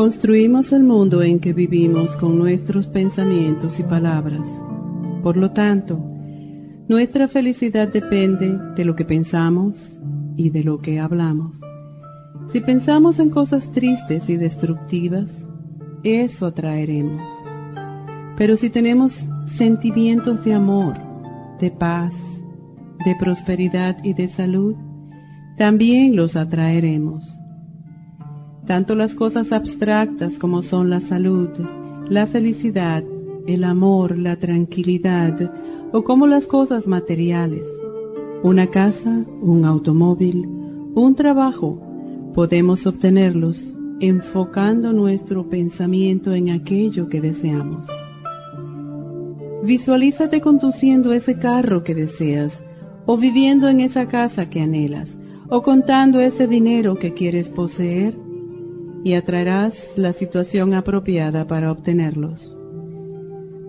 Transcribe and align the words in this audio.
Construimos 0.00 0.72
el 0.72 0.82
mundo 0.82 1.22
en 1.22 1.40
que 1.40 1.52
vivimos 1.52 2.16
con 2.16 2.38
nuestros 2.38 2.86
pensamientos 2.86 3.78
y 3.80 3.82
palabras. 3.82 4.48
Por 5.22 5.36
lo 5.36 5.50
tanto, 5.50 5.98
nuestra 6.88 7.28
felicidad 7.28 7.86
depende 7.86 8.58
de 8.76 8.86
lo 8.86 8.96
que 8.96 9.04
pensamos 9.04 10.00
y 10.38 10.48
de 10.48 10.64
lo 10.64 10.78
que 10.78 11.00
hablamos. 11.00 11.60
Si 12.46 12.62
pensamos 12.62 13.18
en 13.18 13.28
cosas 13.28 13.70
tristes 13.72 14.30
y 14.30 14.38
destructivas, 14.38 15.30
eso 16.02 16.46
atraeremos. 16.46 17.20
Pero 18.38 18.56
si 18.56 18.70
tenemos 18.70 19.22
sentimientos 19.44 20.42
de 20.46 20.54
amor, 20.54 20.96
de 21.60 21.70
paz, 21.70 22.14
de 23.04 23.14
prosperidad 23.16 23.98
y 24.02 24.14
de 24.14 24.28
salud, 24.28 24.76
también 25.58 26.16
los 26.16 26.36
atraeremos 26.36 27.36
tanto 28.70 28.94
las 28.94 29.16
cosas 29.16 29.50
abstractas 29.50 30.38
como 30.38 30.62
son 30.62 30.90
la 30.90 31.00
salud, 31.00 31.48
la 32.08 32.28
felicidad, 32.28 33.02
el 33.48 33.64
amor, 33.64 34.16
la 34.16 34.36
tranquilidad, 34.36 35.52
o 35.90 36.04
como 36.04 36.28
las 36.28 36.46
cosas 36.46 36.86
materiales. 36.86 37.66
Una 38.44 38.68
casa, 38.68 39.24
un 39.40 39.64
automóvil, 39.64 40.48
un 40.94 41.16
trabajo, 41.16 41.82
podemos 42.32 42.86
obtenerlos 42.86 43.74
enfocando 43.98 44.92
nuestro 44.92 45.48
pensamiento 45.48 46.32
en 46.32 46.50
aquello 46.50 47.08
que 47.08 47.20
deseamos. 47.20 47.88
Visualízate 49.64 50.40
conduciendo 50.40 51.12
ese 51.12 51.40
carro 51.40 51.82
que 51.82 51.96
deseas, 51.96 52.62
o 53.04 53.16
viviendo 53.16 53.68
en 53.68 53.80
esa 53.80 54.06
casa 54.06 54.48
que 54.48 54.60
anhelas, 54.60 55.18
o 55.48 55.60
contando 55.62 56.20
ese 56.20 56.46
dinero 56.46 56.94
que 56.94 57.14
quieres 57.14 57.48
poseer 57.48 58.29
y 59.04 59.14
atraerás 59.14 59.96
la 59.96 60.12
situación 60.12 60.74
apropiada 60.74 61.46
para 61.46 61.72
obtenerlos. 61.72 62.56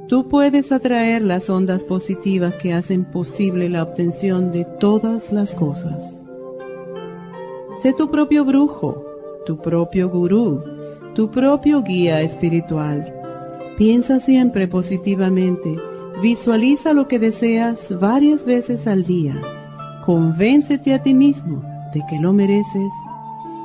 Tú 0.08 0.28
puedes 0.28 0.72
atraer 0.74 1.22
las 1.22 1.50
ondas 1.50 1.84
positivas 1.84 2.56
que 2.56 2.74
hacen 2.74 3.06
posible 3.06 3.70
la 3.70 3.84
obtención 3.84 4.52
de 4.52 4.66
todas 4.66 5.32
las 5.32 5.54
cosas. 5.56 6.04
Sé 7.82 7.94
tu 7.94 8.12
propio 8.12 8.44
brujo, 8.44 9.06
tu 9.46 9.58
propio 9.58 10.09
gurú, 10.09 10.62
tu 11.16 11.32
propio 11.32 11.82
guía 11.82 12.22
espiritual. 12.22 13.14
Piensa 13.78 14.20
siempre 14.20 14.68
positivamente, 14.68 15.78
visualiza 16.22 16.92
lo 16.92 17.08
que 17.08 17.18
deseas 17.18 17.98
varias 18.00 18.44
veces 18.44 18.88
al 18.88 19.06
día. 19.06 19.40
Convéncete 20.06 20.94
a 20.94 21.02
ti 21.02 21.14
mismo 21.14 21.64
de 21.94 22.02
que 22.09 22.20
lo 22.20 22.34
mereces 22.34 22.92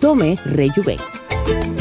Tome 0.00 0.36
Rejuven. 0.44 1.79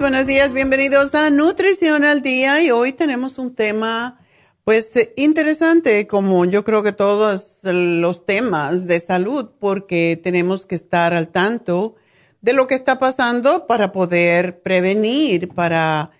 Buenos 0.00 0.26
días, 0.26 0.52
bienvenidos 0.52 1.14
a 1.14 1.30
Nutrición 1.30 2.04
al 2.04 2.20
Día. 2.20 2.62
Y 2.62 2.70
hoy 2.70 2.92
tenemos 2.92 3.38
un 3.38 3.54
tema 3.54 4.18
pues 4.64 4.92
interesante 5.16 6.06
como 6.06 6.44
yo 6.44 6.64
creo 6.64 6.82
que 6.82 6.92
todos 6.92 7.60
los 7.62 8.26
temas 8.26 8.86
de 8.86 9.00
salud 9.00 9.50
porque 9.58 10.20
tenemos 10.22 10.66
que 10.66 10.74
estar 10.74 11.14
al 11.14 11.28
tanto 11.28 11.94
de 12.42 12.52
lo 12.52 12.66
que 12.66 12.74
está 12.74 12.98
pasando 12.98 13.66
para 13.66 13.92
poder 13.92 14.60
prevenir, 14.60 15.48
para 15.48 16.10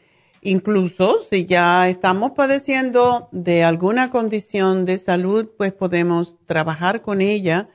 incluso 0.40 1.18
si 1.18 1.44
ya 1.44 1.88
estamos 1.88 2.32
padeciendo 2.32 3.28
de 3.32 3.62
alguna 3.62 4.10
condición 4.10 4.86
de 4.86 4.96
salud, 4.96 5.50
pues 5.56 5.72
podemos 5.72 6.36
trabajar 6.46 7.02
con 7.02 7.20
ella 7.20 7.68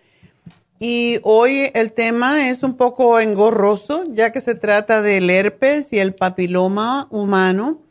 y 0.83 1.19
hoy 1.21 1.69
el 1.75 1.93
tema 1.93 2.49
es 2.49 2.63
un 2.63 2.75
poco 2.75 3.19
engorroso, 3.19 4.03
ya 4.07 4.31
que 4.31 4.41
se 4.41 4.55
trata 4.55 5.03
del 5.03 5.29
herpes 5.29 5.93
y 5.93 5.99
el 5.99 6.15
papiloma 6.15 7.07
humano. 7.11 7.83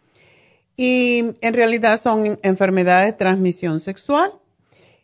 Y 0.77 1.37
en 1.41 1.55
realidad 1.55 2.01
son 2.01 2.41
enfermedades 2.43 3.13
de 3.13 3.19
transmisión 3.19 3.79
sexual. 3.79 4.33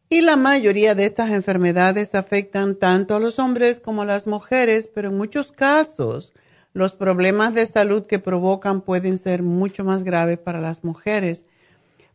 Y 0.09 0.23
la 0.23 0.35
mayoría 0.35 0.97
de 0.97 1.05
estas 1.05 1.31
enfermedades 1.31 2.17
afectan 2.17 2.75
tanto 2.75 3.15
a 3.15 3.21
los 3.21 3.39
hombres 3.39 3.79
como 3.79 4.03
a 4.03 4.07
las 4.07 4.27
mujeres, 4.27 4.91
pero 4.93 5.11
en 5.11 5.17
muchos 5.17 5.53
casos 5.53 6.35
los 6.73 6.93
problemas 6.93 7.55
de 7.55 7.67
salud 7.67 8.05
que 8.05 8.19
provocan 8.19 8.81
pueden 8.81 9.17
ser 9.17 9.45
mucho 9.45 9.85
más 9.85 10.03
graves 10.03 10.39
para 10.39 10.61
las 10.61 10.83
mujeres. 10.83 11.45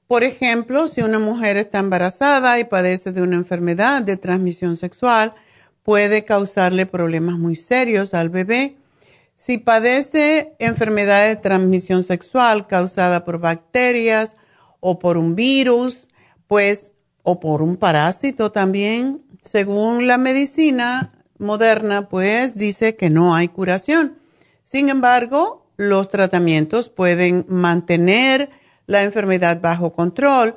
Por 0.05 0.25
ejemplo, 0.25 0.89
si 0.89 1.01
una 1.01 1.19
mujer 1.19 1.55
está 1.55 1.79
embarazada 1.79 2.59
y 2.59 2.65
padece 2.65 3.13
de 3.13 3.21
una 3.21 3.37
enfermedad 3.37 4.01
de 4.01 4.17
transmisión 4.17 4.75
sexual, 4.75 5.33
puede 5.83 6.25
causarle 6.25 6.85
problemas 6.85 7.37
muy 7.37 7.55
serios 7.55 8.13
al 8.13 8.29
bebé. 8.29 8.77
Si 9.35 9.57
padece 9.57 10.53
enfermedad 10.59 11.27
de 11.27 11.35
transmisión 11.35 12.03
sexual 12.03 12.67
causada 12.67 13.25
por 13.25 13.39
bacterias 13.39 14.35
o 14.79 14.99
por 14.99 15.17
un 15.17 15.35
virus, 15.35 16.09
pues, 16.47 16.93
o 17.23 17.39
por 17.39 17.61
un 17.61 17.77
parásito 17.77 18.51
también, 18.51 19.23
según 19.41 20.07
la 20.07 20.17
medicina 20.17 21.11
moderna, 21.37 22.09
pues 22.09 22.55
dice 22.55 22.95
que 22.95 23.09
no 23.09 23.35
hay 23.35 23.47
curación. 23.47 24.17
Sin 24.63 24.89
embargo, 24.89 25.65
los 25.77 26.09
tratamientos 26.09 26.89
pueden 26.89 27.45
mantener 27.47 28.49
la 28.85 29.03
enfermedad 29.03 29.59
bajo 29.61 29.93
control 29.93 30.55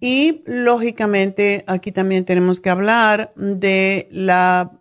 y 0.00 0.42
lógicamente 0.46 1.64
aquí 1.66 1.92
también 1.92 2.24
tenemos 2.24 2.60
que 2.60 2.70
hablar 2.70 3.32
de 3.36 4.08
la, 4.10 4.72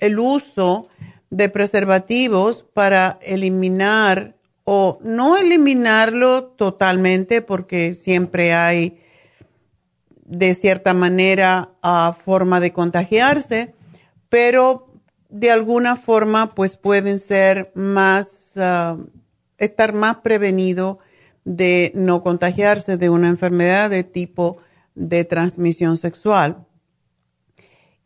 el 0.00 0.18
uso 0.18 0.88
de 1.30 1.48
preservativos 1.48 2.64
para 2.72 3.18
eliminar 3.22 4.36
o 4.64 4.98
no 5.02 5.36
eliminarlo 5.36 6.44
totalmente 6.44 7.42
porque 7.42 7.94
siempre 7.94 8.54
hay 8.54 8.98
de 10.24 10.54
cierta 10.54 10.94
manera 10.94 11.72
a 11.82 12.14
forma 12.14 12.60
de 12.60 12.72
contagiarse, 12.72 13.74
pero 14.30 14.88
de 15.28 15.50
alguna 15.50 15.96
forma 15.96 16.54
pues 16.54 16.76
pueden 16.76 17.18
ser 17.18 17.70
más, 17.74 18.54
ah, 18.56 18.96
estar 19.58 19.92
más 19.92 20.16
prevenido 20.16 20.98
de 21.44 21.92
no 21.94 22.22
contagiarse 22.22 22.96
de 22.96 23.10
una 23.10 23.28
enfermedad 23.28 23.90
de 23.90 24.04
tipo 24.04 24.58
de 24.94 25.24
transmisión 25.24 25.96
sexual. 25.96 26.66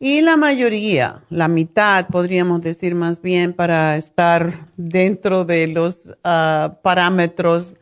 Y 0.01 0.21
la 0.21 0.37
mayoría, 0.37 1.23
la 1.29 1.49
mitad, 1.49 2.07
podríamos 2.07 2.61
decir 2.61 2.95
más 2.95 3.21
bien, 3.21 3.53
para 3.53 3.97
estar 3.97 4.69
dentro 4.77 5.43
de 5.43 5.67
los 5.67 6.13
ah, 6.23 6.79
parámetros 6.81 7.75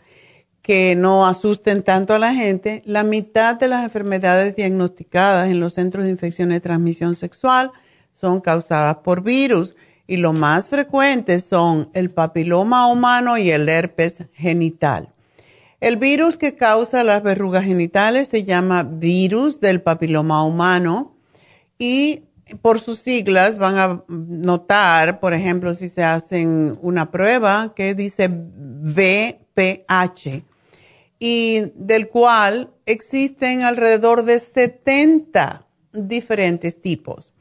que 0.64 0.96
no 0.98 1.28
asusten 1.28 1.84
tanto 1.84 2.14
a 2.14 2.20
la 2.20 2.34
gente, 2.34 2.82
la 2.86 3.04
mitad 3.04 3.56
de 3.56 3.68
las 3.68 3.84
enfermedades 3.84 4.56
diagnosticadas 4.56 5.50
en 5.50 5.60
los 5.60 5.74
centros 5.74 6.06
de 6.06 6.12
infección 6.12 6.50
de 6.50 6.60
transmisión 6.60 7.16
sexual 7.16 7.72
son 8.12 8.42
causadas 8.42 8.98
por 8.98 9.24
virus 9.24 9.76
y 10.08 10.18
lo 10.18 10.34
más 10.34 10.70
frecuentes 10.70 11.46
son 11.46 11.88
el 11.94 12.10
papiloma 12.10 12.88
humano 12.88 13.38
y 13.38 13.52
el 13.52 13.70
herpes 13.70 14.24
genital. 14.34 15.14
El 15.80 15.98
virus 15.98 16.38
que 16.38 16.56
causa 16.56 17.04
las 17.04 17.22
verrugas 17.22 17.66
genitales 17.66 18.30
se 18.30 18.44
llama 18.44 18.82
virus 18.84 19.60
del 19.60 19.82
papiloma 19.82 20.44
humano 20.44 21.16
y 21.78 22.24
por 22.62 22.80
sus 22.80 22.98
siglas 23.00 23.58
van 23.58 23.78
a 23.78 24.04
notar, 24.08 25.20
por 25.20 25.34
ejemplo, 25.36 25.76
si 25.76 25.88
se 25.90 26.04
hacen 26.04 26.80
una 26.82 27.12
prueba 27.12 27.74
que 27.76 27.94
dice 27.94 28.28
VPH 28.30 29.26
y 31.20 31.72
del 31.76 32.08
cual 32.10 32.72
existen 32.86 33.62
alrededor 33.62 34.24
de 34.24 34.40
70 34.40 35.68
diferentes 35.94 36.82
tipos. 36.82 37.34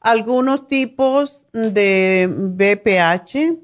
Algunos 0.00 0.66
tipos 0.66 1.44
de 1.52 2.28
BPH 2.28 3.58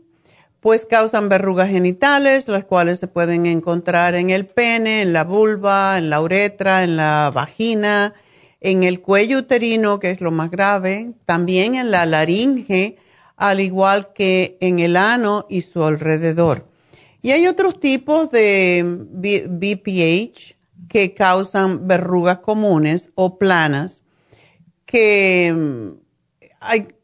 pues 0.60 0.84
causan 0.84 1.28
verrugas 1.28 1.70
genitales, 1.70 2.46
las 2.46 2.64
cuales 2.64 2.98
se 2.98 3.08
pueden 3.08 3.46
encontrar 3.46 4.14
en 4.14 4.30
el 4.30 4.46
pene, 4.46 5.00
en 5.00 5.12
la 5.12 5.24
vulva, 5.24 5.96
en 5.96 6.10
la 6.10 6.20
uretra, 6.20 6.84
en 6.84 6.96
la 6.96 7.32
vagina, 7.34 8.14
en 8.60 8.82
el 8.82 9.00
cuello 9.00 9.38
uterino, 9.38 9.98
que 9.98 10.10
es 10.10 10.20
lo 10.20 10.30
más 10.30 10.50
grave, 10.50 11.14
también 11.24 11.74
en 11.74 11.90
la 11.90 12.04
laringe, 12.04 12.98
al 13.36 13.60
igual 13.60 14.12
que 14.12 14.58
en 14.60 14.80
el 14.80 14.96
ano 14.98 15.46
y 15.48 15.62
su 15.62 15.82
alrededor. 15.82 16.66
Y 17.22 17.30
hay 17.30 17.46
otros 17.46 17.80
tipos 17.80 18.30
de 18.30 18.84
BPH 18.84 20.56
que 20.88 21.14
causan 21.14 21.86
verrugas 21.86 22.38
comunes 22.38 23.10
o 23.14 23.38
planas 23.38 24.02
que 24.84 25.94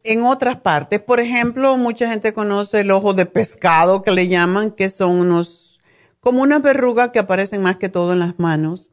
en 0.05 0.23
otras 0.23 0.61
partes. 0.61 1.01
Por 1.01 1.21
ejemplo, 1.21 1.77
mucha 1.77 2.09
gente 2.09 2.35
conoce 2.35 2.81
el 2.81 2.91
ojo 2.91 3.15
de 3.15 3.27
pescado 3.27 4.03
que 4.03 4.11
le 4.11 4.29
llaman, 4.29 4.71
que 4.71 4.89
son 4.89 5.13
unos, 5.13 5.81
como 6.21 6.43
una 6.43 6.59
verruga 6.59 7.13
que 7.13 7.19
aparecen 7.19 7.63
más 7.63 7.77
que 7.77 7.89
todo 7.89 8.13
en 8.13 8.19
las 8.19 8.39
manos. 8.39 8.91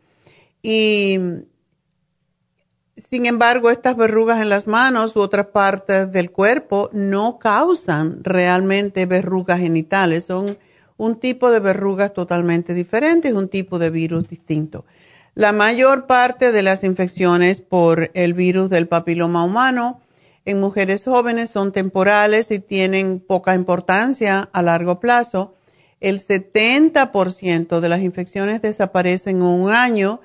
Y 0.62 1.20
sin 2.96 3.26
embargo, 3.26 3.70
estas 3.70 3.98
verrugas 3.98 4.40
en 4.42 4.50
las 4.50 4.68
manos 4.68 5.16
u 5.16 5.22
otras 5.22 5.48
partes 5.48 6.12
del 6.12 6.32
cuerpo 6.32 6.90
no 6.94 7.40
causan 7.40 8.24
realmente 8.24 9.06
verrugas 9.06 9.60
genitales. 9.60 10.26
Son 10.26 10.58
un 10.98 11.20
tipo 11.20 11.52
de 11.52 11.60
verrugas 11.60 12.14
totalmente 12.14 12.74
diferente, 12.74 13.30
es 13.30 13.34
un 13.34 13.50
tipo 13.50 13.80
de 13.80 13.90
virus 13.90 14.28
distinto. 14.28 14.86
La 15.36 15.52
mayor 15.52 16.06
parte 16.06 16.52
de 16.52 16.62
las 16.62 16.84
infecciones 16.84 17.62
por 17.62 18.12
el 18.14 18.36
virus 18.36 18.70
del 18.70 18.88
papiloma 18.88 19.44
humano 19.44 20.00
en 20.46 20.60
mujeres 20.60 21.06
jóvenes 21.06 21.50
son 21.50 21.72
temporales 21.72 22.52
y 22.52 22.60
tienen 22.60 23.20
poca 23.20 23.56
importancia 23.56 24.50
a 24.52 24.62
largo 24.62 25.00
plazo. 25.00 25.56
El 26.00 26.20
70% 26.20 27.80
de 27.80 27.90
las 27.90 28.02
infecciones 28.02 28.62
desaparecen 28.62 29.38
en 29.38 29.44
un 29.44 29.72
año 29.72 30.20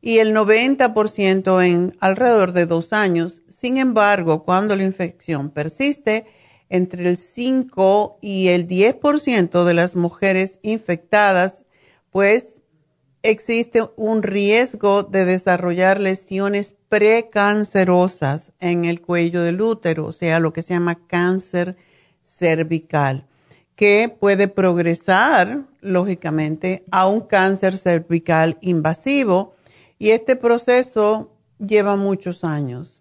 y 0.00 0.18
el 0.18 0.34
90% 0.34 1.66
en 1.66 1.96
alrededor 1.98 2.52
de 2.52 2.66
dos 2.66 2.92
años. 2.92 3.42
Sin 3.48 3.78
embargo, 3.78 4.44
cuando 4.44 4.76
la 4.76 4.84
infección 4.84 5.50
persiste, 5.50 6.24
entre 6.68 7.08
el 7.08 7.16
5 7.16 8.18
y 8.20 8.48
el 8.48 8.66
10% 8.68 9.64
de 9.64 9.74
las 9.74 9.96
mujeres 9.96 10.58
infectadas, 10.62 11.64
pues 12.10 12.60
existe 13.24 13.82
un 13.96 14.22
riesgo 14.22 15.02
de 15.02 15.24
desarrollar 15.24 15.98
lesiones 15.98 16.74
precancerosas 16.90 18.52
en 18.60 18.84
el 18.84 19.00
cuello 19.00 19.42
del 19.42 19.60
útero, 19.60 20.06
o 20.06 20.12
sea, 20.12 20.38
lo 20.38 20.52
que 20.52 20.62
se 20.62 20.74
llama 20.74 21.06
cáncer 21.06 21.76
cervical, 22.22 23.26
que 23.74 24.14
puede 24.20 24.46
progresar, 24.46 25.64
lógicamente, 25.80 26.84
a 26.90 27.06
un 27.06 27.22
cáncer 27.22 27.78
cervical 27.78 28.58
invasivo 28.60 29.54
y 29.98 30.10
este 30.10 30.36
proceso 30.36 31.32
lleva 31.58 31.96
muchos 31.96 32.44
años. 32.44 33.00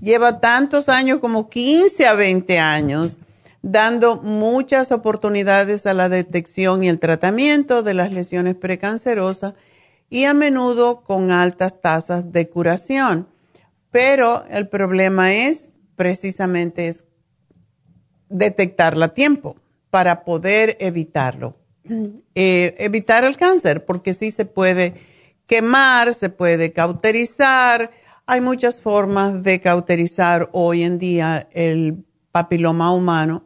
Lleva 0.00 0.40
tantos 0.40 0.88
años 0.88 1.20
como 1.20 1.48
15 1.48 2.06
a 2.06 2.12
20 2.12 2.58
años 2.58 3.18
dando 3.62 4.16
muchas 4.16 4.90
oportunidades 4.90 5.86
a 5.86 5.94
la 5.94 6.08
detección 6.08 6.82
y 6.82 6.88
el 6.88 6.98
tratamiento 6.98 7.82
de 7.82 7.94
las 7.94 8.12
lesiones 8.12 8.56
precancerosas 8.56 9.54
y 10.10 10.24
a 10.24 10.34
menudo 10.34 11.02
con 11.04 11.30
altas 11.30 11.80
tasas 11.80 12.32
de 12.32 12.50
curación. 12.50 13.28
Pero 13.90 14.44
el 14.50 14.68
problema 14.68 15.32
es 15.32 15.70
precisamente 15.96 16.88
es 16.88 17.04
detectarla 18.28 19.06
a 19.06 19.12
tiempo 19.12 19.56
para 19.90 20.24
poder 20.24 20.76
evitarlo. 20.80 21.54
Eh, 22.34 22.74
evitar 22.78 23.24
el 23.24 23.36
cáncer, 23.36 23.84
porque 23.84 24.14
sí 24.14 24.30
se 24.30 24.46
puede 24.46 24.94
quemar, 25.46 26.14
se 26.14 26.30
puede 26.30 26.72
cauterizar. 26.72 27.90
Hay 28.24 28.40
muchas 28.40 28.80
formas 28.80 29.42
de 29.42 29.60
cauterizar 29.60 30.48
hoy 30.52 30.82
en 30.82 30.96
día 30.96 31.46
el 31.52 32.06
papiloma 32.30 32.90
humano 32.90 33.44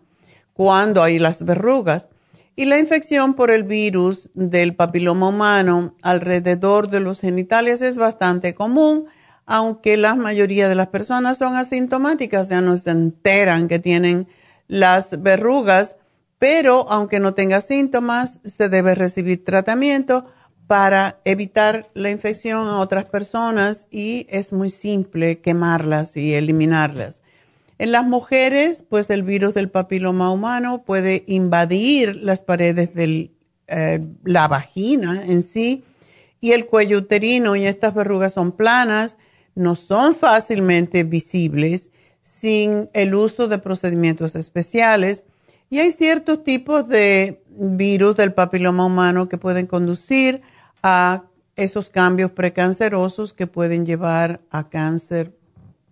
cuando 0.57 1.03
hay 1.03 1.19
las 1.19 1.45
verrugas. 1.45 2.09
Y 2.57 2.65
la 2.65 2.79
infección 2.79 3.35
por 3.35 3.51
el 3.51 3.65
virus 3.65 4.31
del 4.33 4.75
papiloma 4.75 5.29
humano 5.29 5.95
alrededor 6.01 6.89
de 6.89 7.01
los 7.01 7.21
genitales 7.21 7.83
es 7.83 7.99
bastante 7.99 8.55
común, 8.55 9.05
aunque 9.45 9.99
la 9.99 10.15
mayoría 10.15 10.69
de 10.69 10.75
las 10.75 10.87
personas 10.87 11.37
son 11.37 11.57
asintomáticas, 11.57 12.49
ya 12.49 12.63
no 12.63 12.75
se 12.79 12.91
enteran 12.91 13.69
que 13.69 13.79
tienen 13.79 14.27
las 14.67 15.23
verrugas, 15.23 15.97
pero 16.39 16.89
aunque 16.89 17.21
no 17.21 17.35
tenga 17.35 17.61
síntomas, 17.61 18.41
se 18.43 18.71
debe 18.71 18.95
recibir 18.95 19.45
tratamiento 19.45 20.25
para 20.67 21.21
evitar 21.25 21.91
la 21.93 22.11
infección 22.11 22.67
a 22.67 22.79
otras 22.79 23.05
personas 23.05 23.87
y 23.91 24.27
es 24.31 24.55
muy 24.55 24.71
simple 24.71 25.41
quemarlas 25.41 26.17
y 26.17 26.35
eliminarlas. 26.35 27.21
En 27.79 27.93
las 27.93 28.05
mujeres, 28.05 28.85
pues 28.89 29.11
el 29.11 29.23
virus 29.23 29.55
del 29.55 29.71
papiloma 29.71 30.31
humano 30.31 30.83
puede 30.85 31.25
invadir 31.27 32.17
las 32.17 32.41
paredes 32.41 32.95
de 32.95 33.31
eh, 33.69 34.01
la 34.25 34.49
vagina 34.49 35.25
en 35.27 35.43
sí 35.43 35.85
y 36.41 36.53
el 36.53 36.67
cuello 36.67 36.99
uterino 36.99 37.57
y 37.57 37.67
estas 37.67 37.93
verrugas 37.93 38.33
son 38.33 38.53
planas, 38.53 39.17
no 39.55 39.75
son 39.75 40.15
fácilmente 40.15 41.03
visibles 41.03 41.91
sin 42.21 42.89
el 42.93 43.15
uso 43.15 43.47
de 43.47 43.59
procedimientos 43.59 44.37
especiales. 44.37 45.25
Y 45.69 45.81
hay 45.81 45.91
ciertos 45.91 46.45
tipos 46.45 46.89
de 46.89 47.43
virus 47.49 48.17
del 48.17 48.33
papiloma 48.33 48.87
humano 48.87 49.29
que 49.29 49.39
pueden 49.39 49.67
conducir 49.67 50.41
a 50.83 51.25
esos 51.57 51.91
cambios 51.91 52.31
precancerosos 52.31 53.33
que 53.33 53.47
pueden 53.47 53.85
llevar 53.85 54.41
a 54.51 54.69
cáncer 54.69 55.36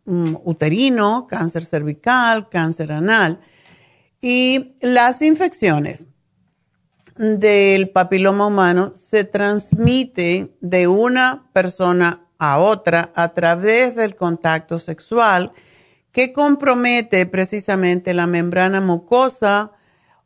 uterino, 0.06 1.26
cáncer 1.26 1.64
cervical, 1.64 2.48
cáncer 2.48 2.92
anal. 2.92 3.40
Y 4.20 4.76
las 4.80 5.22
infecciones 5.22 6.06
del 7.16 7.90
papiloma 7.90 8.46
humano 8.46 8.92
se 8.94 9.24
transmiten 9.24 10.54
de 10.60 10.88
una 10.88 11.48
persona 11.52 12.26
a 12.38 12.58
otra 12.58 13.12
a 13.14 13.28
través 13.32 13.94
del 13.94 14.16
contacto 14.16 14.78
sexual 14.78 15.52
que 16.10 16.32
compromete 16.32 17.26
precisamente 17.26 18.14
la 18.14 18.26
membrana 18.26 18.80
mucosa 18.80 19.72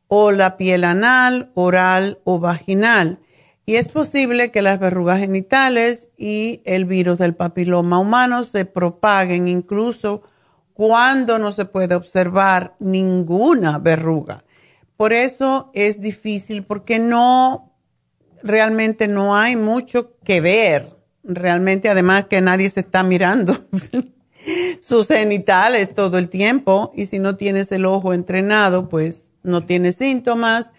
o 0.07 0.33
la 0.33 0.57
piel 0.57 0.85
anal, 0.85 1.51
oral 1.55 2.21
o 2.25 2.39
vaginal. 2.39 3.21
Y 3.69 3.77
es 3.77 3.89
posible 3.89 4.51
que 4.51 4.63
las 4.63 4.79
verrugas 4.79 5.21
genitales 5.21 6.09
y 6.17 6.63
el 6.65 6.87
virus 6.87 7.19
del 7.19 7.35
papiloma 7.35 7.99
humano 7.99 8.43
se 8.43 8.65
propaguen 8.65 9.47
incluso 9.47 10.23
cuando 10.73 11.39
no 11.39 11.53
se 11.53 11.67
puede 11.67 11.95
observar 11.95 12.77
ninguna 12.79 13.79
verruga. 13.79 14.43
Por 14.97 15.13
eso 15.13 15.71
es 15.75 16.01
difícil 16.01 16.65
porque 16.65 16.99
no, 16.99 17.75
realmente 18.43 19.07
no 19.07 19.37
hay 19.37 19.55
mucho 19.55 20.17
que 20.25 20.41
ver. 20.41 20.97
Realmente 21.23 21.91
además 21.91 22.25
que 22.25 22.41
nadie 22.41 22.71
se 22.71 22.81
está 22.81 23.03
mirando 23.03 23.55
sus 24.81 25.09
genitales 25.09 25.93
todo 25.93 26.17
el 26.17 26.31
tiempo 26.31 26.91
y 26.97 27.05
si 27.05 27.19
no 27.19 27.37
tienes 27.37 27.71
el 27.73 27.85
ojo 27.85 28.15
entrenado, 28.15 28.89
pues 28.89 29.31
no 29.43 29.67
tienes 29.67 29.97
síntomas 29.97 30.73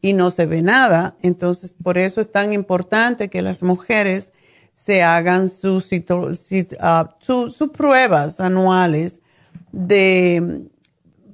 y 0.00 0.12
no 0.12 0.30
se 0.30 0.46
ve 0.46 0.62
nada. 0.62 1.16
Entonces, 1.22 1.74
por 1.82 1.98
eso 1.98 2.20
es 2.20 2.30
tan 2.30 2.52
importante 2.52 3.28
que 3.28 3.42
las 3.42 3.62
mujeres 3.62 4.32
se 4.72 5.02
hagan 5.02 5.48
sus, 5.48 5.90
ah, 6.80 7.16
pruebas 7.72 8.40
anuales 8.40 9.20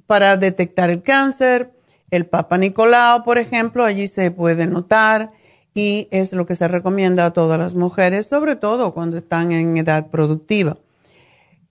para 0.07 0.37
detectar 0.37 0.89
el 0.89 1.03
cáncer, 1.03 1.71
el 2.09 2.25
Papa 2.25 2.57
Nicolau, 2.57 3.23
por 3.23 3.37
ejemplo, 3.37 3.83
allí 3.83 4.07
se 4.07 4.31
puede 4.31 4.67
notar 4.67 5.31
y 5.73 6.07
es 6.11 6.33
lo 6.33 6.45
que 6.45 6.55
se 6.55 6.67
recomienda 6.67 7.25
a 7.25 7.33
todas 7.33 7.59
las 7.59 7.73
mujeres, 7.73 8.27
sobre 8.27 8.55
todo 8.55 8.93
cuando 8.93 9.17
están 9.17 9.51
en 9.51 9.75
edad 9.77 10.09
productiva. 10.09 10.77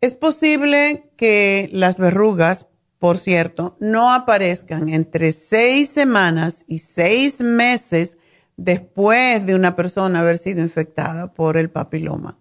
Es 0.01 0.15
posible 0.15 1.05
que 1.17 1.71
las 1.73 1.97
verrugas, 1.97 2.67
por 3.03 3.19
cierto, 3.19 3.77
no 3.81 4.13
aparezcan 4.13 4.89
entre 4.89 5.33
seis 5.33 5.89
semanas 5.89 6.63
y 6.69 6.79
seis 6.79 7.41
meses 7.41 8.17
después 8.57 9.45
de 9.45 9.57
una 9.57 9.75
persona 9.75 10.21
haber 10.21 10.39
sido 10.39 10.63
infectada 10.63 11.35
por 11.35 11.57
el 11.57 11.69
papiloma. 11.69 12.39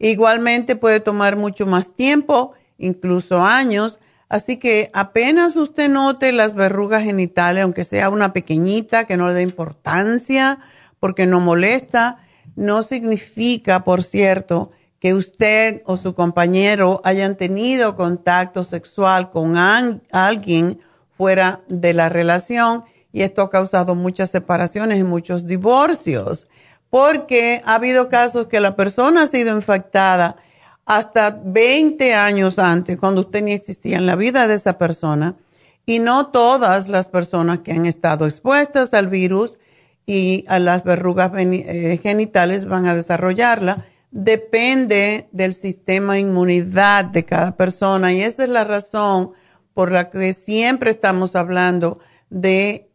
Igualmente 0.00 0.74
puede 0.74 0.98
tomar 0.98 1.36
mucho 1.36 1.64
más 1.64 1.94
tiempo, 1.94 2.54
incluso 2.76 3.44
años, 3.44 4.00
Así 4.28 4.58
que 4.58 4.90
apenas 4.94 5.56
usted 5.56 5.88
note 5.88 6.30
las 6.30 6.54
verrugas 6.54 7.02
genitales, 7.02 7.64
aunque 7.64 7.82
sea 7.82 8.10
una 8.10 8.32
pequeñita 8.32 9.04
que 9.04 9.16
no 9.16 9.26
le 9.26 9.34
dé 9.34 9.42
importancia 9.42 10.58
porque 11.00 11.26
no 11.26 11.40
molesta, 11.40 12.18
no 12.54 12.82
significa, 12.82 13.82
por 13.82 14.04
cierto, 14.04 14.70
que 15.00 15.14
usted 15.14 15.82
o 15.86 15.96
su 15.96 16.14
compañero 16.14 17.00
hayan 17.04 17.36
tenido 17.36 17.96
contacto 17.96 18.62
sexual 18.62 19.30
con 19.30 19.56
alguien 19.56 20.78
fuera 21.16 21.62
de 21.68 21.94
la 21.94 22.08
relación 22.08 22.84
y 23.12 23.22
esto 23.22 23.42
ha 23.42 23.50
causado 23.50 23.94
muchas 23.94 24.30
separaciones 24.30 24.98
y 24.98 25.04
muchos 25.04 25.46
divorcios, 25.46 26.46
porque 26.90 27.62
ha 27.64 27.74
habido 27.74 28.08
casos 28.08 28.46
que 28.46 28.60
la 28.60 28.76
persona 28.76 29.22
ha 29.22 29.26
sido 29.26 29.54
infectada 29.56 30.36
hasta 30.84 31.30
20 31.44 32.14
años 32.14 32.58
antes, 32.58 32.96
cuando 32.96 33.22
usted 33.22 33.42
ni 33.42 33.52
existía 33.52 33.96
en 33.96 34.06
la 34.06 34.16
vida 34.16 34.46
de 34.48 34.54
esa 34.54 34.78
persona. 34.78 35.36
Y 35.86 35.98
no 35.98 36.28
todas 36.28 36.88
las 36.88 37.08
personas 37.08 37.60
que 37.60 37.72
han 37.72 37.86
estado 37.86 38.26
expuestas 38.26 38.94
al 38.94 39.08
virus 39.08 39.58
y 40.06 40.44
a 40.48 40.58
las 40.58 40.84
verrugas 40.84 41.32
eh, 41.36 41.98
genitales 42.02 42.66
van 42.66 42.86
a 42.86 42.94
desarrollarla. 42.94 43.86
Depende 44.10 45.28
del 45.32 45.54
sistema 45.54 46.14
de 46.14 46.20
inmunidad 46.20 47.04
de 47.04 47.24
cada 47.24 47.56
persona 47.56 48.12
y 48.12 48.22
esa 48.22 48.42
es 48.44 48.48
la 48.48 48.64
razón 48.64 49.32
por 49.72 49.92
la 49.92 50.10
que 50.10 50.32
siempre 50.32 50.90
estamos 50.90 51.36
hablando 51.36 52.00
de 52.28 52.90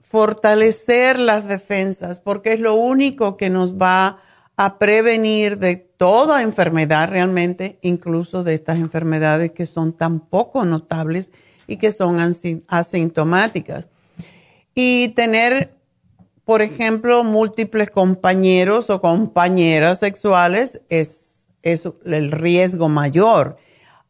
fortalecer 0.00 1.18
las 1.18 1.46
defensas, 1.46 2.18
porque 2.18 2.54
es 2.54 2.60
lo 2.60 2.74
único 2.74 3.36
que 3.36 3.50
nos 3.50 3.74
va 3.74 4.18
a 4.56 4.78
prevenir 4.78 5.58
de 5.58 5.76
toda 5.76 6.42
enfermedad 6.42 7.08
realmente, 7.08 7.78
incluso 7.82 8.42
de 8.42 8.54
estas 8.54 8.78
enfermedades 8.78 9.52
que 9.52 9.66
son 9.66 9.92
tan 9.92 10.20
poco 10.20 10.64
notables 10.64 11.30
y 11.66 11.76
que 11.76 11.92
son 11.92 12.18
asintomáticas. 12.68 13.86
Y 14.74 15.08
tener, 15.10 15.79
por 16.50 16.62
ejemplo, 16.62 17.22
múltiples 17.22 17.90
compañeros 17.90 18.90
o 18.90 19.00
compañeras 19.00 20.00
sexuales 20.00 20.80
es, 20.88 21.46
el 21.62 22.32
riesgo 22.32 22.88
mayor. 22.88 23.54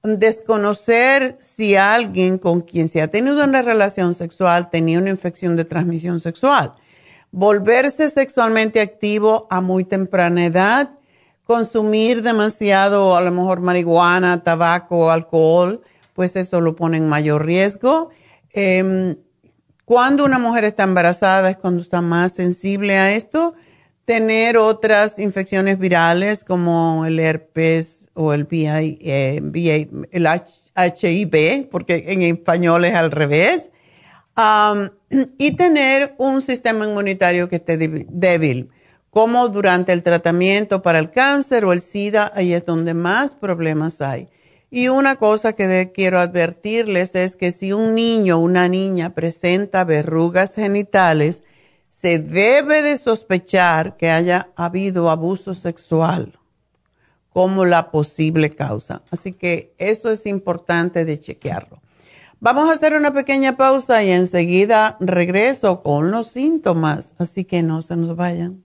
Desconocer 0.03 1.37
si 1.39 1.77
alguien 1.77 2.39
con 2.39 2.63
quien 2.63 2.89
se 2.89 3.03
ha 3.03 3.09
tenido 3.09 3.45
una 3.45 3.61
relación 3.61 4.15
sexual 4.15 4.71
tenía 4.71 4.99
una 4.99 5.11
infección 5.11 5.55
de 5.55 5.67
transmisión 5.67 6.19
sexual 6.19 6.73
volverse 7.31 8.09
sexualmente 8.09 8.81
activo 8.81 9.47
a 9.51 9.61
muy 9.61 9.85
temprana 9.85 10.47
edad, 10.47 10.99
consumir 11.45 12.23
demasiado, 12.23 13.17
a 13.17 13.21
lo 13.21 13.33
mejor 13.33 13.61
marihuana, 13.61 14.43
tabaco, 14.43 15.11
alcohol, 15.11 15.83
pues 16.15 16.37
eso 16.37 16.63
lo 16.63 16.75
pone 16.75 16.97
en 16.97 17.07
mayor 17.07 17.45
riesgo. 17.45 18.09
Em, 18.55 19.17
cuando 19.91 20.25
una 20.25 20.39
mujer 20.39 20.63
está 20.63 20.85
embarazada 20.85 21.51
es 21.51 21.57
cuando 21.57 21.83
está 21.83 22.01
más 22.01 22.31
sensible 22.31 22.97
a 22.97 23.13
esto. 23.13 23.55
Tener 24.05 24.57
otras 24.57 25.19
infecciones 25.19 25.81
virales 25.81 26.45
como 26.45 27.05
el 27.07 27.19
herpes 27.19 28.09
o 28.15 28.33
el, 28.33 28.45
VI, 28.45 28.99
eh, 29.01 29.43
el 30.13 30.29
HIV, 30.77 31.69
porque 31.73 32.05
en 32.07 32.23
español 32.23 32.85
es 32.85 32.95
al 32.95 33.11
revés 33.11 33.71
y 35.39 35.51
tener 35.57 36.15
un 36.19 36.41
sistema 36.41 36.87
inmunitario 36.87 37.49
que 37.49 37.57
esté 37.57 37.77
débil, 37.77 38.71
como 39.11 39.49
durante 39.49 39.93
el 39.93 40.05
tratamiento 40.05 40.83
para 40.83 41.01
el 41.01 41.11
cáncer 41.11 41.65
o 41.65 41.73
el 41.73 41.81
SIDA, 41.81 42.31
ahí 42.37 42.53
es 42.53 42.65
donde 42.65 42.95
más 42.95 43.33
problemas 43.33 44.01
hay. 44.01 44.29
Y 44.71 44.89
una 44.89 45.17
cosa 45.17 45.53
que 45.55 45.91
quiero 45.93 46.21
advertirles 46.21 47.17
es 47.17 47.35
que 47.35 47.51
si 47.51 47.73
un 47.73 47.97
niño 47.97 48.37
o 48.37 48.41
una 48.41 48.69
niña 48.69 49.15
presenta 49.15 49.85
verrugas 49.85 50.55
genitales, 50.55 51.43
se 51.89 52.21
debe 52.21 52.83
de 52.83 52.97
sospechar 52.97 53.97
que 53.97 54.11
haya 54.11 54.51
habido 54.55 55.11
abuso 55.11 55.55
sexual 55.55 56.39
como 57.31 57.65
la 57.65 57.91
posible 57.91 58.51
causa. 58.51 59.03
Así 59.11 59.33
que 59.33 59.75
eso 59.79 60.11
es 60.11 60.27
importante 60.27 61.05
de 61.05 61.19
chequearlo. 61.19 61.81
Vamos 62.39 62.69
a 62.69 62.73
hacer 62.73 62.95
una 62.95 63.13
pequeña 63.13 63.57
pausa 63.57 64.03
y 64.03 64.11
enseguida 64.11 64.97
regreso 65.01 65.83
con 65.83 66.11
los 66.11 66.29
síntomas, 66.29 67.15
así 67.19 67.45
que 67.45 67.63
no 67.63 67.83
se 67.83 67.97
nos 67.97 68.17
vayan. 68.17 68.65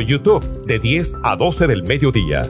YouTube 0.05 0.43
de 0.65 0.79
10 0.79 1.17
a 1.23 1.35
12 1.35 1.67
del 1.67 1.83
mediodía. 1.83 2.43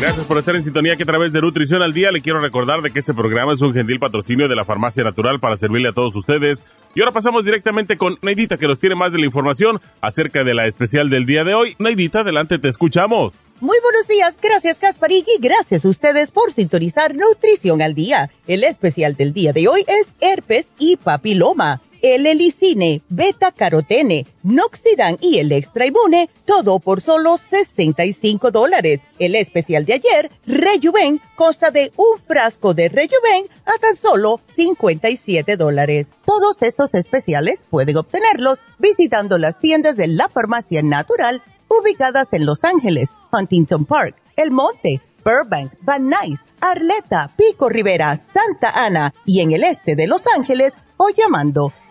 Gracias 0.00 0.26
por 0.26 0.38
estar 0.38 0.54
en 0.54 0.62
sintonía 0.62 0.94
que 0.94 1.02
a 1.02 1.06
través 1.06 1.32
de 1.32 1.40
Nutrición 1.40 1.82
al 1.82 1.92
Día 1.92 2.12
le 2.12 2.22
quiero 2.22 2.38
recordar 2.38 2.82
de 2.82 2.92
que 2.92 3.00
este 3.00 3.14
programa 3.14 3.52
es 3.52 3.60
un 3.60 3.74
gentil 3.74 3.98
patrocinio 3.98 4.46
de 4.46 4.54
la 4.54 4.64
Farmacia 4.64 5.02
Natural 5.02 5.40
para 5.40 5.56
servirle 5.56 5.88
a 5.88 5.92
todos 5.92 6.14
ustedes. 6.14 6.64
Y 6.94 7.00
ahora 7.00 7.10
pasamos 7.10 7.44
directamente 7.44 7.96
con 7.96 8.16
Neidita 8.22 8.58
que 8.58 8.68
nos 8.68 8.78
tiene 8.78 8.94
más 8.94 9.10
de 9.10 9.18
la 9.18 9.26
información 9.26 9.80
acerca 10.00 10.44
de 10.44 10.54
la 10.54 10.66
especial 10.66 11.10
del 11.10 11.26
día 11.26 11.42
de 11.42 11.54
hoy. 11.54 11.74
Neidita, 11.80 12.20
adelante, 12.20 12.60
te 12.60 12.68
escuchamos. 12.68 13.32
Muy 13.60 13.76
buenos 13.82 14.06
días, 14.06 14.38
gracias 14.40 14.78
Gasparín 14.78 15.24
y 15.36 15.42
gracias 15.42 15.84
a 15.84 15.88
ustedes 15.88 16.30
por 16.30 16.52
sintonizar 16.52 17.16
Nutrición 17.16 17.82
al 17.82 17.94
Día. 17.94 18.30
El 18.46 18.62
especial 18.62 19.16
del 19.16 19.32
día 19.32 19.52
de 19.52 19.66
hoy 19.66 19.84
es 19.88 20.14
herpes 20.20 20.68
y 20.78 20.96
papiloma 20.96 21.80
el 22.02 22.26
helicine, 22.26 23.02
beta 23.08 23.52
carotene, 23.52 24.26
noxidan 24.42 25.16
y 25.20 25.38
el 25.38 25.52
extra 25.52 25.86
inmune, 25.86 26.30
todo 26.44 26.78
por 26.78 27.00
solo 27.00 27.38
65 27.38 28.50
dólares. 28.50 29.00
El 29.18 29.34
especial 29.34 29.84
de 29.84 29.94
ayer, 29.94 30.30
Rejuven, 30.46 31.20
consta 31.36 31.70
de 31.70 31.92
un 31.96 32.18
frasco 32.18 32.74
de 32.74 32.88
Rejuven 32.88 33.46
a 33.64 33.78
tan 33.78 33.96
solo 33.96 34.40
57 34.54 35.56
dólares. 35.56 36.08
Todos 36.24 36.56
estos 36.62 36.94
especiales 36.94 37.60
pueden 37.70 37.96
obtenerlos 37.96 38.58
visitando 38.78 39.38
las 39.38 39.58
tiendas 39.58 39.96
de 39.96 40.08
la 40.08 40.28
farmacia 40.28 40.82
natural 40.82 41.42
ubicadas 41.68 42.32
en 42.32 42.46
Los 42.46 42.64
Ángeles, 42.64 43.08
Huntington 43.32 43.84
Park, 43.84 44.16
El 44.36 44.50
Monte, 44.50 45.00
Burbank, 45.24 45.72
Van 45.82 46.08
Nuys, 46.08 46.40
Arleta, 46.60 47.30
Pico 47.36 47.68
Rivera, 47.68 48.18
Santa 48.32 48.70
Ana 48.70 49.12
y 49.24 49.40
en 49.40 49.52
el 49.52 49.64
este 49.64 49.94
de 49.94 50.06
Los 50.06 50.22
Ángeles 50.34 50.74
o 50.96 51.10
llamando 51.10 51.72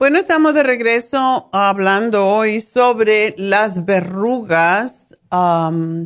Bueno, 0.00 0.18
estamos 0.18 0.54
de 0.54 0.62
regreso 0.62 1.50
hablando 1.52 2.26
hoy 2.26 2.60
sobre 2.60 3.34
las 3.36 3.84
verrugas 3.84 5.14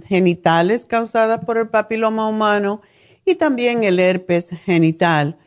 genitales 0.08 0.84
causadas 0.86 1.44
por 1.44 1.58
el 1.58 1.68
papiloma 1.68 2.28
humano 2.28 2.82
y 3.24 3.36
también 3.36 3.84
el 3.84 4.00
herpes 4.00 4.50
genital. 4.64 5.38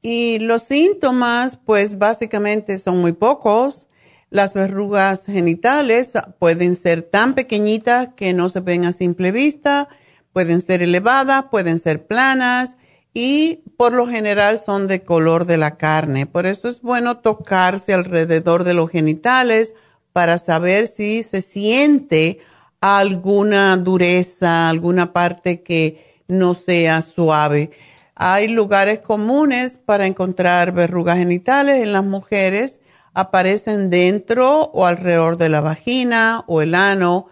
Y 0.00 0.38
los 0.38 0.62
síntomas, 0.62 1.56
pues 1.56 1.98
básicamente 1.98 2.78
son 2.78 3.00
muy 3.00 3.14
pocos. 3.14 3.88
Las 4.30 4.54
verrugas 4.54 5.26
genitales 5.26 6.12
pueden 6.38 6.76
ser 6.76 7.02
tan 7.02 7.34
pequeñitas 7.34 8.10
que 8.14 8.32
no 8.32 8.48
se 8.48 8.60
ven 8.60 8.84
a 8.84 8.92
simple 8.92 9.32
vista, 9.32 9.88
pueden 10.32 10.60
ser 10.60 10.82
elevadas, 10.82 11.46
pueden 11.50 11.80
ser 11.80 12.06
planas 12.06 12.76
y 13.12 13.64
por 13.78 13.92
lo 13.92 14.08
general 14.08 14.58
son 14.58 14.88
de 14.88 15.02
color 15.02 15.46
de 15.46 15.56
la 15.56 15.76
carne. 15.76 16.26
Por 16.26 16.46
eso 16.46 16.68
es 16.68 16.82
bueno 16.82 17.18
tocarse 17.18 17.94
alrededor 17.94 18.64
de 18.64 18.74
los 18.74 18.90
genitales 18.90 19.72
para 20.12 20.36
saber 20.36 20.88
si 20.88 21.22
se 21.22 21.42
siente 21.42 22.40
alguna 22.80 23.76
dureza, 23.76 24.68
alguna 24.68 25.12
parte 25.12 25.62
que 25.62 26.22
no 26.26 26.54
sea 26.54 27.02
suave. 27.02 27.70
Hay 28.16 28.48
lugares 28.48 28.98
comunes 28.98 29.76
para 29.76 30.08
encontrar 30.08 30.72
verrugas 30.72 31.18
genitales 31.18 31.80
en 31.80 31.92
las 31.92 32.04
mujeres. 32.04 32.80
Aparecen 33.14 33.90
dentro 33.90 34.72
o 34.74 34.86
alrededor 34.86 35.36
de 35.36 35.50
la 35.50 35.60
vagina 35.60 36.42
o 36.48 36.62
el 36.62 36.74
ano 36.74 37.26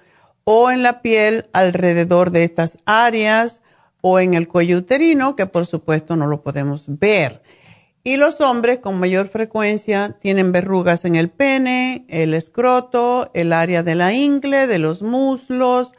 o 0.44 0.70
en 0.70 0.84
la 0.84 1.02
piel 1.02 1.48
alrededor 1.52 2.30
de 2.30 2.44
estas 2.44 2.78
áreas 2.86 3.62
o 4.08 4.20
en 4.20 4.34
el 4.34 4.46
cuello 4.46 4.78
uterino, 4.78 5.34
que 5.34 5.46
por 5.46 5.66
supuesto 5.66 6.14
no 6.14 6.28
lo 6.28 6.44
podemos 6.44 6.84
ver. 6.86 7.42
Y 8.04 8.18
los 8.18 8.40
hombres 8.40 8.78
con 8.78 9.00
mayor 9.00 9.26
frecuencia 9.26 10.16
tienen 10.20 10.52
verrugas 10.52 11.04
en 11.04 11.16
el 11.16 11.28
pene, 11.28 12.06
el 12.08 12.32
escroto, 12.32 13.32
el 13.34 13.52
área 13.52 13.82
de 13.82 13.96
la 13.96 14.12
ingle, 14.12 14.68
de 14.68 14.78
los 14.78 15.02
muslos, 15.02 15.96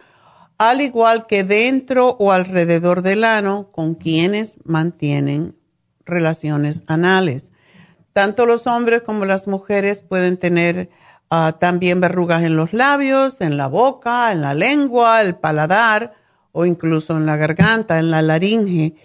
al 0.58 0.80
igual 0.80 1.28
que 1.28 1.44
dentro 1.44 2.16
o 2.18 2.32
alrededor 2.32 3.02
del 3.02 3.26
ano 3.26 3.74
con 3.74 3.94
quienes 3.94 4.56
mantienen 4.64 5.58
relaciones 6.06 6.84
anales. 6.88 7.52
Tanto 8.14 8.46
los 8.46 8.68
hombres 8.68 9.02
como 9.02 9.26
las 9.26 9.48
mujeres 9.48 10.02
pueden 10.02 10.38
tener 10.38 10.90
ah, 11.30 11.58
también 11.60 12.00
verrugas 12.00 12.44
en 12.44 12.56
los 12.56 12.72
labios, 12.72 13.42
en 13.42 13.58
la 13.58 13.68
boca, 13.68 14.32
en 14.32 14.40
la 14.40 14.54
lengua, 14.54 15.20
el 15.20 15.36
paladar 15.36 16.14
o 16.58 16.66
incluso 16.66 17.16
en 17.16 17.28
la 17.28 17.36
garganta, 17.36 18.00
en 18.00 18.10
la 18.10 18.24
laringe. 18.24 18.96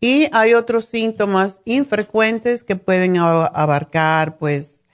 Y 0.00 0.28
hay 0.32 0.54
otros 0.54 0.84
síntomas 0.84 1.60
infrecuentes 1.64 2.62
que 2.62 2.76
pueden 2.76 3.16
abarcar, 3.18 4.38
pues, 4.38 4.84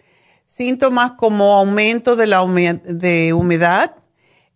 síntomas 0.46 1.12
como 1.12 1.52
aumento 1.52 2.16
de 2.16 2.26
la 2.26 2.42
humedad 2.42 3.96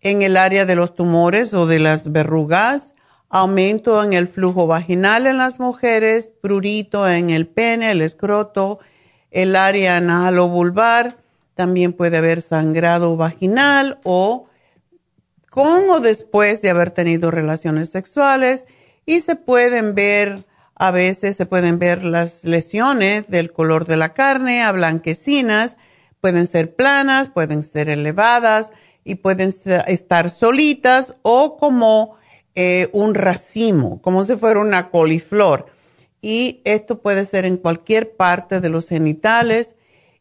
en 0.00 0.22
el 0.22 0.38
área 0.38 0.64
de 0.64 0.74
los 0.74 0.94
tumores 0.94 1.52
o 1.52 1.66
de 1.66 1.80
las 1.80 2.10
verrugas, 2.10 2.94
aumento 3.28 4.02
en 4.02 4.14
el 4.14 4.26
flujo 4.26 4.66
vaginal 4.66 5.26
en 5.26 5.36
las 5.36 5.60
mujeres, 5.60 6.30
prurito 6.40 7.06
en 7.06 7.28
el 7.28 7.46
pene, 7.46 7.90
el 7.90 8.00
escroto, 8.00 8.78
el 9.30 9.54
área 9.54 10.00
vulvar, 10.30 11.18
también 11.54 11.92
puede 11.92 12.16
haber 12.16 12.40
sangrado 12.40 13.18
vaginal 13.18 14.00
o 14.02 14.46
con 15.50 15.90
o 15.90 16.00
después 16.00 16.62
de 16.62 16.70
haber 16.70 16.92
tenido 16.92 17.30
relaciones 17.30 17.90
sexuales 17.90 18.64
y 19.04 19.20
se 19.20 19.36
pueden 19.36 19.94
ver, 19.94 20.46
a 20.76 20.92
veces 20.92 21.36
se 21.36 21.44
pueden 21.44 21.78
ver 21.78 22.04
las 22.04 22.44
lesiones 22.44 23.28
del 23.28 23.52
color 23.52 23.84
de 23.84 23.96
la 23.96 24.14
carne 24.14 24.62
a 24.62 24.72
blanquecinas, 24.72 25.76
pueden 26.20 26.46
ser 26.46 26.74
planas, 26.74 27.30
pueden 27.30 27.62
ser 27.62 27.88
elevadas 27.88 28.72
y 29.04 29.16
pueden 29.16 29.52
estar 29.88 30.30
solitas 30.30 31.14
o 31.22 31.56
como 31.56 32.16
eh, 32.54 32.88
un 32.92 33.14
racimo, 33.14 34.00
como 34.02 34.22
si 34.24 34.36
fuera 34.36 34.60
una 34.60 34.90
coliflor. 34.90 35.66
Y 36.22 36.60
esto 36.64 37.00
puede 37.00 37.24
ser 37.24 37.46
en 37.46 37.56
cualquier 37.56 38.14
parte 38.14 38.60
de 38.60 38.68
los 38.68 38.88
genitales. 38.88 39.74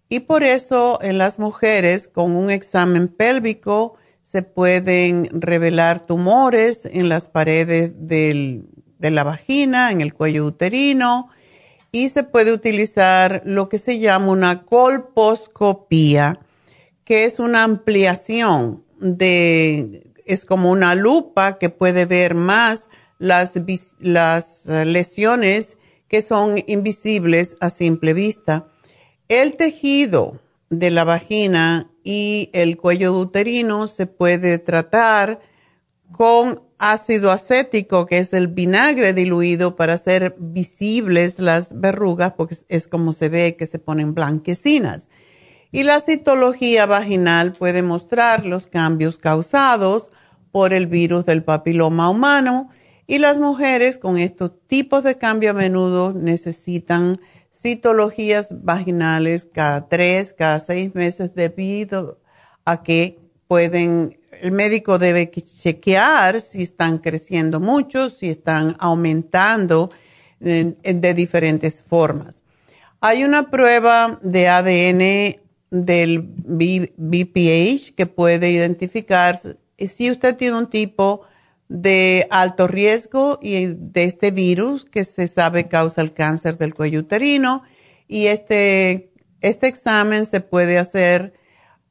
Y 0.07 0.21
por 0.21 0.43
eso 0.43 0.97
en 1.01 1.17
las 1.17 1.37
mujeres 1.37 2.07
con 2.07 2.35
un 2.35 2.49
examen 2.49 3.09
pélvico 3.09 3.95
se 4.21 4.41
pueden 4.41 5.27
revelar 5.31 6.05
tumores 6.05 6.85
en 6.85 7.09
las 7.09 7.27
paredes 7.27 7.93
de 7.95 8.63
la 8.99 9.23
vagina, 9.23 9.91
en 9.91 10.01
el 10.01 10.13
cuello 10.13 10.45
uterino, 10.45 11.29
y 11.91 12.09
se 12.09 12.23
puede 12.23 12.53
utilizar 12.53 13.41
lo 13.45 13.69
que 13.69 13.79
se 13.79 13.99
llama 13.99 14.31
una 14.31 14.63
colposcopía, 14.65 16.39
que 17.03 17.25
es 17.25 17.39
una 17.39 17.63
ampliación 17.63 18.83
de, 18.99 20.11
es 20.25 20.45
como 20.45 20.69
una 20.69 20.93
lupa 20.93 21.57
que 21.57 21.69
puede 21.69 22.05
ver 22.05 22.35
más 22.35 22.89
las, 23.17 23.59
las 23.99 24.65
lesiones 24.67 25.77
que 26.07 26.21
son 26.21 26.63
invisibles 26.67 27.55
a 27.59 27.69
simple 27.69 28.13
vista. 28.13 28.67
El 29.27 29.55
tejido 29.55 30.39
de 30.69 30.91
la 30.91 31.03
vagina 31.03 31.91
y 32.11 32.49
el 32.53 32.75
cuello 32.75 33.13
uterino 33.13 33.85
se 33.85 34.07
puede 34.07 34.57
tratar 34.57 35.41
con 36.11 36.63
ácido 36.79 37.29
acético, 37.31 38.07
que 38.07 38.17
es 38.17 38.33
el 38.33 38.47
vinagre 38.47 39.13
diluido 39.13 39.75
para 39.75 39.93
hacer 39.93 40.35
visibles 40.39 41.37
las 41.37 41.79
verrugas, 41.79 42.33
porque 42.33 42.57
es 42.67 42.87
como 42.87 43.13
se 43.13 43.29
ve 43.29 43.55
que 43.55 43.67
se 43.67 43.77
ponen 43.77 44.15
blanquecinas. 44.15 45.11
Y 45.71 45.83
la 45.83 45.99
citología 45.99 46.87
vaginal 46.87 47.53
puede 47.53 47.83
mostrar 47.83 48.43
los 48.43 48.65
cambios 48.65 49.19
causados 49.19 50.09
por 50.51 50.73
el 50.73 50.87
virus 50.87 51.25
del 51.25 51.43
papiloma 51.43 52.09
humano 52.09 52.69
y 53.05 53.19
las 53.19 53.37
mujeres 53.37 53.99
con 53.99 54.17
estos 54.17 54.53
tipos 54.65 55.03
de 55.03 55.19
cambio 55.19 55.51
a 55.51 55.53
menudo 55.53 56.11
necesitan 56.11 57.19
citologías 57.53 58.63
vaginales 58.63 59.47
cada 59.51 59.87
tres, 59.87 60.33
cada 60.33 60.59
seis 60.59 60.93
meses 60.95 61.33
debido 61.33 62.19
a 62.65 62.83
que 62.83 63.19
pueden, 63.47 64.19
el 64.41 64.51
médico 64.51 64.99
debe 64.99 65.29
chequear 65.29 66.39
si 66.41 66.63
están 66.63 66.99
creciendo 66.99 67.59
mucho, 67.59 68.09
si 68.09 68.29
están 68.29 68.75
aumentando 68.79 69.91
de, 70.39 70.77
de 70.83 71.13
diferentes 71.13 71.81
formas. 71.81 72.43
Hay 73.01 73.23
una 73.23 73.49
prueba 73.49 74.19
de 74.21 74.47
ADN 74.47 75.41
del 75.71 76.21
BPH 76.21 77.95
que 77.95 78.05
puede 78.05 78.51
identificar 78.51 79.39
si 79.77 80.11
usted 80.11 80.35
tiene 80.35 80.57
un 80.57 80.69
tipo 80.69 81.21
de 81.69 82.27
alto 82.31 82.67
riesgo 82.67 83.37
y 83.41 83.67
de 83.67 84.03
este 84.03 84.31
virus 84.31 84.85
que 84.85 85.03
se 85.03 85.27
sabe 85.27 85.67
causa 85.67 86.01
el 86.01 86.13
cáncer 86.13 86.57
del 86.57 86.73
cuello 86.73 87.01
uterino 87.01 87.63
y 88.07 88.25
este, 88.25 89.13
este 89.39 89.67
examen 89.67 90.25
se 90.25 90.41
puede 90.41 90.79
hacer, 90.79 91.33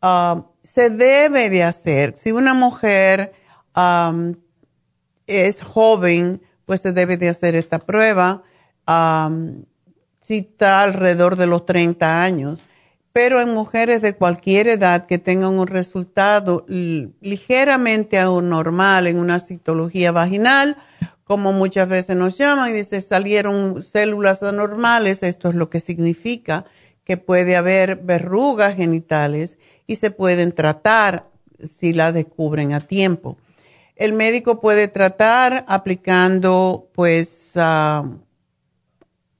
um, 0.03 0.43
se 0.65 0.91
debe 0.91 1.49
de 1.49 1.63
hacer. 1.63 2.15
Si 2.17 2.33
una 2.33 2.55
mujer 2.55 3.33
um, 3.77 4.35
es 5.29 5.63
joven, 5.63 6.43
pues 6.67 6.81
se 6.81 6.93
debe 6.93 7.17
de 7.17 7.29
hacer 7.29 7.55
esta 7.55 7.79
prueba. 7.79 8.43
Um, 8.87 9.65
si 10.21 10.39
está 10.39 10.83
alrededor 10.83 11.37
de 11.37 11.47
los 11.47 11.65
30 11.65 12.23
años 12.23 12.63
pero 13.13 13.41
en 13.41 13.53
mujeres 13.55 14.03
de 14.03 14.15
cualquier 14.15 14.69
edad 14.69 15.07
que 15.07 15.19
tengan 15.19 15.59
un 15.59 15.67
resultado 15.67 16.65
ligeramente 16.69 18.19
anormal 18.19 19.07
en 19.07 19.19
una 19.19 19.41
citología 19.41 20.13
vaginal, 20.13 20.77
como 21.25 21.53
muchas 21.53 21.89
veces 21.89 22.17
nos 22.17 22.39
llaman 22.39 22.71
y 22.71 22.73
dicen 22.73 23.01
salieron 23.01 23.83
células 23.83 24.43
anormales, 24.43 25.23
esto 25.23 25.49
es 25.49 25.55
lo 25.55 25.69
que 25.69 25.81
significa 25.81 26.65
que 27.05 27.17
puede 27.17 27.57
haber 27.57 27.97
verrugas 27.97 28.77
genitales 28.77 29.59
y 29.87 29.97
se 29.97 30.11
pueden 30.11 30.53
tratar 30.53 31.25
si 31.63 31.93
la 31.93 32.13
descubren 32.13 32.73
a 32.73 32.81
tiempo. 32.81 33.37
El 33.97 34.13
médico 34.13 34.61
puede 34.61 34.87
tratar 34.87 35.65
aplicando, 35.67 36.89
pues, 36.95 37.55
ah, 37.57 38.05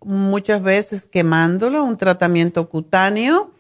muchas 0.01 0.63
veces 0.63 1.07
quemándolo, 1.07 1.85
un 1.85 1.97
tratamiento 1.97 2.69
cutáneo 2.69 3.53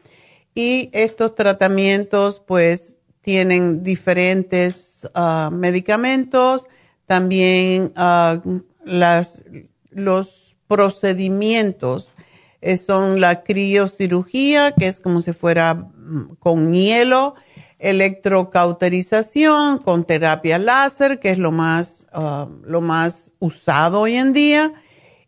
y 0.55 0.91
estos 0.93 1.35
tratamientos 1.35 2.41
pues 2.41 2.99
tienen 3.21 3.83
diferentes 3.83 5.09
ah, 5.15 5.51
medicamentos, 5.53 6.69
también 7.07 7.93
ah, 7.97 8.41
las, 8.85 9.43
los 9.91 10.57
procedimientos 10.67 12.15
eh, 12.61 12.77
son 12.77 13.21
la 13.21 13.45
criocirugía, 13.45 14.73
que 14.73 14.89
es 14.89 15.01
como 15.01 15.23
si 15.23 15.33
fuera 15.33 15.75
mm, 15.75 16.37
con 16.39 16.73
hielo, 16.73 17.35
electrocauterización 17.79 19.79
con 19.79 20.05
terapia 20.05 20.59
láser, 20.59 21.21
que 21.21 21.31
es 21.31 21.39
lo 21.39 21.53
más, 21.53 22.09
ah, 22.13 22.49
lo 22.65 22.81
más 22.81 23.35
usado 23.39 24.01
hoy 24.01 24.17
en 24.17 24.33
día, 24.33 24.73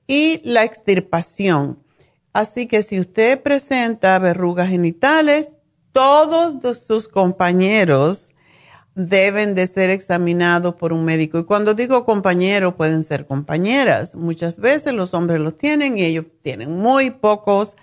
y 0.07 0.41
la 0.45 0.65
extirpación 0.65 1.79
Así 2.33 2.67
que 2.67 2.83
si 2.83 3.01
usted 3.01 3.43
presenta 3.43 4.19
verrugas 4.19 4.69
genitales, 4.69 5.53
todos 5.93 6.79
sus 6.79 7.09
compañeros 7.09 8.35
deben 8.95 9.55
de 9.55 9.67
ser 9.67 9.91
examinados 9.91 10.75
por 10.75 10.93
un 10.93 11.05
médico. 11.05 11.39
Y 11.39 11.45
cuando 11.45 11.75
digo 11.75 12.05
compañeros, 12.05 12.75
pueden 12.75 13.03
ser 13.03 13.27
compañeras. 13.27 14.15
Muchas 14.15 14.57
veces 14.57 14.95
los 14.95 15.15
hombres 15.15 15.41
los 15.41 15.57
tienen 15.57 15.99
y 15.99 16.03
ellos 16.03 16.27
tienen 16.41 16.77
muy 16.77 17.11
pocos 17.11 17.77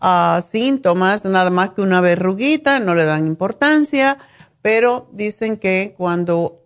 ah, 0.00 0.40
síntomas, 0.48 1.24
nada 1.24 1.50
más 1.50 1.70
que 1.70 1.82
una 1.82 2.00
verruguita, 2.00 2.80
no 2.80 2.94
le 2.94 3.04
dan 3.04 3.26
importancia, 3.26 4.18
pero 4.62 5.08
dicen 5.12 5.56
que 5.56 5.94
cuando 5.96 6.62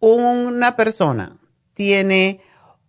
una 0.00 0.76
persona 0.76 1.38
tiene 1.74 2.40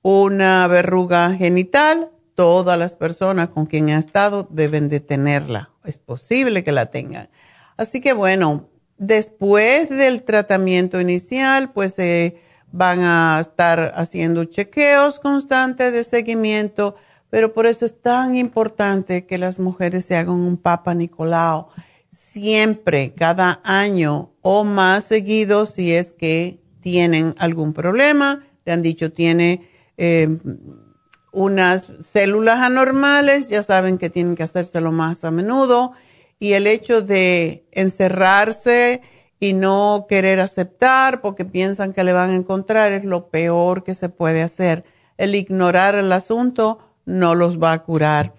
una 0.02 0.68
verruga 0.68 1.34
genital, 1.34 2.12
todas 2.36 2.78
las 2.78 2.96
personas 2.96 3.50
con 3.50 3.66
quien 3.66 3.90
ha 3.90 3.98
estado 3.98 4.48
deben 4.52 4.90
de 4.90 5.00
tenerla. 5.00 5.72
Es 5.84 5.98
posible 5.98 6.64
que 6.64 6.72
la 6.72 6.88
tengan. 6.88 7.30
Así 7.78 8.02
que 8.02 8.14
bueno, 8.14 8.70
después 8.98 9.90
del 9.90 10.24
tratamiento 10.24 11.02
inicial, 11.02 11.72
pues 11.72 11.98
eh, 12.00 12.38
van 12.72 13.00
a 13.00 13.40
estar 13.40 13.94
haciendo 13.96 14.46
chequeos 14.46 15.20
constantes 15.20 15.94
de 15.94 16.04
seguimiento, 16.04 16.96
pero 17.30 17.54
por 17.54 17.66
eso 17.66 17.86
es 17.86 18.02
tan 18.02 18.36
importante 18.36 19.26
que 19.26 19.38
las 19.38 19.60
mujeres 19.60 20.06
se 20.06 20.16
hagan 20.16 20.36
un 20.36 20.58
Papa 20.58 20.94
Nicolau 20.94 21.68
siempre, 22.10 23.14
cada 23.14 23.62
año 23.64 24.32
o 24.42 24.64
más 24.64 25.04
seguido 25.04 25.66
si 25.66 25.92
es 25.92 26.14
que 26.14 26.62
tienen 26.80 27.36
algún 27.38 27.74
problema. 27.74 28.46
Le 28.64 28.74
han 28.74 28.82
dicho 28.82 29.12
tiene 29.12 29.70
eh, 29.98 30.28
unas 31.36 31.92
células 32.00 32.62
anormales, 32.62 33.50
ya 33.50 33.62
saben 33.62 33.98
que 33.98 34.10
tienen 34.10 34.36
que 34.36 34.44
hacérselo 34.44 34.92
más 34.94 35.26
a 35.26 35.32
menudo. 35.32 35.92
Y 36.40 36.54
el 36.54 36.66
hecho 36.66 37.02
de 37.02 37.68
encerrarse 37.72 39.02
y 39.40 39.54
no 39.54 40.06
querer 40.08 40.40
aceptar 40.40 41.22
porque 41.22 41.44
piensan 41.44 41.94
que 41.94 42.06
le 42.06 42.14
van 42.14 42.30
a 42.30 42.36
encontrar 42.36 42.94
es 42.94 43.04
lo 43.04 43.28
peor 43.28 43.84
que 43.84 43.94
se 43.94 44.08
puede 44.08 44.42
hacer. 44.42 44.86
El 45.18 45.36
ignorar 45.36 45.96
el 45.96 46.12
asunto 46.14 46.80
no 47.06 47.36
los 47.36 47.62
va 47.62 47.74
a 47.74 47.84
curar. 47.84 48.34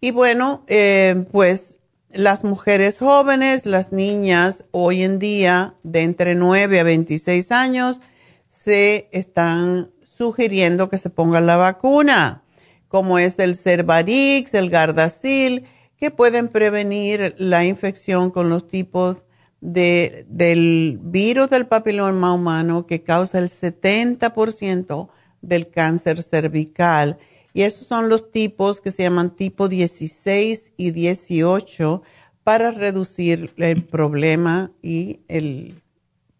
Y 0.00 0.10
bueno, 0.10 0.64
eh, 0.66 1.24
pues 1.30 1.78
las 2.10 2.42
mujeres 2.42 2.98
jóvenes, 2.98 3.66
las 3.66 3.92
niñas 3.92 4.64
hoy 4.72 5.04
en 5.04 5.20
día 5.20 5.74
de 5.84 6.02
entre 6.02 6.34
9 6.34 6.80
a 6.80 6.82
26 6.82 7.52
años, 7.52 8.00
se 8.48 9.08
están 9.12 9.92
sugiriendo 10.22 10.88
que 10.88 10.98
se 10.98 11.10
pongan 11.10 11.46
la 11.46 11.56
vacuna, 11.56 12.44
como 12.86 13.18
es 13.18 13.40
el 13.40 13.56
Cervarix, 13.56 14.54
el 14.54 14.70
Gardasil, 14.70 15.64
que 15.96 16.12
pueden 16.12 16.48
prevenir 16.48 17.34
la 17.38 17.64
infección 17.64 18.30
con 18.30 18.48
los 18.48 18.68
tipos 18.68 19.24
de, 19.60 20.24
del 20.28 21.00
virus 21.02 21.50
del 21.50 21.66
papiloma 21.66 22.32
humano 22.32 22.86
que 22.86 23.02
causa 23.02 23.40
el 23.40 23.48
70% 23.48 25.08
del 25.40 25.70
cáncer 25.70 26.22
cervical. 26.22 27.18
Y 27.52 27.62
esos 27.62 27.88
son 27.88 28.08
los 28.08 28.30
tipos 28.30 28.80
que 28.80 28.92
se 28.92 29.02
llaman 29.02 29.34
tipo 29.34 29.68
16 29.68 30.72
y 30.76 30.92
18 30.92 32.02
para 32.44 32.70
reducir 32.70 33.52
el 33.56 33.84
problema 33.84 34.70
y 34.82 35.18
el, 35.26 35.82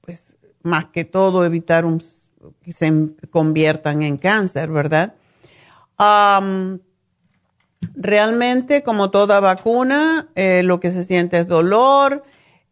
pues, 0.03 0.37
más 0.63 0.87
que 0.87 1.05
todo 1.05 1.45
evitar 1.45 1.85
un 1.85 2.01
se 2.67 2.93
conviertan 3.31 4.03
en 4.03 4.17
cáncer, 4.17 4.71
¿verdad? 4.71 5.15
realmente, 7.95 8.83
como 8.83 9.11
toda 9.11 9.41
vacuna, 9.41 10.29
eh, 10.35 10.63
lo 10.65 10.81
que 10.81 10.91
se 10.91 11.05
siente 11.05 11.39
es 11.39 11.47
dolor 11.47 12.25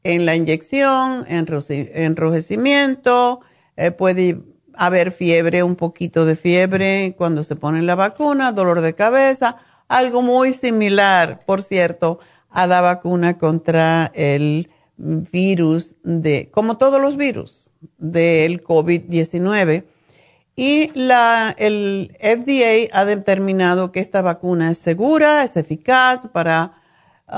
en 0.02 0.26
la 0.26 0.34
inyección, 0.34 1.24
enrojecimiento, 1.28 3.40
eh, 3.76 3.92
puede 3.92 4.42
haber 4.74 5.12
fiebre, 5.12 5.62
un 5.62 5.76
poquito 5.76 6.24
de 6.24 6.34
fiebre 6.36 7.14
cuando 7.16 7.44
se 7.44 7.54
pone 7.54 7.82
la 7.82 7.94
vacuna, 7.94 8.52
dolor 8.52 8.80
de 8.80 8.94
cabeza, 8.94 9.56
algo 9.88 10.22
muy 10.22 10.52
similar, 10.52 11.44
por 11.46 11.62
cierto, 11.62 12.18
a 12.48 12.66
la 12.66 12.80
vacuna 12.80 13.38
contra 13.38 14.10
el 14.14 14.70
virus 14.96 15.94
de, 16.02 16.50
como 16.50 16.78
todos 16.78 17.00
los 17.00 17.16
virus 17.16 17.69
del 17.98 18.62
COVID-19. 18.62 19.84
Y 20.56 20.90
la, 20.94 21.54
el 21.58 22.16
FDA 22.20 22.88
ha 22.92 23.04
determinado 23.04 23.92
que 23.92 24.00
esta 24.00 24.20
vacuna 24.20 24.70
es 24.70 24.78
segura, 24.78 25.44
es 25.44 25.56
eficaz 25.56 26.26
para 26.26 26.74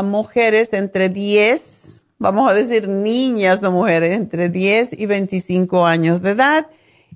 mujeres 0.02 0.72
entre 0.72 1.08
10, 1.08 2.04
vamos 2.18 2.50
a 2.50 2.54
decir 2.54 2.88
niñas 2.88 3.60
de 3.60 3.68
mujeres 3.68 4.16
entre 4.16 4.48
10 4.48 4.94
y 4.94 5.06
25 5.06 5.84
años 5.84 6.22
de 6.22 6.30
edad. 6.30 6.66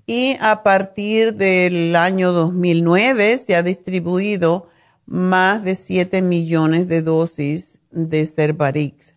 Y 0.07 0.37
a 0.41 0.63
partir 0.63 1.35
del 1.35 1.97
año 1.97 2.31
2009 2.33 3.39
se 3.39 3.57
ha 3.57 3.63
distribuido 3.63 4.69
más 5.07 5.65
de 5.65 5.75
7 5.75 6.23
millones 6.23 6.87
de 6.87 7.03
dosis 7.03 7.81
de 7.91 8.27
Cervarix. 8.27 9.16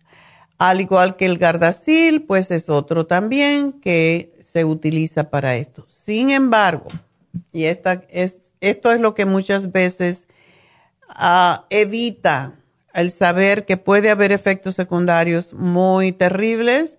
Al 0.60 0.82
igual 0.82 1.16
que 1.16 1.24
el 1.24 1.38
Gardasil, 1.38 2.24
pues 2.24 2.50
es 2.50 2.68
otro 2.68 3.06
también 3.06 3.72
que 3.72 4.38
se 4.40 4.66
utiliza 4.66 5.30
para 5.30 5.56
esto. 5.56 5.86
Sin 5.88 6.28
embargo, 6.28 6.88
y 7.50 7.64
esta 7.64 8.02
es, 8.10 8.52
esto 8.60 8.92
es 8.92 9.00
lo 9.00 9.14
que 9.14 9.24
muchas 9.24 9.72
veces 9.72 10.26
ah, 11.08 11.64
evita 11.70 12.56
el 12.92 13.10
saber 13.10 13.64
que 13.64 13.78
puede 13.78 14.10
haber 14.10 14.32
efectos 14.32 14.74
secundarios 14.74 15.54
muy 15.54 16.12
terribles. 16.12 16.98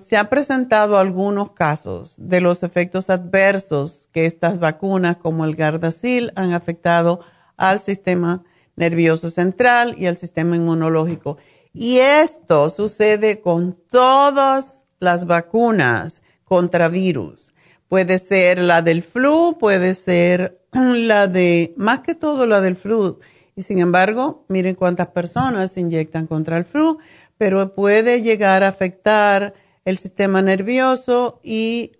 se 0.00 0.16
han 0.16 0.28
presentado 0.28 1.00
algunos 1.00 1.50
casos 1.50 2.14
de 2.16 2.40
los 2.40 2.62
efectos 2.62 3.10
adversos 3.10 4.08
que 4.12 4.26
estas 4.26 4.60
vacunas 4.60 5.16
como 5.16 5.44
el 5.44 5.56
Gardasil 5.56 6.30
han 6.36 6.52
afectado 6.52 7.22
al 7.56 7.80
sistema 7.80 8.44
nervioso 8.76 9.30
central 9.30 9.96
y 9.98 10.06
al 10.06 10.16
sistema 10.16 10.54
inmunológico. 10.54 11.38
Y 11.72 11.98
esto 11.98 12.68
sucede 12.68 13.40
con 13.40 13.78
todas 13.90 14.84
las 14.98 15.26
vacunas 15.26 16.22
contra 16.44 16.88
virus. 16.88 17.52
Puede 17.88 18.18
ser 18.18 18.58
la 18.58 18.82
del 18.82 19.02
flu, 19.02 19.56
puede 19.58 19.94
ser 19.94 20.60
la 20.72 21.26
de, 21.26 21.74
más 21.76 22.00
que 22.00 22.14
todo 22.14 22.46
la 22.46 22.60
del 22.60 22.76
flu 22.76 23.18
y 23.60 23.62
sin 23.62 23.78
embargo, 23.78 24.46
miren 24.48 24.74
cuántas 24.74 25.08
personas 25.08 25.72
se 25.72 25.80
inyectan 25.80 26.26
contra 26.26 26.56
el 26.56 26.64
flu, 26.64 26.98
pero 27.36 27.74
puede 27.74 28.22
llegar 28.22 28.62
a 28.62 28.68
afectar 28.68 29.52
el 29.84 29.98
sistema 29.98 30.40
nervioso 30.40 31.40
y 31.42 31.92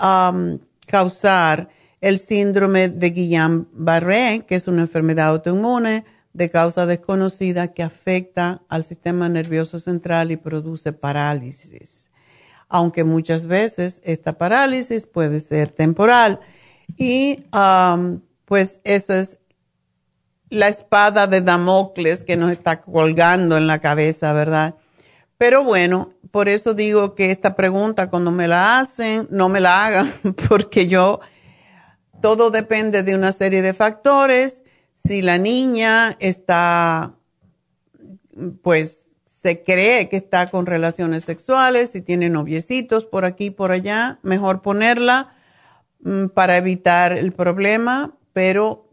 causar 0.86 1.68
el 2.00 2.18
síndrome 2.18 2.88
de 2.88 3.12
Guillain-Barré, 3.12 4.46
que 4.46 4.54
es 4.54 4.68
una 4.68 4.80
enfermedad 4.80 5.28
autoinmune 5.28 6.04
de 6.32 6.50
causa 6.50 6.86
desconocida 6.86 7.72
que 7.72 7.82
afecta 7.82 8.62
al 8.68 8.84
sistema 8.84 9.28
nervioso 9.28 9.80
central 9.80 10.30
y 10.30 10.36
produce 10.36 10.92
parálisis. 10.92 12.10
Aunque 12.68 13.02
muchas 13.04 13.46
veces 13.46 14.00
esta 14.04 14.38
parálisis 14.38 15.06
puede 15.06 15.40
ser 15.40 15.70
temporal. 15.70 16.40
Y 16.96 17.44
pues 18.44 18.80
eso 18.84 19.14
es 19.14 19.38
la 20.50 20.68
espada 20.68 21.26
de 21.26 21.40
Damocles 21.40 22.22
que 22.22 22.36
nos 22.36 22.50
está 22.50 22.80
colgando 22.80 23.56
en 23.56 23.66
la 23.66 23.80
cabeza, 23.80 24.32
¿verdad? 24.32 24.74
Pero 25.38 25.64
bueno, 25.64 26.12
por 26.30 26.48
eso 26.48 26.74
digo 26.74 27.14
que 27.14 27.30
esta 27.30 27.56
pregunta 27.56 28.10
cuando 28.10 28.30
me 28.30 28.46
la 28.46 28.78
hacen, 28.78 29.26
no 29.30 29.48
me 29.48 29.60
la 29.60 29.86
hagan, 29.86 30.12
porque 30.48 30.86
yo, 30.86 31.20
todo 32.20 32.50
depende 32.50 33.02
de 33.02 33.14
una 33.14 33.32
serie 33.32 33.62
de 33.62 33.72
factores. 33.72 34.62
Si 35.02 35.22
la 35.22 35.38
niña 35.38 36.16
está, 36.20 37.14
pues 38.62 39.08
se 39.24 39.62
cree 39.62 40.08
que 40.08 40.16
está 40.16 40.50
con 40.50 40.66
relaciones 40.66 41.24
sexuales, 41.24 41.90
si 41.90 42.02
tiene 42.02 42.28
noviecitos 42.28 43.06
por 43.06 43.24
aquí 43.24 43.46
y 43.46 43.50
por 43.50 43.72
allá, 43.72 44.18
mejor 44.22 44.60
ponerla 44.60 45.32
mm, 46.02 46.26
para 46.26 46.58
evitar 46.58 47.12
el 47.12 47.32
problema, 47.32 48.16
pero 48.32 48.90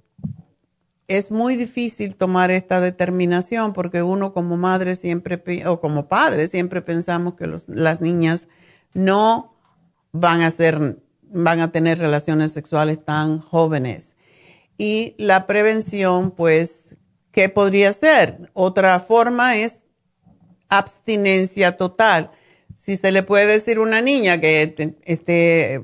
es 1.07 1.31
muy 1.31 1.55
difícil 1.55 2.15
tomar 2.15 2.51
esta 2.51 2.79
determinación 2.81 3.73
porque 3.73 4.03
uno 4.03 4.33
como 4.33 4.57
madre 4.57 4.95
siempre 4.95 5.41
o 5.65 5.79
como 5.79 6.07
padre 6.07 6.47
siempre 6.47 6.81
pensamos 6.81 7.35
que 7.35 7.47
las 7.67 8.01
niñas 8.01 8.47
no 8.93 9.53
van 10.11 10.41
a 10.41 10.51
ser 10.51 11.01
van 11.29 11.59
a 11.59 11.71
tener 11.71 11.99
relaciones 11.99 12.51
sexuales 12.51 13.03
tan 13.03 13.39
jóvenes. 13.39 14.16
Y 14.77 15.15
la 15.17 15.45
prevención, 15.45 16.31
pues, 16.31 16.95
¿qué 17.31 17.49
podría 17.49 17.93
ser? 17.93 18.49
Otra 18.53 18.99
forma 18.99 19.57
es 19.57 19.83
abstinencia 20.69 21.77
total. 21.77 22.31
Si 22.75 22.97
se 22.97 23.11
le 23.11 23.23
puede 23.23 23.47
decir 23.47 23.77
a 23.77 23.81
una 23.81 24.01
niña 24.01 24.39
que, 24.39 24.95
este, 25.03 25.83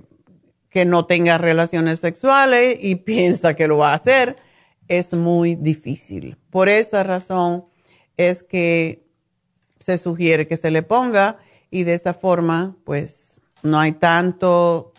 que 0.70 0.86
no 0.86 1.06
tenga 1.06 1.38
relaciones 1.38 2.00
sexuales 2.00 2.78
y 2.82 2.96
piensa 2.96 3.56
que 3.56 3.68
lo 3.68 3.78
va 3.78 3.92
a 3.92 3.96
hacer, 3.96 4.38
es 4.88 5.14
muy 5.14 5.56
difícil. 5.56 6.38
Por 6.50 6.70
esa 6.70 7.04
razón 7.04 7.66
es 8.18 8.44
que 8.44 9.04
se 9.80 9.98
sugiere 9.98 10.48
que 10.48 10.58
se 10.58 10.72
le 10.72 10.84
ponga 10.84 11.38
y 11.70 11.84
de 11.84 11.94
esa 11.94 12.14
forma 12.14 12.78
pues 12.84 13.42
no 13.64 13.80
hay 13.80 13.94
tanto, 13.94 14.94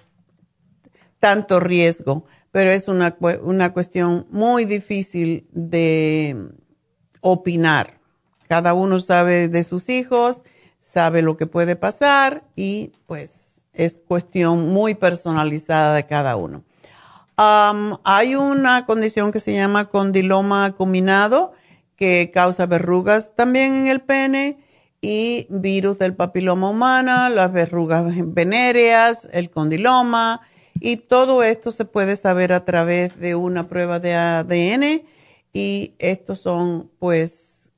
tanto 1.20 1.60
riesgo, 1.60 2.26
pero 2.54 2.70
es 2.70 2.86
una, 2.86 3.18
una 3.42 3.72
cuestión 3.72 4.28
muy 4.30 4.64
difícil 4.64 5.48
de 5.50 6.36
opinar. 7.20 7.98
Cada 8.48 8.74
uno 8.74 9.00
sabe 9.00 9.48
de 9.48 9.64
sus 9.64 9.88
hijos, 9.88 10.44
sabe 10.78 11.20
lo 11.20 11.36
que 11.36 11.48
puede 11.48 11.74
pasar 11.74 12.44
y 12.54 12.92
pues 13.06 13.62
es 13.72 13.98
cuestión 14.06 14.68
muy 14.68 14.94
personalizada 14.94 15.96
de 15.96 16.06
cada 16.06 16.36
uno 16.36 16.62
hay 17.36 18.36
una 18.36 18.84
condición 18.86 19.32
que 19.32 19.40
se 19.40 19.54
llama 19.54 19.86
condiloma 19.86 20.64
acuminado 20.64 21.52
que 21.96 22.30
causa 22.32 22.66
verrugas 22.66 23.34
también 23.34 23.74
en 23.74 23.86
el 23.88 24.00
pene 24.00 24.58
y 25.00 25.46
virus 25.50 25.98
del 25.98 26.14
papiloma 26.14 26.70
humana, 26.70 27.28
las 27.28 27.52
verrugas 27.52 28.04
venéreas, 28.26 29.28
el 29.32 29.50
condiloma 29.50 30.40
y 30.80 30.96
todo 30.96 31.42
esto 31.42 31.70
se 31.70 31.84
puede 31.84 32.16
saber 32.16 32.52
a 32.52 32.64
través 32.64 33.18
de 33.18 33.34
una 33.34 33.68
prueba 33.68 34.00
de 34.00 34.14
ADN 34.14 35.02
y 35.52 35.94
estos 35.98 36.40
son 36.40 36.90
pues 36.98 37.72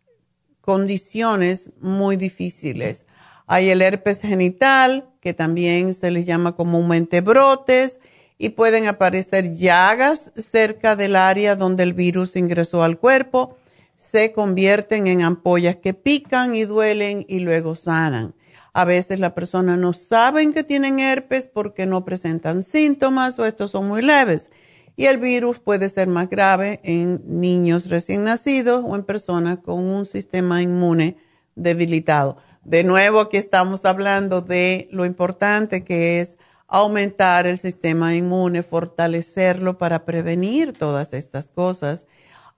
condiciones 0.61 1.73
muy 1.81 2.17
difíciles. 2.17 3.05
Hay 3.47 3.71
el 3.71 3.83
herpes 3.83 4.21
genital 4.21 5.09
que 5.21 5.35
también 5.35 5.95
se 5.95 6.11
les 6.11 6.27
llama 6.27 6.57
comúnmente 6.57 7.21
brotes 7.21 8.01
y 8.39 8.51
pueden 8.51 8.87
aparecer 8.87 9.53
llagas 9.53 10.33
cerca 10.37 10.97
del 10.97 11.17
área 11.17 11.57
donde 11.57 11.83
el 11.83 11.95
virus 11.95 12.37
ingresó 12.37 12.83
al 12.83 12.99
cuerpo, 12.99 13.57
se 13.95 14.33
convierten 14.33 15.07
en 15.07 15.23
ampollas 15.23 15.77
que 15.77 15.95
pican 15.95 16.55
y 16.55 16.65
duelen 16.65 17.25
y 17.29 17.41
luego 17.41 17.75
sanan. 17.75 18.35
A 18.77 18.85
veces 18.85 19.21
la 19.21 19.35
persona 19.35 19.79
no 19.79 19.95
saben 19.95 20.53
que 20.53 20.63
tienen 20.63 21.01
herpes 21.01 21.47
porque 21.47 21.87
no 21.87 22.05
presentan 22.05 22.63
síntomas 22.63 23.39
o 23.39 23.47
estos 23.47 23.71
son 23.71 23.89
muy 23.89 24.03
leves. 24.03 24.51
Y 24.97 25.07
el 25.07 25.17
virus 25.17 25.61
puede 25.61 25.89
ser 25.89 26.09
más 26.09 26.29
grave 26.29 26.81
en 26.83 27.23
niños 27.25 27.89
recién 27.89 28.25
nacidos 28.25 28.85
o 28.87 28.95
en 28.95 29.03
personas 29.05 29.61
con 29.61 29.79
un 29.79 30.05
sistema 30.05 30.61
inmune 30.61 31.17
debilitado. 31.55 32.37
De 32.65 32.85
nuevo, 32.85 33.21
aquí 33.21 33.39
estamos 33.39 33.83
hablando 33.87 34.43
de 34.43 34.89
lo 34.91 35.07
importante 35.07 35.83
que 35.83 36.21
es 36.21 36.37
aumentar 36.69 37.47
el 37.47 37.57
sistema 37.57 38.15
inmune, 38.15 38.63
fortalecerlo 38.63 39.79
para 39.79 40.05
prevenir 40.05 40.75
todas 40.75 41.15
estas 41.15 41.51
cosas. 41.51 42.07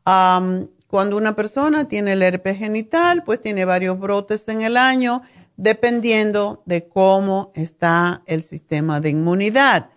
cuando 0.03 1.17
una 1.17 1.37
persona 1.37 1.87
tiene 1.87 2.15
el 2.15 2.23
herpes 2.23 2.59
genital, 2.59 3.23
pues 3.23 3.41
tiene 3.41 3.65
varios 3.65 4.01
brotes 4.01 4.49
en 4.49 4.63
el 4.63 4.77
año, 4.77 5.23
dependiendo 5.59 6.63
de 6.65 6.89
cómo 6.89 7.53
está 7.55 8.23
el 8.27 8.43
sistema 8.43 9.01
de 9.01 9.11
inmunidad. 9.11 9.91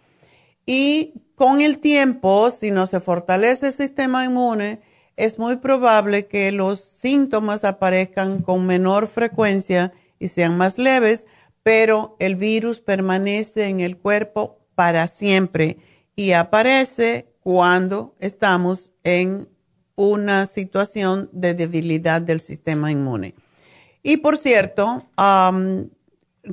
Y 0.66 1.14
con 1.36 1.62
el 1.62 1.80
tiempo, 1.80 2.50
si 2.50 2.72
no 2.72 2.88
se 2.88 3.00
fortalece 3.00 3.68
el 3.68 3.74
sistema 3.74 4.26
inmune, 4.26 4.82
es 5.16 5.38
muy 5.38 5.58
probable 5.58 6.26
que 6.26 6.52
los 6.52 6.80
síntomas 6.80 7.64
aparezcan 7.64 8.42
con 8.42 8.66
menor 8.66 9.08
frecuencia 9.08 9.94
y 10.20 10.30
sean 10.30 10.58
más 10.58 10.80
leves, 10.80 11.28
pero 11.64 12.16
el 12.20 12.36
virus 12.36 12.80
permanece 12.80 13.68
en 13.68 13.82
el 13.82 13.98
cuerpo 13.98 14.60
para 14.74 15.06
siempre 15.08 15.78
y 16.16 16.32
aparece 16.32 17.28
cuando 17.42 18.16
estamos 18.20 18.94
en 19.04 19.48
una 19.96 20.48
situación 20.48 21.30
de 21.32 21.54
debilidad 21.54 22.20
del 22.20 22.40
sistema 22.40 22.92
inmune. 22.92 23.36
Y 24.04 24.18
por 24.18 24.38
cierto, 24.38 25.06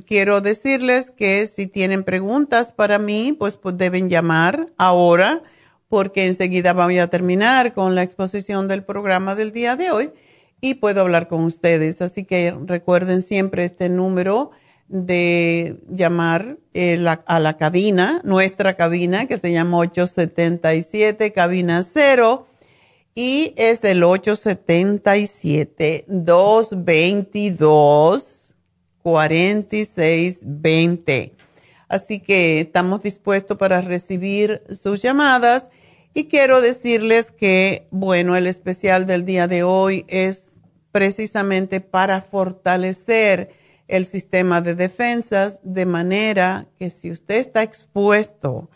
quiero 0.05 0.41
decirles 0.41 1.11
que 1.11 1.47
si 1.47 1.67
tienen 1.67 2.03
preguntas 2.03 2.71
para 2.71 2.99
mí, 2.99 3.35
pues, 3.37 3.57
pues, 3.57 3.77
deben 3.77 4.09
llamar 4.09 4.67
ahora 4.77 5.41
porque 5.87 6.27
enseguida 6.27 6.73
voy 6.73 6.99
a 6.99 7.09
terminar 7.09 7.73
con 7.73 7.95
la 7.95 8.03
exposición 8.03 8.67
del 8.67 8.83
programa 8.83 9.33
del 9.33 9.51
día 9.51 9.75
de 9.75 9.89
hoy 9.89 10.11
y 10.61 10.75
puedo 10.75 11.01
hablar 11.01 11.27
con 11.27 11.43
ustedes. 11.43 12.01
Así 12.01 12.25
que 12.25 12.55
recuerden 12.65 13.23
siempre 13.23 13.65
este 13.65 13.89
número 13.89 14.51
de 14.87 15.79
llamar 15.89 16.57
eh, 16.73 17.03
a 17.25 17.39
la 17.39 17.57
cabina, 17.57 18.21
nuestra 18.23 18.75
cabina, 18.75 19.27
que 19.27 19.37
se 19.37 19.51
llama 19.51 19.77
877 19.77 21.31
cabina 21.33 21.83
0 21.83 22.47
y 23.15 23.53
es 23.57 23.83
el 23.83 24.03
877 24.03 26.05
222 26.07 28.53
4620. 29.01 31.33
Así 31.87 32.19
que 32.19 32.61
estamos 32.61 33.01
dispuestos 33.01 33.57
para 33.57 33.81
recibir 33.81 34.61
sus 34.71 35.01
llamadas 35.01 35.71
y 36.13 36.25
quiero 36.25 36.61
decirles 36.61 37.31
que, 37.31 37.87
bueno, 37.91 38.35
el 38.35 38.47
especial 38.47 39.05
del 39.05 39.25
día 39.25 39.47
de 39.47 39.63
hoy 39.63 40.05
es 40.07 40.49
precisamente 40.91 41.81
para 41.81 42.21
fortalecer 42.21 43.51
el 43.87 44.05
sistema 44.05 44.61
de 44.61 44.75
defensas 44.75 45.59
de 45.63 45.85
manera 45.85 46.67
que 46.77 46.89
si 46.89 47.11
usted 47.11 47.35
está 47.35 47.63
expuesto 47.63 48.69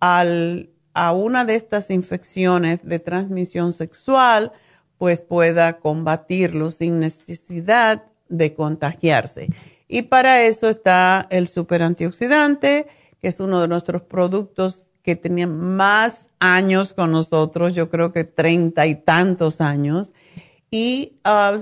al, 0.00 0.70
a 0.94 1.12
una 1.12 1.44
de 1.44 1.56
estas 1.56 1.90
infecciones 1.90 2.86
de 2.86 2.98
transmisión 3.00 3.72
sexual, 3.72 4.52
pues 4.96 5.20
pueda 5.20 5.78
combatirlo 5.78 6.70
sin 6.70 7.00
necesidad 7.00 8.04
de 8.28 8.54
contagiarse. 8.54 9.48
Y 9.88 10.02
para 10.02 10.42
eso 10.42 10.68
está 10.68 11.26
el 11.30 11.48
super 11.48 11.82
antioxidante, 11.82 12.86
que 13.20 13.28
es 13.28 13.40
uno 13.40 13.60
de 13.60 13.68
nuestros 13.68 14.02
productos 14.02 14.86
que 15.02 15.16
tenía 15.16 15.46
más 15.46 16.30
años 16.38 16.94
con 16.94 17.12
nosotros, 17.12 17.74
yo 17.74 17.90
creo 17.90 18.10
que 18.12 18.24
treinta 18.24 18.86
y 18.86 18.94
tantos 18.94 19.60
años. 19.60 20.14
Y 20.70 21.16
ah, 21.24 21.58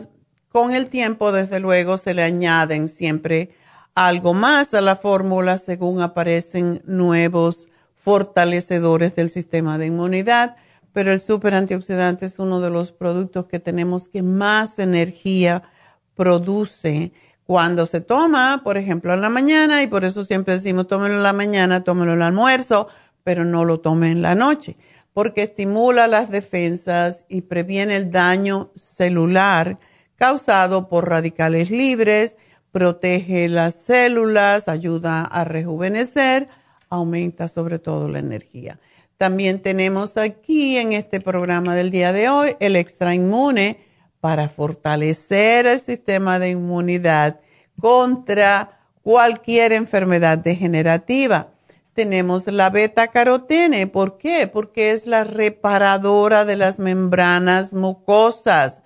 con 0.48 0.70
el 0.70 0.86
tiempo, 0.86 1.32
desde 1.32 1.58
luego, 1.58 1.98
se 1.98 2.14
le 2.14 2.22
añaden 2.22 2.86
siempre 2.86 3.50
algo 3.94 4.32
más 4.32 4.74
a 4.74 4.80
la 4.80 4.94
fórmula 4.96 5.58
según 5.58 6.00
aparecen 6.00 6.82
nuevos 6.86 7.68
fortalecedores 8.02 9.14
del 9.14 9.30
sistema 9.30 9.78
de 9.78 9.86
inmunidad. 9.86 10.56
Pero 10.92 11.12
el 11.12 11.20
super 11.20 11.54
antioxidante 11.54 12.26
es 12.26 12.38
uno 12.38 12.60
de 12.60 12.70
los 12.70 12.92
productos 12.92 13.46
que 13.46 13.60
tenemos 13.60 14.08
que 14.08 14.22
más 14.22 14.78
energía 14.78 15.62
produce 16.14 17.12
cuando 17.44 17.86
se 17.86 18.00
toma, 18.00 18.60
por 18.62 18.76
ejemplo, 18.76 19.14
en 19.14 19.20
la 19.20 19.30
mañana, 19.30 19.82
y 19.82 19.86
por 19.86 20.04
eso 20.04 20.24
siempre 20.24 20.54
decimos 20.54 20.86
tómelo 20.86 21.14
en 21.14 21.22
la 21.22 21.32
mañana, 21.32 21.84
tómelo 21.84 22.12
en 22.12 22.18
el 22.18 22.22
almuerzo, 22.22 22.88
pero 23.24 23.44
no 23.44 23.64
lo 23.64 23.80
tome 23.80 24.10
en 24.10 24.22
la 24.22 24.34
noche, 24.34 24.76
porque 25.12 25.42
estimula 25.42 26.06
las 26.08 26.30
defensas 26.30 27.24
y 27.28 27.42
previene 27.42 27.96
el 27.96 28.10
daño 28.10 28.70
celular 28.74 29.78
causado 30.16 30.88
por 30.88 31.08
radicales 31.08 31.70
libres, 31.70 32.36
protege 32.70 33.48
las 33.48 33.74
células, 33.74 34.68
ayuda 34.68 35.22
a 35.22 35.44
rejuvenecer, 35.44 36.48
aumenta 36.92 37.48
sobre 37.48 37.78
todo 37.78 38.08
la 38.08 38.18
energía. 38.18 38.78
También 39.16 39.62
tenemos 39.62 40.16
aquí 40.16 40.76
en 40.76 40.92
este 40.92 41.20
programa 41.20 41.74
del 41.74 41.90
día 41.90 42.12
de 42.12 42.28
hoy 42.28 42.56
el 42.60 42.76
extra 42.76 43.14
inmune 43.14 43.78
para 44.20 44.48
fortalecer 44.48 45.66
el 45.66 45.80
sistema 45.80 46.38
de 46.38 46.50
inmunidad 46.50 47.40
contra 47.80 48.80
cualquier 49.02 49.72
enfermedad 49.72 50.38
degenerativa. 50.38 51.48
Tenemos 51.94 52.46
la 52.46 52.70
beta 52.70 53.08
carotene. 53.08 53.86
¿Por 53.86 54.18
qué? 54.18 54.46
Porque 54.46 54.90
es 54.90 55.06
la 55.06 55.24
reparadora 55.24 56.44
de 56.44 56.56
las 56.56 56.78
membranas 56.78 57.74
mucosas 57.74 58.82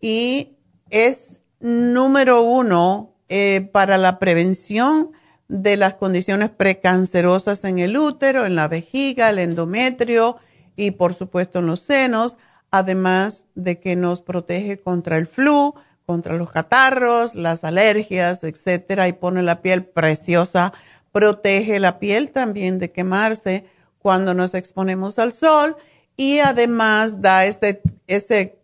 y 0.00 0.56
es 0.90 1.40
número 1.60 2.42
uno 2.42 3.14
eh, 3.28 3.68
para 3.72 3.96
la 3.96 4.18
prevención 4.18 5.12
de 5.62 5.76
las 5.76 5.94
condiciones 5.94 6.50
precancerosas 6.50 7.64
en 7.64 7.78
el 7.78 7.96
útero, 7.96 8.44
en 8.44 8.56
la 8.56 8.66
vejiga, 8.66 9.30
el 9.30 9.38
endometrio 9.38 10.36
y 10.74 10.90
por 10.92 11.14
supuesto 11.14 11.60
en 11.60 11.66
los 11.66 11.80
senos 11.80 12.36
además 12.72 13.46
de 13.54 13.78
que 13.78 13.94
nos 13.94 14.20
protege 14.20 14.80
contra 14.80 15.16
el 15.16 15.28
flu, 15.28 15.72
contra 16.06 16.34
los 16.34 16.50
catarros, 16.50 17.36
las 17.36 17.62
alergias, 17.62 18.42
etcétera, 18.42 19.06
y 19.06 19.12
pone 19.12 19.44
la 19.44 19.62
piel 19.62 19.84
preciosa. 19.84 20.72
Protege 21.12 21.78
la 21.78 22.00
piel 22.00 22.32
también 22.32 22.80
de 22.80 22.90
quemarse 22.90 23.64
cuando 24.00 24.34
nos 24.34 24.54
exponemos 24.54 25.20
al 25.20 25.32
sol 25.32 25.76
y 26.16 26.40
además 26.40 27.20
da 27.22 27.44
ese, 27.44 27.80
ese 28.08 28.58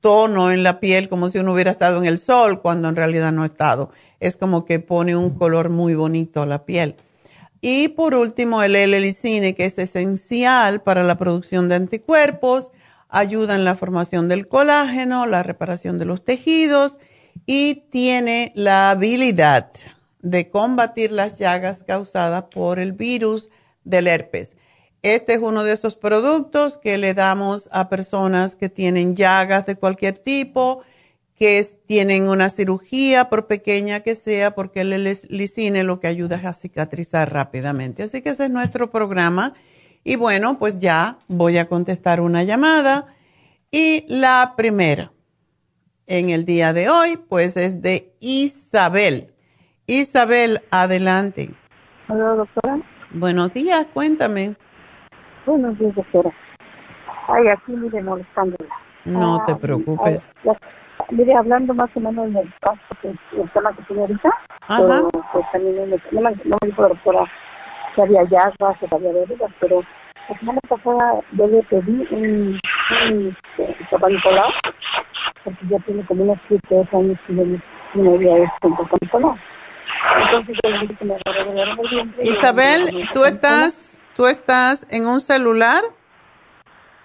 tono 0.00 0.50
en 0.50 0.62
la 0.62 0.80
piel 0.80 1.08
como 1.08 1.28
si 1.30 1.38
uno 1.38 1.52
hubiera 1.52 1.70
estado 1.70 1.98
en 1.98 2.06
el 2.06 2.18
sol 2.18 2.60
cuando 2.60 2.88
en 2.88 2.96
realidad 2.96 3.32
no 3.32 3.42
ha 3.42 3.46
estado. 3.46 3.90
Es 4.18 4.36
como 4.36 4.64
que 4.64 4.80
pone 4.80 5.16
un 5.16 5.30
color 5.30 5.70
muy 5.70 5.94
bonito 5.94 6.42
a 6.42 6.46
la 6.46 6.64
piel. 6.64 6.96
Y 7.60 7.88
por 7.88 8.14
último, 8.14 8.62
el 8.62 8.74
L-licine, 8.74 9.54
que 9.54 9.66
es 9.66 9.78
esencial 9.78 10.82
para 10.82 11.02
la 11.02 11.18
producción 11.18 11.68
de 11.68 11.74
anticuerpos 11.74 12.70
ayuda 13.10 13.54
en 13.54 13.64
la 13.64 13.74
formación 13.74 14.28
del 14.28 14.48
colágeno, 14.48 15.26
la 15.26 15.42
reparación 15.42 15.98
de 15.98 16.04
los 16.04 16.24
tejidos 16.24 16.98
y 17.44 17.86
tiene 17.90 18.52
la 18.54 18.90
habilidad 18.90 19.70
de 20.20 20.48
combatir 20.48 21.10
las 21.10 21.38
llagas 21.38 21.84
causadas 21.84 22.44
por 22.50 22.78
el 22.78 22.92
virus 22.92 23.50
del 23.84 24.06
herpes. 24.06 24.56
Este 25.02 25.34
es 25.34 25.40
uno 25.40 25.64
de 25.64 25.72
esos 25.72 25.96
productos 25.96 26.76
que 26.76 26.98
le 26.98 27.14
damos 27.14 27.68
a 27.72 27.88
personas 27.88 28.54
que 28.54 28.68
tienen 28.68 29.16
llagas 29.16 29.66
de 29.66 29.76
cualquier 29.76 30.18
tipo, 30.18 30.82
que 31.34 31.64
tienen 31.86 32.28
una 32.28 32.50
cirugía, 32.50 33.30
por 33.30 33.46
pequeña 33.46 34.00
que 34.00 34.14
sea, 34.14 34.54
porque 34.54 34.82
el 34.82 35.18
licine 35.30 35.84
lo 35.84 36.00
que 36.00 36.06
ayuda 36.06 36.36
es 36.36 36.44
a 36.44 36.52
cicatrizar 36.52 37.32
rápidamente. 37.32 38.02
Así 38.02 38.20
que 38.20 38.30
ese 38.30 38.44
es 38.44 38.50
nuestro 38.50 38.90
programa 38.90 39.54
y 40.04 40.16
bueno, 40.16 40.58
pues 40.58 40.78
ya 40.78 41.18
voy 41.28 41.56
a 41.56 41.68
contestar 41.68 42.20
una 42.20 42.42
llamada. 42.42 43.06
Y 43.70 44.04
la 44.08 44.54
primera 44.56 45.12
en 46.06 46.28
el 46.28 46.44
día 46.44 46.72
de 46.72 46.90
hoy, 46.90 47.16
pues 47.16 47.56
es 47.56 47.80
de 47.80 48.12
Isabel. 48.20 49.32
Isabel, 49.86 50.60
adelante. 50.70 51.54
Hola, 52.08 52.34
doctora. 52.34 52.82
Buenos 53.12 53.54
días, 53.54 53.86
cuéntame. 53.94 54.56
Buenos 55.50 55.76
días, 55.80 55.92
doctora. 55.96 56.30
Ay, 57.26 57.48
aquí 57.48 57.72
mire 57.72 58.00
molestándola. 58.04 58.70
No 59.04 59.42
te 59.44 59.56
preocupes. 59.56 60.32
mire, 61.10 61.34
hablando 61.34 61.74
más 61.74 61.90
o 61.96 62.00
menos 62.00 62.32
del 62.32 62.54
caso, 62.60 62.78
el 63.02 63.50
tema 63.50 63.72
que 63.74 63.82
tiene 63.82 64.02
ahorita, 64.02 64.28
Ajá. 64.68 65.00
pues 65.32 65.44
también 65.50 65.90
no, 66.12 66.20
me, 66.20 66.30
no 66.44 66.56
me 66.62 66.68
dijo 66.68 66.82
la 66.82 66.88
doctora 66.90 67.24
que 67.96 68.02
había 68.02 68.22
llagas, 68.30 68.78
que 68.78 68.86
había 68.92 69.10
heridas, 69.10 69.50
pero 69.58 69.82
la 70.28 70.38
semana 70.38 70.60
pasada 70.68 71.20
yo 71.32 71.46
le 71.48 71.62
pedí 71.64 72.06
un, 72.12 72.60
un 73.08 73.36
Papá 73.90 74.08
Nicolau, 74.08 74.50
porque 75.42 75.66
ya 75.68 75.78
tiene 75.80 76.04
como 76.06 76.22
unos 76.22 76.38
7 76.46 76.88
años 76.92 77.18
que 77.26 77.34
yo 77.34 77.44
no 77.94 78.14
había 78.14 78.36
hecho 78.36 78.68
un 78.68 78.76
Papá 78.76 78.96
Nicolau. 79.00 79.36
Entonces 80.22 80.56
yo 80.62 80.70
le 80.70 80.78
dije 80.78 80.94
que 80.94 81.04
me 81.04 81.14
agarró 81.14 81.82
de. 81.82 82.24
Isabel, 82.24 83.08
¿tú 83.12 83.24
estás, 83.24 84.00
¿tú 84.20 84.26
estás 84.26 84.86
en 84.90 85.06
un 85.06 85.18
celular? 85.18 85.82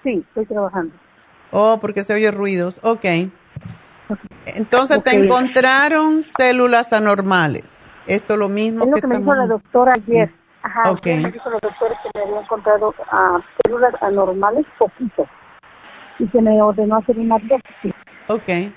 Sí, 0.04 0.25
estoy 0.28 0.45
trabajando. 0.47 0.93
Oh, 1.49 1.78
porque 1.80 2.04
se 2.04 2.13
oye 2.13 2.30
ruidos. 2.30 2.82
Ok. 2.84 3.06
Entonces 4.47 5.01
te 5.01 5.15
encontraron 5.15 6.23
células 6.23 6.91
anormales. 6.91 7.89
Esto 8.06 8.34
es 8.34 8.39
lo 8.39 8.49
mismo 8.49 8.84
es 8.84 8.89
lo 8.89 8.95
que, 8.97 9.08
me 9.08 9.19
dijo 9.19 9.34
la 9.34 9.47
doctora 9.47 9.93
ayer. 9.93 10.30
Ajá, 10.62 10.91
okay. 10.91 11.23
me 11.23 11.32
dijo 11.32 11.49
los 11.49 11.62
doctores 11.62 11.97
que 12.04 12.10
me 12.15 12.25
habían 12.25 12.43
encontrado 12.43 12.89
uh, 12.89 13.39
células 13.63 13.93
anormales 14.01 14.65
poquito 14.78 15.25
y 16.19 16.28
se 16.28 16.41
me 16.41 16.62
ordenó 16.62 16.97
hacer 16.97 17.17
una 17.17 17.38
biopsia. 17.38 17.95
Ok. 18.28 18.73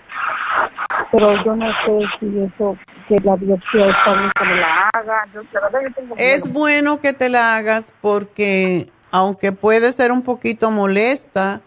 Pero 1.10 1.44
yo 1.44 1.56
no 1.56 1.66
sé 1.84 2.06
si 2.20 2.38
eso, 2.38 2.76
que 3.08 3.16
la 3.24 3.36
biopsia 3.36 3.86
que 4.04 4.44
me 4.44 4.56
la 4.56 4.88
haga. 4.92 5.24
Yo, 5.32 5.42
la 5.52 5.60
verdad, 5.60 5.80
yo 5.82 5.94
tengo 5.94 6.14
es 6.18 6.52
bueno 6.52 7.00
que 7.00 7.12
te 7.12 7.28
la 7.28 7.56
hagas 7.56 7.92
porque, 8.00 8.90
aunque 9.10 9.52
puede 9.52 9.92
ser 9.92 10.12
un 10.12 10.22
poquito 10.22 10.70
molesta, 10.70 11.62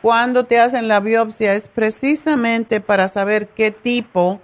cuando 0.00 0.44
te 0.44 0.60
hacen 0.60 0.88
la 0.88 1.00
biopsia 1.00 1.54
es 1.54 1.68
precisamente 1.68 2.80
para 2.80 3.08
saber 3.08 3.48
qué 3.48 3.70
tipo 3.72 4.40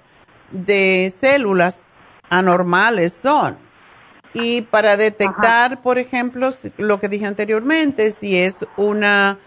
de 0.51 1.13
células 1.17 1.83
anormales 2.31 3.13
son. 3.13 3.57
Y 4.35 4.63
para 4.63 4.97
detectar, 4.97 5.83
por 5.83 5.99
ejemplo, 5.99 6.51
lo 6.79 6.99
que 6.99 7.09
dije 7.09 7.27
anteriormente, 7.27 8.11
si 8.11 8.39
es 8.39 8.67
una, 8.79 9.39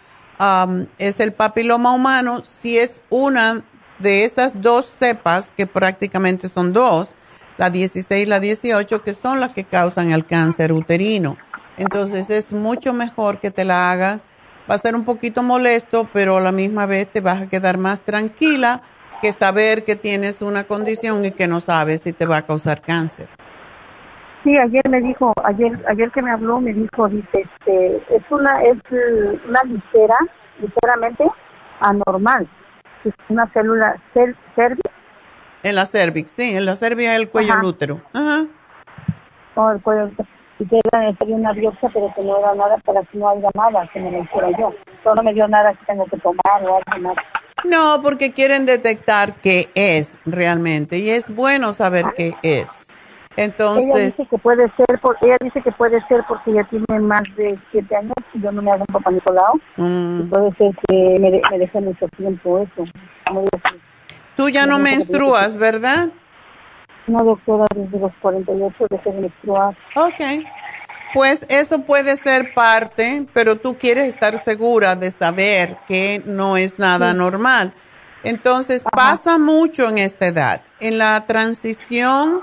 es 0.99 1.19
el 1.19 1.33
papiloma 1.33 1.91
humano, 1.91 2.45
si 2.45 2.77
es 2.77 3.01
una 3.09 3.63
de 3.99 4.25
esas 4.25 4.61
dos 4.61 4.85
cepas, 4.85 5.51
que 5.55 5.67
prácticamente 5.67 6.47
son 6.47 6.73
dos, 6.73 7.15
la 7.57 7.69
16 7.69 8.23
y 8.23 8.29
la 8.29 8.39
18, 8.39 9.01
que 9.01 9.13
son 9.13 9.39
las 9.39 9.51
que 9.51 9.63
causan 9.63 10.11
el 10.11 10.25
cáncer 10.25 10.73
uterino. 10.73 11.37
Entonces 11.77 12.29
es 12.29 12.51
mucho 12.51 12.93
mejor 12.93 13.39
que 13.39 13.51
te 13.51 13.65
la 13.65 13.91
hagas. 13.91 14.25
Va 14.69 14.75
a 14.75 14.79
ser 14.79 14.95
un 14.95 15.05
poquito 15.05 15.43
molesto, 15.43 16.09
pero 16.11 16.37
a 16.37 16.41
la 16.41 16.51
misma 16.51 16.85
vez 16.85 17.07
te 17.07 17.21
vas 17.21 17.41
a 17.41 17.47
quedar 17.47 17.77
más 17.77 18.01
tranquila 18.01 18.81
que 19.21 19.31
saber 19.31 19.83
que 19.83 19.95
tienes 19.95 20.41
una 20.41 20.65
condición 20.65 21.23
y 21.25 21.31
que 21.31 21.47
no 21.47 21.59
sabes 21.59 22.01
si 22.01 22.13
te 22.13 22.25
va 22.25 22.37
a 22.37 22.41
causar 22.41 22.81
cáncer. 22.81 23.27
Sí, 24.43 24.55
ayer 24.57 24.87
me 24.89 25.01
dijo, 25.01 25.33
ayer 25.43 25.71
ayer 25.89 26.11
que 26.11 26.21
me 26.21 26.31
habló 26.31 26.61
me 26.61 26.71
dijo, 26.71 27.07
dice, 27.07 27.27
este, 27.33 27.95
es 28.15 28.23
una 28.29 28.61
es 28.61 28.77
una 29.47 29.61
ligera, 29.63 30.15
ligeramente 30.59 31.25
anormal. 31.79 32.47
Es 33.05 33.13
una 33.29 33.47
célula 33.53 34.01
cervix. 34.13 34.81
En 35.63 35.75
la 35.75 35.85
cervix, 35.85 36.31
sí, 36.31 36.55
en 36.55 36.65
la 36.65 36.75
cervix 36.75 37.09
es 37.09 37.19
el 37.19 37.29
cuello 37.29 37.55
del 37.55 37.63
útero. 37.63 38.01
Ajá. 38.13 38.45
No, 39.55 39.71
el 39.71 39.81
cuello 39.81 40.11
y 40.59 40.65
que 40.67 40.79
era 40.91 41.05
necesaria 41.05 41.35
una 41.35 41.53
biopsia, 41.53 41.89
pero 41.93 42.13
que 42.15 42.23
no 42.23 42.39
era 42.39 42.55
nada 42.55 42.77
para 42.85 43.03
que 43.03 43.17
no 43.17 43.29
haya 43.29 43.49
nada 43.53 43.89
que 43.91 43.99
me 43.99 44.11
lo 44.11 44.23
hiciera 44.23 44.49
yo. 44.57 44.73
Solo 45.03 45.23
me 45.23 45.33
dio 45.33 45.47
nada 45.47 45.73
que 45.73 45.85
tengo 45.85 46.05
que 46.05 46.17
tomar 46.17 46.63
o 46.63 46.77
algo 46.77 47.07
más. 47.07 47.15
No, 47.63 48.01
porque 48.01 48.31
quieren 48.31 48.65
detectar 48.65 49.35
qué 49.35 49.69
es 49.75 50.17
realmente 50.25 50.99
y 50.99 51.09
es 51.09 51.33
bueno 51.33 51.73
saber 51.73 52.05
qué 52.15 52.33
es. 52.43 52.87
Entonces, 53.37 53.89
ella 53.93 54.05
dice 54.05 54.25
que 54.29 54.37
puede 54.37 54.71
ser, 54.77 54.99
por, 55.01 55.17
ella 55.21 55.37
dice 55.41 55.61
que 55.61 55.71
puede 55.71 56.01
ser 56.07 56.23
porque 56.27 56.53
ya 56.53 56.63
tiene 56.65 56.99
más 57.01 57.23
de 57.35 57.59
siete 57.71 57.95
años 57.95 58.13
y 58.33 58.41
yo 58.41 58.51
no 58.51 58.61
me 58.61 58.71
hago 58.71 58.85
un 58.87 58.93
papá 58.93 59.11
Nicolau. 59.11 59.59
Mm. 59.77 60.21
Y 60.21 60.23
puede 60.23 60.53
ser 60.55 60.71
que 60.87 61.17
me, 61.19 61.41
me 61.51 61.59
deje 61.59 61.81
mucho 61.81 62.07
tiempo 62.17 62.59
eso. 62.59 62.85
Tú 64.37 64.49
ya 64.49 64.65
no 64.65 64.79
menstruas, 64.79 65.55
¿verdad? 65.55 66.09
No, 67.07 67.23
doctora, 67.23 67.65
desde 67.75 67.99
los 67.99 68.11
48 68.21 68.85
dejé 68.89 69.11
de 69.11 69.21
menstruar. 69.21 69.77
Ok. 69.95 70.45
Pues 71.13 71.45
eso 71.49 71.79
puede 71.83 72.15
ser 72.17 72.53
parte, 72.53 73.25
pero 73.33 73.57
tú 73.57 73.77
quieres 73.77 74.07
estar 74.13 74.37
segura 74.37 74.95
de 74.95 75.11
saber 75.11 75.77
que 75.87 76.21
no 76.25 76.57
es 76.57 76.79
nada 76.79 77.13
normal. 77.13 77.73
Entonces 78.23 78.83
pasa 78.83 79.37
mucho 79.37 79.87
en 79.87 79.99
esta 79.99 80.27
edad. 80.27 80.61
En 80.79 80.97
la 80.97 81.25
transición 81.25 82.41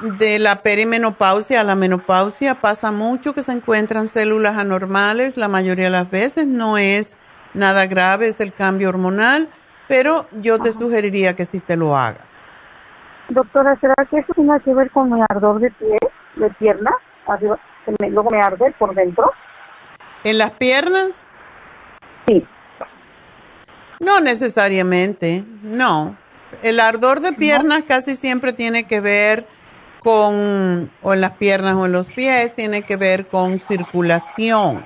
de 0.00 0.38
la 0.38 0.62
perimenopausia 0.62 1.60
a 1.60 1.64
la 1.64 1.74
menopausia 1.74 2.54
pasa 2.54 2.90
mucho 2.90 3.34
que 3.34 3.42
se 3.42 3.52
encuentran 3.52 4.08
células 4.08 4.56
anormales. 4.56 5.36
La 5.36 5.48
mayoría 5.48 5.86
de 5.86 5.90
las 5.90 6.10
veces 6.10 6.46
no 6.46 6.78
es 6.78 7.16
nada 7.54 7.86
grave, 7.86 8.28
es 8.28 8.40
el 8.40 8.52
cambio 8.52 8.88
hormonal, 8.88 9.48
pero 9.88 10.26
yo 10.32 10.58
te 10.58 10.72
sugeriría 10.72 11.36
que 11.36 11.44
sí 11.44 11.60
te 11.60 11.76
lo 11.76 11.96
hagas. 11.96 12.46
Doctora, 13.28 13.78
¿será 13.80 13.94
que 14.10 14.18
eso 14.18 14.32
tiene 14.34 14.58
que 14.60 14.74
ver 14.74 14.90
con 14.90 15.12
el 15.12 15.24
ardor 15.28 15.60
de 15.60 15.70
pie, 15.70 15.98
de 16.36 16.50
pierna? 16.50 16.92
Arriba 17.26 17.58
luego 17.98 18.30
me 18.30 18.40
arde 18.40 18.74
por 18.78 18.94
dentro. 18.94 19.32
¿En 20.24 20.38
las 20.38 20.50
piernas? 20.52 21.26
Sí. 22.26 22.46
No 24.00 24.20
necesariamente, 24.20 25.44
no. 25.62 26.16
El 26.62 26.80
ardor 26.80 27.20
de 27.20 27.32
piernas 27.32 27.82
casi 27.86 28.16
siempre 28.16 28.52
tiene 28.52 28.84
que 28.84 29.00
ver 29.00 29.46
con, 30.02 30.90
o 31.02 31.14
en 31.14 31.20
las 31.20 31.32
piernas 31.32 31.76
o 31.76 31.86
en 31.86 31.92
los 31.92 32.08
pies, 32.10 32.54
tiene 32.54 32.82
que 32.82 32.96
ver 32.96 33.26
con 33.26 33.58
circulación. 33.58 34.84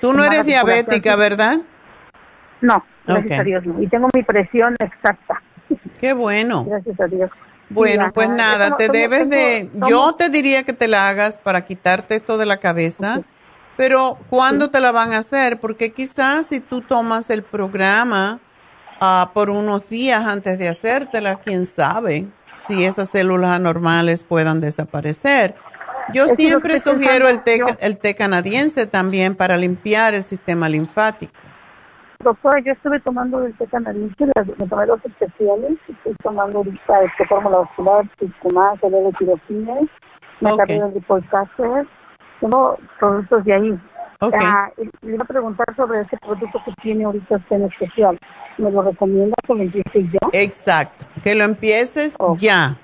Tú 0.00 0.12
no 0.12 0.24
eres 0.24 0.44
diabética, 0.44 1.16
¿verdad? 1.16 1.58
No, 2.60 2.84
gracias 3.06 3.40
a 3.40 3.44
Dios 3.44 3.64
no. 3.66 3.82
Y 3.82 3.88
tengo 3.88 4.08
mi 4.14 4.22
presión 4.22 4.76
exacta. 4.78 5.42
Qué 6.00 6.12
bueno. 6.12 6.64
Gracias 6.64 7.00
a 7.00 7.06
Dios. 7.06 7.30
Bueno, 7.68 8.10
pues 8.12 8.28
nada, 8.28 8.76
te 8.76 8.88
debes 8.88 9.30
de, 9.30 9.70
yo 9.88 10.16
te 10.16 10.28
diría 10.28 10.64
que 10.64 10.72
te 10.72 10.88
la 10.88 11.08
hagas 11.08 11.38
para 11.38 11.64
quitarte 11.64 12.16
esto 12.16 12.36
de 12.36 12.44
la 12.44 12.56
cabeza, 12.56 13.20
pero 13.76 14.18
¿cuándo 14.28 14.70
te 14.70 14.80
la 14.80 14.90
van 14.90 15.12
a 15.12 15.18
hacer? 15.18 15.60
Porque 15.60 15.92
quizás 15.92 16.46
si 16.46 16.58
tú 16.58 16.80
tomas 16.80 17.30
el 17.30 17.44
programa 17.44 18.40
uh, 19.00 19.32
por 19.32 19.50
unos 19.50 19.88
días 19.88 20.26
antes 20.26 20.58
de 20.58 20.68
hacértela, 20.68 21.36
quién 21.36 21.64
sabe 21.64 22.26
si 22.66 22.84
esas 22.84 23.10
células 23.10 23.50
anormales 23.50 24.22
puedan 24.22 24.60
desaparecer. 24.60 25.54
Yo 26.12 26.26
siempre 26.28 26.78
sugiero 26.78 27.28
el 27.28 27.40
el 27.80 27.98
té 27.98 28.14
canadiense 28.14 28.86
también 28.86 29.36
para 29.36 29.56
limpiar 29.56 30.14
el 30.14 30.22
sistema 30.22 30.68
linfático. 30.68 31.32
Doctora, 32.22 32.60
yo 32.60 32.72
estuve 32.72 33.00
tomando 33.00 33.46
el 33.46 33.56
té 33.56 33.66
canadiense, 33.66 34.26
me 34.58 34.66
tomé 34.66 34.84
dos 34.84 35.00
especiales, 35.06 35.78
estoy 35.88 36.14
tomando 36.22 36.58
ahorita 36.58 37.02
este 37.04 37.26
fórmula 37.26 37.58
vascular, 37.58 38.04
el 38.22 38.90
de 38.90 39.12
tirosines, 39.18 39.88
me 40.40 40.52
okay. 40.52 40.76
el 40.76 40.92
Ripolcaster, 40.92 41.86
tengo 42.40 42.78
productos 42.98 43.42
de 43.46 43.54
ahí. 43.54 43.80
Okay. 44.20 44.40
Ah, 44.44 44.70
le 44.76 45.14
iba 45.14 45.24
a 45.24 45.26
preguntar 45.26 45.64
sobre 45.74 46.02
ese 46.02 46.18
producto 46.18 46.60
que 46.66 46.72
tiene 46.82 47.04
ahorita 47.04 47.36
usted 47.36 47.56
en 47.56 47.64
especial. 47.64 48.18
¿Me 48.60 48.70
lo 48.70 48.82
recomienda 48.82 49.34
que 49.46 49.54
lo 49.54 49.62
empiece 49.62 50.02
yo? 50.12 50.18
Exacto, 50.32 51.06
que 51.22 51.34
lo 51.34 51.44
empieces 51.44 52.14
ya. 52.36 52.78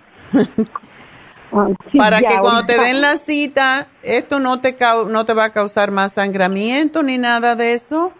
Ah, 1.52 1.68
Para 1.96 2.20
que 2.20 2.38
cuando 2.40 2.66
te 2.66 2.76
den 2.76 3.00
la 3.00 3.16
cita, 3.16 3.86
esto 4.02 4.40
no 4.40 4.60
te, 4.60 4.76
no 5.08 5.24
te 5.24 5.32
va 5.32 5.44
a 5.44 5.52
causar 5.52 5.92
más 5.92 6.12
sangramiento 6.12 7.04
ni 7.04 7.18
nada 7.18 7.54
de 7.54 7.74
eso. 7.74 8.12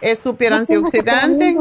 ¿Es 0.00 0.20
super 0.20 0.54
antioxidante? 0.54 1.54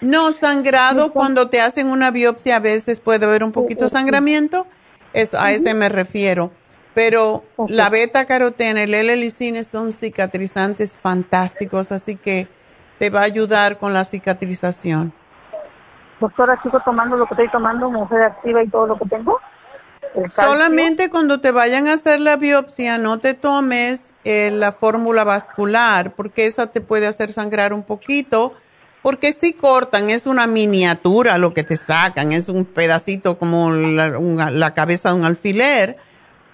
No, 0.00 0.30
sangrado, 0.30 1.12
cuando 1.12 1.50
te 1.50 1.60
hacen 1.60 1.88
una 1.88 2.10
biopsia 2.10 2.56
a 2.56 2.60
veces 2.60 3.00
puede 3.00 3.26
haber 3.26 3.42
un 3.42 3.50
poquito 3.50 3.84
de 3.84 3.90
sangramiento, 3.90 4.66
es, 5.12 5.34
a 5.34 5.50
ese 5.50 5.74
me 5.74 5.88
refiero. 5.88 6.52
Pero 6.94 7.44
la 7.68 7.90
beta 7.90 8.24
carotena 8.24 8.80
y 8.80 8.84
el 8.84 8.94
L-licine 8.94 9.64
son 9.64 9.92
cicatrizantes 9.92 10.96
fantásticos, 10.96 11.92
así 11.92 12.16
que 12.16 12.48
te 12.98 13.10
va 13.10 13.20
a 13.20 13.24
ayudar 13.24 13.78
con 13.78 13.94
la 13.94 14.04
cicatrización. 14.04 15.12
Doctora, 16.20 16.60
¿sigo 16.62 16.80
tomando 16.84 17.16
lo 17.16 17.26
que 17.26 17.34
estoy 17.34 17.50
tomando, 17.50 17.90
mujer 17.90 18.22
activa 18.22 18.62
y 18.62 18.68
todo 18.68 18.86
lo 18.86 18.98
que 18.98 19.08
tengo? 19.08 19.38
Solamente 20.26 21.10
cuando 21.10 21.40
te 21.40 21.52
vayan 21.52 21.86
a 21.86 21.92
hacer 21.92 22.18
la 22.18 22.36
biopsia 22.36 22.98
no 22.98 23.18
te 23.18 23.34
tomes 23.34 24.14
eh, 24.24 24.50
la 24.50 24.72
fórmula 24.72 25.22
vascular 25.22 26.12
porque 26.12 26.46
esa 26.46 26.68
te 26.68 26.80
puede 26.80 27.06
hacer 27.06 27.30
sangrar 27.30 27.72
un 27.72 27.82
poquito 27.82 28.54
porque 29.02 29.32
si 29.32 29.52
cortan 29.52 30.10
es 30.10 30.26
una 30.26 30.46
miniatura 30.46 31.38
lo 31.38 31.54
que 31.54 31.62
te 31.62 31.76
sacan, 31.76 32.32
es 32.32 32.48
un 32.48 32.64
pedacito 32.64 33.38
como 33.38 33.70
la, 33.72 34.72
cabeza 34.74 35.10
de 35.10 35.14
un 35.14 35.24
alfiler, 35.24 35.96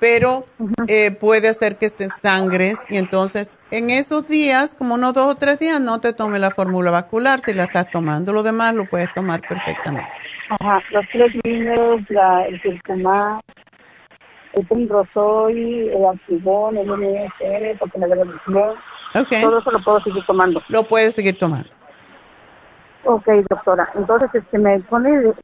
pero 0.01 0.45
eh, 0.89 1.11
puede 1.13 1.49
hacer 1.49 1.77
que 1.77 1.89
te 1.89 2.09
sangres 2.09 2.81
y 2.89 2.99
entonces 2.99 3.59
en 3.71 3.91
esos 3.91 4.29
días, 4.29 4.75
como 4.75 4.95
unos 4.95 5.15
dos 5.15 5.33
o 5.33 5.35
tres 5.37 5.59
días, 5.59 5.81
no 5.81 6.01
te 6.01 6.13
tome 6.13 6.39
la 6.39 6.51
fórmula 6.51 6.91
vascular 6.91 7.41
si 7.41 7.55
la 7.55 7.65
estás 7.65 7.91
tomando, 7.91 8.33
lo 8.33 8.43
demás 8.43 8.75
lo 8.75 8.85
puedes 8.85 9.13
tomar 9.15 9.41
perfectamente. 9.41 10.09
Ajá, 10.61 10.83
los 10.91 11.05
tres 11.11 11.33
niños, 11.45 12.03
la, 12.11 12.47
el 12.47 12.61
circumá, 12.61 13.41
el 14.53 14.67
pumrosoy, 14.67 15.89
el 15.89 16.05
activón, 16.07 16.77
el 16.77 16.87
MSR, 16.87 17.79
porque 17.79 17.99
me 17.99 18.07
duele 18.07 18.23
el 18.23 19.21
okay. 19.21 19.43
Todo 19.43 19.59
eso 19.59 19.71
lo 19.71 19.83
puedo 19.83 20.01
seguir 20.01 20.25
tomando. 20.27 20.63
Lo 20.69 20.85
puedes 20.85 21.15
seguir 21.15 21.39
tomando. 21.39 21.69
Ok, 23.07 23.27
doctora. 23.49 23.89
Entonces, 23.95 24.31
este, 24.35 24.59
¿me 24.59 24.81
pone 24.81 25.35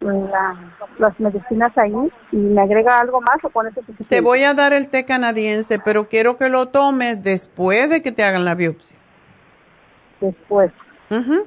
las 0.98 1.20
medicinas 1.20 1.76
ahí 1.76 1.94
y 2.32 2.36
me 2.36 2.62
agrega 2.62 3.00
algo 3.00 3.20
más 3.20 3.36
o 3.42 3.50
pone 3.50 3.70
Te 4.08 4.20
voy 4.20 4.44
a 4.44 4.54
dar 4.54 4.72
el 4.72 4.88
té 4.88 5.04
canadiense, 5.04 5.78
pero 5.78 6.08
quiero 6.08 6.36
que 6.36 6.48
lo 6.48 6.68
tomes 6.68 7.22
después 7.22 7.90
de 7.90 8.02
que 8.02 8.12
te 8.12 8.24
hagan 8.24 8.44
la 8.44 8.54
biopsia. 8.54 8.96
Después. 10.20 10.72
Mhm. 11.11 11.42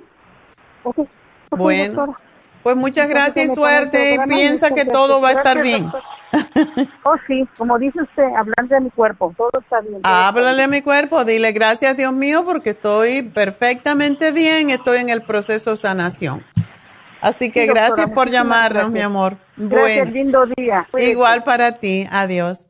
okay. 0.83 1.09
bueno. 1.51 2.17
Pues 2.63 2.77
muchas 2.77 3.09
gracias 3.09 3.51
y 3.51 3.53
suerte 3.53 4.17
piensa 4.29 4.71
que 4.71 4.85
todo 4.85 5.19
va 5.19 5.29
a 5.29 5.31
estar 5.33 5.61
bien. 5.61 5.91
Oh, 7.03 7.15
sí, 7.27 7.47
como 7.57 7.77
dice 7.77 8.01
usted, 8.01 8.23
hablando 8.23 8.75
de 8.75 8.81
mi 8.81 8.89
cuerpo, 8.89 9.33
todo 9.37 9.51
está 9.59 9.81
bien. 9.81 9.99
Háblale 10.03 10.63
a 10.63 10.67
mi 10.67 10.81
cuerpo, 10.81 11.25
dile 11.25 11.51
gracias 11.51 11.97
Dios 11.97 12.13
mío 12.13 12.43
porque 12.45 12.71
estoy 12.71 13.23
perfectamente 13.23 14.31
bien, 14.31 14.69
estoy 14.69 14.99
en 14.99 15.09
el 15.09 15.21
proceso 15.21 15.71
de 15.71 15.75
sanación. 15.77 16.43
Así 17.21 17.51
que 17.51 17.65
gracias 17.67 18.09
por 18.11 18.29
llamarnos, 18.29 18.91
mi 18.91 18.99
amor. 18.99 19.37
Gracias, 19.55 20.11
lindo 20.11 20.45
día. 20.57 20.87
Igual 20.97 21.43
para 21.43 21.73
ti, 21.79 22.05
adiós. 22.11 22.67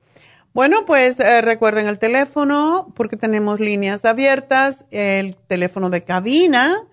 Bueno, 0.54 0.86
pues 0.86 1.20
eh, 1.20 1.42
recuerden 1.42 1.88
el 1.88 1.98
teléfono 1.98 2.92
porque 2.96 3.18
tenemos 3.18 3.60
líneas 3.60 4.06
abiertas, 4.06 4.86
el 4.92 5.36
teléfono 5.48 5.90
de 5.90 6.04
cabina 6.04 6.84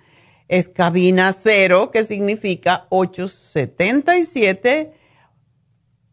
es 0.49 0.69
cabina 0.69 1.33
cero, 1.33 1.91
que 1.93 2.03
significa 2.03 2.87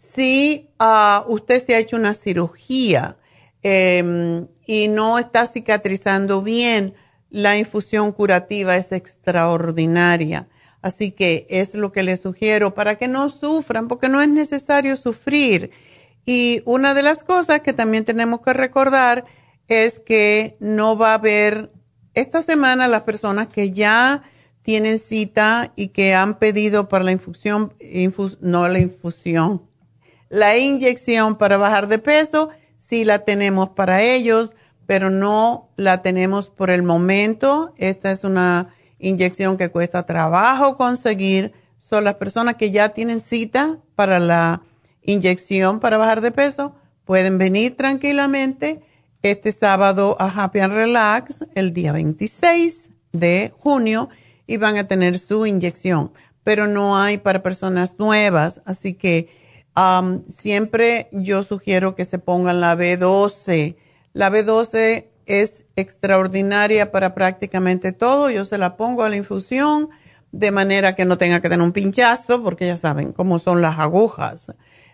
Si 0.00 0.70
ah, 0.78 1.24
usted 1.28 1.62
se 1.62 1.74
ha 1.74 1.78
hecho 1.78 1.96
una 1.96 2.14
cirugía 2.14 3.18
em, 3.62 4.48
y 4.66 4.88
no 4.88 5.18
está 5.18 5.44
cicatrizando 5.44 6.40
bien, 6.40 6.94
la 7.28 7.58
infusión 7.58 8.12
curativa 8.12 8.76
es 8.76 8.92
extraordinaria. 8.92 10.48
Así 10.80 11.10
que 11.10 11.46
es 11.50 11.74
lo 11.74 11.92
que 11.92 12.02
les 12.02 12.20
sugiero 12.20 12.72
para 12.72 12.96
que 12.96 13.08
no 13.08 13.28
sufran, 13.28 13.88
porque 13.88 14.08
no 14.08 14.22
es 14.22 14.28
necesario 14.28 14.96
sufrir 14.96 15.70
y 16.24 16.62
una 16.64 16.94
de 16.94 17.02
las 17.02 17.24
cosas 17.24 17.60
que 17.60 17.72
también 17.72 18.04
tenemos 18.04 18.40
que 18.40 18.52
recordar 18.52 19.24
es 19.68 19.98
que 19.98 20.56
no 20.60 20.96
va 20.96 21.10
a 21.10 21.14
haber 21.14 21.72
esta 22.14 22.40
semana 22.42 22.88
las 22.88 23.02
personas 23.02 23.48
que 23.48 23.72
ya 23.72 24.22
tienen 24.62 24.98
cita 24.98 25.72
y 25.76 25.88
que 25.88 26.14
han 26.14 26.38
pedido 26.38 26.88
para 26.88 27.04
la 27.04 27.12
infusión, 27.12 27.74
no 28.40 28.68
la 28.68 28.78
infusión, 28.78 29.69
la 30.30 30.56
inyección 30.56 31.36
para 31.36 31.58
bajar 31.58 31.88
de 31.88 31.98
peso, 31.98 32.48
sí 32.78 33.04
la 33.04 33.18
tenemos 33.20 33.68
para 33.70 34.02
ellos, 34.02 34.56
pero 34.86 35.10
no 35.10 35.68
la 35.76 36.00
tenemos 36.00 36.48
por 36.48 36.70
el 36.70 36.82
momento. 36.82 37.74
Esta 37.76 38.10
es 38.10 38.24
una 38.24 38.74
inyección 38.98 39.58
que 39.58 39.68
cuesta 39.68 40.06
trabajo 40.06 40.78
conseguir. 40.78 41.52
Son 41.76 42.04
las 42.04 42.14
personas 42.14 42.54
que 42.54 42.70
ya 42.70 42.90
tienen 42.90 43.20
cita 43.20 43.78
para 43.94 44.18
la 44.18 44.62
inyección 45.02 45.80
para 45.80 45.96
bajar 45.96 46.20
de 46.20 46.30
peso, 46.30 46.74
pueden 47.04 47.38
venir 47.38 47.76
tranquilamente 47.76 48.80
este 49.22 49.52
sábado 49.52 50.16
a 50.18 50.26
Happy 50.28 50.60
and 50.60 50.74
Relax 50.74 51.44
el 51.54 51.72
día 51.72 51.92
26 51.92 52.90
de 53.12 53.52
junio 53.58 54.08
y 54.46 54.56
van 54.56 54.76
a 54.78 54.86
tener 54.86 55.18
su 55.18 55.46
inyección, 55.46 56.12
pero 56.44 56.66
no 56.66 56.98
hay 56.98 57.18
para 57.18 57.42
personas 57.42 57.98
nuevas, 57.98 58.62
así 58.64 58.94
que 58.94 59.28
siempre 60.28 61.08
yo 61.12 61.42
sugiero 61.42 61.94
que 61.94 62.04
se 62.04 62.18
pongan 62.18 62.60
la 62.60 62.76
B12. 62.76 63.76
La 64.12 64.30
B12 64.30 65.06
es 65.26 65.64
extraordinaria 65.76 66.90
para 66.90 67.14
prácticamente 67.14 67.92
todo, 67.92 68.30
yo 68.30 68.44
se 68.44 68.58
la 68.58 68.76
pongo 68.76 69.04
a 69.04 69.08
la 69.08 69.16
infusión 69.16 69.90
de 70.32 70.50
manera 70.50 70.94
que 70.94 71.04
no 71.04 71.18
tenga 71.18 71.40
que 71.40 71.48
tener 71.48 71.64
un 71.64 71.72
pinchazo, 71.72 72.42
porque 72.42 72.66
ya 72.66 72.76
saben 72.76 73.12
cómo 73.12 73.38
son 73.38 73.62
las 73.62 73.78
agujas 73.78 74.48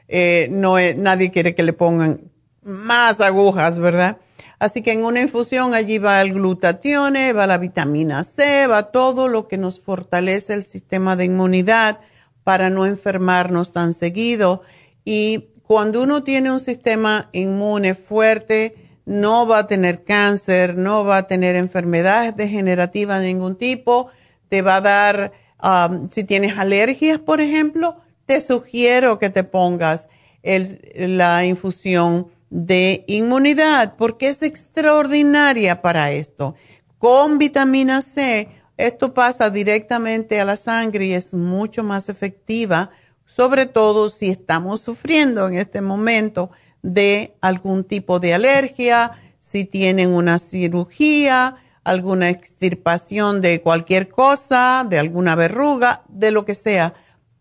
eh, 0.08 0.48
no 0.50 0.76
nadie 0.96 1.30
quiere 1.30 1.54
que 1.54 1.62
le 1.62 1.72
pongan 1.72 2.20
más 2.62 3.20
agujas, 3.20 3.78
¿verdad? 3.78 4.18
Así 4.58 4.82
que 4.82 4.92
en 4.92 5.04
una 5.04 5.20
infusión 5.20 5.74
allí 5.74 5.98
va 5.98 6.22
el 6.22 6.32
glutatione, 6.32 7.32
va 7.32 7.46
la 7.46 7.58
vitamina 7.58 8.24
C, 8.24 8.66
va 8.66 8.90
todo 8.90 9.28
lo 9.28 9.48
que 9.48 9.58
nos 9.58 9.80
fortalece 9.80 10.54
el 10.54 10.62
sistema 10.62 11.14
de 11.14 11.26
inmunidad 11.26 12.00
para 12.46 12.70
no 12.70 12.86
enfermarnos 12.86 13.72
tan 13.72 13.92
seguido. 13.92 14.62
Y 15.04 15.48
cuando 15.64 16.00
uno 16.00 16.22
tiene 16.22 16.52
un 16.52 16.60
sistema 16.60 17.28
inmune 17.32 17.96
fuerte, 17.96 18.76
no 19.04 19.48
va 19.48 19.58
a 19.58 19.66
tener 19.66 20.04
cáncer, 20.04 20.76
no 20.76 21.04
va 21.04 21.16
a 21.16 21.26
tener 21.26 21.56
enfermedades 21.56 22.36
degenerativas 22.36 23.20
de 23.20 23.26
ningún 23.26 23.56
tipo, 23.56 24.10
te 24.48 24.62
va 24.62 24.76
a 24.76 24.80
dar, 24.80 25.32
um, 25.60 26.08
si 26.08 26.22
tienes 26.22 26.56
alergias, 26.56 27.18
por 27.18 27.40
ejemplo, 27.40 27.96
te 28.26 28.38
sugiero 28.38 29.18
que 29.18 29.28
te 29.28 29.42
pongas 29.42 30.06
la 30.44 31.44
infusión 31.44 32.28
de 32.48 33.02
inmunidad 33.08 33.96
porque 33.98 34.28
es 34.28 34.44
extraordinaria 34.44 35.82
para 35.82 36.12
esto. 36.12 36.54
Con 36.98 37.38
vitamina 37.38 38.02
C, 38.02 38.48
esto 38.76 39.14
pasa 39.14 39.50
directamente 39.50 40.40
a 40.40 40.44
la 40.44 40.56
sangre 40.56 41.06
y 41.06 41.12
es 41.12 41.32
mucho 41.34 41.82
más 41.82 42.08
efectiva, 42.08 42.90
sobre 43.24 43.66
todo 43.66 44.08
si 44.08 44.28
estamos 44.28 44.80
sufriendo 44.80 45.48
en 45.48 45.54
este 45.54 45.80
momento 45.80 46.50
de 46.82 47.34
algún 47.40 47.84
tipo 47.84 48.20
de 48.20 48.34
alergia, 48.34 49.12
si 49.40 49.64
tienen 49.64 50.10
una 50.10 50.38
cirugía, 50.38 51.56
alguna 51.84 52.30
extirpación 52.30 53.40
de 53.40 53.62
cualquier 53.62 54.08
cosa, 54.08 54.86
de 54.88 54.98
alguna 54.98 55.36
verruga, 55.36 56.02
de 56.08 56.30
lo 56.30 56.44
que 56.44 56.54
sea 56.54 56.94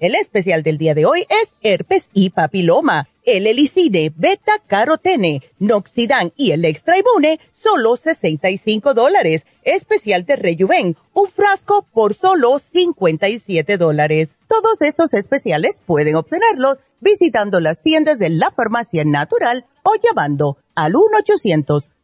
El 0.00 0.16
especial 0.16 0.64
del 0.64 0.76
día 0.76 0.94
de 0.94 1.06
hoy 1.06 1.24
es 1.30 1.54
herpes 1.62 2.08
y 2.12 2.30
papiloma. 2.30 3.08
El 3.22 3.46
helicine, 3.46 4.12
beta 4.14 4.54
carotene, 4.66 5.40
noxidan 5.60 6.32
y 6.36 6.50
el 6.50 6.64
extra 6.64 6.98
inmune, 6.98 7.38
solo 7.52 7.94
65 7.96 8.92
dólares. 8.92 9.46
Especial 9.62 10.26
de 10.26 10.34
Rejuven, 10.34 10.96
un 11.14 11.28
frasco 11.28 11.86
por 11.92 12.14
solo 12.14 12.58
57 12.58 13.78
dólares. 13.78 14.36
Todos 14.48 14.82
estos 14.82 15.14
especiales 15.14 15.78
pueden 15.86 16.16
obtenerlos 16.16 16.78
visitando 17.00 17.60
las 17.60 17.80
tiendas 17.80 18.18
de 18.18 18.30
la 18.30 18.50
farmacia 18.50 19.04
natural 19.04 19.64
o 19.84 19.92
llamando 20.02 20.58
al 20.74 20.94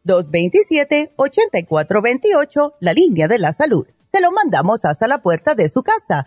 1-800-227-8428, 0.07 2.75
la 2.79 2.93
línea 2.93 3.27
de 3.27 3.39
la 3.39 3.53
salud. 3.53 3.85
Se 4.13 4.21
lo 4.21 4.33
mandamos 4.33 4.85
hasta 4.85 5.07
la 5.07 5.23
puerta 5.23 5.55
de 5.55 5.69
su 5.69 5.83
casa 5.83 6.27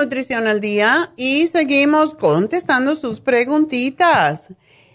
Nutrición 0.00 0.46
al 0.46 0.62
Día 0.62 1.12
y 1.16 1.46
seguimos 1.46 2.14
contestando 2.14 2.96
sus 2.96 3.20
preguntitas. 3.20 4.48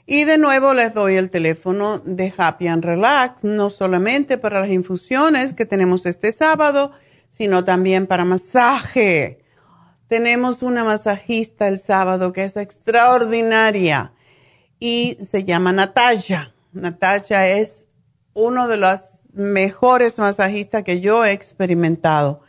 Y 0.08 0.24
de 0.24 0.40
nuevo 0.40 0.74
les 0.74 0.96
doy 0.96 1.14
el 1.14 1.30
teléfono 1.30 2.00
de 2.00 2.34
Happy 2.36 2.66
and 2.66 2.84
Relax, 2.84 3.44
no 3.44 3.70
solamente 3.70 4.40
para 4.40 4.62
las 4.62 4.72
infusiones 4.72 5.54
que 5.54 5.68
tenemos 5.68 6.08
este 6.08 6.32
sábado, 6.32 6.92
sino 7.30 7.64
también 7.64 8.08
para 8.08 8.26
masaje. 8.26 9.44
Tenemos 10.08 10.64
una 10.64 10.84
masajista 10.84 11.68
el 11.68 11.78
sábado 11.78 12.34
que 12.34 12.44
es 12.44 12.58
extraordinaria 12.58 14.12
y 14.80 15.20
se 15.24 15.44
llama 15.44 15.72
Natasha. 15.72 16.56
Natasha 16.72 17.48
es 17.48 17.86
uno 18.34 18.68
de 18.68 18.78
los 18.78 19.22
mejores 19.34 20.18
masajistas 20.18 20.84
que 20.84 21.00
yo 21.00 21.24
he 21.24 21.32
experimentado 21.32 22.45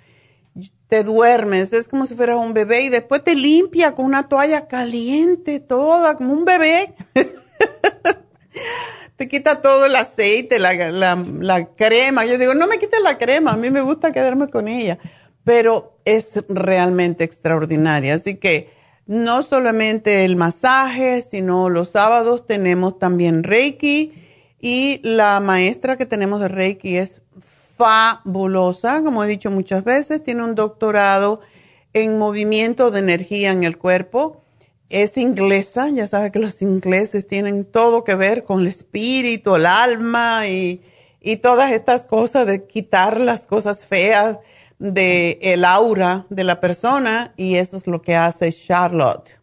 te 0.89 1.03
duermes, 1.03 1.73
es 1.73 1.89
como 1.89 2.07
si 2.07 2.15
fueras 2.15 2.37
un 2.37 2.55
bebé 2.55 2.83
y 2.83 2.89
después 2.89 3.25
te 3.25 3.35
limpia 3.35 3.95
con 3.95 4.05
una 4.05 4.29
toalla 4.29 4.69
caliente, 4.69 5.61
toda, 5.61 6.17
como 6.17 6.33
un 6.33 6.45
bebé. 6.45 6.95
te 9.17 9.29
quita 9.29 9.63
todo 9.63 9.87
el 9.87 9.97
aceite, 9.97 10.59
la, 10.59 11.17
la, 11.17 11.75
crema. 11.75 12.25
Yo 12.25 12.39
digo, 12.39 12.55
no 12.55 12.67
me 12.67 12.79
quites 12.79 13.01
la 13.03 13.19
crema, 13.19 13.53
a 13.53 13.57
mí 13.57 13.71
me 13.71 13.81
gusta 13.81 14.13
quedarme 14.13 14.49
con 14.49 14.69
ella, 14.69 14.99
pero 15.43 15.99
es 16.05 16.35
realmente 16.49 17.25
extraordinaria. 17.25 18.15
Así 18.15 18.37
que 18.37 18.71
no 19.07 19.43
solamente 19.43 20.25
el 20.25 20.37
masaje, 20.37 21.23
sino 21.23 21.69
los 21.69 21.91
sábados 21.91 22.47
tenemos 22.47 22.99
también 22.99 23.43
Reiki 23.43 24.13
y 24.61 25.01
la 25.03 25.41
maestra 25.41 25.97
que 25.97 26.07
tenemos 26.07 26.41
de 26.41 26.49
Reiki 26.49 26.97
es 26.97 27.23
fabulosa, 27.77 29.03
como 29.03 29.23
he 29.23 29.29
dicho 29.29 29.51
muchas 29.51 29.85
veces, 29.85 30.23
tiene 30.23 30.43
un 30.43 30.55
doctorado 30.55 31.41
en 31.93 32.19
movimiento 32.19 32.91
de 32.91 33.01
energía 33.01 33.53
en 33.53 33.65
el 33.65 33.79
cuerpo. 33.79 34.43
Es 34.89 35.17
inglesa, 35.17 35.89
ya 35.91 36.07
sabe 36.07 36.31
que 36.31 36.39
los 36.39 36.63
ingleses 36.63 37.27
tienen 37.27 37.65
todo 37.65 38.05
que 38.05 38.15
ver 38.15 38.45
con 38.45 38.61
el 38.61 38.67
espíritu, 38.69 39.57
el 39.57 39.67
alma 39.67 40.47
y, 40.47 40.83
todas 41.43 41.73
estas 41.73 42.07
cosas 42.07 42.47
de 42.47 42.69
quitar 42.69 43.21
las 43.21 43.49
cosas 43.49 43.85
feas 43.85 44.39
del 44.79 45.39
el 45.43 45.65
aura 45.65 46.25
de 46.31 46.45
la 46.45 46.61
persona 46.61 47.35
y 47.37 47.57
eso 47.57 47.77
es 47.77 47.89
lo 47.89 48.01
que 48.01 48.15
hace 48.15 48.53
Charlotte. 48.53 49.41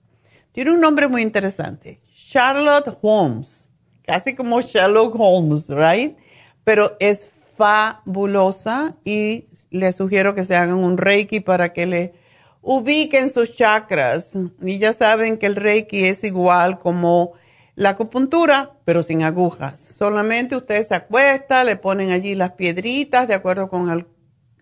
Tiene 0.53 0.71
un 0.71 0.79
nombre 0.79 1.09
muy 1.09 1.21
interesante, 1.21 1.99
Charlotte 2.13 2.97
Holmes, 3.01 3.69
casi 4.05 4.34
como 4.34 4.61
Sherlock 4.61 5.13
Holmes, 5.19 5.67
right? 5.67 6.15
Pero 6.63 6.95
es 7.01 7.29
fabulosa 7.56 8.95
y 9.04 9.47
les 9.70 9.95
sugiero 9.95 10.36
que 10.36 10.45
se 10.45 10.56
hagan 10.56 10.78
un 10.78 10.97
reiki 10.97 11.39
para 11.39 11.70
que 11.70 11.86
le 11.86 12.14
ubiquen 12.62 13.30
sus 13.30 13.56
chakras. 13.56 14.38
Y 14.62 14.80
ya 14.80 14.93
saben 14.93 15.38
que 15.38 15.45
el 15.45 15.56
reiki 15.56 16.06
es 16.06 16.24
igual 16.24 16.80
como 16.80 17.34
la 17.76 17.89
acupuntura, 17.89 18.78
pero 18.86 19.01
sin 19.01 19.24
agujas. 19.24 19.80
Solamente 19.80 20.56
usted 20.56 20.84
se 20.84 20.95
acuesta, 20.95 21.64
le 21.64 21.76
ponen 21.76 22.12
allí 22.12 22.36
las 22.36 22.54
piedritas 22.54 23.28
de 23.28 23.34
acuerdo 23.34 23.70
con 23.70 23.89
el, 23.89 24.08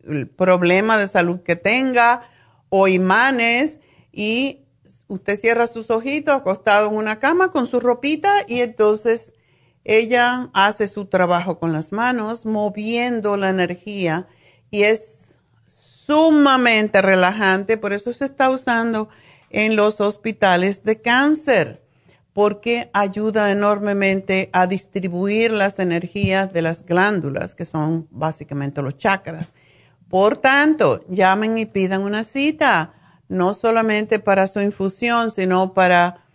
el 0.07 0.27
problema 0.27 0.97
de 0.97 1.07
salud 1.07 1.41
que 1.41 1.55
tenga 1.55 2.21
o 2.69 2.87
imanes 2.87 3.79
y 4.11 4.61
usted 5.07 5.37
cierra 5.37 5.67
sus 5.67 5.91
ojitos 5.91 6.33
acostado 6.33 6.87
en 6.87 6.95
una 6.95 7.19
cama 7.19 7.51
con 7.51 7.67
su 7.67 7.79
ropita 7.79 8.31
y 8.47 8.61
entonces 8.61 9.33
ella 9.83 10.49
hace 10.53 10.87
su 10.87 11.05
trabajo 11.05 11.59
con 11.59 11.73
las 11.73 11.91
manos, 11.91 12.45
moviendo 12.45 13.37
la 13.37 13.49
energía 13.49 14.27
y 14.69 14.83
es 14.83 15.39
sumamente 15.65 17.01
relajante, 17.01 17.77
por 17.77 17.93
eso 17.93 18.13
se 18.13 18.25
está 18.25 18.49
usando 18.49 19.09
en 19.49 19.75
los 19.75 20.01
hospitales 20.01 20.83
de 20.83 21.01
cáncer, 21.01 21.83
porque 22.33 22.89
ayuda 22.93 23.51
enormemente 23.51 24.49
a 24.53 24.67
distribuir 24.67 25.51
las 25.51 25.79
energías 25.79 26.53
de 26.53 26.61
las 26.61 26.85
glándulas, 26.85 27.53
que 27.55 27.65
son 27.65 28.07
básicamente 28.11 28.81
los 28.81 28.97
chakras. 28.97 29.53
Por 30.07 30.37
tanto, 30.37 31.03
llamen 31.09 31.57
y 31.57 31.65
pidan 31.65 32.01
una 32.01 32.23
cita, 32.23 32.93
no 33.27 33.53
solamente 33.53 34.19
para 34.19 34.47
su 34.47 34.59
infusión, 34.61 35.31
sino 35.31 35.73
para 35.73 36.25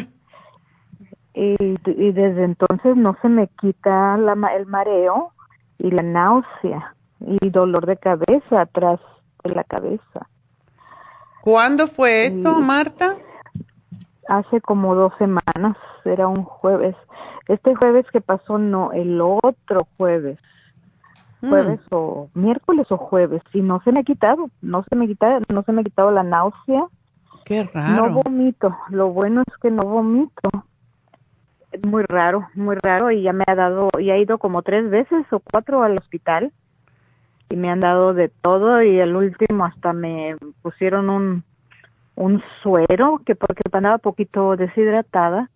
y, 1.33 1.55
y, 1.63 2.11
desde 2.11 2.43
entonces 2.43 2.95
no 2.95 3.17
se 3.23 3.27
me 3.27 3.47
quita 3.59 4.17
la, 4.17 4.33
el 4.55 4.67
mareo 4.67 5.31
y 5.79 5.89
la 5.89 6.03
náusea 6.03 6.95
y 7.21 7.49
dolor 7.49 7.87
de 7.87 7.97
cabeza 7.97 8.61
atrás 8.61 8.99
la 9.53 9.63
cabeza. 9.63 10.27
¿Cuándo 11.41 11.87
fue 11.87 12.25
esto, 12.25 12.59
Marta? 12.59 13.17
Hace 14.27 14.61
como 14.61 14.95
dos 14.95 15.13
semanas. 15.19 15.77
era 16.03 16.27
un 16.27 16.43
jueves. 16.43 16.95
Este 17.47 17.75
jueves 17.75 18.05
que 18.11 18.21
pasó, 18.21 18.57
no, 18.57 18.91
el 18.93 19.21
otro 19.21 19.87
jueves. 19.97 20.39
Mm. 21.41 21.49
Jueves 21.49 21.79
o 21.91 22.29
miércoles 22.33 22.91
o 22.91 22.97
jueves. 22.97 23.43
Y 23.53 23.61
no 23.61 23.79
se 23.83 23.91
me 23.91 23.99
ha 23.99 24.03
quitado, 24.03 24.49
no 24.61 24.83
se 24.89 24.95
me 24.95 25.07
quita, 25.07 25.39
no 25.53 25.61
se 25.63 25.71
me 25.71 25.81
ha 25.81 25.83
quitado 25.83 26.09
la 26.09 26.23
náusea. 26.23 26.87
Qué 27.45 27.69
raro. 27.71 28.07
No 28.07 28.23
vomito, 28.23 28.75
lo 28.89 29.09
bueno 29.09 29.43
es 29.45 29.57
que 29.61 29.69
no 29.69 29.83
vomito. 29.83 30.49
Muy 31.87 32.03
raro, 32.03 32.47
muy 32.55 32.75
raro. 32.81 33.11
Y 33.11 33.21
ya 33.21 33.33
me 33.33 33.43
ha 33.45 33.53
dado, 33.53 33.89
y 33.99 34.09
ha 34.09 34.17
ido 34.17 34.39
como 34.39 34.63
tres 34.63 34.89
veces 34.89 35.25
o 35.31 35.39
cuatro 35.39 35.83
al 35.83 35.97
hospital. 35.97 36.51
Y 37.49 37.55
me 37.55 37.69
han 37.69 37.79
dado 37.79 38.13
de 38.13 38.29
todo 38.29 38.81
y 38.81 38.99
el 38.99 39.15
último 39.15 39.65
hasta 39.65 39.93
me 39.93 40.35
pusieron 40.61 41.09
un 41.09 41.43
un 42.15 42.41
suero 42.61 43.21
que 43.25 43.35
porque 43.35 43.61
andaba 43.71 43.97
poquito 43.97 44.55
deshidratada 44.55 45.49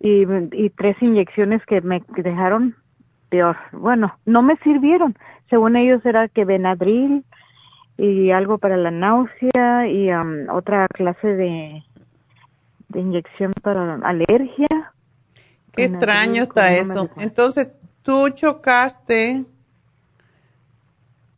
y, 0.00 0.26
y 0.52 0.70
tres 0.70 1.00
inyecciones 1.00 1.64
que 1.64 1.80
me 1.80 2.02
dejaron 2.16 2.74
peor. 3.28 3.56
Bueno, 3.72 4.16
no 4.26 4.42
me 4.42 4.56
sirvieron. 4.58 5.16
Según 5.48 5.76
ellos 5.76 6.04
era 6.04 6.28
que 6.28 6.44
Benadryl 6.44 7.24
y 7.98 8.30
algo 8.30 8.58
para 8.58 8.76
la 8.76 8.90
náusea 8.90 9.86
y 9.86 10.12
um, 10.12 10.48
otra 10.50 10.88
clase 10.88 11.28
de, 11.28 11.84
de 12.88 13.00
inyección 13.00 13.52
para 13.62 13.94
alergia. 14.02 14.92
Qué 15.72 15.84
extraño 15.84 16.42
está 16.42 16.72
eso. 16.74 17.08
Entonces, 17.16 17.68
tú 18.02 18.28
chocaste 18.30 19.44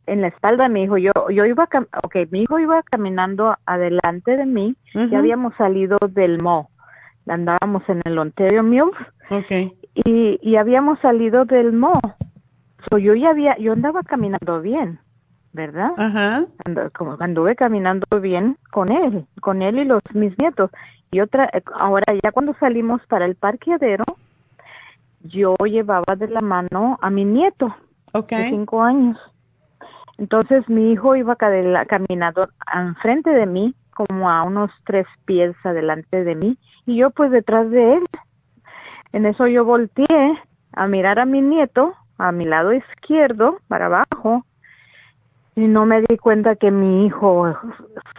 en 0.07 0.21
la 0.21 0.27
espalda 0.27 0.63
de 0.63 0.69
mi 0.69 0.83
hijo. 0.83 0.97
Yo, 0.97 1.11
yo 1.29 1.45
iba, 1.45 1.67
okay, 2.03 2.27
mi 2.31 2.43
hijo 2.43 2.59
iba 2.59 2.81
caminando 2.83 3.55
adelante 3.65 4.37
de 4.37 4.45
mí. 4.45 4.75
Ya 4.93 5.19
habíamos 5.19 5.55
salido 5.55 5.97
del 6.09 6.41
mo. 6.41 6.69
Andábamos 7.27 7.83
en 7.89 8.01
el 8.05 8.17
Ontario 8.17 8.63
Mills. 8.63 8.95
Okay. 9.29 9.73
Y, 9.93 10.39
y 10.41 10.55
habíamos 10.57 10.99
salido 10.99 11.45
del 11.45 11.73
mo. 11.73 11.99
So, 12.89 12.97
yo 12.97 13.15
ya 13.15 13.29
había, 13.29 13.57
yo 13.57 13.73
andaba 13.73 14.03
caminando 14.03 14.61
bien, 14.61 14.99
¿verdad? 15.53 15.91
Ajá. 15.97 16.45
como 16.95 17.17
anduve 17.19 17.55
caminando 17.55 18.05
bien 18.19 18.57
con 18.71 18.91
él, 18.91 19.25
con 19.41 19.61
él 19.61 19.79
y 19.79 19.85
los 19.85 20.01
mis 20.13 20.37
nietos. 20.37 20.69
Y 21.11 21.21
otra, 21.21 21.49
ahora 21.73 22.13
ya 22.21 22.31
cuando 22.31 22.53
salimos 22.59 23.01
para 23.07 23.25
el 23.25 23.35
parqueadero, 23.35 24.03
yo 25.23 25.55
llevaba 25.65 26.15
de 26.15 26.27
la 26.27 26.41
mano 26.41 26.99
a 27.01 27.09
mi 27.09 27.25
nieto 27.25 27.75
okay. 28.13 28.43
de 28.43 28.49
cinco 28.49 28.83
años. 28.83 29.17
Entonces 30.17 30.67
mi 30.69 30.91
hijo 30.91 31.15
iba 31.15 31.35
caminando 31.35 32.47
enfrente 32.73 33.31
de 33.31 33.45
mí, 33.45 33.75
como 33.93 34.29
a 34.29 34.43
unos 34.43 34.71
tres 34.85 35.05
pies 35.25 35.55
adelante 35.63 36.23
de 36.23 36.35
mí, 36.35 36.57
y 36.85 36.97
yo 36.97 37.09
pues 37.11 37.31
detrás 37.31 37.69
de 37.69 37.95
él. 37.95 38.03
En 39.13 39.25
eso 39.25 39.47
yo 39.47 39.65
volteé 39.65 40.39
a 40.73 40.87
mirar 40.87 41.19
a 41.19 41.25
mi 41.25 41.41
nieto, 41.41 41.93
a 42.17 42.31
mi 42.31 42.45
lado 42.45 42.73
izquierdo, 42.73 43.59
para 43.67 43.85
abajo, 43.85 44.45
y 45.55 45.67
no 45.67 45.85
me 45.85 46.01
di 46.01 46.17
cuenta 46.17 46.55
que 46.55 46.69
mi 46.71 47.05
hijo 47.05 47.55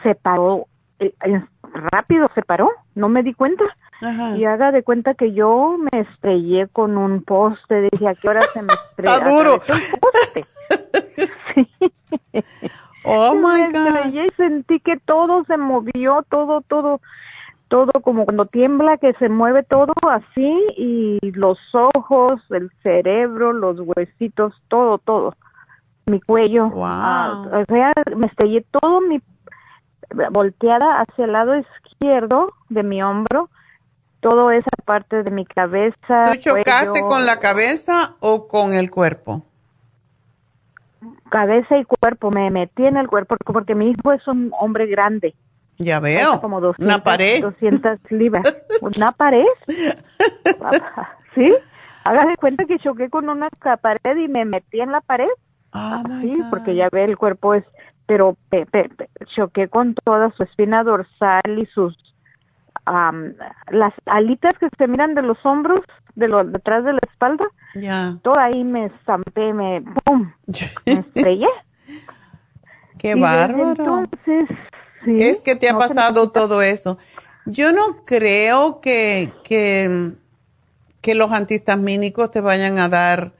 se 0.02 0.14
paró, 0.14 0.66
eh, 0.98 1.12
rápido 1.72 2.28
se 2.34 2.42
paró, 2.42 2.70
no 2.94 3.08
me 3.08 3.22
di 3.22 3.34
cuenta. 3.34 3.64
Y 4.36 4.44
haga 4.44 4.72
de 4.72 4.82
cuenta 4.82 5.14
que 5.14 5.32
yo 5.32 5.76
me 5.78 6.00
estrellé 6.00 6.68
con 6.68 6.98
un 6.98 7.22
poste, 7.22 7.88
dije, 7.90 8.08
¿a 8.08 8.14
qué 8.14 8.28
hora 8.28 8.42
se 8.42 8.60
me 8.60 8.68
estrella? 8.90 9.16
Está 9.16 9.30
duro. 9.30 9.60
Oh 13.06 13.34
my 13.34 13.72
God. 13.72 14.12
Y 14.12 14.26
sentí 14.36 14.80
que 14.80 14.96
todo 14.96 15.44
se 15.44 15.56
movió, 15.56 16.24
todo, 16.28 16.60
todo, 16.62 17.00
todo 17.68 17.92
como 18.02 18.24
cuando 18.24 18.46
tiembla, 18.46 18.98
que 18.98 19.12
se 19.14 19.28
mueve 19.28 19.62
todo 19.62 19.92
así, 20.10 20.66
y 20.76 21.20
los 21.32 21.58
ojos, 21.72 22.42
el 22.50 22.70
cerebro, 22.82 23.52
los 23.52 23.78
huesitos, 23.80 24.60
todo, 24.66 24.98
todo. 24.98 25.34
Mi 26.06 26.20
cuello. 26.20 26.68
Wow. 26.70 26.84
Ah, 26.84 27.44
o 27.52 27.64
sea, 27.72 27.92
me 28.16 28.26
estrellé 28.26 28.64
todo 28.72 29.00
mi 29.00 29.20
volteada 30.30 31.00
hacia 31.00 31.24
el 31.26 31.32
lado 31.32 31.56
izquierdo 31.56 32.52
de 32.68 32.82
mi 32.82 33.02
hombro, 33.02 33.50
todo 34.20 34.50
esa 34.50 34.70
parte 34.84 35.22
de 35.22 35.30
mi 35.30 35.44
cabeza. 35.44 36.32
¿Tú 36.32 36.40
chocaste 36.40 37.02
con 37.02 37.24
la 37.24 37.38
cabeza 37.38 38.16
o 38.20 38.48
con 38.48 38.72
el 38.72 38.90
cuerpo? 38.90 39.45
Cabeza 41.30 41.76
y 41.76 41.84
cuerpo, 41.84 42.30
me 42.30 42.50
metí 42.50 42.86
en 42.86 42.96
el 42.96 43.08
cuerpo 43.08 43.36
porque 43.44 43.74
mi 43.74 43.90
hijo 43.90 44.12
es 44.12 44.26
un 44.26 44.52
hombre 44.58 44.86
grande. 44.86 45.34
Ya 45.78 46.00
veo. 46.00 46.40
Como 46.40 46.60
una 46.78 46.98
pared. 46.98 47.42
200 47.42 47.98
libras. 48.10 48.56
¿Una 48.80 49.12
pared? 49.12 49.44
¿Sí? 51.34 51.54
Hágase 52.04 52.36
cuenta 52.36 52.64
que 52.64 52.78
choqué 52.78 53.10
con 53.10 53.28
una 53.28 53.48
pared 53.82 54.16
y 54.16 54.28
me 54.28 54.44
metí 54.44 54.80
en 54.80 54.92
la 54.92 55.00
pared. 55.00 55.28
Ah, 55.72 56.02
sí, 56.20 56.38
porque 56.50 56.74
ya 56.74 56.88
ve 56.90 57.04
el 57.04 57.18
cuerpo 57.18 57.52
es, 57.52 57.64
pero 58.06 58.36
choqué 59.26 59.68
con 59.68 59.94
toda 59.94 60.30
su 60.30 60.44
espina 60.44 60.82
dorsal 60.84 61.58
y 61.58 61.66
sus 61.66 62.15
las 62.86 63.92
alitas 64.06 64.54
que 64.58 64.68
se 64.78 64.86
miran 64.86 65.14
de 65.14 65.22
los 65.22 65.38
hombros, 65.44 65.80
de 66.14 66.28
lo 66.28 66.44
detrás 66.44 66.84
de 66.84 66.92
la 66.92 67.00
espalda. 67.10 67.44
Ya. 67.74 68.18
Todo 68.22 68.34
ahí 68.38 68.64
me 68.64 68.86
estampé, 68.86 69.52
me 69.52 69.82
pum, 70.04 70.32
me 70.46 70.92
estrellé. 70.92 71.48
Qué 72.98 73.14
bárbaro. 73.14 73.70
Entonces, 73.70 74.44
sí, 75.04 75.22
es 75.22 75.40
que 75.40 75.56
te 75.56 75.68
ha 75.68 75.76
pasado 75.76 76.30
todo 76.30 76.62
eso. 76.62 76.98
Yo 77.44 77.72
no 77.72 78.04
creo 78.04 78.80
que, 78.80 79.32
que, 79.44 80.12
que 81.00 81.14
los 81.14 81.30
antihistamínicos 81.30 82.30
te 82.30 82.40
vayan 82.40 82.78
a 82.78 82.88
dar 82.88 83.34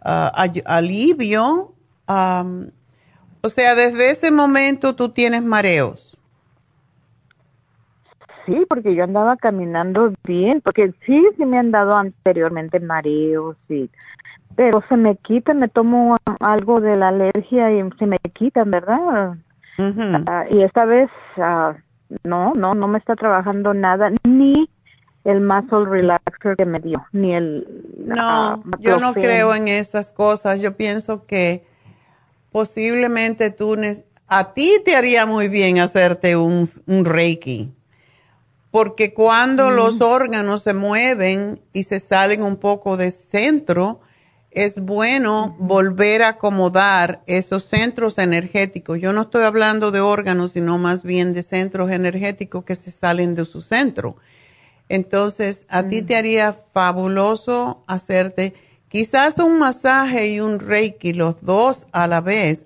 ah, 0.00 0.30
alivio. 0.66 1.74
o 2.06 3.48
sea, 3.48 3.74
desde 3.74 4.10
ese 4.10 4.30
momento 4.30 4.94
tú 4.94 5.08
tienes 5.08 5.42
mareos 5.42 6.07
sí, 8.48 8.64
porque 8.68 8.94
yo 8.94 9.04
andaba 9.04 9.36
caminando 9.36 10.12
bien, 10.24 10.60
porque 10.62 10.92
sí, 11.04 11.22
sí 11.36 11.44
me 11.44 11.58
han 11.58 11.70
dado 11.70 11.94
anteriormente 11.94 12.80
mareos, 12.80 13.56
sí, 13.68 13.90
pero 14.56 14.82
se 14.88 14.96
me 14.96 15.16
quita, 15.16 15.54
me 15.54 15.68
tomo 15.68 16.16
algo 16.40 16.80
de 16.80 16.96
la 16.96 17.08
alergia 17.08 17.70
y 17.70 17.88
se 17.98 18.06
me 18.06 18.18
quitan, 18.32 18.70
¿verdad? 18.70 19.36
Ah, 20.26 20.44
y 20.50 20.62
esta 20.62 20.84
vez 20.84 21.08
uh, 21.36 21.74
no, 22.24 22.54
no, 22.54 22.74
no 22.74 22.88
me 22.88 22.98
está 22.98 23.14
trabajando 23.14 23.74
nada, 23.74 24.10
ni 24.24 24.68
el 25.24 25.40
muscle 25.40 25.84
relaxer 25.84 26.56
que 26.56 26.64
me 26.64 26.80
dio, 26.80 27.04
ni 27.12 27.34
el... 27.34 27.66
No, 27.98 28.16
ah, 28.18 28.58
yo 28.80 28.98
no 28.98 29.12
creo 29.12 29.54
en 29.54 29.68
esas 29.68 30.12
cosas, 30.12 30.60
yo 30.60 30.76
pienso 30.76 31.26
que 31.26 31.64
posiblemente 32.50 33.50
tú, 33.50 33.76
a 34.26 34.54
ti 34.54 34.80
te 34.84 34.96
haría 34.96 35.26
muy 35.26 35.48
bien 35.48 35.78
hacerte 35.78 36.36
un, 36.36 36.68
un 36.86 37.04
reiki 37.04 37.72
porque 38.78 39.12
cuando 39.12 39.72
los 39.72 40.00
órganos 40.00 40.62
se 40.62 40.72
mueven 40.72 41.60
y 41.72 41.82
se 41.82 41.98
salen 41.98 42.44
un 42.44 42.58
poco 42.58 42.96
de 42.96 43.10
centro, 43.10 43.98
es 44.52 44.78
bueno 44.78 45.56
volver 45.58 46.22
a 46.22 46.28
acomodar 46.28 47.20
esos 47.26 47.64
centros 47.64 48.18
energéticos. 48.18 49.00
Yo 49.00 49.12
no 49.12 49.22
estoy 49.22 49.42
hablando 49.42 49.90
de 49.90 50.00
órganos, 50.00 50.52
sino 50.52 50.78
más 50.78 51.02
bien 51.02 51.32
de 51.32 51.42
centros 51.42 51.90
energéticos 51.90 52.62
que 52.62 52.76
se 52.76 52.92
salen 52.92 53.34
de 53.34 53.46
su 53.46 53.62
centro. 53.62 54.14
Entonces, 54.88 55.66
a 55.68 55.82
ti 55.82 56.02
te 56.02 56.14
haría 56.14 56.52
fabuloso 56.52 57.82
hacerte 57.88 58.54
quizás 58.88 59.40
un 59.40 59.58
masaje 59.58 60.28
y 60.28 60.38
un 60.38 60.60
reiki, 60.60 61.14
los 61.14 61.42
dos 61.42 61.88
a 61.90 62.06
la 62.06 62.20
vez, 62.20 62.64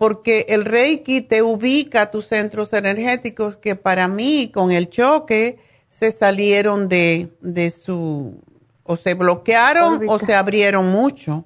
porque 0.00 0.46
el 0.48 0.64
Reiki 0.64 1.20
te 1.20 1.42
ubica 1.42 2.00
a 2.00 2.10
tus 2.10 2.24
centros 2.24 2.72
energéticos 2.72 3.56
que 3.56 3.76
para 3.76 4.08
mí 4.08 4.50
con 4.50 4.70
el 4.70 4.88
choque 4.88 5.58
se 5.88 6.10
salieron 6.10 6.88
de, 6.88 7.28
su, 7.70 8.40
o 8.84 8.96
se 8.96 9.12
bloquearon 9.12 10.08
o 10.08 10.18
se 10.18 10.34
abrieron 10.34 10.90
mucho. 10.90 11.44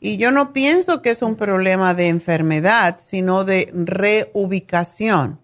Y 0.00 0.16
yo 0.16 0.32
no 0.32 0.52
pienso 0.52 1.00
que 1.00 1.10
es 1.10 1.22
un 1.22 1.36
problema 1.36 1.94
de 1.94 2.08
enfermedad, 2.08 2.96
sino 2.98 3.44
de 3.44 3.70
reubicación. 3.72 5.38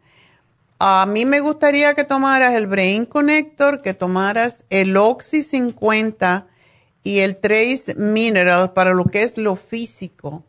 A 0.80 1.06
mí 1.06 1.24
me 1.24 1.38
gustaría 1.38 1.94
que 1.94 2.02
tomaras 2.02 2.54
el 2.54 2.66
Brain 2.66 3.06
Connector, 3.06 3.82
que 3.82 3.94
tomaras 3.94 4.64
el 4.68 4.96
Oxy 4.96 5.44
50 5.44 6.48
y 7.04 7.20
el 7.20 7.36
Trace 7.36 7.94
Mineral 7.94 8.72
para 8.72 8.94
lo 8.94 9.04
que 9.04 9.22
es 9.22 9.38
lo 9.38 9.54
físico 9.54 10.42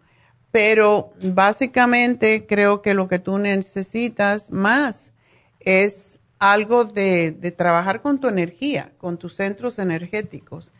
pero 0.54 1.10
básicamente 1.22 2.46
creo 2.48 2.84
que 2.84 2.94
lo 2.94 3.08
que 3.08 3.18
tú 3.18 3.40
necesitas 3.40 4.52
más 4.52 5.12
es 5.60 6.20
algo 6.38 6.86
de, 6.86 7.32
trabajar 7.58 8.02
con 8.02 8.20
tu 8.20 8.28
energía, 8.28 8.92
con 9.00 9.18
tus 9.18 9.36
centros 9.36 9.80
energéticos. 9.80 10.72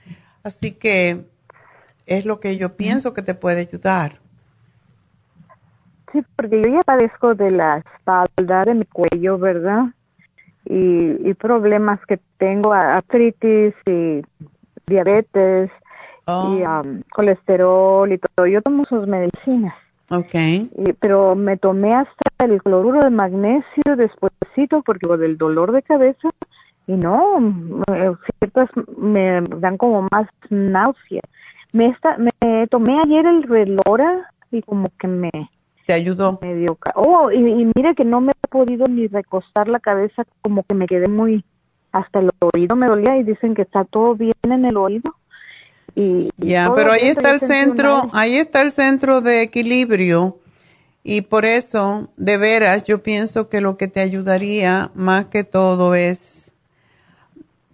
Así 0.44 0.74
que 0.74 1.26
es 2.06 2.26
lo 2.26 2.40
que 2.40 2.56
yo 2.58 2.78
pienso 2.78 3.16
que 3.16 3.24
te 3.24 3.34
puede 3.34 3.62
ayudar. 3.62 4.20
Sí, 6.12 6.20
porque 6.36 6.62
yo 6.62 6.70
ya 6.70 6.82
padezco 6.82 7.34
de 7.34 7.50
la 7.50 7.80
espalda, 7.80 8.62
de 8.66 8.76
mi 8.76 8.86
cuello, 8.86 9.40
¿verdad? 9.40 9.86
y, 10.66 11.34
problemas 11.34 12.00
que 12.06 12.20
tengo, 12.38 12.74
artritis 12.74 13.74
y 13.88 14.22
diabetes 14.88 15.72
y 16.28 16.64
um, 16.64 17.02
colesterol 17.14 18.12
y 18.12 18.18
todo. 18.18 18.48
Yo 18.48 18.62
tomo 18.62 18.84
sus 18.86 19.08
medicinas. 19.08 19.74
Okay. 20.10 20.70
pero 21.00 21.34
me 21.34 21.58
tomé 21.58 21.96
hasta 21.96 22.46
el 22.46 22.62
cloruro 22.62 23.00
de 23.00 23.10
magnesio 23.10 23.96
despuésito 23.96 24.84
porque 24.84 25.08
del 25.18 25.38
dolor 25.38 25.72
de 25.72 25.82
cabeza 25.82 26.30
y 26.86 26.94
no, 26.94 27.40
ciertas 28.40 28.70
me 28.98 29.42
dan 29.42 29.78
como 29.78 30.08
más 30.12 30.28
náusea. 30.50 31.22
Me, 31.72 31.88
está, 31.88 32.18
me 32.18 32.68
tomé 32.68 33.00
ayer 33.02 33.26
el 33.26 33.44
relora 33.44 34.30
y 34.52 34.62
como 34.62 34.88
que 35.00 35.08
me... 35.08 35.32
¿Te 35.88 35.94
ayudó? 35.94 36.38
Me 36.42 36.54
dio... 36.56 36.78
Oh, 36.96 37.32
y, 37.32 37.38
y 37.38 37.72
mire 37.74 37.96
que 37.96 38.06
no 38.06 38.22
me 38.22 38.32
he 38.32 38.48
podido 38.50 38.86
ni 38.86 39.08
recostar 39.08 39.68
la 39.68 39.80
cabeza, 39.80 40.26
como 40.42 40.64
que 40.64 40.76
me 40.76 40.86
quedé 40.86 41.08
muy... 41.08 41.44
Hasta 41.92 42.20
el 42.20 42.32
oído 42.54 42.76
me 42.76 42.88
dolía 42.88 43.18
y 43.18 43.24
dicen 43.24 43.56
que 43.56 43.62
está 43.64 43.86
todo 43.86 44.16
bien 44.16 44.34
en 44.44 44.66
el 44.66 44.78
oído. 44.78 45.16
Y, 45.96 46.30
ya, 46.38 46.74
pero 46.76 46.92
ahí 46.92 47.08
está 47.08 47.32
el 47.32 47.40
centro, 47.40 48.10
ahí 48.14 48.36
está 48.36 48.62
el 48.62 48.72
centro 48.72 49.22
de 49.22 49.44
equilibrio 49.44 50.40
y 51.04 51.22
por 51.22 51.46
eso, 51.46 52.10
de 52.18 52.38
veras, 52.38 52.84
yo 52.86 53.02
pienso 53.02 53.50
que 53.50 53.62
lo 53.62 53.78
que 53.78 53.88
te 53.88 54.00
ayudaría 54.00 54.90
más 54.96 55.26
que 55.26 55.44
todo 55.44 55.96
es 55.96 56.54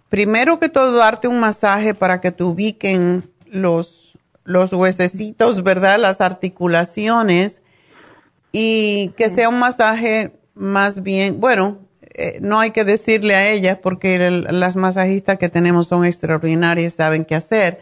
primero 0.08 0.58
que 0.58 0.68
todo 0.68 0.96
darte 0.96 1.28
un 1.28 1.40
masaje 1.40 1.94
para 1.94 2.20
que 2.20 2.32
te 2.32 2.42
ubiquen 2.42 3.30
los, 3.46 4.18
los 4.44 4.72
huesecitos, 4.72 5.62
¿verdad? 5.62 5.98
Las 5.98 6.20
articulaciones 6.20 7.62
y 8.52 9.14
que 9.16 9.28
sea 9.30 9.48
un 9.48 9.60
masaje 9.60 10.32
más 10.54 11.02
bien, 11.02 11.40
bueno, 11.40 11.78
eh, 12.14 12.38
no 12.42 12.58
hay 12.58 12.72
que 12.72 12.84
decirle 12.84 13.36
a 13.36 13.48
ellas 13.48 13.78
porque 13.80 14.30
las 14.30 14.74
masajistas 14.74 15.38
que 15.38 15.48
tenemos 15.48 15.86
son 15.86 16.04
extraordinarias, 16.04 16.94
saben 16.94 17.24
qué 17.24 17.36
hacer, 17.36 17.80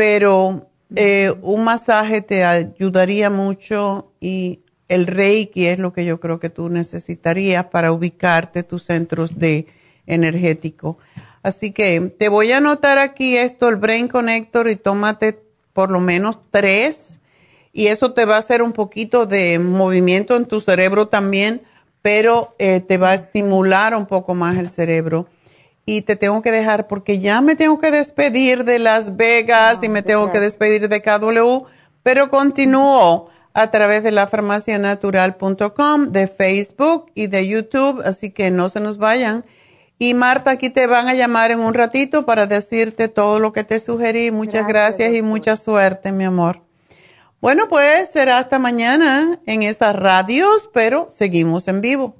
pero 0.00 0.66
eh, 0.96 1.30
un 1.42 1.62
masaje 1.62 2.22
te 2.22 2.42
ayudaría 2.42 3.28
mucho 3.28 4.14
y 4.18 4.60
el 4.88 5.06
reiki 5.06 5.66
es 5.66 5.78
lo 5.78 5.92
que 5.92 6.06
yo 6.06 6.20
creo 6.20 6.40
que 6.40 6.48
tú 6.48 6.70
necesitarías 6.70 7.66
para 7.66 7.92
ubicarte 7.92 8.62
tus 8.62 8.84
centros 8.84 9.38
de 9.38 9.66
energético. 10.06 10.96
Así 11.42 11.72
que 11.72 12.00
te 12.18 12.30
voy 12.30 12.50
a 12.50 12.56
anotar 12.56 12.96
aquí 12.96 13.36
esto, 13.36 13.68
el 13.68 13.76
Brain 13.76 14.08
Connector, 14.08 14.70
y 14.70 14.76
tómate 14.76 15.38
por 15.74 15.90
lo 15.90 16.00
menos 16.00 16.38
tres. 16.48 17.20
Y 17.70 17.88
eso 17.88 18.14
te 18.14 18.24
va 18.24 18.36
a 18.36 18.38
hacer 18.38 18.62
un 18.62 18.72
poquito 18.72 19.26
de 19.26 19.58
movimiento 19.58 20.34
en 20.34 20.46
tu 20.46 20.60
cerebro 20.60 21.08
también, 21.08 21.60
pero 22.00 22.54
eh, 22.58 22.80
te 22.80 22.96
va 22.96 23.10
a 23.10 23.14
estimular 23.16 23.94
un 23.94 24.06
poco 24.06 24.34
más 24.34 24.56
el 24.56 24.70
cerebro. 24.70 25.26
Y 25.90 26.02
te 26.02 26.14
tengo 26.14 26.40
que 26.40 26.52
dejar 26.52 26.86
porque 26.86 27.18
ya 27.18 27.40
me 27.40 27.56
tengo 27.56 27.80
que 27.80 27.90
despedir 27.90 28.62
de 28.62 28.78
Las 28.78 29.16
Vegas 29.16 29.82
y 29.82 29.88
me 29.88 30.04
tengo 30.04 30.30
que 30.30 30.38
despedir 30.38 30.88
de 30.88 31.02
KW, 31.02 31.66
pero 32.04 32.30
continúo 32.30 33.28
a 33.54 33.72
través 33.72 34.04
de 34.04 34.12
la 34.12 34.28
farmacianatural.com, 34.28 36.12
de 36.12 36.28
Facebook 36.28 37.10
y 37.16 37.26
de 37.26 37.48
YouTube, 37.48 38.02
así 38.04 38.30
que 38.30 38.52
no 38.52 38.68
se 38.68 38.78
nos 38.78 38.98
vayan. 38.98 39.44
Y 39.98 40.14
Marta, 40.14 40.52
aquí 40.52 40.70
te 40.70 40.86
van 40.86 41.08
a 41.08 41.14
llamar 41.14 41.50
en 41.50 41.58
un 41.58 41.74
ratito 41.74 42.24
para 42.24 42.46
decirte 42.46 43.08
todo 43.08 43.40
lo 43.40 43.52
que 43.52 43.64
te 43.64 43.80
sugerí. 43.80 44.30
Muchas 44.30 44.68
gracias, 44.68 45.12
y 45.12 45.22
mucha 45.22 45.56
suerte, 45.56 46.12
mi 46.12 46.22
amor. 46.22 46.62
Bueno, 47.40 47.66
pues 47.68 48.10
será 48.10 48.38
hasta 48.38 48.60
mañana 48.60 49.40
en 49.44 49.64
esas 49.64 49.96
radios, 49.96 50.70
pero 50.72 51.08
seguimos 51.10 51.66
en 51.66 51.80
vivo. 51.80 52.19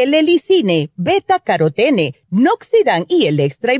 el 0.00 0.14
helicine, 0.14 0.90
beta 0.96 1.38
carotene, 1.38 2.14
noxidan 2.30 3.04
y 3.10 3.26
el 3.26 3.38
extra 3.40 3.74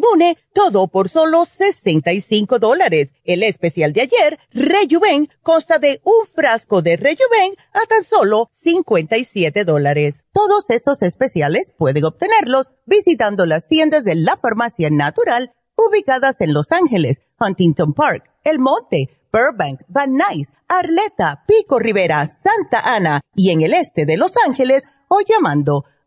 todo 0.52 0.88
por 0.88 1.08
solo 1.08 1.46
65 1.46 2.58
dólares. 2.58 3.14
El 3.24 3.42
especial 3.42 3.94
de 3.94 4.02
ayer, 4.02 4.38
Rejuven, 4.50 5.30
consta 5.42 5.78
de 5.78 6.02
un 6.04 6.26
frasco 6.26 6.82
de 6.82 6.98
Rejuven 6.98 7.54
a 7.72 7.86
tan 7.88 8.04
solo 8.04 8.50
57 8.52 9.64
dólares. 9.64 10.22
Todos 10.34 10.68
estos 10.68 11.00
especiales 11.00 11.72
pueden 11.78 12.04
obtenerlos 12.04 12.66
visitando 12.84 13.46
las 13.46 13.66
tiendas 13.66 14.04
de 14.04 14.14
la 14.14 14.36
farmacia 14.36 14.90
natural 14.90 15.54
ubicadas 15.76 16.42
en 16.42 16.52
Los 16.52 16.72
Ángeles, 16.72 17.22
Huntington 17.40 17.94
Park, 17.94 18.30
El 18.44 18.58
Monte, 18.58 19.08
Burbank, 19.32 19.80
Van 19.88 20.12
Nuys, 20.12 20.48
Arleta, 20.68 21.44
Pico 21.46 21.78
Rivera, 21.78 22.26
Santa 22.42 22.80
Ana 22.94 23.22
y 23.34 23.50
en 23.50 23.62
el 23.62 23.72
este 23.72 24.04
de 24.04 24.18
Los 24.18 24.32
Ángeles 24.46 24.84
o 25.08 25.20
llamando 25.26 25.84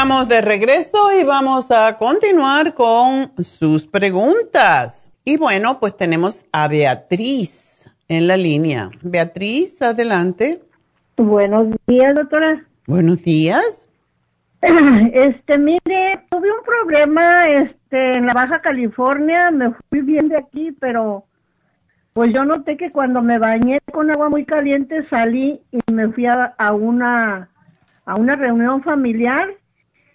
Estamos 0.00 0.30
de 0.30 0.40
regreso 0.40 1.12
y 1.12 1.24
vamos 1.24 1.70
a 1.70 1.98
continuar 1.98 2.72
con 2.72 3.32
sus 3.36 3.86
preguntas. 3.86 5.10
Y 5.26 5.36
bueno, 5.36 5.78
pues 5.78 5.94
tenemos 5.94 6.46
a 6.52 6.68
Beatriz 6.68 7.84
en 8.08 8.26
la 8.26 8.38
línea. 8.38 8.88
Beatriz, 9.02 9.82
adelante. 9.82 10.62
Buenos 11.18 11.66
días, 11.86 12.14
doctora. 12.14 12.64
Buenos 12.86 13.22
días. 13.22 13.90
Este, 15.12 15.58
mire, 15.58 16.24
tuve 16.30 16.50
un 16.50 16.64
problema 16.64 17.44
este 17.48 18.14
en 18.14 18.24
la 18.24 18.32
Baja 18.32 18.62
California, 18.62 19.50
me 19.50 19.74
fui 19.90 20.00
bien 20.00 20.28
de 20.28 20.38
aquí, 20.38 20.72
pero 20.80 21.26
pues 22.14 22.32
yo 22.32 22.46
noté 22.46 22.78
que 22.78 22.90
cuando 22.90 23.20
me 23.20 23.38
bañé 23.38 23.80
con 23.92 24.10
agua 24.10 24.30
muy 24.30 24.46
caliente 24.46 25.06
salí 25.10 25.60
y 25.70 25.92
me 25.92 26.08
fui 26.08 26.24
a, 26.24 26.54
a 26.56 26.72
una 26.72 27.50
a 28.06 28.14
una 28.14 28.34
reunión 28.34 28.82
familiar 28.82 29.59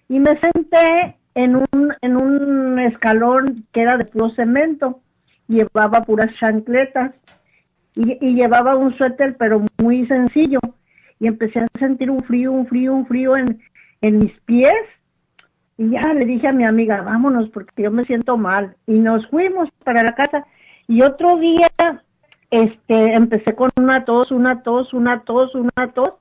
y 0.10 0.20
me 0.20 0.38
senté 0.38 1.18
en 1.34 1.56
un 1.56 1.94
en 2.02 2.16
un 2.16 2.80
escalón 2.80 3.66
que 3.72 3.82
era 3.82 3.98
de 3.98 4.06
puro 4.06 4.30
cemento, 4.30 5.02
llevaba 5.48 6.04
puras 6.04 6.34
chancletas 6.36 7.12
y, 7.96 8.18
y 8.26 8.36
llevaba 8.36 8.76
un 8.76 8.96
suéter 8.96 9.36
pero 9.38 9.64
muy 9.82 10.06
sencillo 10.08 10.60
y 11.20 11.28
empecé 11.28 11.60
a 11.60 11.68
sentir 11.80 12.12
un 12.12 12.24
frío, 12.24 12.52
un 12.52 12.68
frío, 12.68 12.94
un 12.94 13.06
frío 13.06 13.38
en, 13.38 13.62
en 14.02 14.20
mis 14.20 14.40
pies. 14.42 14.76
Y 15.78 15.90
ya 15.90 16.14
le 16.14 16.26
dije 16.26 16.48
a 16.48 16.54
mi 16.54 16.64
amiga, 16.64 17.02
vámonos 17.02 17.50
porque 17.50 17.84
yo 17.84 17.92
me 17.92 18.06
siento 18.06 18.38
mal. 18.38 18.76
Y 18.88 18.94
nos 19.00 19.28
fuimos 19.28 19.70
para 19.84 20.04
la 20.04 20.16
casa. 20.16 20.46
Y 20.88 21.02
otro 21.02 21.38
día, 21.38 21.70
este, 22.50 23.14
empecé 23.14 23.56
con 23.56 23.70
una 23.78 24.06
tos, 24.06 24.32
una 24.32 24.64
tos, 24.64 24.94
una 24.94 25.22
tos, 25.22 25.56
una 25.56 25.92
tos. 25.94 26.14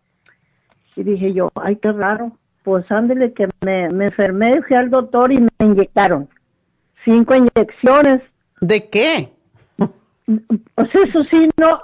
Y 0.97 1.03
dije 1.03 1.33
yo, 1.33 1.51
ay, 1.55 1.77
qué 1.77 1.93
raro. 1.93 2.33
Pues 2.65 2.91
ándele 2.91 3.33
que 3.33 3.49
me, 3.65 3.89
me 3.91 4.07
enfermé, 4.07 4.61
fui 4.63 4.75
al 4.75 4.91
doctor 4.91 5.31
y 5.31 5.39
me 5.39 5.49
inyectaron. 5.61 6.29
Cinco 7.05 7.35
inyecciones. 7.37 8.23
¿De 8.61 8.89
qué? 8.89 9.31
Pues 10.75 10.89
eso 10.95 11.23
sí, 11.25 11.51
no, 11.59 11.81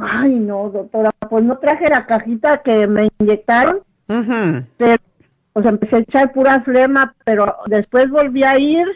ay 0.00 0.30
no, 0.30 0.70
doctora, 0.70 1.10
pues 1.28 1.44
no 1.44 1.58
traje 1.58 1.90
la 1.90 2.06
cajita 2.06 2.62
que 2.62 2.86
me 2.86 3.10
inyectaron, 3.18 3.80
pero 4.06 4.96
pues 5.52 5.66
empecé 5.66 5.96
a 5.96 5.98
echar 5.98 6.32
pura 6.32 6.62
flema, 6.62 7.14
pero 7.26 7.56
después 7.66 8.08
volví 8.08 8.42
a 8.42 8.58
ir, 8.58 8.86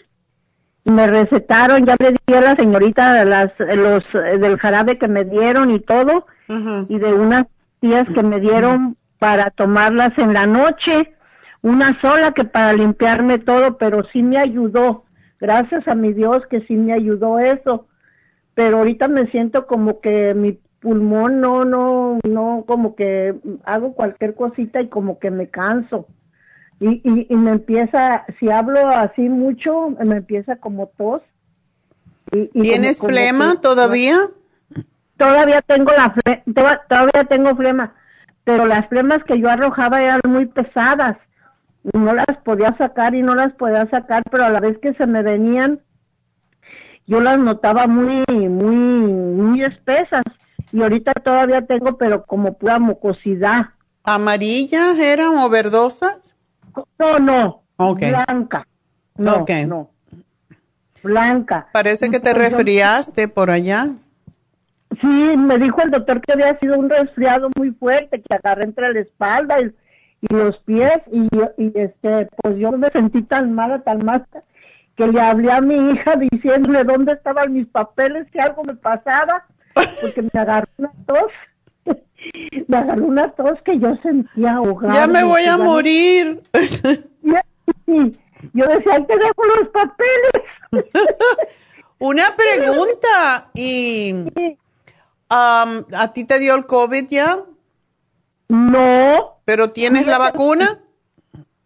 me 0.84 1.06
recetaron, 1.06 1.84
ya 1.84 1.96
le 1.98 2.12
di 2.12 2.34
a 2.34 2.40
la 2.40 2.56
señorita 2.56 3.26
las, 3.26 3.52
los, 3.58 4.04
del 4.12 4.58
jarabe 4.58 4.98
que 4.98 5.08
me 5.08 5.24
dieron 5.24 5.70
y 5.70 5.80
todo, 5.80 6.26
y 6.48 6.98
de 6.98 7.12
unas 7.12 7.46
tías 7.80 8.08
que 8.08 8.22
me 8.22 8.40
dieron 8.40 8.96
para 9.18 9.50
tomarlas 9.50 10.16
en 10.16 10.32
la 10.32 10.46
noche, 10.46 11.12
una 11.68 12.00
sola 12.00 12.32
que 12.32 12.44
para 12.44 12.72
limpiarme 12.72 13.38
todo, 13.38 13.78
pero 13.78 14.04
sí 14.12 14.22
me 14.22 14.38
ayudó, 14.38 15.04
gracias 15.40 15.86
a 15.86 15.94
mi 15.94 16.12
Dios 16.12 16.46
que 16.50 16.60
sí 16.62 16.74
me 16.74 16.92
ayudó 16.92 17.38
eso 17.38 17.88
pero 18.58 18.78
ahorita 18.78 19.06
me 19.06 19.28
siento 19.28 19.68
como 19.68 20.00
que 20.00 20.34
mi 20.34 20.58
pulmón 20.80 21.40
no, 21.40 21.64
no, 21.64 22.18
no, 22.24 22.64
como 22.66 22.96
que 22.96 23.36
hago 23.62 23.94
cualquier 23.94 24.34
cosita 24.34 24.80
y 24.80 24.88
como 24.88 25.20
que 25.20 25.30
me 25.30 25.48
canso. 25.48 26.08
Y, 26.80 27.00
y, 27.04 27.36
me 27.36 27.52
empieza, 27.52 28.24
si 28.40 28.50
hablo 28.50 28.88
así 28.88 29.28
mucho, 29.28 29.90
me 30.04 30.16
empieza 30.16 30.56
como 30.56 30.88
tos. 30.88 31.22
Y, 32.32 32.48
¿Tienes 32.62 32.98
flema 32.98 33.60
todavía? 33.60 34.16
Todavía 35.16 35.62
tengo 35.62 35.92
la 35.92 36.12
todavía 36.88 37.24
tengo 37.28 37.54
flema, 37.54 37.94
pero 38.42 38.66
las 38.66 38.88
flemas 38.88 39.22
que 39.22 39.38
yo 39.38 39.48
arrojaba 39.48 40.02
eran 40.02 40.20
muy 40.26 40.46
pesadas. 40.46 41.16
No 41.92 42.12
las 42.12 42.36
podía 42.44 42.76
sacar 42.76 43.14
y 43.14 43.22
no 43.22 43.34
las 43.34 43.52
podía 43.54 43.88
sacar, 43.90 44.22
pero 44.30 44.44
a 44.44 44.50
la 44.50 44.60
vez 44.60 44.78
que 44.78 44.94
se 44.94 45.06
me 45.06 45.22
venían, 45.22 45.80
yo 47.06 47.20
las 47.20 47.38
notaba 47.38 47.86
muy, 47.86 48.24
muy, 48.28 48.76
muy 48.76 49.62
espesas 49.62 50.24
y 50.72 50.82
ahorita 50.82 51.12
todavía 51.14 51.66
tengo, 51.66 51.96
pero 51.96 52.24
como 52.24 52.58
pura 52.58 52.78
mucosidad. 52.78 53.66
¿Amarillas 54.04 54.98
eran 54.98 55.38
o 55.38 55.48
verdosas? 55.48 56.34
No, 56.98 57.18
no. 57.18 57.62
Blanca. 57.76 58.66
No, 59.16 59.44
no. 59.66 59.90
Blanca. 61.02 61.68
Parece 61.72 62.10
que 62.10 62.20
te 62.20 62.34
resfriaste 62.34 63.28
por 63.28 63.50
allá. 63.50 63.88
Sí, 65.00 65.06
me 65.06 65.58
dijo 65.58 65.80
el 65.82 65.90
doctor 65.90 66.20
que 66.20 66.32
había 66.32 66.58
sido 66.58 66.78
un 66.78 66.90
resfriado 66.90 67.50
muy 67.56 67.70
fuerte, 67.72 68.20
que 68.20 68.34
agarré 68.34 68.64
entre 68.64 68.92
la 68.92 69.00
espalda 69.00 69.60
y, 69.60 69.72
los 70.20 70.58
pies 70.58 71.00
y, 71.12 71.28
y 71.56 71.72
este, 71.74 72.28
pues 72.42 72.56
yo 72.58 72.72
me 72.72 72.90
sentí 72.90 73.22
tan 73.22 73.52
mala, 73.52 73.80
tan 73.80 74.04
mala 74.04 74.26
que 74.98 75.06
le 75.06 75.20
hablé 75.20 75.52
a 75.52 75.60
mi 75.60 75.92
hija 75.92 76.16
diciéndole 76.16 76.82
dónde 76.82 77.12
estaban 77.12 77.52
mis 77.52 77.68
papeles, 77.68 78.26
que 78.32 78.40
algo 78.40 78.64
me 78.64 78.74
pasaba, 78.74 79.46
porque 79.72 80.22
me 80.22 80.40
agarró 80.40 80.68
una 80.76 80.90
tos. 81.06 81.32
me 82.66 82.76
agarró 82.76 83.06
una 83.06 83.30
tos 83.30 83.62
que 83.64 83.78
yo 83.78 83.94
sentía 84.02 84.54
ahogada. 84.54 84.92
Ya 84.92 85.06
me 85.06 85.22
voy 85.22 85.44
a 85.44 85.56
morir. 85.56 86.42
yo 87.86 88.66
decía, 88.66 89.06
te 89.06 89.16
dejo 89.16 89.44
los 89.56 89.68
papeles. 89.68 90.42
una 92.00 92.34
pregunta, 92.34 93.50
¿y 93.54 94.12
um, 95.30 95.84
a 95.94 96.12
ti 96.12 96.24
te 96.24 96.40
dio 96.40 96.56
el 96.56 96.66
COVID 96.66 97.06
ya? 97.08 97.38
No. 98.48 99.37
¿Pero 99.48 99.68
tienes 99.68 100.06
la 100.06 100.18
vacuna? 100.18 100.78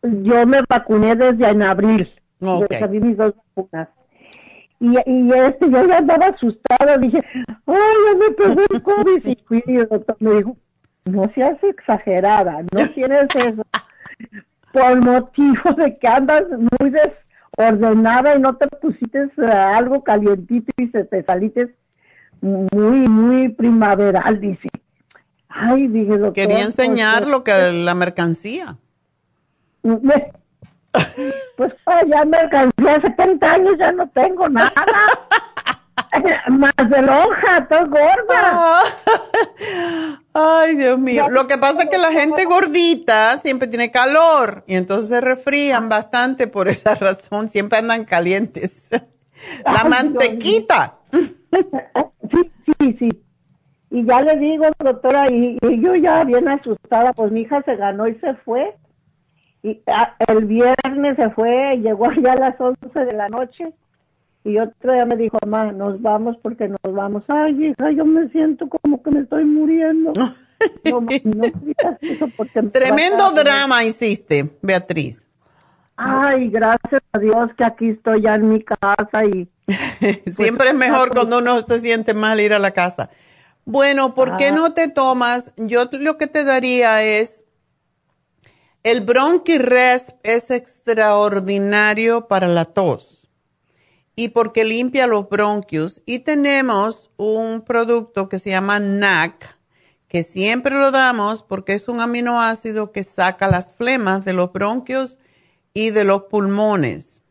Yo 0.05 0.47
me 0.47 0.61
vacuné 0.68 1.16
desde 1.16 1.49
en 1.49 1.62
abril. 1.62 2.09
Okay. 2.41 3.01
mis 3.01 3.16
dos 3.16 3.35
vacunas. 3.57 3.89
Y, 4.78 4.95
y 5.05 5.33
este, 5.33 5.68
yo 5.68 5.85
ya 5.89 5.99
andaba 5.99 6.26
asustada, 6.26 6.97
dije, 6.99 7.18
ay, 7.66 7.74
ya 8.07 8.18
me 8.18 8.30
pegó 8.37 8.62
el 8.70 8.83
COVID. 8.85 9.37
Y 9.66 9.76
el 9.78 9.89
doctor 9.89 10.16
me 10.20 10.35
dijo, 10.35 10.57
no 11.07 11.24
seas 11.35 11.59
exagerada, 11.64 12.62
no 12.62 12.89
tienes 12.95 13.26
eso. 13.35 13.62
Por 14.72 15.05
motivo 15.05 15.72
de 15.76 15.99
que 15.99 16.07
andas 16.07 16.45
muy 16.51 16.93
desordenada 16.93 18.37
y 18.37 18.41
no 18.41 18.55
te 18.55 18.68
pusiste 18.68 19.24
uh, 19.39 19.45
algo 19.45 20.05
calientito 20.05 20.72
y 20.76 20.87
se 20.87 21.03
te 21.03 21.24
saliste 21.24 21.74
muy, 22.41 23.09
muy 23.09 23.49
primaveral, 23.49 24.41
dice. 24.41 24.68
Ay, 25.55 25.88
dije, 25.88 26.12
doctor. 26.12 26.32
Quería 26.32 26.57
pues, 26.57 26.66
enseñar 26.66 27.26
lo 27.26 27.44
que 27.44 27.53
la 27.72 27.94
mercancía. 27.94 28.76
Pues 29.82 31.72
ya 32.07 32.24
me 32.24 32.36
alcancé 32.36 32.88
a 32.88 33.00
70 33.00 33.53
años, 33.53 33.74
ya 33.78 33.92
no 33.92 34.09
tengo 34.11 34.48
nada. 34.48 34.72
Más 36.48 36.74
de 36.76 37.03
lonja, 37.03 37.59
estoy 37.59 37.88
gorda. 37.88 38.80
Ay, 40.34 40.76
Dios 40.76 40.98
mío. 40.98 41.28
Lo 41.30 41.46
que 41.46 41.59
pasa 41.59 41.84
es 41.84 41.88
que 41.88 41.98
la 41.98 42.12
gente 42.12 42.44
gordita 42.44 43.38
siempre 43.38 43.68
tiene 43.68 43.90
calor 43.90 44.64
y 44.66 44.74
entonces 44.74 45.09
se 45.09 45.20
refrían 45.20 45.88
bastante 45.88 46.46
por 46.46 46.68
esa 46.68 46.94
razón. 47.00 47.48
Siempre 47.48 47.78
andan 47.78 48.05
calientes. 48.05 48.88
La 49.64 49.84
mantequita. 49.84 50.98
Sí, 51.12 52.50
sí, 52.78 52.96
sí. 52.98 53.09
Y 53.93 54.05
ya 54.05 54.22
le 54.22 54.36
digo, 54.38 54.64
doctora, 54.78 55.30
y, 55.30 55.59
y 55.62 55.80
yo 55.80 55.95
ya 55.95 56.24
bien 56.24 56.49
asustada, 56.49 57.12
pues 57.12 57.30
mi 57.30 57.43
hija 57.43 57.62
se 57.62 57.76
ganó 57.76 58.09
y 58.09 58.16
se 58.16 58.34
fue 58.45 58.74
y 59.62 59.80
ah, 59.86 60.16
el 60.28 60.45
viernes 60.47 61.16
se 61.16 61.30
fue, 61.30 61.76
llegó 61.82 62.11
allá 62.11 62.32
a 62.32 62.36
las 62.36 62.61
11 62.61 62.99
de 62.99 63.12
la 63.12 63.28
noche 63.28 63.72
y 64.45 64.59
otro 64.59 64.93
día 64.93 65.07
me 65.07 65.16
dijo, 65.16 65.38
mamá, 65.47 65.70
nos 65.70 66.03
vamos 66.03 66.36
porque 66.43 66.68
nos 66.68 66.80
vamos. 66.82 67.22
Ay, 67.28 67.66
hija, 67.66 67.93
yo 67.93 68.05
me 68.05 68.28
siento 68.30 68.68
como 68.68 69.01
que 69.03 69.12
me 69.12 69.20
estoy 69.20 69.45
muriendo. 69.45 70.12
Tremendo 72.72 73.30
drama 73.32 73.84
hiciste, 73.84 74.51
Beatriz. 74.61 75.24
Ay, 75.97 76.49
gracias 76.49 77.03
a 77.12 77.18
Dios 77.20 77.51
que 77.57 77.64
aquí 77.64 77.90
estoy 77.90 78.22
ya 78.22 78.34
en 78.34 78.49
mi 78.49 78.64
casa 78.64 79.24
y... 79.32 79.49
Siempre 80.30 80.70
es 80.70 80.74
mejor 80.74 81.12
cuando 81.12 81.38
uno 81.38 81.61
se 81.61 81.78
siente 81.78 82.12
mal 82.12 82.40
ir 82.40 82.53
a 82.53 82.59
la 82.59 82.72
casa. 82.72 83.11
Bueno, 83.65 84.15
¿por 84.15 84.37
qué 84.37 84.47
ah. 84.47 84.53
no 84.53 84.75
te 84.75 84.89
tomas? 84.89 85.53
Yo 85.57 85.89
lo 85.93 86.17
que 86.19 86.27
te 86.27 86.45
daría 86.45 87.03
es 87.03 87.45
el 88.83 89.03
bronquiresp 89.03 90.17
es 90.25 90.51
extraordinario 90.51 92.27
para 92.27 92.49
la 92.49 92.65
tos. 92.65 93.19
y 94.15 94.29
porque 94.29 94.65
limpia 94.65 95.07
los 95.07 95.29
bronquios. 95.29 96.03
Y 96.05 96.19
tenemos 96.21 97.11
un 97.17 97.63
producto 97.63 98.29
que 98.29 98.39
se 98.39 98.51
llama 98.51 98.79
NAC, 98.79 99.57
que 100.09 100.23
siempre 100.23 100.75
lo 100.77 100.91
damos 100.91 101.43
porque 101.43 101.75
es 101.75 101.89
un 101.89 102.01
aminoácido 102.01 102.93
que 102.93 103.05
saca 103.05 103.49
las 103.49 103.71
flemas 103.71 104.25
de 104.25 104.35
los 104.35 104.53
bronquios 104.53 105.17
y 105.73 105.91
de 105.91 106.05
los 106.05 106.25
pulmones. 106.25 107.22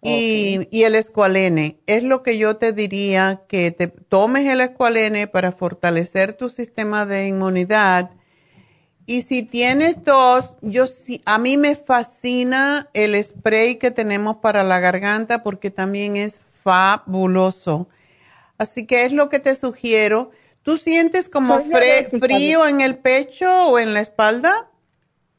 Y, 0.00 0.68
y, 0.70 0.84
el 0.84 0.94
escualene. 0.94 1.80
Es 1.86 2.04
lo 2.04 2.22
que 2.22 2.38
yo 2.38 2.56
te 2.56 2.72
diría 2.72 3.42
que 3.48 3.72
te 3.72 3.88
tomes 3.88 4.46
el 4.46 4.60
escualene 4.60 5.26
para 5.26 5.50
fortalecer 5.50 6.34
tu 6.34 6.48
sistema 6.48 7.04
de 7.04 7.26
inmunidad 7.26 8.12
y 9.08 9.22
si 9.22 9.42
tienes 9.42 10.02
tos, 10.02 10.58
yo 10.60 10.86
sí, 10.86 11.22
a 11.24 11.38
mí 11.38 11.56
me 11.56 11.76
fascina 11.76 12.90
el 12.92 13.14
spray 13.24 13.76
que 13.76 13.90
tenemos 13.90 14.36
para 14.36 14.64
la 14.64 14.80
garganta 14.80 15.42
porque 15.42 15.70
también 15.70 16.18
es 16.18 16.38
fabuloso. 16.38 17.88
Así 18.58 18.86
que 18.86 19.06
es 19.06 19.14
lo 19.14 19.30
que 19.30 19.38
te 19.38 19.54
sugiero. 19.54 20.30
¿Tú 20.60 20.76
sientes 20.76 21.30
como 21.30 21.58
frío 21.62 22.66
en 22.66 22.82
el 22.82 22.98
pecho 22.98 23.70
o 23.70 23.78
en 23.78 23.94
la 23.94 24.00
espalda? 24.00 24.68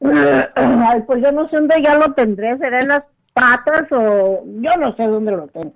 Ay, 0.00 1.02
pues 1.06 1.22
yo 1.22 1.30
no 1.30 1.48
sé 1.48 1.54
dónde 1.54 1.80
ya 1.80 1.94
lo 1.94 2.12
tendré, 2.14 2.58
será 2.58 2.80
en 2.80 2.88
las 2.88 3.04
patas 3.40 3.90
o 3.92 4.44
yo 4.44 4.76
no 4.78 4.94
sé 4.96 5.04
dónde 5.04 5.32
lo 5.32 5.48
tengo. 5.48 5.74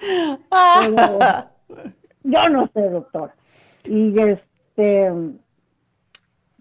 yo 2.22 2.48
no 2.48 2.70
sé, 2.74 2.90
doctor. 2.90 3.32
Y 3.84 4.18
este 4.20 5.10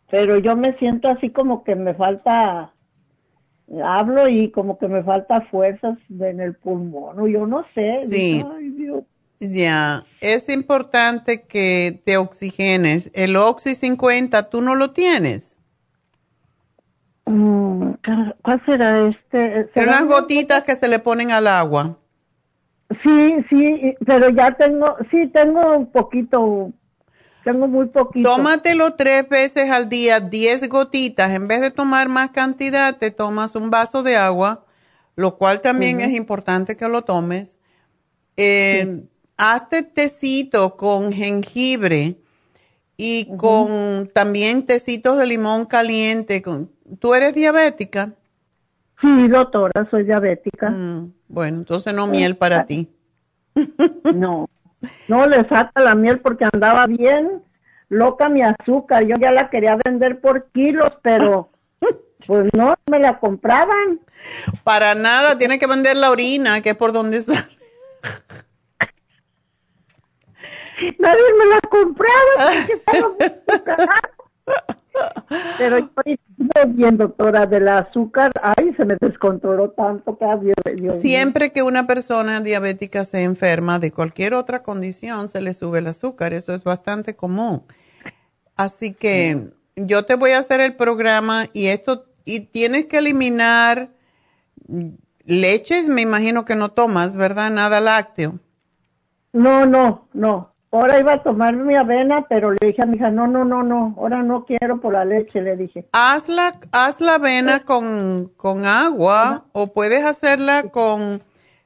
pero 0.09 0.37
yo 0.37 0.55
me 0.55 0.77
siento 0.77 1.09
así 1.09 1.29
como 1.29 1.63
que 1.63 1.75
me 1.75 1.93
falta, 1.93 2.73
hablo 3.83 4.29
y 4.29 4.51
como 4.51 4.77
que 4.77 4.87
me 4.87 5.03
falta 5.03 5.41
fuerzas 5.41 5.97
en 6.09 6.39
el 6.39 6.55
pulmón, 6.55 7.19
o 7.19 7.27
yo 7.27 7.45
no 7.47 7.65
sé. 7.73 7.97
Sí. 8.09 8.45
Ya, 9.39 10.05
es 10.21 10.47
importante 10.47 11.41
que 11.41 12.01
te 12.05 12.17
oxigenes. 12.17 13.11
El 13.13 13.35
Oxy 13.35 13.75
50, 13.75 14.49
¿tú 14.49 14.61
no 14.61 14.75
lo 14.75 14.91
tienes? 14.91 15.54
Mm, 17.25 17.93
¿Cuál 18.41 18.65
será 18.65 19.07
este? 19.07 19.69
Son 19.73 19.85
las 19.87 20.05
gotitas 20.05 20.63
que 20.63 20.75
se 20.75 20.87
le 20.87 20.99
ponen 20.99 21.31
al 21.31 21.47
agua. 21.47 21.97
Sí, 23.03 23.35
sí, 23.49 23.95
pero 24.05 24.29
ya 24.29 24.55
tengo, 24.55 24.95
sí, 25.09 25.27
tengo 25.33 25.75
un 25.75 25.91
poquito, 25.91 26.71
tengo 27.43 27.67
muy 27.67 27.87
poquito. 27.87 28.29
Tómatelo 28.29 28.93
tres 28.93 29.27
veces 29.27 29.71
al 29.71 29.89
día, 29.89 30.19
diez 30.19 30.69
gotitas. 30.69 31.31
En 31.31 31.47
vez 31.47 31.61
de 31.61 31.71
tomar 31.71 32.09
más 32.09 32.29
cantidad, 32.29 32.95
te 32.97 33.09
tomas 33.09 33.55
un 33.55 33.71
vaso 33.71 34.03
de 34.03 34.17
agua, 34.17 34.63
lo 35.15 35.37
cual 35.37 35.61
también 35.61 36.01
es 36.01 36.11
importante 36.11 36.77
que 36.77 36.87
lo 36.87 37.01
tomes. 37.03 37.57
Eh, 38.37 39.03
Hazte 39.37 39.83
tecito 39.83 40.77
con 40.77 41.11
jengibre 41.11 42.15
y 42.95 43.27
con 43.35 44.07
también 44.13 44.65
tecitos 44.65 45.17
de 45.17 45.27
limón 45.27 45.65
caliente. 45.65 46.41
¿Tú 46.99 47.13
eres 47.13 47.33
diabética? 47.33 48.13
Sí, 49.01 49.27
doctora, 49.27 49.87
soy 49.89 50.03
diabética. 50.03 50.69
Mm, 50.69 51.13
bueno, 51.27 51.57
entonces 51.57 51.93
no 51.93 52.07
miel 52.07 52.37
para 52.37 52.65
ti. 52.65 52.89
No. 54.15 54.49
No 55.07 55.25
le 55.25 55.43
falta 55.45 55.81
la 55.81 55.95
miel 55.95 56.19
porque 56.19 56.45
andaba 56.51 56.85
bien 56.87 57.43
loca 57.89 58.29
mi 58.29 58.41
azúcar. 58.41 59.03
Yo 59.05 59.15
ya 59.19 59.31
la 59.31 59.49
quería 59.49 59.77
vender 59.83 60.19
por 60.21 60.49
kilos, 60.51 60.91
pero 61.01 61.49
pues 62.27 62.49
no 62.53 62.75
me 62.89 62.99
la 62.99 63.19
compraban. 63.19 63.99
Para 64.63 64.95
nada, 64.95 65.37
tiene 65.37 65.59
que 65.59 65.67
vender 65.67 65.97
la 65.97 66.11
orina, 66.11 66.61
que 66.61 66.71
es 66.71 66.75
por 66.75 66.93
donde 66.93 67.21
sale. 67.21 67.55
Nadie 70.99 71.21
me 71.37 71.45
la 71.45 71.59
compraba. 71.61 72.33
Pero 75.57 75.79
yo 75.79 75.85
estoy 75.85 76.19
bien, 76.67 76.97
doctora, 76.97 77.45
del 77.45 77.67
azúcar, 77.67 78.31
ay, 78.41 78.73
se 78.75 78.85
me 78.85 78.95
descontroló 78.99 79.71
tanto 79.71 80.17
que 80.17 80.91
Siempre 80.91 81.51
que 81.51 81.63
una 81.63 81.87
persona 81.87 82.41
diabética 82.41 83.03
se 83.03 83.23
enferma 83.23 83.79
de 83.79 83.91
cualquier 83.91 84.33
otra 84.33 84.63
condición, 84.63 85.29
se 85.29 85.41
le 85.41 85.53
sube 85.53 85.79
el 85.79 85.87
azúcar, 85.87 86.33
eso 86.33 86.53
es 86.53 86.63
bastante 86.63 87.15
común. 87.15 87.63
Así 88.55 88.93
que 88.93 89.49
yo 89.75 90.05
te 90.05 90.15
voy 90.15 90.31
a 90.31 90.39
hacer 90.39 90.61
el 90.61 90.75
programa 90.75 91.45
y 91.53 91.67
esto, 91.67 92.05
y 92.23 92.41
tienes 92.41 92.85
que 92.85 92.99
eliminar 92.99 93.89
leches, 95.25 95.89
me 95.89 96.01
imagino 96.01 96.45
que 96.45 96.55
no 96.55 96.69
tomas, 96.69 97.15
¿verdad? 97.15 97.51
Nada 97.51 97.81
lácteo. 97.81 98.39
No, 99.33 99.65
no, 99.65 100.07
no. 100.13 100.54
Ahora 100.75 100.99
iba 100.99 101.13
a 101.13 101.23
tomar 101.23 101.55
mi 101.55 101.73
avena, 101.73 102.25
pero 102.27 102.51
le 102.51 102.57
dije 102.61 102.81
a 102.81 102.85
mi 102.85 102.97
hija, 102.97 103.09
no, 103.09 103.27
no, 103.27 103.45
no, 103.45 103.63
no, 103.63 103.95
ahora 103.97 104.23
no 104.23 104.43
quiero 104.43 104.81
por 104.81 104.91
la 104.91 105.05
leche, 105.05 105.41
le 105.41 105.55
dije. 105.55 105.87
Haz 105.93 106.27
la, 106.27 106.59
haz 106.73 106.99
la 106.99 107.15
avena 107.15 107.63
con, 107.63 108.33
con 108.35 108.65
agua 108.65 109.45
o 109.53 109.67
puedes 109.67 110.03
hacerla 110.03 110.63
con 110.63 111.23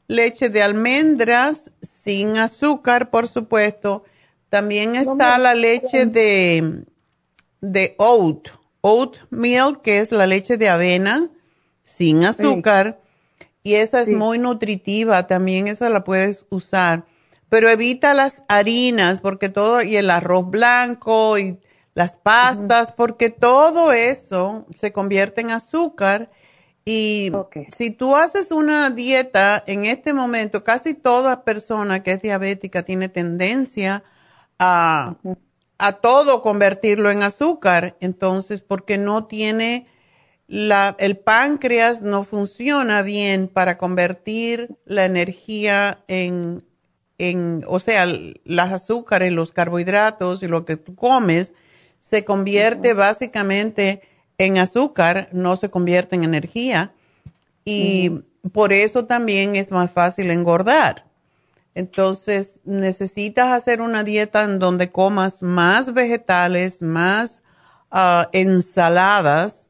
leche 0.07 0.49
de 0.49 0.61
almendras 0.61 1.71
sin 1.81 2.37
azúcar, 2.37 3.09
por 3.09 3.27
supuesto. 3.27 4.03
También 4.49 4.95
está 4.95 5.39
la 5.39 5.55
leche 5.55 6.05
de, 6.05 6.83
de 7.61 7.95
oat, 7.97 8.49
oat 8.81 9.17
milk, 9.31 9.81
que 9.81 9.99
es 9.99 10.11
la 10.11 10.27
leche 10.27 10.57
de 10.57 10.69
avena 10.69 11.29
sin 11.81 12.25
azúcar. 12.25 12.99
Y 13.63 13.73
esa 13.73 14.01
es 14.01 14.11
muy 14.11 14.37
nutritiva, 14.37 15.25
también 15.25 15.67
esa 15.67 15.89
la 15.89 16.03
puedes 16.03 16.45
usar 16.51 17.05
pero 17.49 17.69
evita 17.69 18.13
las 18.13 18.41
harinas, 18.47 19.19
porque 19.19 19.49
todo, 19.49 19.81
y 19.81 19.97
el 19.97 20.09
arroz 20.09 20.49
blanco 20.49 21.37
y 21.37 21.59
las 21.93 22.15
pastas, 22.15 22.91
porque 22.91 23.29
todo 23.29 23.91
eso 23.91 24.65
se 24.73 24.91
convierte 24.91 25.41
en 25.41 25.51
azúcar. 25.51 26.29
Y 26.85 27.31
si 27.67 27.91
tú 27.91 28.15
haces 28.15 28.51
una 28.51 28.89
dieta 28.89 29.63
en 29.67 29.85
este 29.85 30.13
momento, 30.13 30.63
casi 30.63 30.93
toda 30.93 31.43
persona 31.43 32.01
que 32.03 32.13
es 32.13 32.21
diabética 32.21 32.83
tiene 32.83 33.09
tendencia 33.09 34.03
a, 34.57 35.17
a 35.77 35.93
todo 35.93 36.41
convertirlo 36.41 37.11
en 37.11 37.23
azúcar. 37.23 37.97
Entonces, 37.99 38.61
porque 38.61 38.97
no 38.97 39.25
tiene 39.25 39.87
la, 40.49 40.95
el 40.97 41.17
páncreas 41.17 42.01
no 42.01 42.23
funciona 42.23 43.03
bien 43.03 43.47
para 43.47 43.77
convertir 43.77 44.75
la 44.85 45.05
energía 45.05 46.03
en 46.07 46.65
en, 47.19 47.63
o 47.67 47.79
sea, 47.79 48.07
las 48.45 48.71
azúcares, 48.71 49.31
los 49.31 49.51
carbohidratos 49.51 50.41
y 50.41 50.47
lo 50.47 50.65
que 50.65 50.77
tú 50.77 50.95
comes 50.95 51.53
se 51.99 52.25
convierte 52.25 52.93
básicamente 52.93 54.01
en 54.37 54.57
azúcar, 54.57 55.29
no 55.31 55.55
se 55.57 55.69
convierte 55.69 56.15
en 56.15 56.23
energía. 56.23 56.93
Y 57.65 58.21
por 58.53 58.73
eso 58.73 59.05
también 59.05 59.55
es 59.55 59.69
más 59.69 59.91
fácil 59.91 60.31
engordar. 60.31 61.05
Entonces, 61.75 62.61
necesitas 62.63 63.49
hacer 63.49 63.81
una 63.81 64.03
dieta 64.03 64.43
en 64.43 64.57
donde 64.57 64.91
comas 64.91 65.43
más 65.43 65.93
vegetales, 65.93 66.81
más 66.81 67.43
ah, 67.91 68.29
ensaladas. 68.31 69.65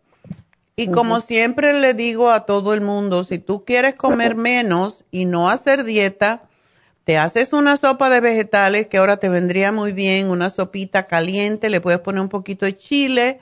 Y 0.76 0.88
como 0.88 1.19
siempre 1.19 1.73
le 1.73 1.93
digo 1.93 2.30
a 2.30 2.45
todo 2.45 2.73
el 2.73 2.81
mundo, 2.81 3.26
si 3.26 3.38
tú 3.38 3.65
quieres 3.65 3.95
comer 3.95 4.35
menos 4.35 5.03
y 5.11 5.26
no 5.26 5.49
hacer 5.49 5.84
dieta, 5.84 6.48
te 7.10 7.18
haces 7.18 7.53
una 7.53 7.76
sopa 7.76 8.11
de 8.11 8.22
vegetales 8.22 8.86
que 8.86 8.99
ahora 8.99 9.18
te 9.18 9.30
vendría 9.30 9.72
muy 9.72 9.94
bien, 9.94 10.30
una 10.30 10.52
sopita 10.52 11.06
caliente, 11.06 11.72
le 11.72 11.81
puedes 11.81 12.02
poner 12.02 12.22
un 12.22 12.30
poquito 12.30 12.68
de 12.68 12.77
chile 12.77 13.40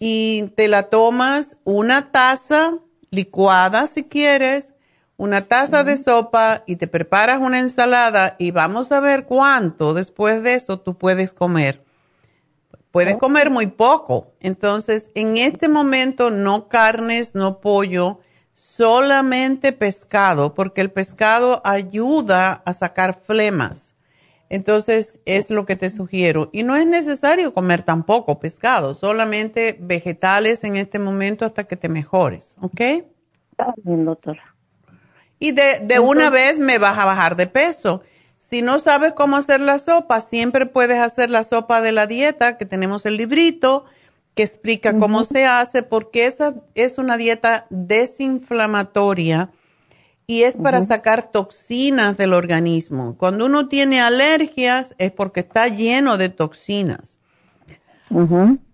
y 0.00 0.48
te 0.56 0.66
la 0.66 0.82
tomas 0.82 1.56
una 1.62 2.10
taza 2.10 2.78
licuada 3.12 3.86
si 3.86 4.02
quieres, 4.02 4.74
una 5.16 5.42
taza 5.42 5.84
de 5.84 5.96
sopa 5.96 6.64
y 6.66 6.74
te 6.74 6.88
preparas 6.88 7.38
una 7.38 7.60
ensalada 7.60 8.34
y 8.40 8.50
vamos 8.50 8.90
a 8.90 8.98
ver 8.98 9.24
cuánto 9.24 9.94
después 9.94 10.42
de 10.42 10.54
eso 10.54 10.80
tú 10.80 10.98
puedes 10.98 11.32
comer. 11.32 11.84
Puedes 12.90 13.14
comer 13.18 13.50
muy 13.50 13.68
poco. 13.68 14.32
Entonces, 14.40 15.10
en 15.14 15.36
este 15.36 15.68
momento 15.68 16.32
no 16.32 16.66
carnes, 16.66 17.36
no 17.36 17.60
pollo 17.60 18.18
solamente 18.60 19.72
pescado, 19.72 20.54
porque 20.54 20.80
el 20.80 20.90
pescado 20.90 21.60
ayuda 21.64 22.62
a 22.64 22.72
sacar 22.72 23.14
flemas. 23.14 23.94
Entonces, 24.48 25.20
es 25.26 25.50
lo 25.50 25.64
que 25.64 25.76
te 25.76 25.90
sugiero. 25.90 26.50
Y 26.52 26.62
no 26.62 26.76
es 26.76 26.86
necesario 26.86 27.54
comer 27.54 27.82
tampoco 27.82 28.40
pescado, 28.40 28.94
solamente 28.94 29.76
vegetales 29.80 30.64
en 30.64 30.76
este 30.76 30.98
momento 30.98 31.44
hasta 31.44 31.64
que 31.64 31.76
te 31.76 31.88
mejores, 31.88 32.56
¿ok? 32.60 32.80
Está 32.80 33.74
bien, 33.84 34.04
doctora. 34.04 34.56
Y 35.38 35.52
de, 35.52 35.80
de 35.82 36.00
una 36.00 36.30
vez 36.30 36.58
me 36.58 36.78
vas 36.78 36.98
a 36.98 37.04
bajar 37.04 37.36
de 37.36 37.46
peso. 37.46 38.02
Si 38.38 38.62
no 38.62 38.78
sabes 38.78 39.12
cómo 39.12 39.36
hacer 39.36 39.60
la 39.60 39.78
sopa, 39.78 40.20
siempre 40.20 40.66
puedes 40.66 40.98
hacer 40.98 41.30
la 41.30 41.44
sopa 41.44 41.80
de 41.80 41.92
la 41.92 42.06
dieta, 42.06 42.56
que 42.56 42.66
tenemos 42.66 43.06
el 43.06 43.16
librito 43.16 43.84
que 44.34 44.42
explica 44.42 44.96
cómo 44.98 45.24
se 45.24 45.46
hace, 45.46 45.82
porque 45.82 46.26
esa 46.26 46.54
es 46.74 46.98
una 46.98 47.16
dieta 47.16 47.66
desinflamatoria 47.70 49.50
y 50.26 50.42
es 50.42 50.56
para 50.56 50.80
sacar 50.80 51.32
toxinas 51.32 52.16
del 52.16 52.34
organismo. 52.34 53.16
Cuando 53.18 53.46
uno 53.46 53.68
tiene 53.68 54.00
alergias 54.00 54.94
es 54.98 55.10
porque 55.10 55.40
está 55.40 55.66
lleno 55.66 56.18
de 56.18 56.28
toxinas. 56.28 57.18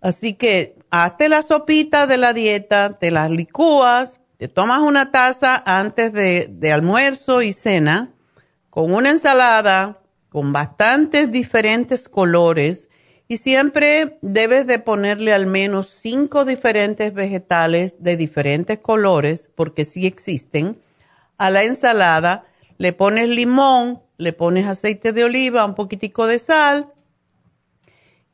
Así 0.01 0.35
que 0.35 0.77
hazte 0.91 1.29
la 1.29 1.43
sopita 1.43 2.07
de 2.07 2.19
la 2.19 2.33
dieta, 2.33 2.99
te 2.99 3.11
las 3.11 3.31
licúas, 3.31 4.21
te 4.37 4.49
tomas 4.49 4.81
una 4.81 5.11
taza 5.11 5.63
antes 5.65 6.13
de, 6.13 6.49
de 6.51 6.73
almuerzo 6.73 7.41
y 7.41 7.53
cena 7.55 8.13
con 8.69 8.93
una 8.93 9.11
ensalada 9.11 10.01
con 10.29 10.53
bastantes 10.53 11.31
diferentes 11.31 12.11
colores 12.11 12.91
y 13.29 13.39
siempre 13.39 14.19
debes 14.23 14.67
de 14.67 14.79
ponerle 14.79 15.33
al 15.33 15.47
menos 15.47 15.89
cinco 15.89 16.45
diferentes 16.45 17.13
vegetales 17.13 17.97
de 18.03 18.17
diferentes 18.17 18.79
colores, 18.79 19.51
porque 19.55 19.85
sí 19.85 20.07
existen. 20.07 20.81
A 21.39 21.51
la 21.51 21.65
ensalada 21.65 22.45
le 22.79 22.93
pones 22.93 23.29
limón, 23.29 24.01
le 24.17 24.33
pones 24.33 24.67
aceite 24.67 25.13
de 25.13 25.25
oliva, 25.25 25.65
un 25.65 25.75
poquitico 25.75 26.27
de 26.27 26.39
sal 26.39 26.93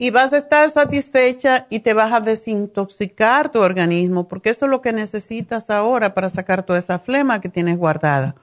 y 0.02 0.10
vas 0.10 0.32
a 0.32 0.38
estar 0.38 0.68
satisfecha 0.68 1.68
y 1.70 1.78
te 1.78 1.94
vas 1.94 2.12
a 2.12 2.18
desintoxicar 2.18 3.50
tu 3.50 3.60
organismo, 3.60 4.26
porque 4.26 4.50
eso 4.50 4.64
es 4.64 4.70
lo 4.72 4.82
que 4.82 4.92
necesitas 4.92 5.70
ahora 5.70 6.12
para 6.12 6.28
sacar 6.28 6.64
toda 6.64 6.80
esa 6.80 6.98
flema 6.98 7.40
que 7.40 7.48
tienes 7.48 7.78
guardada. 7.78 8.34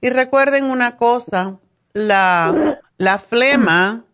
Y 0.00 0.10
recuerden 0.10 0.66
una 0.66 0.96
cosa, 0.96 1.58
la, 1.94 2.78
la 2.96 3.18
flema 3.18 4.04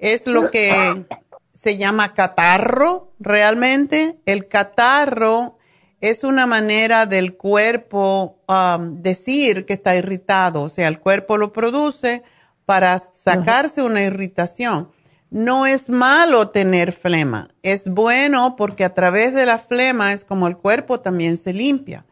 es 0.00 0.26
lo 0.26 0.50
que 0.50 1.06
se 1.54 1.76
llama 1.76 2.14
catarro 2.14 3.12
realmente. 3.20 4.18
El 4.24 4.48
catarro 4.48 5.58
es 6.00 6.24
una 6.24 6.46
manera 6.46 7.06
del 7.06 7.36
cuerpo 7.36 8.38
um, 8.48 9.02
decir 9.02 9.66
que 9.66 9.74
está 9.74 9.94
irritado, 9.94 10.62
o 10.62 10.68
sea, 10.70 10.88
el 10.88 10.98
cuerpo 10.98 11.36
lo 11.36 11.52
produce 11.52 12.22
para 12.64 12.98
sacarse 13.14 13.82
una 13.82 14.02
irritación. 14.02 14.90
No 15.28 15.66
es 15.66 15.88
malo 15.88 16.48
tener 16.48 16.92
flema, 16.92 17.48
es 17.62 17.86
bueno 17.88 18.56
porque 18.56 18.84
a 18.84 18.94
través 18.94 19.34
de 19.34 19.46
la 19.46 19.58
flema 19.58 20.12
es 20.12 20.24
como 20.24 20.48
el 20.48 20.56
cuerpo 20.56 21.00
también 21.00 21.36
se 21.36 21.52
limpia. 21.52 22.06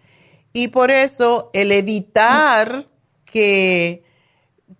Y 0.52 0.68
por 0.68 0.90
eso 0.90 1.50
el 1.52 1.72
evitar 1.72 2.86
que 3.24 4.04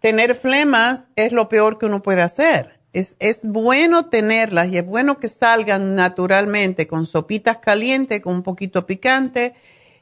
tener 0.00 0.34
flemas 0.34 1.08
es 1.16 1.32
lo 1.32 1.48
peor 1.48 1.78
que 1.78 1.86
uno 1.86 2.02
puede 2.02 2.22
hacer 2.22 2.77
es, 2.98 3.16
es, 3.18 3.44
bueno 3.44 4.06
tenerlas 4.06 4.68
y 4.68 4.78
es 4.78 4.86
bueno 4.86 5.18
que 5.18 5.28
salgan 5.28 5.94
naturalmente 5.94 6.86
con 6.86 7.06
sopitas 7.06 7.58
calientes, 7.58 8.20
con 8.20 8.34
un 8.34 8.42
poquito 8.42 8.86
picante 8.86 9.54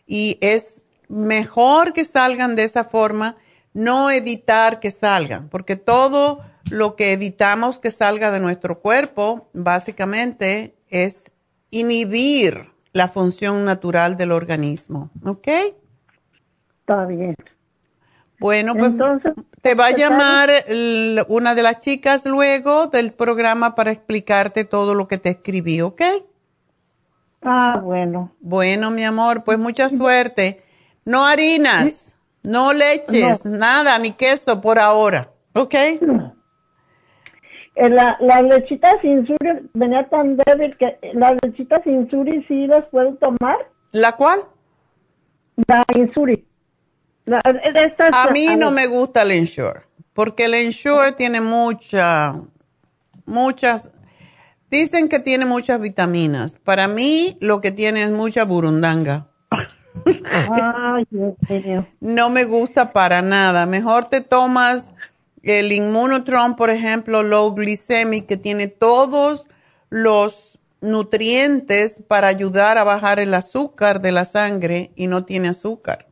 y 0.06 0.38
es 0.40 0.86
mejor 1.08 1.92
que 1.92 2.04
salgan 2.04 2.56
de 2.56 2.64
esa 2.64 2.84
forma, 2.84 3.36
no 3.72 4.10
evitar 4.10 4.80
que 4.80 4.90
salgan, 4.90 5.48
porque 5.48 5.76
todo 5.76 6.40
lo 6.70 6.96
que 6.96 7.12
evitamos 7.12 7.78
que 7.78 7.90
salga 7.90 8.30
de 8.30 8.40
nuestro 8.40 8.80
cuerpo 8.80 9.48
básicamente 9.52 10.76
es 10.88 11.30
inhibir 11.70 12.72
la 12.92 13.08
función 13.08 13.64
natural 13.64 14.16
del 14.16 14.32
organismo, 14.32 15.10
¿ok? 15.24 15.48
Está 16.80 17.04
bien. 17.04 17.36
Bueno, 18.38 18.74
pues 18.74 18.92
te 19.62 19.74
va 19.74 19.86
a 19.86 19.90
llamar 19.92 20.50
una 21.28 21.54
de 21.54 21.62
las 21.62 21.80
chicas 21.80 22.26
luego 22.26 22.86
del 22.86 23.12
programa 23.12 23.74
para 23.74 23.90
explicarte 23.90 24.64
todo 24.64 24.94
lo 24.94 25.08
que 25.08 25.18
te 25.18 25.30
escribí, 25.30 25.80
¿ok? 25.80 26.02
Ah, 27.42 27.80
bueno. 27.82 28.32
Bueno, 28.40 28.90
mi 28.90 29.04
amor, 29.04 29.44
pues 29.44 29.58
mucha 29.58 29.88
suerte. 29.88 30.62
No 31.04 31.24
harinas, 31.24 32.18
no 32.42 32.72
leches, 32.72 33.46
nada, 33.46 33.98
ni 33.98 34.12
queso 34.12 34.60
por 34.60 34.78
ahora, 34.78 35.30
¿ok? 35.54 35.74
Eh, 35.74 36.30
la, 37.90 38.16
la 38.20 38.42
lechita 38.42 39.00
sin 39.02 39.26
suri 39.26 39.68
venía 39.74 40.08
tan 40.08 40.36
débil 40.36 40.76
que 40.78 40.98
las 41.12 41.34
lechitas 41.42 41.82
sin 41.84 42.10
suri 42.10 42.44
sí 42.48 42.66
las 42.66 42.84
puedo 42.86 43.14
tomar. 43.16 43.70
¿La 43.92 44.12
cuál? 44.12 44.40
La 45.68 45.84
insuri 45.94 46.44
a 47.26 48.30
mí 48.32 48.56
no 48.56 48.70
me 48.70 48.86
gusta 48.86 49.22
el 49.22 49.32
Ensure, 49.32 49.82
porque 50.12 50.44
el 50.44 50.54
Ensure 50.54 51.12
tiene 51.12 51.40
mucha, 51.40 52.34
muchas, 53.24 53.90
dicen 54.70 55.08
que 55.08 55.18
tiene 55.18 55.44
muchas 55.44 55.80
vitaminas. 55.80 56.58
Para 56.58 56.86
mí 56.88 57.36
lo 57.40 57.60
que 57.60 57.72
tiene 57.72 58.02
es 58.02 58.10
mucha 58.10 58.44
burundanga. 58.44 59.26
no 62.00 62.30
me 62.30 62.44
gusta 62.44 62.92
para 62.92 63.22
nada. 63.22 63.66
Mejor 63.66 64.08
te 64.08 64.20
tomas 64.20 64.92
el 65.42 65.72
Immunotron, 65.72 66.56
por 66.56 66.70
ejemplo, 66.70 67.22
low 67.22 67.54
glycemic, 67.54 68.26
que 68.26 68.36
tiene 68.36 68.68
todos 68.68 69.46
los 69.88 70.58
nutrientes 70.80 72.02
para 72.06 72.28
ayudar 72.28 72.78
a 72.78 72.84
bajar 72.84 73.18
el 73.18 73.32
azúcar 73.34 74.00
de 74.00 74.12
la 74.12 74.24
sangre 74.24 74.92
y 74.94 75.06
no 75.06 75.24
tiene 75.24 75.48
azúcar. 75.48 76.08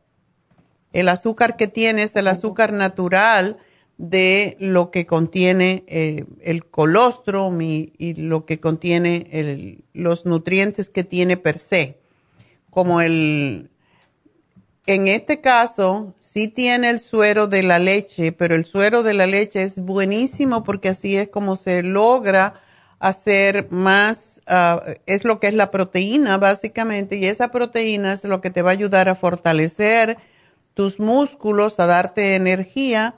El 0.95 1.09
azúcar 1.09 1.57
que 1.57 1.67
tiene 1.67 2.03
es 2.03 2.15
el 2.15 2.27
azúcar 2.29 2.71
natural 2.71 3.57
de 3.97 4.55
lo 4.61 4.91
que 4.91 5.05
contiene 5.05 5.83
eh, 5.87 6.23
el 6.41 6.65
colostrum 6.65 7.61
y, 7.61 7.91
lo 8.15 8.45
que 8.45 8.61
contiene 8.61 9.83
los 9.93 10.25
nutrientes 10.25 10.89
que 10.89 11.03
tiene 11.03 11.35
per 11.35 11.57
se. 11.57 11.99
Como 12.69 13.01
el, 13.01 13.69
en 14.85 15.09
este 15.09 15.41
caso, 15.41 16.15
sí 16.17 16.47
tiene 16.47 16.89
el 16.89 16.99
suero 16.99 17.47
de 17.47 17.63
la 17.63 17.77
leche, 17.77 18.31
pero 18.31 18.55
el 18.55 18.65
suero 18.65 19.03
de 19.03 19.15
la 19.15 19.27
leche 19.27 19.63
es 19.63 19.81
buenísimo 19.81 20.63
porque 20.63 20.87
así 20.87 21.17
es 21.17 21.27
como 21.27 21.57
se 21.57 21.83
logra 21.83 22.61
hacer 22.99 23.67
más, 23.69 24.41
ah, 24.47 24.81
es 25.07 25.25
lo 25.25 25.41
que 25.41 25.47
es 25.47 25.55
la 25.55 25.71
proteína 25.71 26.37
básicamente, 26.37 27.17
y 27.17 27.25
esa 27.25 27.49
proteína 27.49 28.13
es 28.13 28.23
lo 28.23 28.39
que 28.39 28.49
te 28.49 28.61
va 28.61 28.69
a 28.69 28.73
ayudar 28.73 29.09
a 29.09 29.15
fortalecer 29.15 30.17
tus 30.75 30.99
músculos, 30.99 31.79
a 31.79 31.87
darte 31.87 32.35
energía 32.35 33.15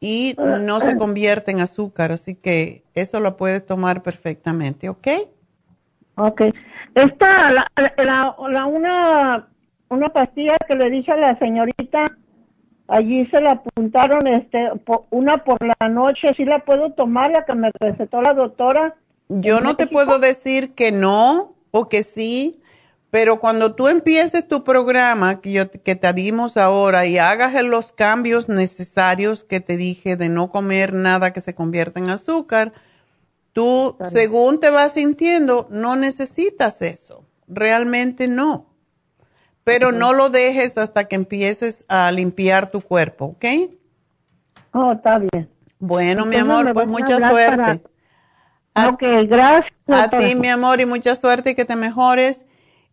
y 0.00 0.34
no 0.38 0.80
se 0.80 0.96
convierte 0.96 1.52
en 1.52 1.60
azúcar. 1.60 2.10
Así 2.10 2.34
que 2.34 2.82
eso 2.94 3.20
lo 3.20 3.36
puedes 3.36 3.64
tomar 3.64 4.02
perfectamente, 4.02 4.88
¿ok? 4.88 5.06
Ok. 6.16 6.42
Esta, 6.94 7.52
la, 7.52 7.70
la, 7.96 8.66
una, 8.66 9.48
una 9.88 10.08
pastilla 10.08 10.56
que 10.68 10.74
le 10.76 10.90
dije 10.90 11.12
a 11.12 11.16
la 11.16 11.38
señorita, 11.38 12.04
allí 12.88 13.26
se 13.26 13.40
la 13.40 13.52
apuntaron, 13.52 14.26
este, 14.26 14.70
una 15.10 15.38
por 15.38 15.58
la 15.62 15.88
noche, 15.88 16.32
¿sí 16.36 16.44
la 16.44 16.60
puedo 16.60 16.92
tomar, 16.92 17.30
la 17.30 17.44
que 17.44 17.54
me 17.54 17.70
recetó 17.80 18.22
la 18.22 18.34
doctora? 18.34 18.94
Yo 19.28 19.60
no 19.60 19.76
te 19.76 19.86
puedo 19.86 20.18
decir 20.18 20.74
que 20.74 20.92
no 20.92 21.54
o 21.70 21.88
que 21.88 22.02
sí, 22.02 22.60
pero 23.14 23.38
cuando 23.38 23.76
tú 23.76 23.86
empieces 23.86 24.48
tu 24.48 24.64
programa 24.64 25.40
que, 25.40 25.52
yo, 25.52 25.70
que 25.70 25.94
te 25.94 26.12
dimos 26.14 26.56
ahora 26.56 27.06
y 27.06 27.18
hagas 27.18 27.54
los 27.62 27.92
cambios 27.92 28.48
necesarios 28.48 29.44
que 29.44 29.60
te 29.60 29.76
dije 29.76 30.16
de 30.16 30.28
no 30.28 30.50
comer 30.50 30.92
nada 30.92 31.32
que 31.32 31.40
se 31.40 31.54
convierta 31.54 32.00
en 32.00 32.10
azúcar, 32.10 32.72
tú, 33.52 33.96
según 34.10 34.58
te 34.58 34.68
vas 34.70 34.94
sintiendo, 34.94 35.68
no 35.70 35.94
necesitas 35.94 36.82
eso. 36.82 37.24
Realmente 37.46 38.26
no. 38.26 38.66
Pero 39.62 39.92
no 39.92 40.12
lo 40.12 40.28
dejes 40.28 40.76
hasta 40.76 41.04
que 41.04 41.14
empieces 41.14 41.84
a 41.86 42.10
limpiar 42.10 42.68
tu 42.68 42.80
cuerpo, 42.80 43.26
¿ok? 43.26 43.44
Oh, 44.72 44.90
está 44.90 45.18
bien. 45.18 45.48
Bueno, 45.78 46.26
mi 46.26 46.34
amor, 46.34 46.72
pues 46.72 46.88
mucha 46.88 47.30
suerte. 47.30 47.80
ok, 48.74 49.02
gracias. 49.28 49.72
A 49.86 50.10
ti, 50.10 50.34
mi 50.34 50.48
amor, 50.48 50.80
y 50.80 50.86
mucha 50.86 51.14
suerte 51.14 51.50
y 51.50 51.54
que 51.54 51.64
te 51.64 51.76
mejores. 51.76 52.44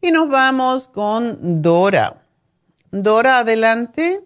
Y 0.03 0.11
nos 0.11 0.30
vamos 0.30 0.88
con 0.88 1.61
Dora. 1.61 2.23
Dora, 2.90 3.38
adelante. 3.38 4.22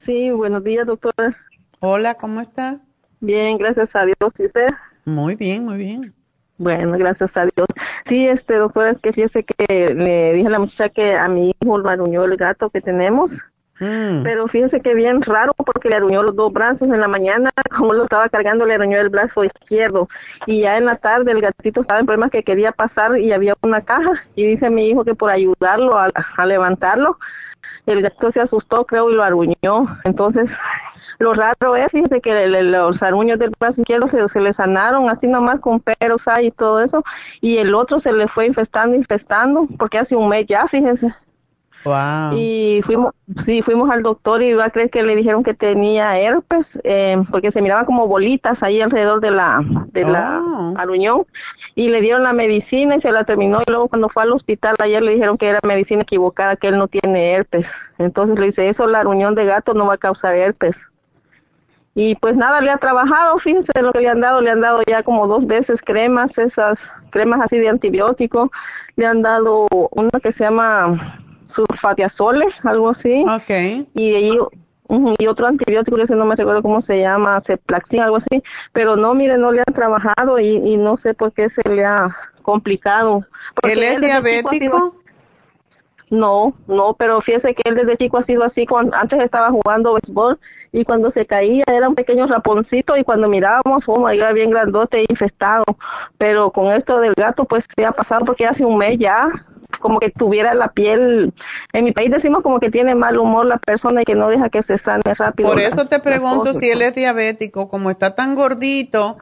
Sí, 0.00 0.30
buenos 0.30 0.62
días, 0.62 0.86
doctora. 0.86 1.34
Hola, 1.80 2.16
¿cómo 2.16 2.42
está? 2.42 2.80
Bien, 3.20 3.56
gracias 3.56 3.88
a 3.94 4.04
Dios. 4.04 4.34
¿Y 4.38 4.44
usted? 4.44 4.66
Muy 5.06 5.36
bien, 5.36 5.64
muy 5.64 5.78
bien. 5.78 6.12
Bueno, 6.58 6.98
gracias 6.98 7.34
a 7.34 7.46
Dios. 7.46 7.66
Sí, 8.10 8.28
este, 8.28 8.56
doctora, 8.56 8.90
es 8.90 9.00
que 9.00 9.14
fíjese 9.14 9.42
que 9.42 9.94
le 9.94 10.34
dije 10.34 10.48
a 10.48 10.50
la 10.50 10.58
muchacha 10.58 10.90
que 10.90 11.14
a 11.14 11.28
mi 11.28 11.54
hijo 11.62 11.78
le 11.78 11.88
aruñó 11.88 12.24
el 12.24 12.36
gato 12.36 12.68
que 12.68 12.82
tenemos 12.82 13.30
Mm. 13.80 14.22
Pero 14.22 14.46
fíjense 14.46 14.80
que 14.80 14.94
bien 14.94 15.22
raro 15.22 15.52
porque 15.54 15.88
le 15.88 15.96
aruñó 15.96 16.22
los 16.22 16.36
dos 16.36 16.52
brazos 16.52 16.82
en 16.82 17.00
la 17.00 17.08
mañana, 17.08 17.50
como 17.76 17.94
lo 17.94 18.04
estaba 18.04 18.28
cargando, 18.28 18.66
le 18.66 18.74
aruñó 18.74 19.00
el 19.00 19.08
brazo 19.08 19.42
izquierdo. 19.44 20.08
Y 20.46 20.60
ya 20.60 20.76
en 20.76 20.84
la 20.84 20.96
tarde 20.96 21.32
el 21.32 21.40
gatito 21.40 21.80
estaba 21.80 22.00
en 22.00 22.06
problemas 22.06 22.30
que 22.30 22.42
quería 22.42 22.72
pasar 22.72 23.18
y 23.18 23.32
había 23.32 23.54
una 23.62 23.80
caja. 23.80 24.12
Y 24.36 24.46
dice 24.46 24.70
mi 24.70 24.88
hijo 24.88 25.04
que 25.04 25.14
por 25.14 25.30
ayudarlo 25.30 25.96
a, 25.96 26.46
levantarlo, 26.46 27.18
el 27.86 28.02
gatito 28.02 28.32
se 28.32 28.40
asustó, 28.40 28.84
creo, 28.84 29.10
y 29.10 29.14
lo 29.14 29.22
aruñó. 29.22 29.86
Entonces, 30.04 30.50
lo 31.18 31.32
raro 31.32 31.76
es, 31.76 31.90
fíjense 31.90 32.20
que 32.20 32.48
los 32.48 33.02
aruños 33.02 33.38
del 33.38 33.52
brazo 33.58 33.80
izquierdo 33.80 34.08
se, 34.08 34.28
se, 34.28 34.40
le 34.40 34.52
sanaron 34.52 35.08
así 35.08 35.26
nomás 35.26 35.60
con 35.60 35.80
peros 35.80 36.20
y 36.42 36.50
todo 36.50 36.82
eso. 36.82 37.02
Y 37.40 37.56
el 37.56 37.74
otro 37.74 38.00
se 38.00 38.12
le 38.12 38.28
fue 38.28 38.46
infestando, 38.46 38.94
infestando, 38.94 39.66
porque 39.78 39.98
hace 39.98 40.14
un 40.16 40.28
mes 40.28 40.46
ya, 40.46 40.66
fíjense. 40.68 41.14
Wow. 41.84 42.36
Y 42.36 42.82
fuimos, 42.84 43.14
sí, 43.46 43.62
fuimos 43.62 43.90
al 43.90 44.02
doctor 44.02 44.42
y 44.42 44.48
iba 44.48 44.66
a 44.66 44.70
creer 44.70 44.90
que 44.90 45.02
le 45.02 45.16
dijeron 45.16 45.42
que 45.42 45.54
tenía 45.54 46.18
herpes, 46.18 46.66
eh, 46.84 47.16
porque 47.30 47.52
se 47.52 47.62
miraban 47.62 47.86
como 47.86 48.06
bolitas 48.06 48.62
ahí 48.62 48.80
alrededor 48.82 49.20
de 49.20 49.30
la, 49.30 49.64
de 49.86 50.04
la 50.04 50.40
oh. 50.42 50.74
aruñón. 50.76 51.24
Y 51.74 51.88
le 51.88 52.00
dieron 52.00 52.22
la 52.22 52.34
medicina 52.34 52.96
y 52.96 53.00
se 53.00 53.10
la 53.10 53.24
terminó. 53.24 53.60
Y 53.60 53.70
luego 53.70 53.88
cuando 53.88 54.08
fue 54.10 54.24
al 54.24 54.32
hospital 54.32 54.76
ayer 54.80 55.02
le 55.02 55.12
dijeron 55.12 55.38
que 55.38 55.48
era 55.48 55.58
medicina 55.62 56.02
equivocada, 56.02 56.56
que 56.56 56.68
él 56.68 56.78
no 56.78 56.88
tiene 56.88 57.32
herpes. 57.32 57.66
Entonces 57.98 58.38
le 58.38 58.46
dice, 58.46 58.68
eso 58.68 58.86
la 58.86 59.00
aruñón 59.00 59.34
de 59.34 59.46
gato 59.46 59.72
no 59.72 59.86
va 59.86 59.94
a 59.94 59.98
causar 59.98 60.34
herpes. 60.34 60.76
Y 61.94 62.14
pues 62.16 62.36
nada, 62.36 62.60
le 62.60 62.70
ha 62.70 62.78
trabajado, 62.78 63.38
fíjense 63.38 63.72
lo 63.82 63.92
que 63.92 64.00
le 64.00 64.08
han 64.08 64.20
dado, 64.20 64.40
le 64.40 64.50
han 64.50 64.60
dado 64.60 64.80
ya 64.86 65.02
como 65.02 65.26
dos 65.26 65.46
veces 65.46 65.80
cremas, 65.84 66.30
esas 66.38 66.78
cremas 67.10 67.40
así 67.40 67.58
de 67.58 67.68
antibiótico, 67.68 68.50
le 68.96 69.06
han 69.06 69.22
dado 69.22 69.66
una 69.90 70.08
que 70.22 70.32
se 70.34 70.44
llama 70.44 71.19
sulfatiazoles, 71.68 72.54
algo 72.64 72.90
así. 72.90 73.24
Okay. 73.42 73.86
Y, 73.94 74.36
y 75.18 75.26
otro 75.26 75.46
antibiótico, 75.46 75.98
ese 75.98 76.16
no 76.16 76.24
me 76.24 76.36
recuerdo 76.36 76.62
cómo 76.62 76.82
se 76.82 77.00
llama, 77.00 77.42
ceplaxin, 77.46 78.00
algo 78.00 78.16
así. 78.16 78.42
Pero 78.72 78.96
no, 78.96 79.14
mire, 79.14 79.38
no 79.38 79.52
le 79.52 79.62
han 79.66 79.74
trabajado 79.74 80.38
y, 80.38 80.48
y 80.56 80.76
no 80.76 80.96
sé 80.98 81.14
por 81.14 81.32
qué 81.32 81.48
se 81.50 81.68
le 81.68 81.84
ha 81.84 82.16
complicado. 82.42 83.24
¿Él 83.62 83.82
es 83.82 84.00
diabético? 84.00 84.96
No, 86.10 86.54
no, 86.66 86.94
pero 86.94 87.20
fíjese 87.20 87.54
que 87.54 87.62
él 87.66 87.76
desde 87.76 87.96
chico 87.96 88.18
ha 88.18 88.24
sido 88.24 88.42
así. 88.42 88.66
Cuando, 88.66 88.96
antes 88.96 89.20
estaba 89.22 89.50
jugando 89.50 89.94
béisbol 89.94 90.40
y 90.72 90.84
cuando 90.84 91.12
se 91.12 91.24
caía 91.24 91.62
era 91.72 91.88
un 91.88 91.94
pequeño 91.94 92.26
raponcito 92.26 92.96
y 92.96 93.04
cuando 93.04 93.28
mirábamos, 93.28 93.84
oh 93.86 94.08
era 94.08 94.32
bien 94.32 94.50
grandote 94.50 94.98
e 94.98 95.06
infestado. 95.08 95.64
Pero 96.18 96.50
con 96.50 96.72
esto 96.72 96.98
del 96.98 97.14
gato, 97.16 97.44
pues 97.44 97.64
se 97.76 97.84
ha 97.84 97.92
pasado 97.92 98.24
porque 98.24 98.44
hace 98.44 98.64
un 98.64 98.78
mes 98.78 98.98
ya 98.98 99.30
como 99.80 99.98
que 99.98 100.10
tuviera 100.10 100.54
la 100.54 100.68
piel, 100.68 101.32
en 101.72 101.84
mi 101.84 101.92
país 101.92 102.10
decimos 102.10 102.42
como 102.42 102.60
que 102.60 102.70
tiene 102.70 102.94
mal 102.94 103.18
humor 103.18 103.46
la 103.46 103.58
persona 103.58 104.02
y 104.02 104.04
que 104.04 104.14
no 104.14 104.28
deja 104.28 104.48
que 104.48 104.62
se 104.62 104.78
sane 104.78 105.02
rápido. 105.18 105.48
Por 105.48 105.58
eso 105.58 105.86
te 105.86 105.98
pregunto 105.98 106.54
si 106.54 106.70
él 106.70 106.82
es 106.82 106.94
diabético, 106.94 107.68
como 107.68 107.90
está 107.90 108.14
tan 108.14 108.34
gordito, 108.34 109.18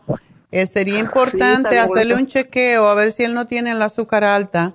eh, 0.51 0.67
sería 0.67 0.99
importante 0.99 1.79
hacerle 1.79 2.15
un 2.15 2.27
chequeo 2.27 2.89
a 2.89 2.95
ver 2.95 3.13
si 3.13 3.25
él 3.25 3.35
no 3.35 3.47
tiene 3.47 3.71
el 3.71 3.83
azúcar 3.83 4.25
alta, 4.25 4.75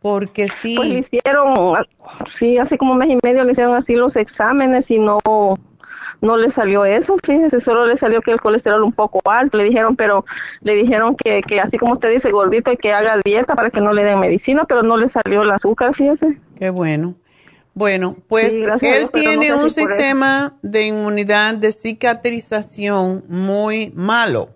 porque 0.00 0.48
sí. 0.48 0.74
Pues 0.76 0.88
le 0.88 0.98
hicieron, 1.00 1.74
sí, 2.38 2.58
hace 2.58 2.76
como 2.76 2.92
un 2.92 2.98
mes 2.98 3.10
y 3.10 3.18
medio 3.22 3.44
le 3.44 3.52
hicieron 3.52 3.76
así 3.76 3.94
los 3.94 4.14
exámenes 4.16 4.84
y 4.90 4.98
no 4.98 5.18
no 6.22 6.36
le 6.36 6.52
salió 6.52 6.84
eso, 6.84 7.16
fíjese, 7.22 7.60
solo 7.62 7.84
le 7.84 7.98
salió 7.98 8.22
que 8.22 8.30
el 8.30 8.40
colesterol 8.40 8.84
un 8.84 8.92
poco 8.92 9.20
alto, 9.28 9.58
le 9.58 9.64
dijeron, 9.64 9.96
pero 9.96 10.24
le 10.60 10.74
dijeron 10.74 11.16
que, 11.16 11.42
que 11.42 11.60
así 11.60 11.76
como 11.76 11.94
usted 11.94 12.10
dice, 12.10 12.30
gordito, 12.30 12.70
y 12.70 12.76
que 12.76 12.92
haga 12.92 13.20
dieta 13.24 13.56
para 13.56 13.70
que 13.70 13.80
no 13.80 13.92
le 13.92 14.04
den 14.04 14.20
medicina, 14.20 14.64
pero 14.66 14.84
no 14.84 14.96
le 14.96 15.10
salió 15.10 15.42
el 15.42 15.50
azúcar, 15.50 15.94
fíjese. 15.96 16.38
Qué 16.56 16.70
bueno. 16.70 17.16
Bueno, 17.74 18.16
pues 18.28 18.52
él 18.52 19.10
tiene 19.12 19.52
un 19.54 19.68
sistema 19.68 20.54
de 20.62 20.86
inmunidad 20.86 21.56
de 21.56 21.72
cicatrización 21.72 23.24
muy 23.28 23.92
malo. 23.96 24.50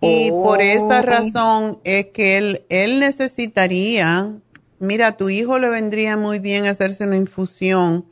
Y 0.00 0.30
por 0.30 0.62
esa 0.62 0.98
oh, 0.98 1.02
razón 1.02 1.78
es 1.84 2.06
que 2.06 2.38
él, 2.38 2.62
él 2.70 2.98
necesitaría, 2.98 4.32
mira, 4.80 5.08
a 5.08 5.16
tu 5.16 5.28
hijo 5.28 5.58
le 5.58 5.68
vendría 5.68 6.16
muy 6.16 6.40
bien 6.40 6.66
hacerse 6.66 7.04
una 7.06 7.16
infusión 7.16 8.04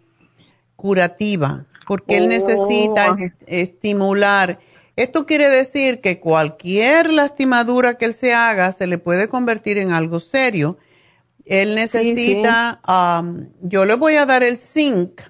curativa 0.77 1.67
porque 1.91 2.19
él 2.19 2.29
necesita 2.29 3.11
oh. 3.11 3.17
estimular. 3.49 4.61
Esto 4.95 5.27
quiere 5.27 5.51
decir 5.51 6.01
que 6.01 6.21
cualquier 6.21 7.13
lastimadura 7.13 7.99
que 7.99 8.05
él 8.05 8.15
se 8.15 8.33
haga 8.33 8.71
se 8.71 8.87
le 8.87 8.97
puede 8.97 9.29
convertir 9.29 9.77
en 9.77 9.91
algo 9.91 10.21
serio. 10.21 10.79
Él 11.45 11.75
necesita, 11.75 12.81
um, 12.87 13.49
yo 13.61 13.85
le 13.85 13.95
voy 13.95 14.15
a 14.15 14.25
dar 14.25 14.45
el 14.45 14.57
zinc, 14.57 15.21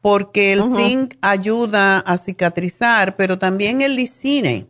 porque 0.00 0.52
el 0.52 0.62
zinc 0.76 1.14
ayuda 1.22 1.98
a 1.98 2.18
cicatrizar, 2.18 3.16
pero 3.16 3.40
también 3.40 3.80
el 3.80 3.96
lisine. 3.96 4.68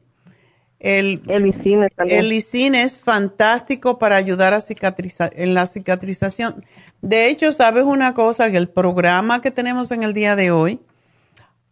El, 0.80 1.20
el 1.28 1.42
lisine 1.42 1.90
también. 1.90 2.18
El 2.18 2.30
lisine 2.30 2.82
es 2.82 2.96
fantástico 2.96 3.98
para 3.98 4.16
ayudar 4.16 4.54
a 4.54 4.62
cicatrizar, 4.62 5.34
en 5.36 5.52
la 5.52 5.66
cicatrización. 5.66 6.64
De 7.02 7.26
hecho, 7.26 7.52
¿sabes 7.52 7.84
una 7.84 8.14
cosa? 8.14 8.50
Que 8.50 8.56
el 8.56 8.70
programa 8.70 9.42
que 9.42 9.50
tenemos 9.50 9.90
en 9.90 10.02
el 10.02 10.14
día 10.14 10.34
de 10.34 10.50
hoy, 10.50 10.80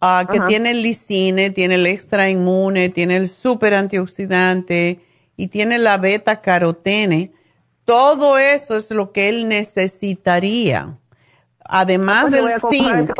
Ah, 0.06 0.28
que 0.30 0.38
tiene 0.40 0.72
el 0.72 0.82
lisine, 0.82 1.48
tiene 1.48 1.76
el 1.76 1.86
extra 1.86 2.28
inmune, 2.28 2.90
tiene 2.90 3.16
el 3.16 3.26
super 3.26 3.72
antioxidante 3.72 5.00
y 5.34 5.46
tiene 5.48 5.78
la 5.78 5.96
beta 5.96 6.42
carotene. 6.42 7.32
Todo 7.86 8.36
eso 8.36 8.76
es 8.76 8.90
lo 8.90 9.12
que 9.12 9.30
él 9.30 9.48
necesitaría. 9.48 10.98
Además 11.64 12.30
del 12.30 12.50
zinc. 12.70 13.12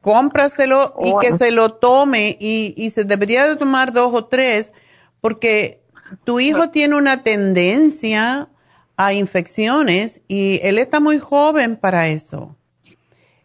Cómpraselo 0.00 0.94
y 1.04 1.12
que 1.20 1.32
se 1.32 1.50
lo 1.50 1.72
tome 1.74 2.36
y, 2.38 2.74
y 2.76 2.90
se 2.90 3.02
debería 3.02 3.48
de 3.48 3.56
tomar 3.56 3.92
dos 3.92 4.14
o 4.14 4.24
tres 4.26 4.72
porque 5.20 5.82
tu 6.22 6.38
hijo 6.38 6.70
tiene 6.70 6.94
una 6.94 7.24
tendencia 7.24 8.48
a 8.96 9.12
infecciones 9.14 10.22
y 10.28 10.60
él 10.62 10.78
está 10.78 11.00
muy 11.00 11.18
joven 11.18 11.76
para 11.76 12.06
eso. 12.06 12.54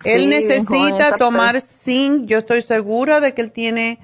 Él 0.03 0.29
necesita 0.29 1.17
tomar 1.17 1.61
zinc. 1.61 2.25
Yo 2.25 2.37
estoy 2.37 2.61
segura 2.61 3.19
de 3.19 3.33
que 3.33 3.41
él 3.41 3.51
tiene 3.51 3.99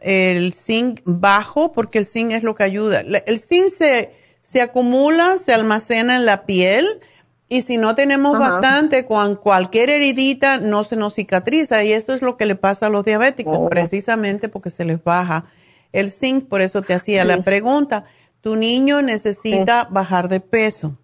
el 0.00 0.52
zinc 0.52 1.00
bajo 1.04 1.72
porque 1.72 1.98
el 1.98 2.06
zinc 2.06 2.32
es 2.32 2.42
lo 2.42 2.54
que 2.54 2.64
ayuda. 2.64 3.00
El 3.00 3.38
zinc 3.38 3.68
se, 3.68 4.12
se 4.42 4.60
acumula, 4.60 5.38
se 5.38 5.52
almacena 5.52 6.16
en 6.16 6.26
la 6.26 6.46
piel 6.46 7.00
y 7.48 7.62
si 7.62 7.76
no 7.76 7.94
tenemos 7.94 8.38
bastante, 8.38 9.04
con 9.04 9.36
cualquier 9.36 9.88
heridita 9.90 10.58
no 10.58 10.82
se 10.82 10.96
nos 10.96 11.14
cicatriza 11.14 11.84
y 11.84 11.92
eso 11.92 12.12
es 12.12 12.20
lo 12.20 12.36
que 12.36 12.44
le 12.44 12.56
pasa 12.56 12.86
a 12.86 12.90
los 12.90 13.04
diabéticos, 13.04 13.56
oh. 13.56 13.68
precisamente 13.68 14.48
porque 14.48 14.70
se 14.70 14.84
les 14.84 15.02
baja 15.02 15.44
el 15.92 16.10
zinc. 16.10 16.48
Por 16.48 16.60
eso 16.60 16.82
te 16.82 16.94
hacía 16.94 17.24
la 17.24 17.42
pregunta. 17.42 18.04
Tu 18.40 18.56
niño 18.56 19.00
necesita 19.00 19.86
bajar 19.90 20.28
de 20.28 20.40
peso. 20.40 20.96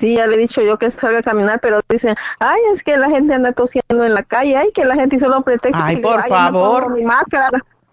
Sí, 0.00 0.16
ya 0.16 0.26
le 0.26 0.36
he 0.36 0.38
dicho 0.38 0.62
yo 0.62 0.78
que 0.78 0.90
salga 0.92 1.18
a 1.18 1.22
caminar, 1.22 1.60
pero 1.60 1.80
dicen, 1.88 2.16
ay, 2.38 2.60
es 2.74 2.82
que 2.82 2.96
la 2.96 3.10
gente 3.10 3.34
anda 3.34 3.52
tosiendo 3.52 4.04
en 4.04 4.14
la 4.14 4.22
calle, 4.22 4.56
ay, 4.56 4.70
que 4.74 4.84
la 4.84 4.94
gente 4.94 5.18
solo 5.18 5.42
pretexta. 5.42 5.84
Ay, 5.84 5.98
por 5.98 6.22
favor. 6.22 6.82
Me 6.82 6.88
pongo 6.88 6.96
mi 6.96 7.04
máscara, 7.04 7.50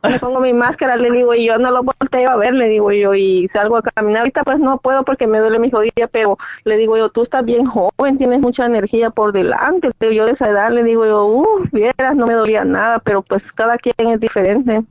me 0.10 0.20
pongo 0.20 0.40
mi 0.40 0.54
máscara, 0.54 0.96
le 0.96 1.12
digo, 1.12 1.34
y 1.36 1.46
yo 1.46 1.58
no 1.58 1.72
lo 1.72 1.84
volteo 1.84 2.30
a 2.30 2.38
ver, 2.38 2.54
le 2.54 2.70
digo 2.70 2.92
yo, 2.94 3.14
y 3.14 3.50
salgo 3.50 3.78
a 3.78 3.82
caminar. 3.82 4.22
Ahorita 4.22 4.44
pues 4.44 4.60
no 4.60 4.78
puedo 4.78 5.04
porque 5.04 5.28
me 5.28 5.40
duele 5.40 5.60
mi 5.60 5.70
jodilla, 5.70 6.08
pero 6.10 6.38
le 6.64 6.78
digo 6.78 6.98
yo, 6.98 7.10
tú 7.10 7.24
estás 7.24 7.44
bien 7.44 7.66
joven, 7.66 8.18
tienes 8.18 8.40
mucha 8.40 8.66
energía 8.66 9.10
por 9.10 9.34
delante. 9.34 9.92
Pero 9.98 10.14
yo 10.14 10.26
de 10.26 10.34
esa 10.34 10.50
edad 10.50 10.72
le 10.72 10.84
digo 10.84 11.06
yo, 11.06 11.26
uh, 11.26 11.64
vieras, 11.74 12.16
no 12.16 12.26
me 12.26 12.34
dolía 12.34 12.64
nada, 12.64 13.00
pero 13.00 13.22
pues 13.24 13.44
cada 13.56 13.78
quien 13.78 14.10
es 14.10 14.20
diferente. 14.22 14.84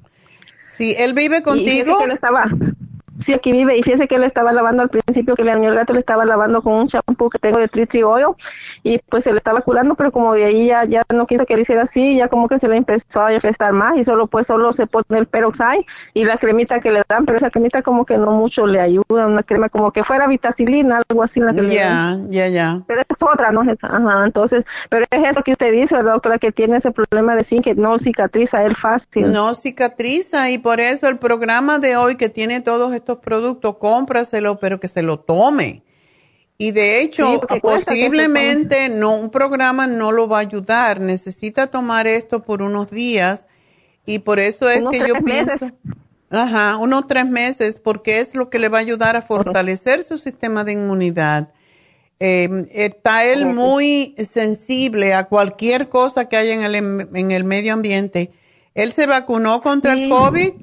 Sí, 0.63 0.95
él 0.99 1.15
vive 1.15 1.43
contigo. 1.43 1.95
Y 1.95 1.99
que 1.99 2.05
él 2.05 2.13
estaba, 2.13 2.45
Sí, 3.25 3.33
aquí 3.33 3.53
vive 3.53 3.77
y 3.77 3.83
fíjese 3.83 4.09
que 4.09 4.19
le 4.19 4.27
estaba 4.27 4.53
lavando 4.53 4.83
al 4.83 4.91
principio 4.91 5.35
que 5.35 5.45
le 5.45 5.53
dañó 5.53 5.71
el 5.71 5.75
gato, 5.75 5.93
le 5.93 6.01
estaba 6.01 6.25
lavando 6.25 6.63
con 6.63 6.75
un 6.75 6.89
champú 6.89 7.31
que 7.31 7.39
tengo 7.39 7.59
de 7.59 7.69
Tree 7.69 7.87
Tree 7.87 8.03
Oil 8.03 8.27
y 8.83 8.99
pues 8.99 9.25
se 9.25 9.33
le 9.33 9.39
estaba 9.39 9.61
curando, 9.61 9.95
pero 9.95 10.13
como 10.13 10.35
de 10.35 10.45
ahí 10.45 10.67
ya, 10.69 10.85
ya 10.85 11.03
no 11.13 11.27
quiso 11.27 11.47
que 11.47 11.57
le 11.57 11.63
hiciera 11.63 11.83
así, 11.83 12.17
ya 12.17 12.29
como 12.29 12.49
que 12.49 12.59
se 12.59 12.69
le 12.69 12.77
empezó 12.77 13.21
a 13.21 13.33
infestar 13.33 13.73
más 13.73 13.97
y 13.97 14.05
solo 14.05 14.27
pues 14.27 14.47
solo 14.47 14.73
se 14.73 14.87
pone 14.87 15.19
el 15.19 15.27
peroxide 15.27 15.87
y 16.15 16.25
la 16.25 16.39
cremita 16.39 16.81
que 16.81 16.91
le 16.91 17.03
dan, 17.09 17.25
pero 17.25 17.39
esa 17.39 17.51
cremita 17.51 17.83
como 17.83 18.05
que 18.05 18.17
no 18.17 18.33
mucho 18.33 18.67
le 18.67 18.81
ayuda, 18.81 19.27
una 19.27 19.43
crema 19.43 19.69
como 19.69 19.91
que 19.93 20.05
fuera 20.05 20.27
vitacilina, 20.27 21.01
algo 21.09 21.23
así 21.23 21.41
la 21.41 21.53
que 21.53 21.67
Ya, 21.69 22.17
ya, 22.29 22.49
ya. 22.49 22.81
Pero 22.87 23.01
es 23.01 23.07
otra, 23.21 23.51
no 23.53 23.63
Ajá, 23.69 24.25
entonces, 24.25 24.65
pero 24.89 25.05
es 25.11 25.31
eso 25.31 25.43
que 25.43 25.53
usted 25.53 25.73
dice, 25.73 25.97
doctora, 26.03 26.39
que 26.39 26.53
tiene 26.53 26.79
ese 26.79 26.91
problema 26.91 27.35
de 27.35 27.45
zinc 27.45 27.65
que 27.65 27.75
no 27.75 27.99
cicatriza 27.99 28.65
el 28.65 28.77
fácil. 28.77 29.33
No 29.33 29.55
cicatriza 29.55 30.51
y 30.51 30.59
por 30.59 30.81
eso 30.81 31.09
el 31.09 31.19
programa 31.19 31.79
de 31.79 31.97
hoy 31.97 32.17
que 32.17 32.29
tiene 32.29 32.61
todos 32.61 32.93
estos 32.93 33.18
productos, 33.19 33.77
cómpraselo, 33.79 34.59
pero 34.59 34.81
que 34.81 34.89
se 34.89 35.03
lo 35.03 35.21
tome. 35.21 35.83
Y 36.61 36.73
de 36.73 37.01
hecho, 37.01 37.41
posiblemente 37.63 38.89
no, 38.89 39.15
un 39.15 39.31
programa 39.31 39.87
no 39.87 40.11
lo 40.11 40.27
va 40.29 40.39
a 40.39 40.41
ayudar. 40.41 41.01
Necesita 41.01 41.69
tomar 41.69 42.09
esto 42.09 42.43
por 42.43 42.63
unos 42.63 42.91
días 42.91 43.47
y 44.05 44.19
por 44.19 44.41
eso 44.41 44.69
es 44.69 44.83
que 44.91 44.99
yo 45.07 45.15
pienso, 45.25 45.71
ajá, 46.31 46.77
unos 46.79 47.07
tres 47.07 47.27
meses, 47.27 47.79
porque 47.79 48.19
es 48.19 48.35
lo 48.35 48.51
que 48.51 48.59
le 48.59 48.69
va 48.69 48.79
a 48.79 48.81
ayudar 48.81 49.15
a 49.15 49.23
fortalecer 49.23 50.03
su 50.03 50.19
sistema 50.19 50.65
de 50.65 50.73
inmunidad. 50.73 51.53
Em, 52.19 52.67
está 52.73 53.25
él 53.25 53.47
muy 53.47 54.17
sensible 54.19 55.15
a 55.15 55.29
cualquier 55.29 55.89
cosa 55.89 56.29
que 56.29 56.37
haya 56.37 56.55
en 56.55 56.63
el, 56.63 56.75
en 57.15 57.31
el 57.31 57.45
medio 57.45 57.73
ambiente. 57.73 58.33
¿Él 58.75 58.93
se 58.93 59.07
vacunó 59.07 59.63
contra 59.63 59.93
el 59.93 60.09
COVID? 60.09 60.55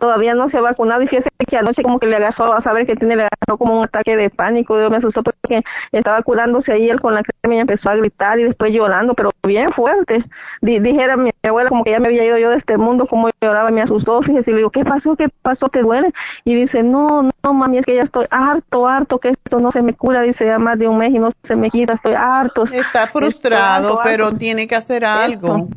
Todavía 0.00 0.34
no 0.34 0.48
se 0.50 0.56
ha 0.56 0.62
vacunado 0.62 1.02
y 1.02 1.06
fíjese 1.06 1.28
que 1.46 1.56
anoche 1.56 1.82
como 1.82 2.00
que 2.00 2.06
le 2.06 2.16
agarró 2.16 2.54
a 2.54 2.62
saber 2.62 2.86
que 2.86 2.96
tiene 2.96 3.16
le 3.16 3.22
agarró 3.22 3.58
como 3.58 3.78
un 3.78 3.84
ataque 3.84 4.16
de 4.16 4.30
pánico 4.30 4.80
yo 4.80 4.90
me 4.90 4.96
asustó 4.96 5.22
porque 5.22 5.62
estaba 5.92 6.22
curándose 6.22 6.72
ahí 6.72 6.88
él 6.88 7.00
con 7.00 7.14
la 7.14 7.22
crema 7.22 7.54
y 7.54 7.58
empezó 7.58 7.90
a 7.90 7.96
gritar 7.96 8.40
y 8.40 8.44
después 8.44 8.72
llorando 8.72 9.14
pero 9.14 9.30
bien 9.46 9.68
fuerte. 9.68 10.24
Dijera 10.62 11.16
mi 11.16 11.30
abuela 11.42 11.68
como 11.68 11.84
que 11.84 11.92
ya 11.92 12.00
me 12.00 12.08
había 12.08 12.24
ido 12.24 12.38
yo 12.38 12.50
de 12.50 12.56
este 12.56 12.76
mundo 12.76 13.06
como 13.06 13.28
lloraba 13.40 13.68
me 13.70 13.82
asustó 13.82 14.22
fíjese 14.22 14.50
y 14.50 14.54
le 14.54 14.58
digo 14.58 14.70
qué 14.70 14.84
pasó 14.84 15.14
qué 15.16 15.28
pasó 15.42 15.68
te 15.68 15.82
duele 15.82 16.12
y 16.44 16.54
dice 16.54 16.82
no 16.82 17.22
no 17.22 17.54
mami 17.54 17.78
es 17.78 17.86
que 17.86 17.96
ya 17.96 18.02
estoy 18.02 18.26
harto 18.30 18.88
harto 18.88 19.18
que 19.18 19.30
esto 19.30 19.60
no 19.60 19.70
se 19.70 19.82
me 19.82 19.94
cura 19.94 20.22
dice 20.22 20.46
ya 20.46 20.58
más 20.58 20.78
de 20.78 20.88
un 20.88 20.98
mes 20.98 21.12
y 21.14 21.18
no 21.18 21.32
se 21.46 21.56
me 21.56 21.70
quita 21.70 21.94
estoy 21.94 22.14
harto. 22.14 22.64
Está 22.64 23.06
frustrado 23.06 24.00
pero 24.02 24.32
tiene 24.32 24.66
que 24.66 24.76
hacer 24.76 25.04
algo 25.04 25.68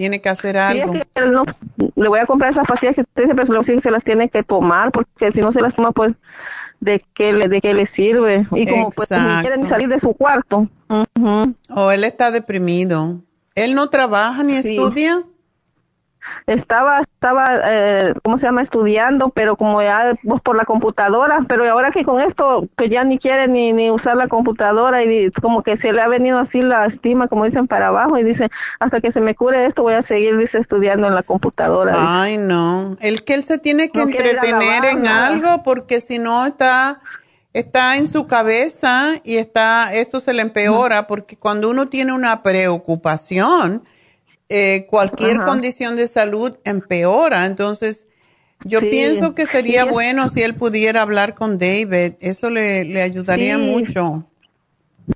tiene 0.00 0.22
que 0.22 0.30
hacer 0.30 0.56
algo. 0.56 0.94
le 1.76 2.08
voy 2.08 2.20
a 2.20 2.24
comprar 2.24 2.52
esas 2.52 2.66
pastillas 2.66 2.94
que 2.94 3.02
usted 3.02 3.24
pero 3.36 3.62
se 3.82 3.90
las 3.90 4.02
tiene 4.02 4.30
que 4.30 4.42
tomar, 4.42 4.92
porque 4.92 5.30
si 5.32 5.40
no 5.40 5.52
se 5.52 5.60
las 5.60 5.76
toma, 5.76 5.92
pues, 5.92 6.14
¿de 6.80 7.04
qué 7.14 7.34
le, 7.34 7.48
de 7.48 7.60
qué 7.60 7.74
le 7.74 7.86
sirve? 7.88 8.46
Y 8.52 8.66
como 8.66 8.90
pues 8.92 9.10
ni 9.10 9.42
quieren 9.42 9.68
salir 9.68 9.90
de 9.90 10.00
su 10.00 10.14
cuarto. 10.14 10.66
O 11.68 11.90
él 11.90 12.04
está 12.04 12.30
deprimido. 12.30 13.20
¿Él 13.54 13.74
no 13.74 13.90
trabaja 13.90 14.42
ni 14.42 14.56
estudia? 14.56 15.22
Estaba, 16.46 17.00
estaba, 17.00 17.60
eh, 17.64 18.14
¿cómo 18.22 18.38
se 18.38 18.44
llama? 18.44 18.62
Estudiando, 18.62 19.30
pero 19.30 19.56
como 19.56 19.82
ya 19.82 20.14
vos 20.22 20.40
por 20.42 20.56
la 20.56 20.64
computadora, 20.64 21.44
pero 21.48 21.70
ahora 21.70 21.90
que 21.90 22.04
con 22.04 22.20
esto, 22.20 22.68
que 22.76 22.88
ya 22.88 23.04
ni 23.04 23.18
quiere 23.18 23.48
ni, 23.48 23.72
ni 23.72 23.90
usar 23.90 24.16
la 24.16 24.28
computadora 24.28 25.04
y 25.04 25.30
como 25.32 25.62
que 25.62 25.76
se 25.78 25.92
le 25.92 26.00
ha 26.00 26.08
venido 26.08 26.38
así 26.38 26.60
la 26.60 26.86
estima, 26.86 27.28
como 27.28 27.44
dicen, 27.44 27.66
para 27.66 27.88
abajo 27.88 28.18
y 28.18 28.24
dice, 28.24 28.48
hasta 28.78 29.00
que 29.00 29.12
se 29.12 29.20
me 29.20 29.34
cure 29.34 29.66
esto 29.66 29.82
voy 29.82 29.94
a 29.94 30.06
seguir, 30.06 30.36
dice, 30.36 30.58
estudiando 30.58 31.06
en 31.06 31.14
la 31.14 31.22
computadora. 31.22 31.94
Ay, 31.96 32.36
no, 32.36 32.96
el 33.00 33.24
que 33.24 33.34
él 33.34 33.44
se 33.44 33.58
tiene 33.58 33.90
que 33.90 34.02
entretener 34.02 34.84
en 34.84 35.06
algo 35.06 35.62
porque 35.62 36.00
si 36.00 36.18
no 36.18 36.46
está 36.46 37.00
está 37.52 37.96
en 37.96 38.06
su 38.06 38.26
cabeza 38.26 39.14
y 39.24 39.36
está, 39.36 39.92
esto 39.92 40.20
se 40.20 40.32
le 40.32 40.42
empeora 40.42 41.06
porque 41.06 41.36
cuando 41.36 41.68
uno 41.68 41.88
tiene 41.88 42.12
una 42.12 42.42
preocupación, 42.42 43.84
eh, 44.50 44.86
cualquier 44.90 45.40
condición 45.42 45.96
de 45.96 46.06
salud 46.06 46.58
empeora. 46.64 47.46
Entonces, 47.46 48.06
yo 48.64 48.80
pienso 48.80 49.34
que 49.34 49.46
sería 49.46 49.84
bueno 49.86 50.28
si 50.28 50.42
él 50.42 50.54
pudiera 50.54 51.02
hablar 51.02 51.34
con 51.34 51.56
David. 51.58 52.14
Eso 52.20 52.50
le, 52.50 52.84
le 52.84 53.00
ayudaría 53.00 53.58
mucho. 53.58 54.29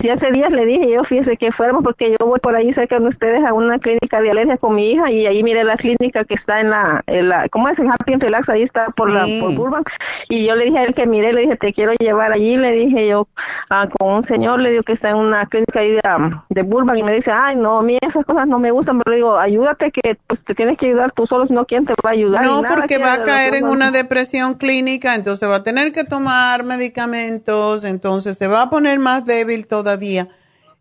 Sí, 0.01 0.09
hace 0.09 0.31
días 0.33 0.51
le 0.51 0.67
dije 0.67 0.91
yo, 0.91 1.05
fíjese 1.05 1.37
que 1.37 1.53
fuéramos 1.53 1.83
porque 1.85 2.11
yo 2.11 2.27
voy 2.27 2.41
por 2.41 2.55
ahí 2.57 2.73
cerca 2.75 2.99
de 2.99 3.09
ustedes 3.09 3.45
a 3.45 3.53
una 3.53 3.79
clínica 3.79 4.21
de 4.21 4.31
alergia 4.31 4.57
con 4.57 4.75
mi 4.75 4.93
hija 4.93 5.11
y 5.11 5.27
ahí 5.27 5.43
mire 5.43 5.65
la 5.65 5.77
clínica 5.77 6.25
que 6.25 6.35
está 6.35 6.61
en 6.61 6.71
la, 6.71 7.03
en 7.07 7.29
la 7.29 7.49
¿cómo 7.49 7.69
es? 7.69 7.79
En 7.79 7.91
Happy 7.91 8.15
Relax, 8.15 8.49
ahí 8.49 8.63
está 8.63 8.87
por 8.97 9.13
la, 9.13 9.25
por 9.41 9.55
Burbank. 9.55 9.89
Y 10.29 10.47
yo 10.47 10.55
le 10.57 10.67
dije 10.67 10.79
a 10.79 10.85
él 10.85 10.95
que 10.95 11.07
mire, 11.07 11.33
le 11.33 11.43
dije, 11.43 11.57
te 11.57 11.73
quiero 11.73 11.93
llevar 11.99 12.33
allí, 12.33 12.57
le 12.57 12.73
dije 12.73 13.09
yo 13.09 13.29
ah, 13.71 13.89
con 13.99 14.13
un 14.13 14.27
señor, 14.27 14.61
le 14.61 14.71
digo 14.71 14.83
que 14.83 14.93
está 14.93 15.11
en 15.11 15.17
una 15.17 15.47
clínica 15.47 15.81
ahí 15.81 15.93
de, 15.93 16.01
de 16.49 16.63
Burbank 16.63 16.99
y 16.99 17.03
me 17.03 17.15
dice, 17.15 17.31
ay, 17.31 17.57
no, 17.57 17.79
a 17.79 17.83
mí 17.83 17.99
esas 18.01 18.25
cosas 18.25 18.49
no 18.49 18.59
me 18.59 18.71
gustan, 18.71 18.99
pero 18.99 19.11
le 19.11 19.17
digo, 19.17 19.39
ayúdate 19.39 19.91
que 19.91 20.17
pues 20.27 20.43
te 20.45 20.55
tienes 20.55 20.79
que 20.79 20.87
ayudar 20.87 21.13
tú 21.13 21.27
solo, 21.27 21.47
si 21.47 21.53
no, 21.53 21.65
¿quién 21.65 21.85
te 21.85 21.95
va 22.05 22.11
a 22.11 22.13
ayudar? 22.13 22.45
No, 22.45 22.63
porque 22.63 22.99
va 22.99 23.15
a 23.15 23.23
caer 23.23 23.55
en 23.55 23.67
una 23.67 23.91
depresión 23.91 24.55
clínica, 24.55 25.15
entonces 25.15 25.49
va 25.49 25.57
a 25.57 25.63
tener 25.63 25.93
que 25.93 26.05
tomar 26.05 26.65
medicamentos, 26.65 27.85
entonces 27.85 28.37
se 28.37 28.49
va 28.49 28.63
a 28.63 28.71
poner 28.71 28.99
más 28.99 29.25
débil 29.25 29.67
todavía. 29.85 30.29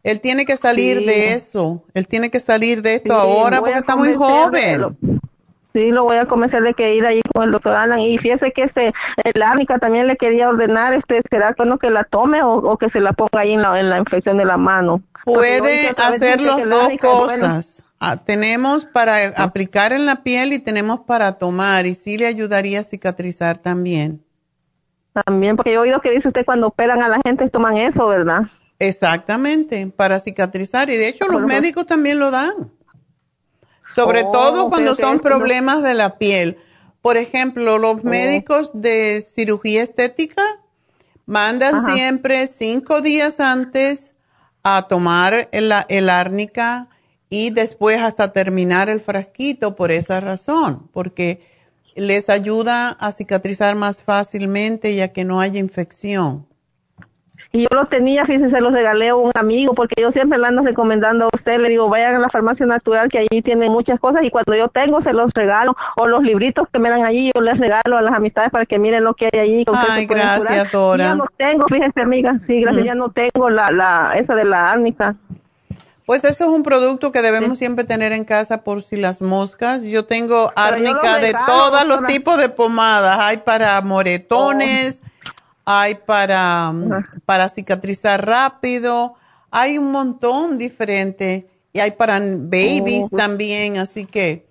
Él 0.03 0.19
tiene 0.19 0.45
que 0.45 0.57
salir 0.57 1.05
de 1.05 1.33
eso. 1.33 1.83
Él 1.93 2.07
tiene 2.07 2.31
que 2.31 2.39
salir 2.39 2.81
de 2.81 2.95
esto 2.95 3.13
ahora 3.13 3.59
porque 3.59 3.79
está 3.79 3.95
muy 3.95 4.13
joven. 4.13 4.97
Sí, 5.73 5.89
lo 5.89 6.03
voy 6.03 6.17
a 6.17 6.27
convencer 6.27 6.61
de 6.61 6.75
que 6.75 6.93
ir 6.93 7.05
ahí 7.05 7.21
con 7.33 7.43
el 7.43 7.51
doctor 7.51 7.73
Alan. 7.73 7.99
Y 7.99 8.17
fíjese 8.19 8.51
que 8.51 8.63
este, 8.63 8.93
el 9.23 9.41
árnica 9.41 9.79
también 9.79 10.07
le 10.07 10.17
quería 10.17 10.49
ordenar, 10.49 10.93
este, 10.93 11.21
¿será 11.29 11.55
bueno 11.57 11.79
que 11.79 11.89
la 11.89 12.03
tome 12.03 12.43
o, 12.43 12.77
que 12.77 12.89
se 12.91 12.99
la 12.99 13.13
ponga 13.13 13.39
ahí 13.39 13.53
en 13.53 13.61
la, 13.61 13.79
en 13.79 13.89
la 13.89 13.97
infección 13.97 14.37
de 14.37 14.45
la 14.45 14.57
mano? 14.57 15.01
Puede 15.25 15.89
hacer 15.97 16.41
las 16.41 16.69
dos 16.69 16.89
cosas. 17.01 17.85
Ah, 17.99 18.17
tenemos 18.17 18.85
para 18.85 19.29
aplicar 19.37 19.93
en 19.93 20.05
la 20.05 20.23
piel 20.23 20.51
y 20.51 20.59
tenemos 20.59 20.99
para 21.07 21.37
tomar 21.37 21.85
y 21.85 21.95
sí 21.95 22.17
le 22.17 22.27
ayudaría 22.27 22.81
a 22.81 22.83
cicatrizar 22.83 23.57
también. 23.57 24.21
También, 25.25 25.55
porque 25.55 25.71
yo 25.71 25.77
he 25.77 25.83
oído 25.83 26.01
que 26.01 26.11
dice 26.11 26.27
usted 26.27 26.43
cuando 26.45 26.67
operan 26.67 27.01
a 27.01 27.07
la 27.07 27.19
gente 27.23 27.49
toman 27.49 27.77
eso, 27.77 28.07
¿verdad? 28.07 28.41
Exactamente, 28.87 29.87
para 29.87 30.19
cicatrizar. 30.19 30.89
Y 30.89 30.97
de 30.97 31.07
hecho 31.07 31.27
los 31.27 31.41
médicos 31.41 31.87
también 31.87 32.19
lo 32.19 32.31
dan. 32.31 32.71
Sobre 33.95 34.23
oh, 34.23 34.31
todo 34.31 34.69
cuando 34.69 34.95
son 34.95 35.19
problemas 35.19 35.83
de 35.83 35.93
la 35.93 36.17
piel. 36.17 36.57
Por 37.01 37.17
ejemplo, 37.17 37.77
los 37.77 37.97
oh. 37.97 38.03
médicos 38.03 38.71
de 38.73 39.21
cirugía 39.21 39.83
estética 39.83 40.43
mandan 41.25 41.79
siempre 41.93 42.47
cinco 42.47 43.01
días 43.01 43.39
antes 43.39 44.15
a 44.63 44.87
tomar 44.89 45.49
el, 45.51 45.71
el 45.87 46.09
árnica 46.09 46.89
y 47.29 47.49
después 47.51 48.01
hasta 48.01 48.33
terminar 48.33 48.89
el 48.89 48.99
frasquito 48.99 49.75
por 49.75 49.91
esa 49.91 50.19
razón, 50.19 50.89
porque 50.91 51.41
les 51.95 52.29
ayuda 52.29 52.89
a 52.89 53.11
cicatrizar 53.11 53.75
más 53.75 54.03
fácilmente 54.03 54.91
y 54.91 55.01
a 55.01 55.13
que 55.13 55.23
no 55.23 55.39
haya 55.39 55.59
infección. 55.59 56.47
Y 57.55 57.61
yo 57.61 57.67
lo 57.71 57.85
tenía, 57.85 58.25
fíjese, 58.25 58.49
se 58.49 58.61
los 58.61 58.73
regalé 58.73 59.09
a 59.09 59.15
un 59.15 59.31
amigo, 59.35 59.75
porque 59.75 60.01
yo 60.01 60.11
siempre 60.11 60.39
le 60.39 60.47
ando 60.47 60.63
recomendando 60.63 61.25
a 61.25 61.29
usted, 61.31 61.59
le 61.59 61.69
digo, 61.69 61.87
vayan 61.87 62.15
a 62.15 62.19
la 62.19 62.29
farmacia 62.29 62.65
natural, 62.65 63.09
que 63.09 63.19
allí 63.19 63.43
tienen 63.43 63.71
muchas 63.71 63.99
cosas, 63.99 64.23
y 64.23 64.31
cuando 64.31 64.55
yo 64.55 64.69
tengo, 64.69 65.03
se 65.03 65.13
los 65.13 65.31
regalo, 65.35 65.77
o 65.95 66.07
los 66.07 66.23
libritos 66.23 66.67
que 66.73 66.79
me 66.79 66.89
dan 66.89 67.03
allí, 67.03 67.29
yo 67.35 67.41
les 67.41 67.59
regalo 67.59 67.95
a 67.95 68.01
las 68.01 68.15
amistades 68.15 68.49
para 68.49 68.65
que 68.65 68.79
miren 68.79 69.03
lo 69.03 69.13
que 69.13 69.29
hay 69.31 69.39
allí. 69.39 69.65
Ay, 69.71 70.07
gracias, 70.07 70.71
Dora. 70.71 71.03
Ya 71.03 71.15
no 71.15 71.27
tengo, 71.37 71.65
fíjese, 71.67 72.01
amiga, 72.01 72.39
sí, 72.47 72.59
gracias, 72.61 72.85
ya 72.85 72.95
no 72.95 73.11
tengo 73.11 73.51
la, 73.51 73.67
la, 73.67 74.13
esa 74.17 74.33
de 74.33 74.45
la 74.45 74.71
árnica. 74.71 75.15
Pues 76.07 76.23
eso 76.23 76.45
es 76.45 76.49
un 76.49 76.63
producto 76.63 77.11
que 77.11 77.21
debemos 77.21 77.59
siempre 77.59 77.85
tener 77.85 78.13
en 78.13 78.25
casa 78.25 78.63
por 78.63 78.81
si 78.81 78.97
las 78.97 79.21
moscas. 79.21 79.83
Yo 79.83 80.05
tengo 80.05 80.51
árnica 80.55 81.19
de 81.19 81.33
todos 81.45 81.87
los 81.87 82.03
tipos 82.07 82.37
de 82.37 82.49
pomadas. 82.49 83.19
Hay 83.21 83.37
para 83.37 83.79
moretones, 83.81 85.01
oh 85.01 85.12
hay 85.65 85.95
para, 85.95 86.73
para 87.25 87.47
cicatrizar 87.47 88.25
rápido, 88.25 89.15
hay 89.51 89.77
un 89.77 89.91
montón 89.91 90.57
diferente 90.57 91.47
y 91.71 91.79
hay 91.79 91.91
para 91.91 92.19
babies 92.19 93.05
oh. 93.11 93.15
también, 93.15 93.77
así 93.77 94.05
que 94.05 94.45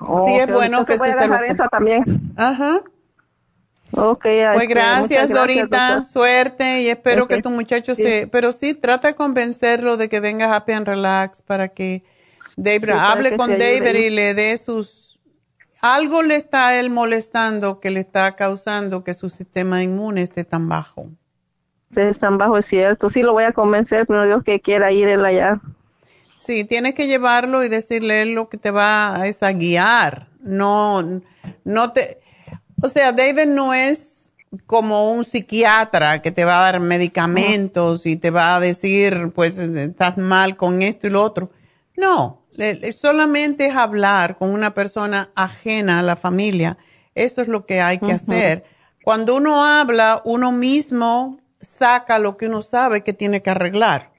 oh, 0.00 0.26
sí 0.26 0.34
es 0.34 0.50
bueno 0.50 0.84
que 0.86 0.98
se, 0.98 1.12
se 1.12 1.28
también. 1.70 2.32
Ajá. 2.36 2.82
Okay, 3.96 4.42
pues 4.54 4.68
gracias, 4.68 5.30
Dorita, 5.30 6.04
suerte 6.04 6.82
y 6.82 6.88
espero 6.88 7.28
que 7.28 7.40
tu 7.40 7.50
muchacho 7.50 7.94
se... 7.94 8.26
Pero 8.26 8.50
sí, 8.50 8.74
trata 8.74 9.08
de 9.08 9.14
convencerlo 9.14 9.96
de 9.96 10.08
que 10.08 10.18
venga 10.18 10.52
Happy 10.52 10.72
and 10.72 10.86
Relax 10.86 11.42
para 11.42 11.68
que 11.68 12.02
hable 12.92 13.36
con 13.36 13.50
David 13.50 13.94
y 13.94 14.10
le 14.10 14.34
dé 14.34 14.56
sus 14.56 15.03
algo 15.84 16.22
le 16.22 16.36
está 16.36 16.78
él 16.80 16.88
molestando 16.88 17.78
que 17.78 17.90
le 17.90 18.00
está 18.00 18.34
causando 18.36 19.04
que 19.04 19.12
su 19.12 19.28
sistema 19.28 19.82
inmune 19.82 20.22
esté 20.22 20.42
tan 20.42 20.66
bajo. 20.66 21.10
Es 21.94 22.18
tan 22.18 22.38
bajo, 22.38 22.56
es 22.56 22.64
cierto. 22.70 23.10
Sí, 23.10 23.20
lo 23.20 23.34
voy 23.34 23.44
a 23.44 23.52
convencer, 23.52 24.06
pero 24.06 24.24
Dios 24.24 24.42
que 24.44 24.60
quiera 24.60 24.90
ir 24.92 25.08
él 25.08 25.22
allá. 25.22 25.60
Sí, 26.38 26.64
tienes 26.64 26.94
que 26.94 27.06
llevarlo 27.06 27.62
y 27.62 27.68
decirle 27.68 28.24
lo 28.24 28.48
que 28.48 28.56
te 28.56 28.70
va 28.70 29.14
a, 29.14 29.26
es 29.26 29.42
a 29.42 29.52
guiar. 29.52 30.28
No, 30.40 31.20
no 31.64 31.92
te. 31.92 32.18
O 32.82 32.88
sea, 32.88 33.12
David 33.12 33.46
no 33.46 33.74
es 33.74 34.32
como 34.64 35.12
un 35.12 35.22
psiquiatra 35.22 36.22
que 36.22 36.32
te 36.32 36.46
va 36.46 36.60
a 36.60 36.72
dar 36.72 36.80
medicamentos 36.80 38.06
y 38.06 38.16
te 38.16 38.30
va 38.30 38.56
a 38.56 38.60
decir, 38.60 39.32
pues, 39.34 39.58
estás 39.58 40.16
mal 40.16 40.56
con 40.56 40.80
esto 40.80 41.08
y 41.08 41.10
lo 41.10 41.22
otro. 41.22 41.50
No, 41.94 42.43
solamente 42.92 43.66
es 43.66 43.76
hablar 43.76 44.36
con 44.36 44.50
una 44.50 44.74
persona 44.74 45.30
ajena 45.34 46.00
a 46.00 46.02
la 46.02 46.16
familia. 46.16 46.78
Eso 47.14 47.42
es 47.42 47.48
lo 47.48 47.66
que 47.66 47.80
hay 47.80 47.98
que 47.98 48.12
hacer. 48.12 48.64
Cuando 49.04 49.36
uno 49.36 49.64
habla, 49.64 50.22
uno 50.24 50.52
mismo 50.52 51.38
saca 51.60 52.18
lo 52.18 52.36
que 52.36 52.46
uno 52.46 52.62
sabe 52.62 53.02
que 53.02 53.12
tiene 53.12 53.42
que 53.42 53.50
arreglar. 53.50 54.12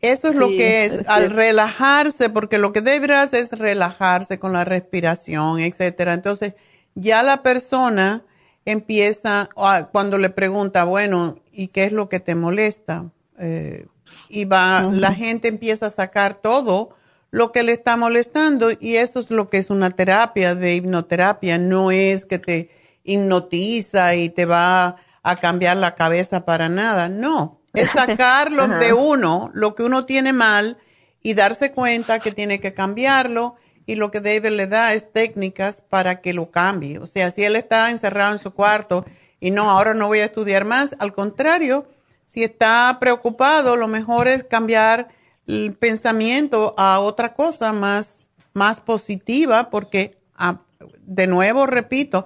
Eso 0.00 0.28
es 0.28 0.34
lo 0.34 0.48
que 0.48 0.84
es, 0.84 1.04
al 1.06 1.30
relajarse, 1.30 2.28
porque 2.28 2.58
lo 2.58 2.72
que 2.72 2.82
deberás 2.82 3.32
es 3.32 3.52
relajarse 3.52 4.38
con 4.38 4.52
la 4.52 4.64
respiración, 4.64 5.58
etcétera. 5.58 6.12
Entonces, 6.12 6.54
ya 6.94 7.22
la 7.22 7.42
persona 7.42 8.22
empieza, 8.64 9.48
cuando 9.92 10.18
le 10.18 10.30
pregunta, 10.30 10.84
bueno, 10.84 11.38
¿y 11.50 11.68
qué 11.68 11.84
es 11.84 11.92
lo 11.92 12.08
que 12.08 12.20
te 12.20 12.34
molesta? 12.34 13.10
Eh, 13.38 13.86
y 14.28 14.44
va, 14.44 14.88
la 14.90 15.12
gente 15.12 15.48
empieza 15.48 15.86
a 15.86 15.90
sacar 15.90 16.36
todo 16.36 16.90
lo 17.30 17.52
que 17.52 17.62
le 17.62 17.72
está 17.72 17.96
molestando 17.96 18.70
y 18.78 18.96
eso 18.96 19.20
es 19.20 19.30
lo 19.30 19.48
que 19.48 19.58
es 19.58 19.70
una 19.70 19.90
terapia 19.90 20.54
de 20.54 20.74
hipnoterapia, 20.74 21.58
no 21.58 21.90
es 21.90 22.24
que 22.24 22.38
te 22.38 22.70
hipnotiza 23.04 24.14
y 24.14 24.28
te 24.28 24.44
va 24.44 24.96
a 25.22 25.36
cambiar 25.36 25.76
la 25.76 25.94
cabeza 25.94 26.44
para 26.44 26.68
nada, 26.68 27.08
no, 27.08 27.60
es 27.74 27.90
sacarlo 27.94 28.68
de 28.68 28.92
uno, 28.92 29.50
lo 29.54 29.74
que 29.74 29.82
uno 29.82 30.06
tiene 30.06 30.32
mal 30.32 30.78
y 31.22 31.34
darse 31.34 31.72
cuenta 31.72 32.20
que 32.20 32.32
tiene 32.32 32.60
que 32.60 32.74
cambiarlo 32.74 33.56
y 33.86 33.94
lo 33.94 34.10
que 34.10 34.20
David 34.20 34.50
le 34.50 34.66
da 34.66 34.92
es 34.94 35.12
técnicas 35.12 35.80
para 35.80 36.20
que 36.20 36.34
lo 36.34 36.50
cambie. 36.50 36.98
O 36.98 37.06
sea, 37.06 37.30
si 37.30 37.44
él 37.44 37.56
está 37.56 37.90
encerrado 37.90 38.32
en 38.32 38.38
su 38.38 38.52
cuarto 38.52 39.06
y 39.40 39.52
no, 39.52 39.70
ahora 39.70 39.94
no 39.94 40.08
voy 40.08 40.18
a 40.18 40.26
estudiar 40.26 40.64
más, 40.64 40.96
al 40.98 41.12
contrario, 41.12 41.88
si 42.24 42.42
está 42.42 42.96
preocupado, 43.00 43.76
lo 43.76 43.86
mejor 43.86 44.26
es 44.26 44.44
cambiar 44.44 45.08
el 45.46 45.74
pensamiento 45.74 46.74
a 46.76 47.00
otra 47.00 47.34
cosa 47.34 47.72
más, 47.72 48.30
más 48.52 48.80
positiva, 48.80 49.70
porque, 49.70 50.18
ah, 50.34 50.62
de 51.02 51.26
nuevo, 51.26 51.66
repito, 51.66 52.24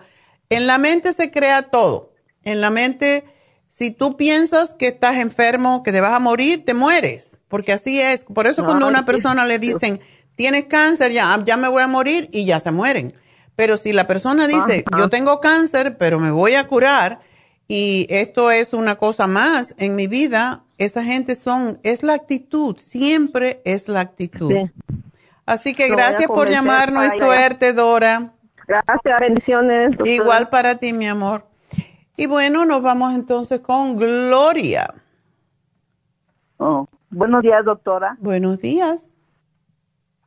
en 0.49 0.67
la 0.67 0.79
mente 0.79 1.13
se 1.13 1.31
crea 1.31 1.63
todo. 1.63 2.13
En 2.43 2.61
la 2.61 2.71
mente, 2.71 3.25
si 3.67 3.91
tú 3.91 4.17
piensas 4.17 4.75
que 4.75 4.89
estás 4.89 5.17
enfermo, 5.17 5.83
que 5.83 5.93
te 5.93 6.01
vas 6.01 6.15
a 6.15 6.19
morir, 6.19 6.65
te 6.65 6.75
mueres, 6.75 7.39
porque 7.49 7.73
así 7.73 8.01
es. 8.01 8.25
Por 8.25 8.47
eso 8.47 8.65
cuando 8.65 8.87
a 8.87 8.89
una 8.89 9.05
persona 9.05 9.47
le 9.47 9.59
dicen, 9.59 10.01
tienes 10.37 10.65
cáncer, 10.65 11.13
ya, 11.13 11.43
ya 11.45 11.57
me 11.57 11.69
voy 11.69 11.83
a 11.83 11.87
morir 11.87 12.29
y 12.33 12.47
ya 12.47 12.59
se 12.59 12.71
mueren. 12.71 13.15
Pero 13.57 13.77
si 13.77 13.93
la 13.93 14.07
persona 14.07 14.47
dice, 14.47 14.85
yo 14.97 15.09
tengo 15.09 15.41
cáncer, 15.41 15.99
pero 15.99 16.19
me 16.19 16.31
voy 16.31 16.55
a 16.55 16.67
curar, 16.67 17.21
y 17.69 18.07
esto 18.09 18.51
es 18.51 18.73
una 18.73 18.97
cosa 18.97 19.27
más 19.27 19.75
en 19.79 19.95
mi 19.95 20.09
vida, 20.09 20.65
esa 20.81 21.05
gente 21.05 21.35
son, 21.35 21.79
es 21.83 22.03
la 22.03 22.15
actitud, 22.15 22.75
siempre 22.79 23.61
es 23.67 23.87
la 23.87 24.01
actitud. 24.01 24.51
Así 25.45 25.75
que 25.75 25.91
gracias 25.91 26.27
por 26.27 26.49
llamarnos 26.49 27.15
y 27.15 27.19
suerte, 27.19 27.75
Dora. 27.75 28.33
Gracias, 28.67 29.21
bendiciones. 29.21 29.95
Igual 30.07 30.49
para 30.49 30.77
ti, 30.77 30.95
mi 30.95 31.07
amor. 31.07 31.45
Y 32.17 32.27
bueno, 32.27 32.65
nos 32.65 32.81
vamos 32.81 33.13
entonces 33.15 33.61
con 33.61 33.97
Gloria. 33.97 34.89
Oh, 36.57 36.89
buenos 37.11 37.43
días, 37.43 37.63
doctora. 37.63 38.17
Buenos 38.19 38.59
días. 38.59 39.13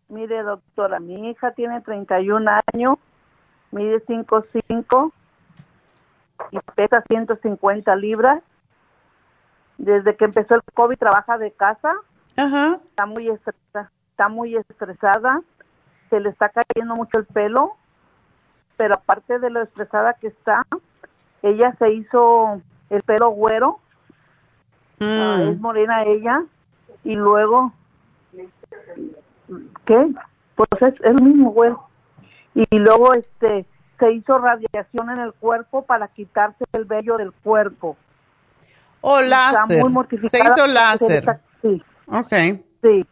Mire, 0.08 0.44
doctora, 0.44 1.00
mi 1.00 1.32
hija 1.32 1.52
tiene 1.54 1.82
31 1.82 2.52
años, 2.72 3.00
mide 3.72 4.06
5'5", 4.06 5.12
y 6.52 6.60
pesa 6.76 7.04
150 7.08 7.96
libras. 7.96 8.44
Desde 9.78 10.16
que 10.16 10.26
empezó 10.26 10.56
el 10.56 10.62
COVID 10.74 10.98
trabaja 10.98 11.38
de 11.38 11.52
casa. 11.52 11.94
Está 12.36 13.06
muy 13.06 13.30
estresada, 13.30 13.92
está 14.12 14.30
muy 14.30 14.56
estresada. 14.56 15.42
Se 16.10 16.20
le 16.20 16.30
está 16.30 16.50
cayendo 16.50 16.96
mucho 16.96 17.20
el 17.20 17.26
pelo, 17.26 17.74
pero 18.78 18.96
aparte 18.96 19.40
de 19.40 19.50
lo 19.50 19.62
estresada 19.62 20.14
que 20.14 20.28
está, 20.28 20.64
ella 21.42 21.76
se 21.80 21.92
hizo 21.92 22.62
el 22.90 23.02
pelo 23.04 23.30
güero. 23.32 23.80
Ah, 25.00 25.38
mm. 25.40 25.50
es 25.50 25.60
morena 25.60 26.04
ella 26.04 26.44
y 27.04 27.16
luego 27.16 27.74
¿qué? 29.86 30.14
Pues 30.56 30.70
es 30.82 31.02
el 31.02 31.22
mismo 31.22 31.52
güero. 31.52 31.88
Y 32.54 32.78
luego 32.78 33.14
este 33.14 33.66
se 34.00 34.12
hizo 34.12 34.38
radiación 34.38 35.10
en 35.10 35.20
el 35.20 35.34
cuerpo 35.34 35.86
para 35.86 36.08
quitarse 36.08 36.66
el 36.74 36.86
vello 36.86 37.18
del 37.18 37.32
cuerpo. 37.32 37.98
O 39.06 39.20
láser. 39.20 39.84
se 40.32 40.40
hizo 40.40 40.66
láser. 40.68 41.40
sí. 41.62 41.84
Ok. 42.08 42.34
Sí. 42.82 43.06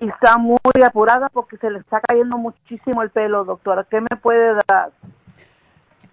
Y 0.00 0.08
está 0.08 0.38
muy 0.38 0.58
apurada 0.86 1.28
porque 1.30 1.56
se 1.56 1.68
le 1.68 1.80
está 1.80 2.00
cayendo 2.00 2.38
muchísimo 2.38 3.02
el 3.02 3.10
pelo, 3.10 3.44
doctora. 3.44 3.84
¿Qué 3.90 4.00
me 4.00 4.16
puede 4.22 4.54
dar? 4.68 4.92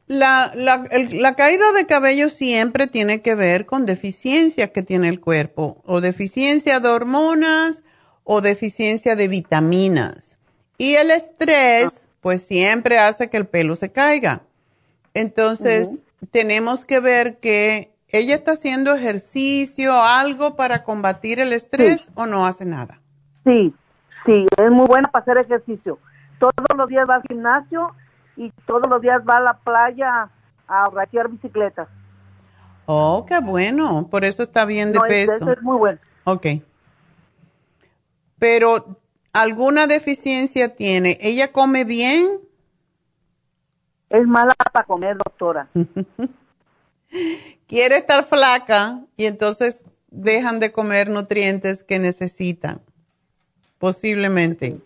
La, 0.08 0.52
la, 0.56 0.84
la, 1.12 1.36
caída 1.36 1.72
de 1.74 1.86
cabello 1.86 2.30
siempre 2.30 2.88
tiene 2.88 3.22
que 3.22 3.36
ver 3.36 3.68
con 3.68 3.86
deficiencia 3.86 4.72
que 4.72 4.82
tiene 4.82 5.10
el 5.10 5.20
cuerpo, 5.20 5.82
o 5.86 6.02
deficiencia 6.02 6.80
de 6.80 6.90
hormonas, 6.90 7.84
o 8.24 8.41
deficiencia 8.41 9.16
de 9.16 9.28
vitaminas. 9.28 10.40
Y 10.78 10.95
el 10.95 11.12
estrés 11.12 12.08
pues 12.20 12.41
siempre 12.41 12.98
hace 12.98 13.30
que 13.30 13.38
el 13.38 13.45
pelo 13.45 13.76
se 13.76 13.91
caiga. 13.91 14.41
Entonces, 15.14 16.02
tenemos 16.32 16.84
que 16.84 16.99
ver 16.99 17.38
que 17.38 17.91
ella 18.12 18.36
está 18.36 18.52
haciendo 18.52 18.94
ejercicio, 18.94 19.94
algo 20.02 20.56
para 20.56 20.84
combatir 20.84 21.40
el 21.40 21.54
estrés 21.54 22.12
o 22.16 22.26
no 22.26 22.46
hace 22.46 22.66
nada. 22.66 23.00
Sí, 23.46 23.74
sí, 24.26 24.46
es 24.58 24.72
muy 24.72 24.86
buena 24.86 25.10
para 25.10 25.24
hacer 25.24 25.38
ejercicio. 25.38 25.98
Todos 26.40 26.54
los 26.76 26.90
días 26.90 27.08
va 27.10 27.16
al 27.16 27.24
gimnasio 27.24 27.96
y 28.36 28.52
todos 28.66 28.90
los 28.90 29.02
días 29.02 29.22
va 29.28 29.38
a 29.38 29.42
la 29.42 29.54
playa 29.60 30.30
a 30.68 30.90
raquear 30.90 31.30
bicicletas. 31.30 31.88
Oh, 32.86 33.26
qué 33.26 33.40
bueno. 33.40 34.08
Por 34.10 34.26
eso 34.26 34.44
está 34.44 34.66
bien 34.66 34.92
de 34.92 35.00
peso. 35.02 35.36
Eso 35.36 35.52
es 35.52 35.62
muy 35.62 35.78
bueno. 35.78 36.00
Ok. 36.26 36.48
Pero 38.38 38.98
alguna 39.34 39.88
deficiencia 39.88 40.76
tiene. 40.76 41.18
¿Ella 41.22 41.52
come 41.52 41.86
bien? 41.86 42.40
Es 44.10 44.28
mala 44.28 44.54
para 44.74 44.86
comer, 44.86 45.18
doctora. 45.18 45.68
Quiere 47.68 47.98
estar 47.98 48.24
flaca 48.24 49.02
y 49.18 49.26
entonces 49.26 49.84
dejan 50.10 50.60
de 50.60 50.72
comer 50.72 51.10
nutrientes 51.10 51.84
que 51.84 52.00
necesitan, 52.00 52.82
posiblemente. 53.78 54.80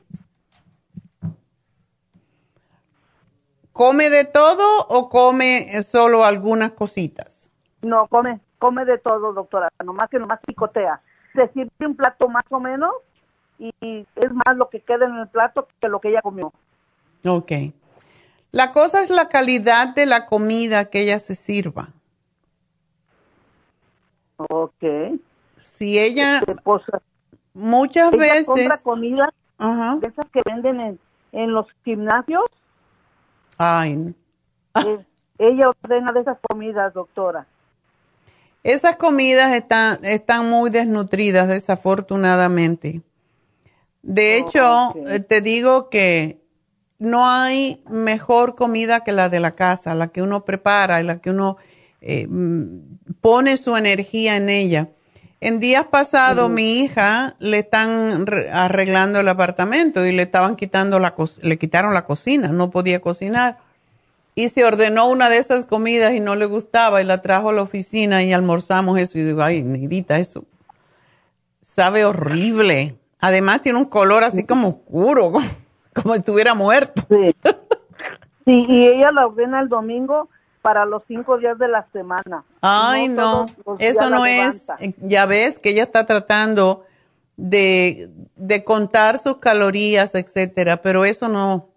¿Come 3.72 4.10
de 4.10 4.24
todo 4.24 4.86
o 4.88 5.10
come 5.10 5.68
solo 5.84 6.24
algunas 6.24 6.72
cositas? 6.72 7.50
No, 7.82 8.08
come, 8.08 8.40
come 8.58 8.86
de 8.86 8.98
todo, 8.98 9.34
doctora, 9.34 9.70
nomás 9.84 10.10
que 10.10 10.18
nomás 10.18 10.40
picotea. 10.46 11.02
Se 11.34 11.50
sirve 11.50 11.72
un 11.80 11.96
plato 11.96 12.30
más 12.30 12.46
o 12.50 12.60
menos 12.60 12.94
y 13.60 13.74
es 13.82 14.32
más 14.32 14.56
lo 14.56 14.70
que 14.70 14.80
queda 14.80 15.06
en 15.06 15.16
el 15.16 15.28
plato 15.28 15.68
que 15.82 15.90
lo 15.90 16.00
que 16.00 16.10
ella 16.10 16.22
comió. 16.22 16.54
Ok. 17.26 17.52
La 18.52 18.72
cosa 18.72 19.02
es 19.02 19.10
la 19.10 19.28
calidad 19.28 19.94
de 19.94 20.06
la 20.06 20.26
comida 20.26 20.86
que 20.86 21.02
ella 21.02 21.20
se 21.20 21.36
sirva. 21.36 21.90
Ok. 24.38 24.84
Si 25.62 25.98
ella 25.98 26.42
muchas 27.54 28.12
veces 28.12 28.46
compra 28.46 28.78
comida 28.84 29.34
de 29.60 30.08
esas 30.08 30.26
que 30.32 30.42
venden 30.46 30.80
en, 30.80 31.00
en 31.32 31.54
los 31.54 31.68
gimnasios. 31.84 32.44
Ay. 33.58 34.14
Eh, 34.76 35.06
ella 35.38 35.70
ordena 35.70 36.12
de 36.12 36.22
esas 36.22 36.38
comidas, 36.42 36.94
doctora. 36.94 37.48
Esas 38.64 38.98
comidas 38.98 39.54
están, 39.54 40.04
están 40.04 40.50
muy 40.50 40.70
desnutridas, 40.70 41.48
desafortunadamente. 41.48 43.02
De 44.02 44.42
oh, 44.44 44.48
hecho, 44.48 44.94
eh, 45.08 45.20
te 45.20 45.42
digo 45.42 45.90
que 45.90 46.42
no 46.98 47.28
hay 47.28 47.84
mejor 47.90 48.56
comida 48.56 49.02
que 49.02 49.12
la 49.12 49.30
de 49.30 49.40
la 49.40 49.52
casa, 49.56 49.94
la 49.94 50.08
que 50.08 50.22
uno 50.22 50.46
prepara 50.46 51.00
y 51.00 51.04
la 51.04 51.20
que 51.20 51.30
uno 51.30 51.58
eh, 52.06 52.28
pone 53.20 53.58
su 53.58 53.76
energía 53.76 54.38
en 54.38 54.50
ella. 54.50 54.90
En 55.42 55.60
días 55.60 55.86
pasados, 55.86 56.50
mi 56.50 56.80
hija 56.82 57.36
le 57.40 57.60
están 57.60 58.26
arreglando 58.52 59.20
el 59.20 59.28
apartamento 59.28 60.06
y 60.06 60.12
le 60.12 60.24
estaban 60.24 60.56
quitando 60.56 60.98
la 61.00 61.14
le 61.42 61.58
quitaron 61.58 61.94
la 61.94 62.06
cocina, 62.06 62.50
no 62.50 62.70
podía 62.70 63.02
cocinar. 63.02 63.58
Y 64.36 64.50
se 64.50 64.66
ordenó 64.66 65.08
una 65.08 65.30
de 65.30 65.38
esas 65.38 65.66
comidas 65.66 66.14
y 66.14 66.20
no 66.20 66.36
le 66.36 66.46
gustaba 66.46 67.02
y 67.02 67.06
la 67.06 67.22
trajo 67.22 67.50
a 67.50 67.54
la 67.54 67.62
oficina 67.62 68.24
y 68.24 68.34
almorzamos 68.34 69.00
eso. 69.00 69.18
Y 69.18 69.24
digo, 69.24 69.42
ay, 69.42 69.62
negrita, 69.62 70.18
eso 70.20 70.46
sabe 71.62 72.06
horrible. 72.06 72.96
Además 73.20 73.62
tiene 73.62 73.80
un 73.80 73.86
color 73.86 74.24
así 74.24 74.44
como 74.44 74.68
oscuro, 74.70 75.34
como, 75.94 76.14
si 76.14 76.20
estuviera 76.20 76.54
muerto. 76.54 77.02
Sí. 77.10 77.36
sí, 78.46 78.66
y 78.70 78.88
ella 78.88 79.12
la 79.12 79.26
ordena 79.26 79.60
el 79.62 79.70
domingo 79.70 80.30
para 80.66 80.84
los 80.84 81.04
cinco 81.08 81.38
días 81.38 81.60
de 81.60 81.68
la 81.68 81.86
semana. 81.94 82.44
Ay, 82.60 83.08
no, 83.08 83.46
eso 83.78 84.10
no 84.10 84.26
es, 84.26 84.66
ya 85.00 85.28
ves 85.28 85.60
que 85.60 85.70
ella 85.70 85.84
está 85.84 86.08
tratando 86.08 86.86
de, 87.38 88.10
de 88.36 88.64
contar 88.64 89.20
sus 89.20 89.38
calorías, 89.38 90.16
etcétera, 90.16 90.78
pero 90.78 91.06
eso 91.06 91.30
no. 91.30 91.70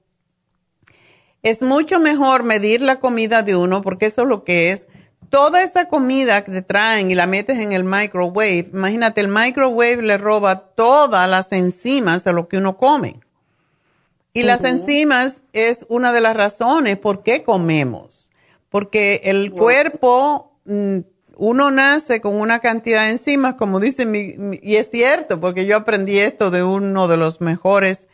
Es 1.43 1.61
mucho 1.61 2.01
mejor 2.01 2.45
medir 2.45 2.81
la 2.81 2.99
comida 2.99 3.43
de 3.43 3.57
uno, 3.57 3.83
porque 3.83 4.07
eso 4.07 4.23
es 4.23 4.29
lo 4.29 4.43
que 4.43 4.71
es 4.71 4.87
toda 5.29 5.63
esa 5.63 5.87
comida 5.89 6.43
que 6.43 6.51
te 6.51 6.63
traen 6.63 7.11
y 7.11 7.15
la 7.15 7.27
metes 7.27 7.59
en 7.59 7.73
el 7.73 7.85
microwave, 7.85 8.71
imagínate, 8.73 9.21
el 9.21 9.29
microwave 9.29 10.01
le 10.01 10.17
roba 10.17 10.61
todas 10.61 11.29
las 11.29 11.53
enzimas 11.53 12.27
a 12.27 12.33
lo 12.33 12.49
que 12.49 12.57
uno 12.57 12.79
come. 12.79 13.21
Y 14.33 14.45
las 14.45 14.65
enzimas 14.65 15.43
es 15.53 15.85
una 15.91 16.11
de 16.11 16.23
las 16.23 16.35
razones 16.35 16.97
por 16.97 17.23
qué 17.23 17.43
comemos. 17.43 18.28
Porque 18.69 19.23
el 19.25 19.53
cuerpo, 19.53 20.53
mm, 20.65 20.99
uno 21.37 21.71
nace 21.71 22.21
con 22.21 22.35
una 22.37 22.59
cantidad 22.59 23.05
de 23.05 23.11
enzimas, 23.11 23.55
como 23.55 23.81
dice 23.81 24.05
mi, 24.05 24.35
y 24.63 24.77
es 24.77 24.91
cierto, 24.91 25.41
porque 25.41 25.67
yo 25.67 25.77
aprendí 25.77 26.19
esto 26.19 26.51
de 26.51 26.63
uno 26.63 27.09
de 27.09 27.17
los 27.17 27.41
mejores 27.41 28.09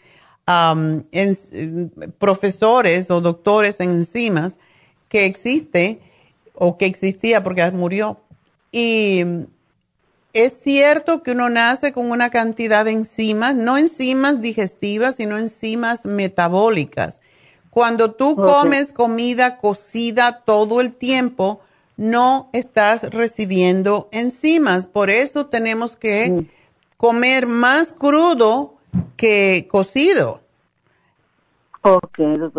profesores 2.19 3.11
o 3.11 3.23
doctores 3.23 3.81
en 3.81 3.91
enzimas 3.93 4.59
que 5.09 5.25
existe 5.25 6.01
o 6.55 6.77
que 6.77 6.85
existía 6.85 7.43
porque 7.43 7.71
murió. 7.71 8.21
Y 8.71 9.25
es 10.35 10.61
cierto 10.61 11.23
que 11.23 11.31
uno 11.31 11.49
nace 11.49 11.93
con 11.93 12.11
una 12.11 12.29
cantidad 12.29 12.85
de 12.85 12.91
enzimas, 12.91 13.55
no 13.55 13.79
enzimas 13.79 14.41
digestivas, 14.41 15.15
sino 15.15 15.39
enzimas 15.39 16.05
metabólicas. 16.05 17.21
Cuando 17.75 18.13
tú 18.13 18.37
comes 18.37 18.93
comida 18.93 19.59
cocida 19.59 20.43
todo 20.45 20.81
el 20.81 20.95
tiempo, 20.95 21.61
no 21.97 22.49
estás 22.53 23.03
recibiendo 23.11 24.09
enzimas. 24.13 24.87
Por 24.87 25.11
eso 25.11 25.47
tenemos 25.47 25.97
que 25.97 26.31
mm. 26.31 26.49
comer 26.97 27.49
más 27.49 27.93
crudo 27.93 28.75
que 29.17 29.67
cocido. 29.69 30.41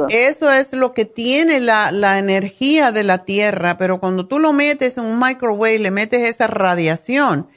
Eso 0.09 0.51
es 0.51 0.73
lo 0.73 0.93
que 0.93 1.05
tiene 1.05 1.61
la, 1.61 1.93
la, 1.93 2.19
energía 2.19 2.91
de 2.91 3.05
la 3.05 3.19
tierra, 3.19 3.77
pero 3.77 4.01
cuando 4.01 4.27
tú 4.27 4.37
lo 4.37 4.51
metes 4.51 4.97
en 4.97 5.05
un 5.05 5.17
microwave, 5.17 5.79
le 5.79 5.91
metes 5.91 6.29
esa 6.29 6.47
radiación, 6.47 7.47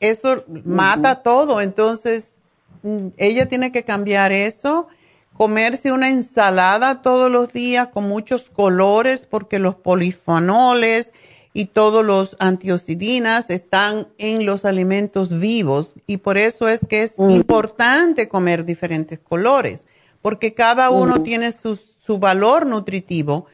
eso 0.00 0.44
mata 0.64 1.22
todo. 1.22 1.60
Entonces, 1.60 2.36
mm, 2.82 3.08
ella 3.18 3.50
tiene 3.50 3.70
que 3.70 3.84
cambiar 3.84 4.32
eso, 4.32 4.88
comerse 5.32 5.92
una 5.92 6.08
ensalada 6.08 7.02
todos 7.02 7.30
los 7.30 7.52
días 7.52 7.88
con 7.88 8.08
muchos 8.08 8.50
colores, 8.50 9.26
porque 9.26 9.58
los 9.58 9.74
polifenoles 9.74 11.12
y 11.54 11.66
todos 11.66 12.04
los 12.04 12.36
antioxidinas 12.38 13.50
están 13.50 14.08
en 14.18 14.46
los 14.46 14.64
alimentos 14.64 15.38
vivos 15.38 15.96
y 16.06 16.18
por 16.18 16.38
eso 16.38 16.68
es 16.68 16.86
que 16.86 17.02
es 17.02 17.18
importante 17.18 18.28
comer 18.28 18.64
diferentes 18.64 19.18
colores 19.18 19.84
porque 20.22 20.54
cada 20.54 20.90
uno 20.90 21.22
tiene 21.22 21.50
su, 21.50 21.74
su, 21.74 22.18
valor 22.18 22.64
nutritivo, 22.64 23.46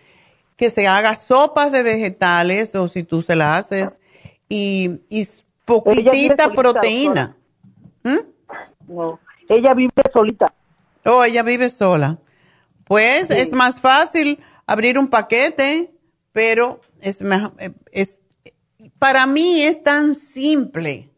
que 0.56 0.68
se 0.70 0.86
haga 0.86 1.14
sopas 1.14 1.72
de 1.72 1.82
vegetales 1.82 2.74
o 2.74 2.86
si 2.88 3.02
tú 3.02 3.22
se 3.22 3.34
la 3.34 3.56
haces 3.56 3.98
y, 4.48 5.00
y 5.08 5.26
poquitita 5.64 6.52
proteína. 6.52 7.36
¿Mm? 8.04 8.92
No, 8.92 9.18
ella 9.48 9.72
vive 9.72 9.92
solita. 10.12 10.52
Oh, 11.08 11.24
ella 11.24 11.42
vive 11.42 11.70
sola. 11.70 12.18
Pues 12.84 13.30
es 13.30 13.52
más 13.52 13.80
fácil 13.80 14.40
abrir 14.66 14.98
un 14.98 15.08
paquete, 15.08 15.94
pero 16.32 16.80
es, 17.00 17.22
es 17.92 18.18
para 18.98 19.26
mí 19.26 19.62
es 19.62 19.82
tan 19.82 20.14
simple 20.14 21.10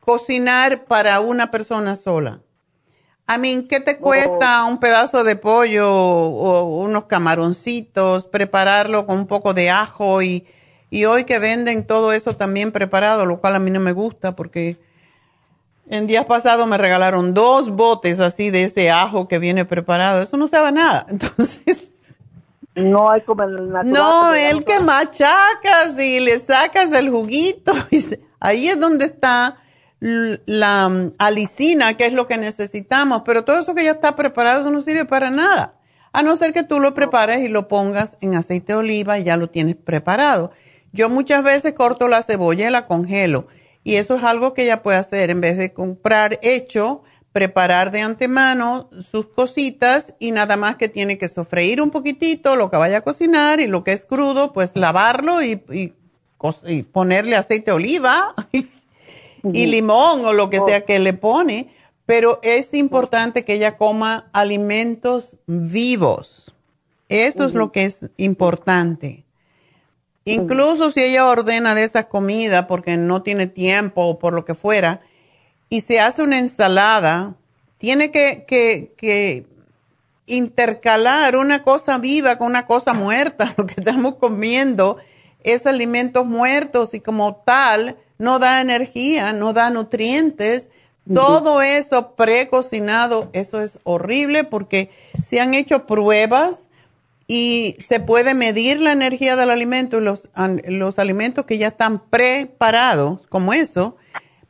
cocinar 0.00 0.84
para 0.84 1.20
una 1.20 1.50
persona 1.50 1.96
sola. 1.96 2.42
I 3.26 3.38
mean, 3.38 3.66
¿qué 3.66 3.80
te 3.80 3.96
cuesta 3.96 4.64
un 4.64 4.78
pedazo 4.78 5.24
de 5.24 5.36
pollo 5.36 5.90
o 5.90 6.82
unos 6.82 7.06
camaroncitos, 7.06 8.26
prepararlo 8.26 9.06
con 9.06 9.18
un 9.18 9.26
poco 9.26 9.54
de 9.54 9.70
ajo 9.70 10.20
y, 10.20 10.46
y 10.90 11.06
hoy 11.06 11.24
que 11.24 11.38
venden 11.38 11.86
todo 11.86 12.12
eso 12.12 12.36
también 12.36 12.70
preparado, 12.70 13.24
lo 13.24 13.40
cual 13.40 13.56
a 13.56 13.58
mí 13.58 13.70
no 13.70 13.80
me 13.80 13.92
gusta 13.92 14.36
porque 14.36 14.78
en 15.88 16.06
días 16.06 16.24
pasados 16.24 16.66
me 16.66 16.78
regalaron 16.78 17.34
dos 17.34 17.70
botes 17.70 18.20
así 18.20 18.50
de 18.50 18.64
ese 18.64 18.90
ajo 18.90 19.28
que 19.28 19.38
viene 19.38 19.64
preparado. 19.64 20.22
Eso 20.22 20.36
no 20.36 20.46
sabe 20.46 20.72
nada. 20.72 21.06
Entonces... 21.10 21.90
No 22.74 23.08
hay 23.08 23.20
como 23.20 23.44
el 23.44 23.70
natural. 23.70 23.92
No, 23.92 24.34
el 24.34 24.64
que 24.64 24.80
machacas 24.80 25.96
y 25.96 26.18
le 26.18 26.38
sacas 26.40 26.90
el 26.90 27.08
juguito. 27.08 27.72
ahí 28.40 28.68
es 28.68 28.80
donde 28.80 29.04
está 29.04 29.58
la 30.00 30.88
mm, 30.88 31.12
alicina, 31.18 31.96
que 31.96 32.06
es 32.06 32.12
lo 32.12 32.26
que 32.26 32.36
necesitamos, 32.36 33.22
pero 33.24 33.44
todo 33.44 33.58
eso 33.58 33.74
que 33.74 33.84
ya 33.84 33.92
está 33.92 34.16
preparado, 34.16 34.60
eso 34.60 34.70
no 34.70 34.82
sirve 34.82 35.04
para 35.06 35.30
nada, 35.30 35.74
a 36.12 36.22
no 36.22 36.36
ser 36.36 36.52
que 36.52 36.62
tú 36.62 36.78
lo 36.78 36.94
prepares 36.94 37.40
y 37.40 37.48
lo 37.48 37.68
pongas 37.68 38.18
en 38.20 38.34
aceite 38.34 38.74
de 38.74 38.80
oliva 38.80 39.18
y 39.18 39.24
ya 39.24 39.36
lo 39.36 39.48
tienes 39.48 39.76
preparado. 39.76 40.50
Yo 40.92 41.08
muchas 41.08 41.42
veces 41.42 41.72
corto 41.72 42.06
la 42.06 42.22
cebolla 42.22 42.68
y 42.68 42.70
la 42.70 42.86
congelo, 42.86 43.46
y 43.84 43.96
eso 43.96 44.16
es 44.16 44.24
algo 44.24 44.54
que 44.54 44.64
ella 44.64 44.82
puede 44.82 44.98
hacer. 44.98 45.30
En 45.30 45.42
vez 45.42 45.58
de 45.58 45.72
comprar 45.72 46.40
hecho, 46.42 47.02
preparar 47.32 47.90
de 47.90 48.00
antemano 48.00 48.88
sus 48.98 49.26
cositas 49.26 50.14
y 50.18 50.30
nada 50.30 50.56
más 50.56 50.76
que 50.76 50.88
tiene 50.88 51.18
que 51.18 51.28
sofreír 51.28 51.82
un 51.82 51.90
poquitito 51.90 52.56
lo 52.56 52.70
que 52.70 52.78
vaya 52.78 52.98
a 52.98 53.00
cocinar 53.02 53.60
y 53.60 53.66
lo 53.66 53.84
que 53.84 53.92
es 53.92 54.06
crudo, 54.06 54.52
pues 54.52 54.74
lavarlo 54.76 55.42
y, 55.42 55.62
y, 55.70 55.92
y 56.66 56.82
ponerle 56.84 57.36
aceite 57.36 57.70
de 57.70 57.76
oliva 57.76 58.34
y 59.42 59.66
limón 59.66 60.24
o 60.24 60.32
lo 60.32 60.48
que 60.48 60.60
sea 60.60 60.84
que 60.84 60.98
le 60.98 61.12
pone, 61.12 61.68
pero 62.06 62.40
es 62.42 62.72
importante 62.72 63.44
que 63.44 63.54
ella 63.54 63.76
coma 63.76 64.30
alimentos 64.32 65.36
vivos. 65.46 66.54
Eso 67.08 67.44
es 67.44 67.54
lo 67.54 67.70
que 67.70 67.84
es 67.84 68.10
importante. 68.16 69.23
Incluso 70.24 70.90
si 70.90 71.02
ella 71.02 71.26
ordena 71.26 71.74
de 71.74 71.84
esa 71.84 72.04
comida 72.04 72.66
porque 72.66 72.96
no 72.96 73.22
tiene 73.22 73.46
tiempo 73.46 74.02
o 74.02 74.18
por 74.18 74.32
lo 74.32 74.44
que 74.44 74.54
fuera, 74.54 75.00
y 75.68 75.82
se 75.82 76.00
hace 76.00 76.22
una 76.22 76.38
ensalada, 76.38 77.34
tiene 77.78 78.10
que, 78.10 78.44
que, 78.46 78.94
que 78.96 79.46
intercalar 80.26 81.36
una 81.36 81.62
cosa 81.62 81.98
viva 81.98 82.38
con 82.38 82.48
una 82.48 82.66
cosa 82.66 82.94
muerta. 82.94 83.54
Lo 83.58 83.66
que 83.66 83.74
estamos 83.78 84.16
comiendo 84.16 84.96
es 85.42 85.66
alimentos 85.66 86.26
muertos 86.26 86.94
y 86.94 87.00
como 87.00 87.36
tal 87.36 87.96
no 88.18 88.38
da 88.38 88.60
energía, 88.60 89.32
no 89.32 89.52
da 89.52 89.70
nutrientes. 89.70 90.70
Todo 91.12 91.60
eso 91.60 92.14
precocinado, 92.14 93.28
eso 93.34 93.60
es 93.60 93.78
horrible 93.84 94.44
porque 94.44 94.90
se 95.22 95.38
han 95.38 95.52
hecho 95.52 95.84
pruebas 95.84 96.68
y 97.26 97.76
se 97.78 98.00
puede 98.00 98.34
medir 98.34 98.80
la 98.80 98.92
energía 98.92 99.36
del 99.36 99.50
alimento 99.50 99.98
y 99.98 100.02
los, 100.02 100.30
los 100.68 100.98
alimentos 100.98 101.46
que 101.46 101.58
ya 101.58 101.68
están 101.68 101.98
preparados, 101.98 103.26
como 103.28 103.54
eso, 103.54 103.96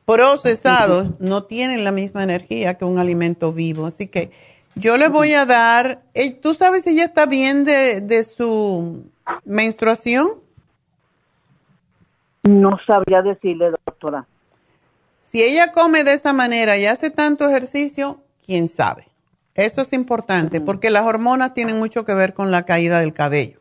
procesados, 0.04 1.18
no 1.20 1.44
tienen 1.44 1.84
la 1.84 1.92
misma 1.92 2.22
energía 2.22 2.74
que 2.74 2.84
un 2.84 2.98
alimento 2.98 3.52
vivo. 3.52 3.86
Así 3.86 4.08
que 4.08 4.32
yo 4.74 4.96
le 4.96 5.08
voy 5.08 5.34
a 5.34 5.46
dar, 5.46 6.02
¿tú 6.42 6.52
sabes 6.52 6.82
si 6.82 6.96
ya 6.96 7.04
está 7.04 7.26
bien 7.26 7.64
de, 7.64 8.00
de 8.00 8.24
su 8.24 9.04
menstruación? 9.44 10.32
No 12.42 12.78
sabría 12.86 13.22
decirle, 13.22 13.70
doctora. 13.86 14.26
Si 15.22 15.42
ella 15.42 15.72
come 15.72 16.04
de 16.04 16.12
esa 16.12 16.32
manera 16.32 16.76
y 16.76 16.86
hace 16.86 17.10
tanto 17.10 17.48
ejercicio, 17.48 18.20
quién 18.44 18.68
sabe. 18.68 19.06
Eso 19.54 19.82
es 19.82 19.92
importante 19.92 20.60
porque 20.60 20.90
las 20.90 21.06
hormonas 21.06 21.54
tienen 21.54 21.78
mucho 21.78 22.04
que 22.04 22.14
ver 22.14 22.34
con 22.34 22.50
la 22.50 22.64
caída 22.64 23.00
del 23.00 23.12
cabello. 23.12 23.60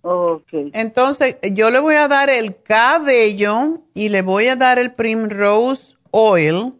Okay. 0.00 0.70
Entonces, 0.72 1.36
yo 1.52 1.70
le 1.70 1.80
voy 1.80 1.96
a 1.96 2.08
dar 2.08 2.30
el 2.30 2.62
cabello 2.62 3.80
y 3.92 4.08
le 4.08 4.22
voy 4.22 4.46
a 4.46 4.56
dar 4.56 4.78
el 4.78 4.92
Primrose 4.92 5.96
Oil 6.10 6.74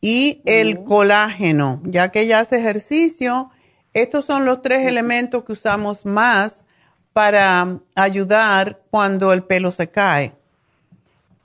y 0.00 0.42
el 0.44 0.84
colágeno, 0.84 1.80
ya 1.84 2.10
que 2.10 2.20
ella 2.20 2.40
hace 2.40 2.58
ejercicio. 2.58 3.50
Estos 3.94 4.24
son 4.24 4.44
los 4.44 4.62
tres 4.62 4.86
elementos 4.86 5.44
que 5.44 5.52
usamos 5.52 6.04
más 6.04 6.64
para 7.12 7.78
ayudar 7.94 8.80
cuando 8.90 9.32
el 9.32 9.42
pelo 9.42 9.72
se 9.72 9.88
cae. 9.90 10.32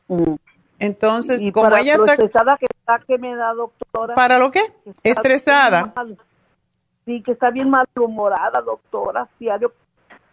Mm. 0.08 0.36
Entonces, 0.80 1.42
¿Y 1.42 1.52
como 1.52 1.70
para 1.70 1.82
ella 1.82 1.98
lo 1.98 2.06
está... 2.06 2.14
estresada 2.14 2.58
que 2.58 2.68
está, 2.70 2.96
que 3.06 3.18
me 3.18 3.36
da, 3.36 3.54
doctora. 3.54 4.14
¿Para 4.14 4.38
lo 4.38 4.52
qué? 4.52 4.62
Está 4.86 5.02
Estresada. 5.04 5.94
sí, 7.06 7.22
que 7.24 7.32
está 7.32 7.50
bien 7.50 7.70
malhumorada, 7.70 8.62
doctora. 8.62 9.28
Diario 9.40 9.74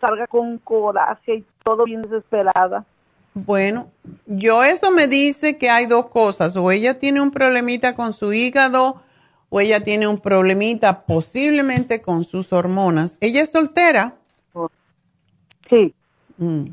salga 0.01 0.27
con 0.27 0.59
coraje 0.59 1.37
y 1.37 1.45
todo 1.63 1.85
bien 1.85 2.03
desesperada. 2.03 2.85
Bueno, 3.33 3.89
yo 4.27 4.63
eso 4.63 4.91
me 4.91 5.09
dice 5.09 5.59
que 5.59 5.71
hay 5.71 5.87
dos 5.87 6.07
cosas, 6.07 6.57
o 6.57 6.71
ella 6.71 6.99
tiene 6.99 7.21
un 7.21 7.31
problemita 7.31 7.97
con 7.97 8.13
su 8.13 8.33
hígado 8.33 9.03
o 9.57 9.61
ella 9.61 9.85
tiene 9.85 10.09
un 10.09 10.19
problemita 10.19 11.05
posiblemente 11.07 12.03
con 12.03 12.25
sus 12.25 12.53
hormonas. 12.53 13.17
¿Ella 13.21 13.43
es 13.43 13.53
soltera? 13.53 14.17
Sí. 15.71 15.95
Mm. 16.39 16.71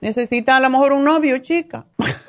Necesita 0.00 0.56
a 0.56 0.60
lo 0.60 0.70
mejor 0.70 0.92
un 0.92 1.02
novio, 1.02 1.38
chica. 1.38 1.84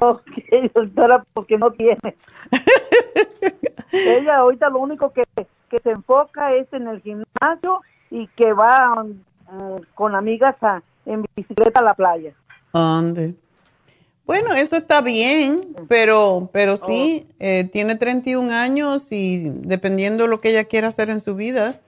Ok, 0.00 0.22
doctora, 0.74 1.24
porque 1.34 1.58
no 1.58 1.72
tiene. 1.72 2.16
Ella 3.92 4.38
ahorita 4.38 4.70
lo 4.70 4.78
único 4.78 5.12
que, 5.12 5.22
que 5.70 5.78
se 5.80 5.90
enfoca 5.90 6.54
es 6.54 6.72
en 6.72 6.88
el 6.88 7.00
gimnasio 7.02 7.82
y 8.10 8.26
que 8.28 8.52
va 8.52 9.04
mm, 9.04 9.82
con 9.94 10.14
amigas 10.14 10.56
a, 10.62 10.82
en 11.06 11.24
bicicleta 11.36 11.80
a 11.80 11.84
la 11.84 11.94
playa. 11.94 12.32
Ande. 12.72 13.34
Bueno, 14.24 14.54
eso 14.54 14.76
está 14.76 15.00
bien, 15.00 15.74
pero, 15.88 16.48
pero 16.52 16.76
sí, 16.76 17.26
eh, 17.40 17.68
tiene 17.72 17.96
31 17.96 18.52
años 18.52 19.10
y 19.10 19.50
dependiendo 19.50 20.24
de 20.24 20.30
lo 20.30 20.40
que 20.40 20.50
ella 20.50 20.64
quiera 20.64 20.88
hacer 20.88 21.10
en 21.10 21.20
su 21.20 21.34
vida, 21.34 21.80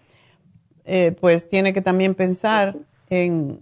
eh, 0.85 1.17
pues 1.21 1.49
tiene 1.49 1.73
que 1.73 1.81
también 1.81 2.15
pensar 2.15 2.77
en 3.09 3.61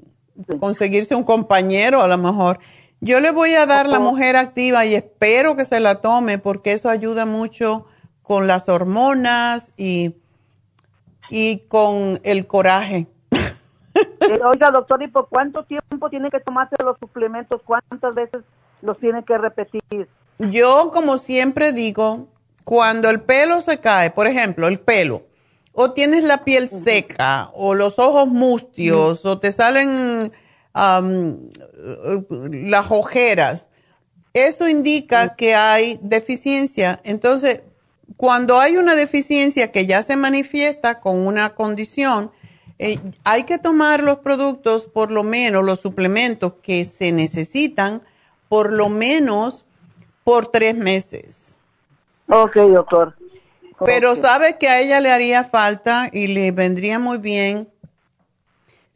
conseguirse 0.59 1.15
un 1.15 1.23
compañero 1.23 2.01
a 2.01 2.09
lo 2.09 2.17
mejor. 2.17 2.59
Yo 3.05 3.19
le 3.19 3.33
voy 3.33 3.53
a 3.55 3.67
dar 3.67 3.89
la 3.89 3.99
mujer 3.99 4.37
activa 4.37 4.85
y 4.87 4.95
espero 4.95 5.57
que 5.57 5.65
se 5.65 5.81
la 5.81 5.97
tome 6.01 6.39
porque 6.39 6.71
eso 6.71 6.89
ayuda 6.89 7.27
mucho 7.27 7.85
con 8.23 8.47
las 8.47 8.69
hormonas 8.69 9.73
y, 9.77 10.15
y 11.29 11.65
con 11.67 12.21
el 12.23 12.47
coraje. 12.47 13.09
Eh, 14.21 14.41
oiga, 14.45 14.71
doctor, 14.71 15.03
¿y 15.03 15.09
por 15.09 15.29
cuánto 15.29 15.65
tiempo 15.65 16.09
tiene 16.11 16.31
que 16.31 16.39
tomarse 16.39 16.77
los 16.85 16.97
suplementos? 17.01 17.61
¿Cuántas 17.65 18.15
veces 18.15 18.45
los 18.83 18.97
tiene 19.01 19.25
que 19.25 19.37
repetir? 19.37 20.09
Yo, 20.39 20.93
como 20.93 21.19
siempre 21.19 21.73
digo, 21.73 22.29
cuando 22.63 23.11
el 23.11 23.21
pelo 23.21 23.63
se 23.63 23.81
cae, 23.81 24.13
por 24.13 24.29
ejemplo, 24.29 24.69
el 24.69 24.79
pelo, 24.79 25.25
o 25.73 25.91
tienes 25.91 26.23
la 26.23 26.45
piel 26.45 26.69
seca, 26.69 27.51
o 27.53 27.75
los 27.75 27.99
ojos 27.99 28.29
mustios, 28.29 29.27
o 29.27 29.41
te 29.41 29.51
salen 29.51 30.31
las 30.75 31.31
ojeras, 32.91 33.69
eso 34.35 34.69
indica 34.69 35.35
que 35.35 35.55
hay 35.55 35.99
deficiencia. 36.03 37.01
Entonces, 37.05 37.61
cuando 38.17 38.59
hay 38.59 38.77
una 38.77 38.95
deficiencia 38.95 39.73
que 39.73 39.87
ya 39.87 40.03
se 40.03 40.17
manifiesta 40.17 41.01
con 41.01 41.27
una 41.27 41.55
condición, 41.55 42.31
eh, 42.79 42.99
hay 43.25 43.45
que 43.45 43.59
tomar 43.59 44.03
los 44.03 44.19
productos, 44.19 44.87
por 44.87 45.11
lo 45.11 45.23
menos 45.23 45.65
los 45.65 45.81
suplementos 45.81 46.55
que 46.63 46.85
se 46.85 47.13
necesitan, 47.13 48.03
por 48.49 48.73
lo 48.73 48.89
menos 48.89 49.65
por 50.25 50.47
tres 50.47 50.77
meses. 50.77 51.59
Ok, 52.29 52.57
doctor. 52.57 53.15
Pero 53.85 54.15
sabe 54.15 54.59
que 54.59 54.69
a 54.69 54.81
ella 54.81 55.01
le 55.01 55.11
haría 55.11 55.45
falta 55.45 56.09
y 56.13 56.29
le 56.29 56.53
vendría 56.53 56.99
muy 56.99 57.19
bien 57.19 57.69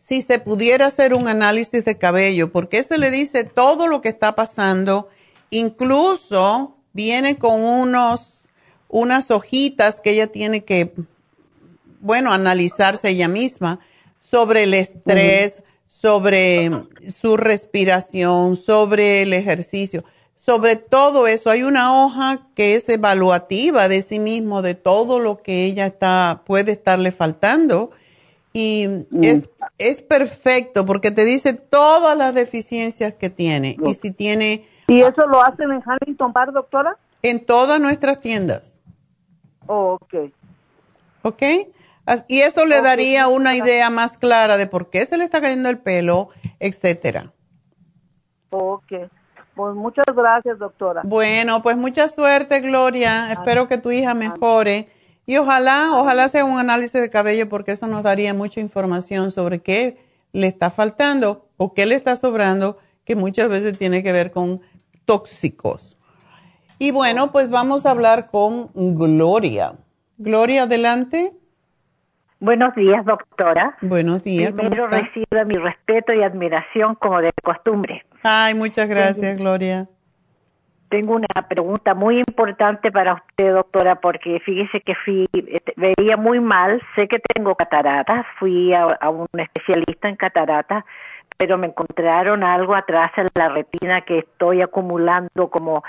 si 0.07 0.21
se 0.21 0.39
pudiera 0.39 0.87
hacer 0.87 1.15
un 1.15 1.27
análisis 1.27 1.85
de 1.85 1.99
cabello, 1.99 2.53
porque 2.53 2.85
se 2.85 2.97
le 2.97 3.11
dice 3.11 3.43
todo 3.43 3.89
lo 3.89 4.01
que 4.01 4.09
está 4.09 4.37
pasando, 4.37 5.09
incluso 5.51 6.77
viene 6.93 7.39
con 7.39 7.61
unos, 7.61 8.47
unas 8.89 9.33
hojitas 9.33 10.01
que 10.01 10.13
ella 10.13 10.29
tiene 10.29 10.65
que, 10.65 10.93
bueno, 11.99 12.33
analizarse 12.33 13.09
ella 13.09 13.27
misma 13.27 13.81
sobre 14.21 14.63
el 14.63 14.75
estrés, 14.75 15.65
sobre 15.89 16.71
su 17.11 17.37
respiración, 17.37 18.55
sobre 18.55 19.23
el 19.23 19.33
ejercicio 19.33 20.05
sobre 20.37 20.77
todo 20.77 21.27
eso, 21.27 21.51
hay 21.51 21.65
una 21.65 22.05
hoja 22.05 22.47
que 22.55 22.77
es 22.77 22.89
evaluativa 22.91 23.89
de 23.89 24.03
sí 24.03 24.21
mismo, 24.21 24.63
de 24.63 24.75
todo 24.75 25.19
lo 25.19 25.43
que 25.43 25.65
ella 25.65 25.87
está, 25.87 26.43
puede 26.47 26.73
estarle 26.73 27.11
faltando. 27.11 27.91
Y 28.59 28.89
mm. 29.11 29.23
es, 29.23 29.51
es 29.77 30.01
perfecto 30.01 30.87
porque 30.87 31.11
te 31.11 31.27
dice 31.27 31.53
todas 31.53 32.17
las 32.17 32.35
deficiencias 32.35 33.13
que 33.13 33.29
tiene. 33.29 33.77
Y 33.85 33.93
si 33.93 34.13
tiene... 34.13 34.67
¿Y 34.89 35.03
eso 35.03 35.27
lo 35.27 35.43
hacen 35.43 35.71
en 35.73 35.83
Huntington 35.87 36.33
Park, 36.33 36.53
doctora? 36.53 36.97
En 37.23 37.45
todas 37.45 37.79
nuestras 37.79 38.19
tiendas. 38.19 38.81
Oh, 39.67 39.99
ok. 40.01 40.33
¿Ok? 41.21 41.43
Y 42.29 42.41
eso 42.41 42.65
le 42.65 42.81
daría 42.81 43.29
una 43.29 43.55
idea 43.57 43.91
más 43.91 44.17
clara 44.17 44.57
de 44.57 44.67
por 44.67 44.89
qué 44.89 45.05
se 45.05 45.19
le 45.19 45.25
está 45.25 45.43
cayendo 45.43 45.69
el 45.69 45.79
pelo, 45.79 46.31
etcétera. 46.59 47.33
Ok. 48.49 48.91
Pues 49.55 49.75
muchas 49.75 50.07
gracias, 50.15 50.59
doctora. 50.59 51.03
Bueno, 51.05 51.61
pues 51.63 51.77
mucha 51.77 52.09
suerte, 52.09 52.61
Gloria. 52.61 53.31
Espero 53.33 53.69
que 53.69 53.77
tu 53.77 53.91
hija 53.91 54.15
mejore. 54.15 54.89
Y 55.27 55.37
ojalá, 55.39 55.91
ojalá 55.93 56.29
sea 56.29 56.45
un 56.45 56.59
análisis 56.59 57.01
de 57.01 57.11
cabello 57.11 57.49
porque 57.49 57.73
eso 57.73 57.89
nos 57.89 58.05
daría 58.05 58.33
mucha 58.33 58.61
información 58.61 59.33
sobre 59.33 59.61
qué 59.61 59.99
le 60.33 60.47
está 60.47 60.71
faltando 60.71 61.49
o 61.57 61.75
qué 61.75 61.85
le 61.85 61.97
está 61.97 62.15
sobrando, 62.15 62.79
que 63.05 63.17
muchas 63.17 63.49
veces 63.49 63.77
tiene 63.77 64.03
que 64.03 64.13
ver 64.13 64.31
con 64.31 64.61
tóxicos. 65.05 65.99
Y 66.79 66.93
bueno, 66.93 67.33
pues 67.33 67.51
vamos 67.51 67.87
a 67.87 67.91
hablar 67.91 68.31
con 68.31 68.71
Gloria. 68.75 69.73
Gloria, 70.19 70.65
adelante. 70.65 71.33
Buenos 72.39 72.75
días, 72.75 73.05
doctora. 73.05 73.77
Buenos 73.81 74.23
días. 74.23 74.53
Primero 74.53 74.87
reciba 74.87 75.45
mi 75.45 75.55
respeto 75.55 76.13
y 76.13 76.23
admiración 76.23 76.95
como 76.97 77.21
de 77.21 77.33
costumbre. 77.43 78.05
Ay, 78.23 78.55
muchas 78.55 78.89
gracias, 78.89 79.39
Gloria. 79.39 79.89
Tengo 80.89 81.15
una 81.15 81.49
pregunta 81.49 81.95
muy 81.95 82.19
importante 82.19 82.93
para 82.93 83.15
usted, 83.15 83.53
doctora, 83.53 83.97
porque 83.97 84.41
fíjese 84.41 84.81
que 84.81 84.95
fui, 84.95 85.27
este, 85.33 85.75
veía 85.77 86.17
muy 86.17 86.41
mal, 86.41 86.81
sé 86.95 87.09
que 87.09 87.19
tengo 87.19 87.55
cataratas, 87.55 88.25
fui 88.39 88.73
a, 88.73 88.85
a 88.85 89.11
un 89.11 89.27
especialista 89.37 90.09
en 90.09 90.17
cataratas, 90.17 90.85
pero 91.37 91.59
me 91.59 91.67
encontraron 91.67 92.45
algo 92.45 92.75
atrás 92.75 93.11
en 93.17 93.27
la 93.35 93.49
retina 93.49 94.01
que 94.03 94.19
estoy 94.19 94.63
acumulando 94.63 95.51
como 95.51 95.83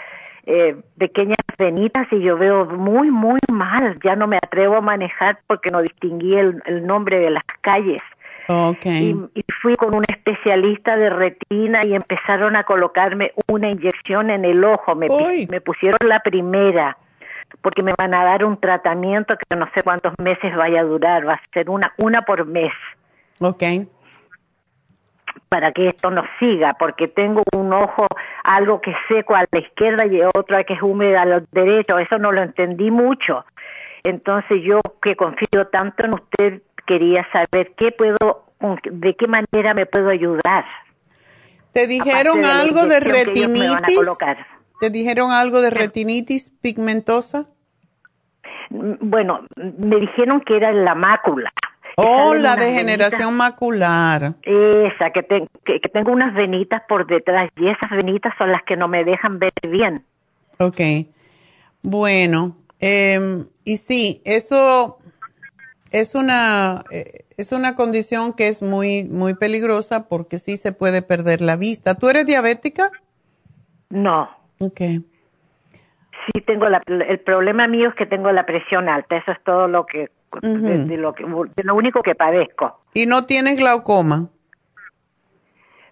eh, 0.49 0.77
pequeñas 0.97 1.35
venitas 1.57 2.07
y 2.09 2.21
yo 2.21 2.37
veo 2.37 2.65
muy, 2.65 3.11
muy 3.11 3.39
mal. 3.51 3.99
Ya 4.01 4.15
no 4.15 4.27
me 4.27 4.37
atrevo 4.37 4.77
a 4.77 4.81
manejar 4.81 5.39
porque 5.45 5.69
no 5.69 5.81
distinguí 5.81 6.35
el, 6.35 6.87
nombre 6.87 7.19
de 7.19 7.31
las 7.31 7.43
calles. 7.59 8.01
Okay. 8.47 9.15
Y, 9.35 9.43
fui 9.61 9.75
con 9.75 9.93
un 9.93 10.05
especialista 10.07 10.95
de 10.95 11.09
retina 11.09 11.81
y 11.85 11.93
empezaron 11.93 12.55
a 12.55 12.63
colocarme 12.63 13.33
una 13.51 13.69
inyección 13.69 14.29
en 14.29 14.45
el 14.45 14.63
ojo. 14.63 14.95
Me, 14.95 15.07
me 15.49 15.61
pusieron 15.61 16.07
la 16.07 16.21
primera 16.21 16.97
porque 17.61 17.83
me 17.83 17.93
van 17.97 18.13
a 18.13 18.23
dar 18.23 18.45
un 18.45 18.59
tratamiento 18.59 19.35
que 19.37 19.55
no 19.55 19.69
sé 19.73 19.83
cuántos 19.83 20.13
meses 20.19 20.55
vaya 20.55 20.81
a 20.81 20.83
durar. 20.83 21.27
Va 21.27 21.33
a 21.33 21.41
ser 21.53 21.69
una, 21.69 21.93
una 21.97 22.21
por 22.21 22.45
mes. 22.45 22.71
Okay 23.39 23.87
para 25.49 25.71
que 25.71 25.87
esto 25.87 26.11
no 26.11 26.23
siga, 26.39 26.73
porque 26.73 27.07
tengo 27.07 27.43
un 27.55 27.73
ojo 27.73 28.07
algo 28.43 28.81
que 28.81 28.91
es 28.91 28.97
seco 29.07 29.35
a 29.35 29.45
la 29.49 29.59
izquierda 29.59 30.05
y 30.05 30.21
otro 30.21 30.57
que 30.65 30.73
es 30.73 30.81
húmedo 30.81 31.19
a 31.19 31.25
los 31.25 31.49
derechos, 31.51 32.01
eso 32.01 32.17
no 32.17 32.31
lo 32.31 32.41
entendí 32.41 32.91
mucho. 32.91 33.45
Entonces 34.03 34.61
yo 34.63 34.81
que 35.01 35.15
confío 35.15 35.67
tanto 35.71 36.05
en 36.05 36.13
usted, 36.13 36.61
quería 36.87 37.27
saber 37.31 37.73
qué 37.77 37.91
puedo, 37.91 38.45
de 38.83 39.15
qué 39.15 39.27
manera 39.27 39.73
me 39.75 39.85
puedo 39.85 40.09
ayudar. 40.09 40.65
¿Te 41.73 41.85
dijeron 41.85 42.43
algo 42.43 42.87
de 42.87 42.99
retinitis? 42.99 44.17
¿Te 44.79 44.89
dijeron 44.89 45.31
algo 45.31 45.61
de 45.61 45.69
retinitis 45.69 46.49
pigmentosa? 46.61 47.45
Mm, 48.69 48.93
bueno, 49.01 49.41
me 49.55 49.97
dijeron 49.97 50.41
que 50.41 50.57
era 50.57 50.71
la 50.71 50.95
mácula. 50.95 51.51
Oh, 51.99 52.35
la 52.35 52.55
degeneración 52.55 53.35
macular. 53.35 54.35
Esa, 54.43 55.09
que, 55.09 55.47
que, 55.65 55.79
tengo 55.79 56.11
unas 56.11 56.33
venitas 56.35 56.83
por 56.87 57.07
detrás 57.07 57.49
y 57.55 57.69
esas 57.69 57.89
venitas 57.89 58.33
son 58.37 58.51
las 58.51 58.61
que 58.63 58.75
no 58.75 58.87
me 58.87 59.03
dejan 59.03 59.39
ver 59.39 59.51
bien. 59.63 60.05
Ok. 60.59 60.79
Bueno, 61.81 62.55
em, 62.79 63.47
y 63.63 63.77
sí, 63.77 64.21
eso 64.25 64.96
es 65.91 66.15
una, 66.15 66.83
eh, 66.91 67.25
es 67.37 67.51
una 67.51 67.75
condición 67.75 68.33
que 68.33 68.47
es 68.47 68.61
muy, 68.61 69.03
muy 69.03 69.35
peligrosa 69.35 70.07
porque 70.07 70.39
sí 70.39 70.57
se 70.57 70.71
puede 70.71 71.01
perder 71.01 71.41
la 71.41 71.55
vista. 71.55 71.95
¿Tú 71.95 72.09
eres 72.09 72.25
diabética? 72.25 72.91
No. 73.89 74.29
Ok. 74.59 74.79
Sí, 74.79 76.41
tengo 76.45 76.67
la, 76.67 76.81
el 76.87 77.19
problema 77.19 77.67
mío 77.67 77.89
es 77.89 77.95
que 77.95 78.05
tengo 78.05 78.31
la 78.31 78.45
presión 78.45 78.89
alta, 78.89 79.17
eso 79.17 79.31
es 79.31 79.41
todo 79.43 79.67
lo 79.67 79.85
que 79.85 80.09
de, 80.41 80.97
lo 80.97 81.13
que, 81.13 81.23
de 81.23 81.63
lo 81.63 81.75
único 81.75 82.01
que 82.01 82.15
padezco. 82.15 82.81
¿Y 82.93 83.05
no 83.05 83.25
tienes 83.25 83.57
glaucoma? 83.57 84.29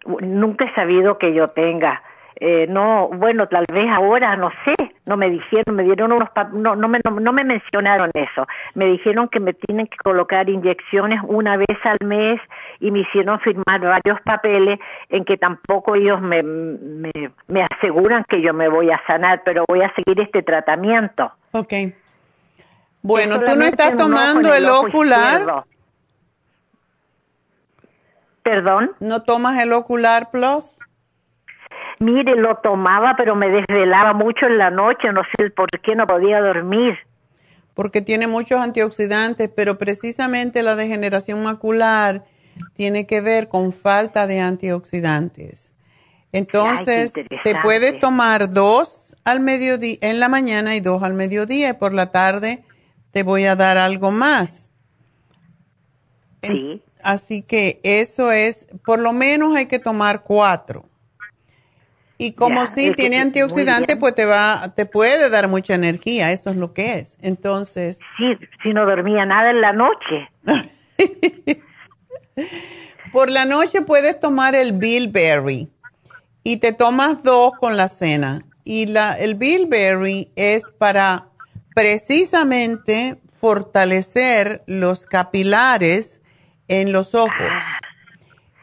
Nunca 0.06 0.66
he 0.66 0.76
sabido 0.76 1.18
que 1.18 1.34
yo 1.34 1.48
tenga. 1.48 2.02
Eh, 2.36 2.68
no, 2.68 3.08
bueno, 3.10 3.48
tal 3.48 3.66
vez 3.72 3.86
ahora, 3.90 4.36
no 4.36 4.52
sé, 4.66 4.75
no 5.06 5.18
me 5.18 5.30
dijeron, 5.30 5.76
me 5.76 5.84
dieron 5.84 6.12
unos, 6.12 6.30
no, 6.54 6.76
no, 6.76 6.88
me, 6.88 7.00
no, 7.04 7.34
me 7.34 7.44
mencionaron 7.44 8.12
eso. 8.14 8.48
Me 8.74 8.86
dijeron 8.86 9.28
que 9.30 9.40
me 9.40 9.54
tienen 9.54 9.88
que 9.88 9.98
colocar 9.98 10.50
inyecciones 10.50 11.20
una 11.28 11.58
vez 11.58 11.78
al 11.84 11.98
mes 12.06 12.42
y 12.80 12.92
me 12.92 13.00
hicieron 13.00 13.40
firmar 13.40 13.82
varios 13.82 14.20
papeles 14.22 14.80
en 15.10 15.24
que 15.24 15.38
tampoco 15.38 15.96
ellos 15.96 16.22
me, 16.22 16.42
me, 16.42 17.12
me 17.48 17.64
aseguran 17.64 18.24
que 18.28 18.42
yo 18.42 18.54
me 18.54 18.68
voy 18.68 18.90
a 18.92 19.02
sanar, 19.06 19.44
pero 19.46 19.64
voy 19.68 19.82
a 19.82 19.94
seguir 19.94 20.20
este 20.20 20.42
tratamiento. 20.42 21.32
Okay. 21.52 21.94
Bueno, 23.02 23.40
tú 23.40 23.56
no 23.56 23.66
estás 23.66 23.96
tomando 23.96 24.52
el, 24.52 24.68
ocular. 24.68 25.64
¿Perdón? 28.42 28.92
¿No 29.00 29.22
tomas 29.22 29.62
el 29.62 29.74
ocular 29.74 30.32
plus? 30.32 30.80
Mire, 32.00 32.36
lo 32.36 32.58
tomaba, 32.58 33.16
pero 33.16 33.36
me 33.36 33.50
desvelaba 33.50 34.14
mucho 34.14 34.46
en 34.48 34.58
la 34.58 34.70
noche, 34.70 35.12
no 35.14 35.22
sé 35.38 35.50
por 35.50 35.70
qué 35.82 35.96
no 35.96 36.06
podía 36.06 36.42
dormir. 36.42 36.98
Porque 37.74 38.02
tiene 38.02 38.28
muchos 38.28 38.60
antioxidantes, 38.60 39.50
pero 39.56 39.78
precisamente 39.78 40.64
la 40.64 40.76
degeneración 40.76 41.44
macular 41.44 42.22
tiene 42.74 43.06
que 43.06 43.22
ver 43.22 43.48
con 43.48 43.74
falta 43.74 44.28
de 44.28 44.40
antioxidantes. 44.40 45.72
Entonces, 46.32 47.14
te 47.14 47.56
puedes 47.62 48.00
tomar 48.00 48.50
dos 48.50 49.16
al 49.24 49.40
mediodía, 49.40 49.98
en 50.02 50.20
la 50.20 50.28
mañana 50.28 50.76
y 50.76 50.82
dos 50.82 51.02
al 51.02 51.14
mediodía, 51.14 51.70
y 51.70 51.74
por 51.74 51.94
la 51.94 52.12
tarde 52.12 52.64
te 53.12 53.24
voy 53.24 53.46
a 53.46 53.56
dar 53.56 53.78
algo 53.78 54.12
más. 54.12 54.70
Sí. 56.42 56.82
Así 57.02 57.42
que 57.42 57.80
eso 57.84 58.32
es, 58.32 58.68
por 58.86 59.00
lo 59.00 59.14
menos 59.14 59.56
hay 59.56 59.68
que 59.68 59.80
tomar 59.80 60.24
cuatro. 60.24 60.86
Y 62.18 62.32
como 62.34 62.66
si 62.66 62.92
tiene 62.92 63.20
antioxidante, 63.20 63.98
pues 63.98 64.16
te 64.16 64.26
va, 64.26 64.74
te 64.76 64.86
puede 64.86 65.30
dar 65.30 65.50
mucha 65.50 65.76
energía, 65.76 66.32
eso 66.32 66.50
es 66.50 66.56
lo 66.56 66.74
que 66.74 67.00
es. 67.00 67.18
Entonces. 67.22 68.00
Sí, 68.18 68.38
si 68.64 68.74
no 68.74 68.86
dormía 68.86 69.26
nada 69.26 69.50
en 69.50 69.60
la 69.62 69.74
noche. 69.74 70.30
Por 73.12 73.30
la 73.30 73.46
noche 73.46 73.82
puedes 73.82 74.20
tomar 74.20 74.56
el 74.56 74.74
bilberry 74.74 75.70
y 76.44 76.58
te 76.58 76.74
tomas 76.74 77.24
dos 77.24 77.54
con 77.60 77.76
la 77.76 77.88
cena. 77.88 78.46
Y 78.64 78.88
la, 78.88 79.18
el 79.18 79.36
bilberry 79.36 80.32
es 80.36 80.64
para 80.78 81.28
precisamente 81.76 83.18
fortalecer 83.28 84.64
los 84.66 85.06
capilares 85.06 86.22
en 86.68 86.92
los 86.92 87.14
ojos. 87.14 87.32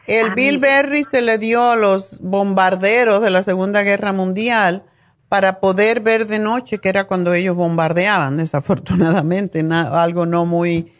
El 0.07 0.31
ah, 0.31 0.33
bilberry 0.35 1.03
se 1.03 1.21
le 1.21 1.37
dio 1.37 1.71
a 1.71 1.75
los 1.75 2.19
bombarderos 2.19 3.21
de 3.21 3.29
la 3.29 3.43
Segunda 3.43 3.83
Guerra 3.83 4.11
Mundial 4.11 4.83
para 5.29 5.59
poder 5.59 6.01
ver 6.01 6.27
de 6.27 6.39
noche, 6.39 6.77
que 6.77 6.89
era 6.89 7.05
cuando 7.05 7.33
ellos 7.33 7.55
bombardeaban, 7.55 8.37
desafortunadamente, 8.37 9.65
algo 9.71 10.25
no 10.25 10.45
muy, 10.45 10.93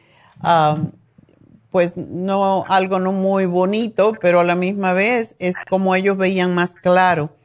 pues 1.69 1.97
no, 1.97 2.65
algo 2.67 2.99
no 2.99 3.11
muy 3.11 3.45
bonito, 3.45 4.13
pero 4.19 4.39
a 4.39 4.43
la 4.43 4.55
misma 4.55 4.93
vez 4.93 5.35
es 5.37 5.55
como 5.69 5.93
ellos 5.93 6.17
veían 6.17 6.55
más 6.55 6.73
claro. 6.73 7.35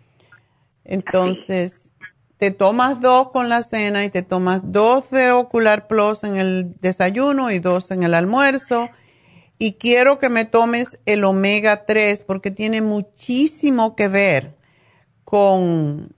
Entonces, 0.85 1.91
te 2.39 2.53
tomas 2.53 3.01
dos 3.01 3.33
con 3.33 3.49
la 3.49 3.63
cena 3.63 4.05
y 4.05 4.09
te 4.09 4.23
tomas 4.23 4.61
dos 4.63 5.11
de 5.11 5.33
Ocular 5.33 5.89
Plus 5.89 6.25
en 6.25 6.39
el 6.39 6.75
desayuno 6.81 7.51
y 7.51 7.59
dos 7.59 7.91
en 7.91 8.05
el 8.05 8.15
almuerzo. 8.15 8.89
Y 9.59 9.75
quiero 9.75 10.19
que 10.19 10.29
me 10.29 10.45
tomes 10.45 11.01
el 11.05 11.25
omega 11.25 11.85
3 11.85 12.23
porque 12.23 12.51
tiene 12.51 12.81
muchísimo 12.81 13.97
que 13.97 14.09
ver 14.09 14.55
con, 15.25 16.11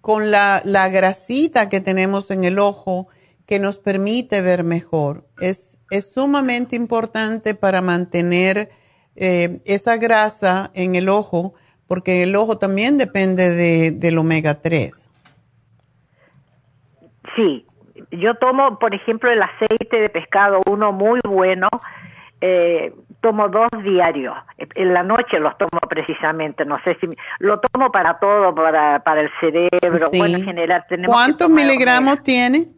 con 0.00 0.30
la, 0.30 0.62
grasita 0.90 1.68
que 1.68 1.80
tenemos 1.80 2.30
en 2.30 2.44
el 2.44 2.58
ojo 2.58 3.08
que 3.46 3.58
nos 3.58 3.78
permite 3.78 4.40
ver 4.40 4.64
mejor. 4.64 5.26
Es, 5.38 5.78
es 5.90 6.12
sumamente 6.12 6.74
importante 6.74 7.54
para 7.54 7.82
mantener 7.82 8.70
eh, 9.14 9.60
esa 9.64 9.96
grasa 9.96 10.70
en 10.74 10.94
el 10.94 11.08
ojo 11.08 11.54
porque 11.86 12.22
el 12.22 12.36
ojo 12.36 12.58
también 12.58 12.98
depende 12.98 13.50
de, 13.50 13.90
del 13.90 14.18
omega 14.18 14.60
3. 14.60 15.10
Sí, 17.34 17.64
yo 18.10 18.34
tomo, 18.34 18.78
por 18.78 18.94
ejemplo, 18.94 19.30
el 19.30 19.42
aceite 19.42 20.00
de 20.00 20.08
pescado, 20.08 20.60
uno 20.70 20.92
muy 20.92 21.20
bueno, 21.26 21.68
eh, 22.40 22.92
tomo 23.20 23.48
dos 23.48 23.68
diarios. 23.82 24.34
En 24.56 24.94
la 24.94 25.02
noche 25.02 25.38
los 25.38 25.56
tomo 25.58 25.80
precisamente, 25.88 26.64
no 26.64 26.80
sé 26.82 26.96
si 27.00 27.08
lo 27.40 27.60
tomo 27.60 27.90
para 27.90 28.18
todo, 28.18 28.54
para, 28.54 29.00
para 29.00 29.22
el 29.22 29.30
cerebro, 29.40 30.10
bueno, 30.16 30.38
en 30.38 30.44
general. 30.44 30.84
Tenemos 30.88 31.14
¿Cuántos 31.14 31.48
miligramos 31.48 32.22
tiene? 32.22 32.68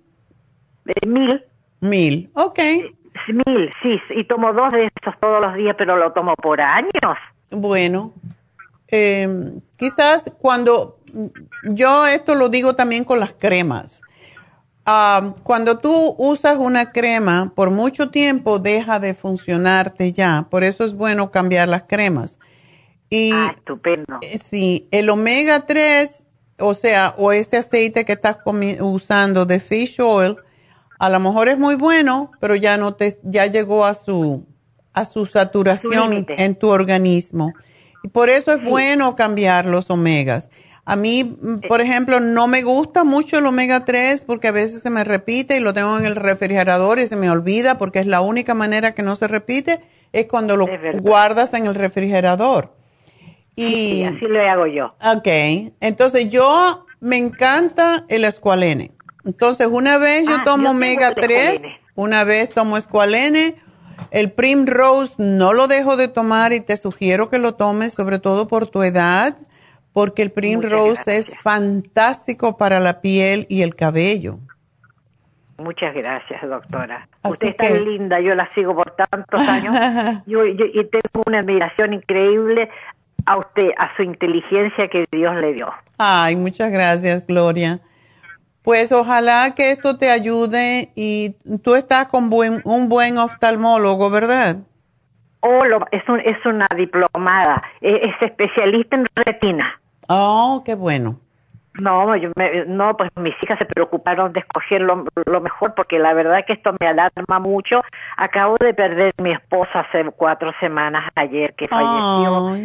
Eh, 0.86 1.06
mil. 1.06 1.44
Mil, 1.80 2.30
ok. 2.34 2.58
Eh, 2.58 2.94
mil, 3.28 3.72
sí, 3.82 4.00
y 4.10 4.24
tomo 4.24 4.52
dos 4.52 4.72
de 4.72 4.86
esos 4.86 5.18
todos 5.20 5.40
los 5.40 5.54
días, 5.54 5.74
pero 5.76 5.96
lo 5.96 6.12
tomo 6.12 6.34
por 6.36 6.60
años. 6.60 7.18
Bueno, 7.50 8.12
quizás 9.76 10.34
cuando 10.40 10.98
yo 11.64 12.06
esto 12.06 12.34
lo 12.34 12.48
digo 12.48 12.74
también 12.74 13.04
con 13.04 13.20
las 13.20 13.32
cremas 13.32 14.02
cuando 15.42 15.78
tú 15.78 16.14
usas 16.18 16.58
una 16.58 16.90
crema 16.90 17.52
por 17.54 17.70
mucho 17.70 18.10
tiempo 18.10 18.58
deja 18.58 18.98
de 18.98 19.14
funcionarte 19.14 20.12
ya, 20.12 20.46
por 20.50 20.64
eso 20.64 20.84
es 20.84 20.94
bueno 20.94 21.30
cambiar 21.30 21.68
las 21.68 21.84
cremas. 21.84 22.38
Y 23.08 23.32
ah, 23.32 23.54
estupendo. 23.56 24.18
Eh, 24.22 24.38
sí, 24.38 24.88
el 24.90 25.10
omega 25.10 25.66
3, 25.66 26.24
o 26.58 26.74
sea, 26.74 27.14
o 27.18 27.32
ese 27.32 27.56
aceite 27.56 28.04
que 28.04 28.12
estás 28.12 28.38
usando 28.80 29.46
de 29.46 29.60
fish 29.60 30.00
oil, 30.00 30.36
a 30.98 31.08
lo 31.08 31.18
mejor 31.18 31.48
es 31.48 31.58
muy 31.58 31.74
bueno, 31.74 32.30
pero 32.40 32.54
ya 32.54 32.76
no 32.76 32.94
te 32.94 33.18
ya 33.24 33.46
llegó 33.46 33.84
a 33.84 33.94
su 33.94 34.46
a 34.92 35.04
su 35.04 35.26
saturación 35.26 36.26
en 36.28 36.54
tu 36.54 36.68
organismo. 36.68 37.52
Y 38.02 38.08
por 38.08 38.30
eso 38.30 38.52
es 38.52 38.64
bueno 38.64 39.14
cambiar 39.14 39.66
los 39.66 39.90
omegas. 39.90 40.48
A 40.90 40.96
mí, 40.96 41.22
mm, 41.22 41.68
por 41.68 41.80
ejemplo, 41.80 42.18
no 42.18 42.48
me 42.48 42.62
gusta 42.64 43.04
mucho 43.04 43.38
el 43.38 43.46
omega 43.46 43.84
3 43.84 44.24
porque 44.24 44.48
a 44.48 44.50
veces 44.50 44.82
se 44.82 44.90
me 44.90 45.04
repite 45.04 45.56
y 45.56 45.60
lo 45.60 45.72
tengo 45.72 45.96
en 45.96 46.04
el 46.04 46.16
refrigerador 46.16 46.98
y 46.98 47.06
se 47.06 47.14
me 47.14 47.30
olvida 47.30 47.78
porque 47.78 48.00
es 48.00 48.06
la 48.06 48.20
única 48.22 48.54
manera 48.54 48.92
que 48.92 49.04
no 49.04 49.14
se 49.14 49.28
repite 49.28 49.78
es 50.12 50.26
cuando 50.26 50.56
lo 50.56 50.66
guardas 51.00 51.54
en 51.54 51.66
el 51.66 51.76
refrigerador. 51.76 52.72
Y, 53.54 54.02
así 54.02 54.26
lo 54.26 54.40
hago 54.40 54.66
yo. 54.66 54.86
Ok, 55.14 55.28
entonces 55.78 56.28
yo 56.28 56.86
me 56.98 57.18
encanta 57.18 58.04
el 58.08 58.24
escualene. 58.24 58.90
Entonces 59.24 59.68
una 59.70 59.96
vez 59.96 60.26
yo 60.26 60.38
ah, 60.40 60.42
tomo 60.44 60.70
omega 60.70 61.14
3, 61.14 61.62
una 61.94 62.24
vez 62.24 62.50
tomo 62.50 62.76
escualene. 62.76 63.54
El 64.10 64.32
Primrose 64.32 65.14
no 65.18 65.52
lo 65.52 65.68
dejo 65.68 65.96
de 65.96 66.08
tomar 66.08 66.52
y 66.52 66.58
te 66.58 66.76
sugiero 66.76 67.30
que 67.30 67.38
lo 67.38 67.54
tomes, 67.54 67.92
sobre 67.92 68.18
todo 68.18 68.48
por 68.48 68.66
tu 68.66 68.82
edad 68.82 69.36
porque 69.92 70.22
el 70.22 70.30
Primrose 70.30 71.16
es 71.16 71.36
fantástico 71.40 72.56
para 72.56 72.80
la 72.80 73.00
piel 73.00 73.46
y 73.48 73.62
el 73.62 73.74
cabello. 73.74 74.38
Muchas 75.58 75.94
gracias, 75.94 76.40
doctora. 76.42 77.06
Usted 77.22 77.48
es 77.48 77.56
tan 77.56 77.84
linda, 77.84 78.18
yo 78.20 78.32
la 78.32 78.48
sigo 78.54 78.74
por 78.74 78.92
tantos 78.92 79.40
años 79.40 79.74
y 80.26 80.84
tengo 80.84 81.22
una 81.26 81.40
admiración 81.40 81.92
increíble 81.92 82.70
a 83.26 83.36
usted, 83.36 83.70
a 83.76 83.94
su 83.96 84.02
inteligencia 84.02 84.88
que 84.88 85.04
Dios 85.12 85.36
le 85.36 85.52
dio. 85.52 85.70
Ay, 85.98 86.36
muchas 86.36 86.72
gracias, 86.72 87.26
Gloria. 87.26 87.80
Pues 88.62 88.92
ojalá 88.92 89.54
que 89.54 89.70
esto 89.70 89.98
te 89.98 90.10
ayude 90.10 90.92
y 90.94 91.36
tú 91.62 91.74
estás 91.74 92.08
con 92.08 92.30
buen, 92.30 92.60
un 92.64 92.88
buen 92.88 93.18
oftalmólogo, 93.18 94.10
¿verdad? 94.10 94.56
Oh, 95.40 95.60
es, 95.90 96.02
es 96.24 96.46
una 96.46 96.68
diplomada, 96.76 97.62
es 97.80 98.14
especialista 98.20 98.96
en 98.96 99.06
retina. 99.14 99.79
Oh, 100.12 100.62
qué 100.66 100.74
bueno. 100.74 101.20
No, 101.74 102.16
yo 102.16 102.30
no, 102.66 102.96
pues 102.96 103.10
mis 103.14 103.32
hijas 103.44 103.58
se 103.60 103.64
preocuparon 103.64 104.32
de 104.32 104.40
escoger 104.40 104.80
lo, 104.80 105.04
mejor 105.40 105.74
porque 105.76 106.00
la 106.00 106.12
verdad 106.14 106.44
que 106.44 106.54
esto 106.54 106.74
me 106.80 106.88
alarma 106.88 107.38
mucho. 107.38 107.80
Acabo 108.16 108.56
de 108.58 108.74
perder 108.74 109.12
mi 109.22 109.30
esposa 109.30 109.86
hace 109.88 110.04
cuatro 110.16 110.52
semanas 110.58 111.08
ayer 111.14 111.54
que 111.54 111.68
falleció. 111.68 112.56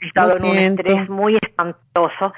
He 0.00 0.06
estado 0.06 0.36
en 0.36 0.44
un 0.44 0.56
estrés 0.56 1.08
muy 1.08 1.36
espantoso 1.42 2.32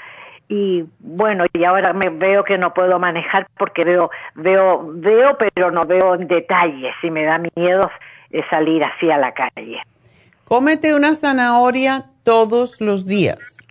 y 0.48 0.86
bueno, 0.98 1.44
y 1.52 1.64
ahora 1.64 1.92
me 1.92 2.08
veo 2.08 2.42
que 2.42 2.56
no 2.56 2.72
puedo 2.72 2.98
manejar 2.98 3.46
porque 3.58 3.84
veo, 3.84 4.10
veo, 4.34 4.92
veo, 4.94 5.36
pero 5.36 5.70
no 5.70 5.82
veo 5.82 6.14
en 6.14 6.26
detalles 6.26 6.94
y 7.02 7.10
me 7.10 7.24
da 7.24 7.38
miedo 7.54 7.90
salir 8.48 8.82
así 8.82 9.10
a 9.10 9.18
la 9.18 9.34
calle. 9.34 9.82
Cómete 10.46 10.94
una 10.94 11.14
zanahoria 11.14 12.06
todos 12.24 12.80
los 12.80 13.04
días. 13.04 13.67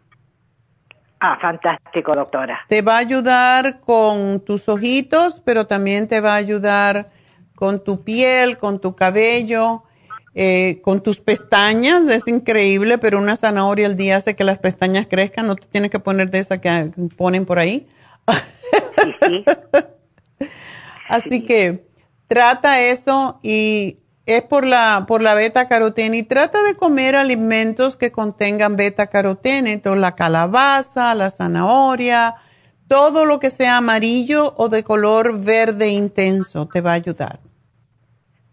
Ah, 1.20 1.38
fantástico, 1.42 2.12
doctora. 2.14 2.60
Te 2.70 2.82
va 2.82 2.96
a 2.96 3.00
ayudar 3.00 3.80
con 3.80 4.40
tus 4.42 4.70
ojitos, 4.70 5.42
pero 5.44 5.66
también 5.66 6.08
te 6.08 6.22
va 6.22 6.34
a 6.34 6.38
ayudar 6.38 7.10
con 7.56 7.84
tu 7.84 8.04
piel, 8.04 8.58
con 8.58 8.80
tu 8.80 8.94
cabello, 8.94 9.84
eh, 10.36 10.80
con 10.84 11.02
tus 11.02 11.20
pestañas. 11.20 12.08
Es 12.10 12.28
increíble, 12.28 13.00
pero 13.00 13.18
una 13.18 13.36
zanahoria 13.36 13.88
al 13.88 13.98
día 13.98 14.18
hace 14.18 14.36
que 14.36 14.44
las 14.44 14.60
pestañas 14.60 15.08
crezcan. 15.08 15.48
No 15.48 15.56
te 15.56 15.68
tienes 15.68 15.90
que 15.90 16.00
poner 16.00 16.30
de 16.30 16.40
esa 16.40 16.62
que 16.62 16.92
ponen 17.18 17.46
por 17.46 17.58
ahí. 17.58 17.88
Sí, 19.02 19.16
sí. 19.26 19.46
Así 21.10 21.46
que 21.46 21.88
trata 22.28 22.82
eso 22.82 23.40
y 23.42 24.00
es 24.28 24.44
por 24.44 24.68
la, 24.68 25.06
por 25.08 25.22
la 25.22 25.34
beta 25.34 25.68
carotene 25.68 26.18
y 26.18 26.24
trata 26.24 26.62
de 26.64 26.76
comer 26.76 27.16
alimentos 27.16 27.96
que 27.96 28.12
contengan 28.12 28.76
beta 28.76 29.08
carotene, 29.08 29.72
entonces 29.72 30.02
la 30.02 30.16
calabaza, 30.16 31.16
la 31.16 31.30
zanahoria, 31.30 32.36
todo 32.88 33.26
lo 33.26 33.40
que 33.40 33.50
sea 33.50 33.78
amarillo 33.78 34.54
o 34.58 34.70
de 34.70 34.84
color 34.84 35.40
verde 35.40 35.90
intenso 35.90 36.68
te 36.68 36.82
va 36.82 36.92
a 36.92 36.96
ayudar. 36.96 37.47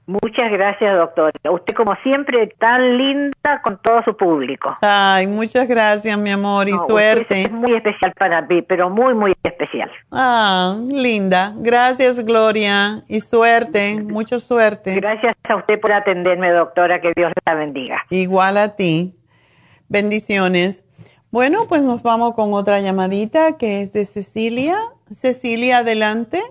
Muchas 0.06 0.52
gracias, 0.52 0.96
doctora. 0.98 1.32
Usted, 1.50 1.74
como 1.74 1.94
siempre, 2.02 2.46
tan 2.58 2.98
linda 2.98 3.62
con 3.62 3.78
todo 3.78 4.02
su 4.04 4.14
público. 4.14 4.74
Ay, 4.82 5.26
muchas 5.26 5.66
gracias, 5.66 6.18
mi 6.18 6.30
amor, 6.30 6.68
y 6.68 6.72
suerte. 6.86 7.42
Es 7.42 7.52
muy 7.52 7.74
especial 7.74 8.12
para 8.18 8.42
mí, 8.42 8.60
pero 8.60 8.90
muy, 8.90 9.14
muy 9.14 9.34
especial. 9.42 9.90
Ah, 10.10 10.76
linda. 10.78 11.54
Gracias, 11.56 12.22
Gloria, 12.22 13.02
y 13.08 13.20
suerte, 13.20 14.02
mucha 14.02 14.40
suerte. 14.40 14.94
Gracias 14.96 15.34
a 15.48 15.56
usted 15.56 15.80
por 15.80 15.92
atenderme, 15.92 16.50
doctora. 16.50 17.00
Que 17.00 17.12
Dios 17.16 17.32
la 17.46 17.54
bendiga. 17.54 18.04
Igual 18.10 18.58
a 18.58 18.76
ti. 18.76 19.14
Bendiciones. 19.88 20.84
Bueno, 21.30 21.66
pues 21.66 21.82
nos 21.82 22.02
vamos 22.02 22.34
con 22.34 22.52
otra 22.52 22.78
llamadita 22.80 23.56
que 23.56 23.80
es 23.80 23.92
de 23.92 24.04
Cecilia. 24.04 24.76
Cecilia, 25.10 25.78
adelante. 25.78 26.42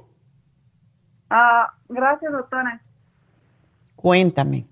Ah, 1.30 1.72
gracias, 1.88 2.32
doctora. 2.32 2.83
Cuéntame. 4.04 4.66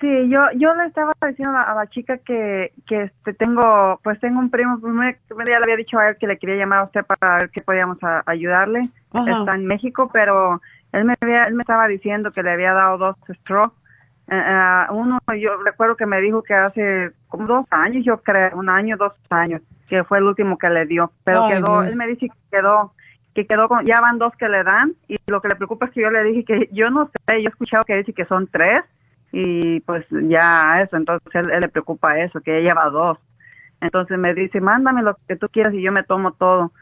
Sí, 0.00 0.28
yo 0.28 0.40
yo 0.56 0.74
le 0.74 0.86
estaba 0.86 1.12
diciendo 1.28 1.56
a 1.56 1.74
la, 1.76 1.86
chica 1.86 2.18
que, 2.18 2.72
que 2.88 3.02
este, 3.02 3.34
tengo, 3.34 4.00
pues 4.02 4.18
tengo 4.18 4.40
un 4.40 4.50
primo, 4.50 4.80
primer, 4.80 5.20
día 5.46 5.60
le 5.60 5.64
había 5.64 5.76
dicho 5.76 5.96
a 5.96 6.08
él 6.08 6.16
que 6.18 6.26
le 6.26 6.36
quería 6.36 6.56
llamar 6.56 6.80
a 6.80 6.84
usted 6.86 7.04
para 7.04 7.36
ver 7.36 7.50
qué 7.50 7.60
podíamos 7.62 7.98
ayudarle. 8.26 8.90
Está 9.14 9.54
en 9.54 9.66
México, 9.66 10.10
pero 10.12 10.60
él 10.90 11.04
me, 11.04 11.14
había, 11.20 11.44
él 11.44 11.54
me 11.54 11.62
estaba 11.62 11.86
diciendo 11.86 12.32
que 12.32 12.42
le 12.42 12.50
había 12.50 12.72
dado 12.72 12.98
dos 12.98 13.16
strokes 13.42 13.76
Uh, 14.28 14.92
uno, 14.92 15.20
yo 15.40 15.56
recuerdo 15.62 15.94
que 15.94 16.04
me 16.04 16.20
dijo 16.20 16.42
que 16.42 16.52
hace 16.52 17.12
como 17.28 17.46
dos 17.46 17.66
años, 17.70 18.04
yo 18.04 18.20
creo, 18.22 18.56
un 18.56 18.68
año, 18.68 18.96
dos 18.96 19.12
años, 19.30 19.62
que 19.88 20.02
fue 20.02 20.18
el 20.18 20.24
último 20.24 20.58
que 20.58 20.68
le 20.68 20.84
dio. 20.84 21.12
Pero 21.22 21.46
quedó, 21.46 21.84
él 21.84 21.94
me 21.94 22.08
dice 22.08 22.28
que 22.28 22.34
quedó, 22.50 22.92
que 23.36 23.46
quedó 23.46 23.68
con, 23.68 23.84
ya 23.84 24.00
van 24.00 24.18
dos 24.18 24.34
que 24.36 24.48
le 24.48 24.64
dan 24.64 24.94
y 25.08 25.18
lo 25.26 25.42
que 25.42 25.48
le 25.48 25.56
preocupa 25.56 25.84
es 25.84 25.92
que 25.92 26.00
yo 26.00 26.10
le 26.10 26.24
dije 26.24 26.44
que 26.44 26.68
yo 26.72 26.88
no 26.88 27.10
sé, 27.26 27.42
yo 27.42 27.48
he 27.48 27.52
escuchado 27.52 27.84
que 27.84 27.96
dice 27.96 28.14
que 28.14 28.24
son 28.24 28.46
tres 28.46 28.82
y 29.30 29.80
pues 29.80 30.06
ya 30.10 30.80
eso, 30.82 30.96
entonces 30.96 31.28
él, 31.34 31.60
le 31.60 31.68
preocupa 31.68 32.18
eso, 32.18 32.40
que 32.40 32.58
ella 32.58 32.70
lleva 32.70 32.88
dos. 32.88 33.18
Entonces 33.82 34.18
me 34.18 34.32
dice, 34.32 34.62
mándame 34.62 35.02
lo 35.02 35.18
que 35.28 35.36
tú 35.36 35.50
quieras 35.50 35.74
y 35.74 35.82
yo 35.82 35.92
me 35.92 36.02
tomo 36.02 36.32
todo. 36.32 36.72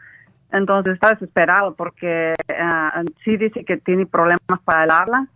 Entonces 0.53 0.93
está 0.93 1.09
desesperado 1.09 1.75
porque 1.75 2.33
uh, 2.49 3.05
sí 3.25 3.35
dice 3.35 3.65
que 3.65 3.75
tiene 3.75 4.05
problemas 4.05 4.61
para 4.63 4.85
el 4.85 4.91
habla 4.91 5.27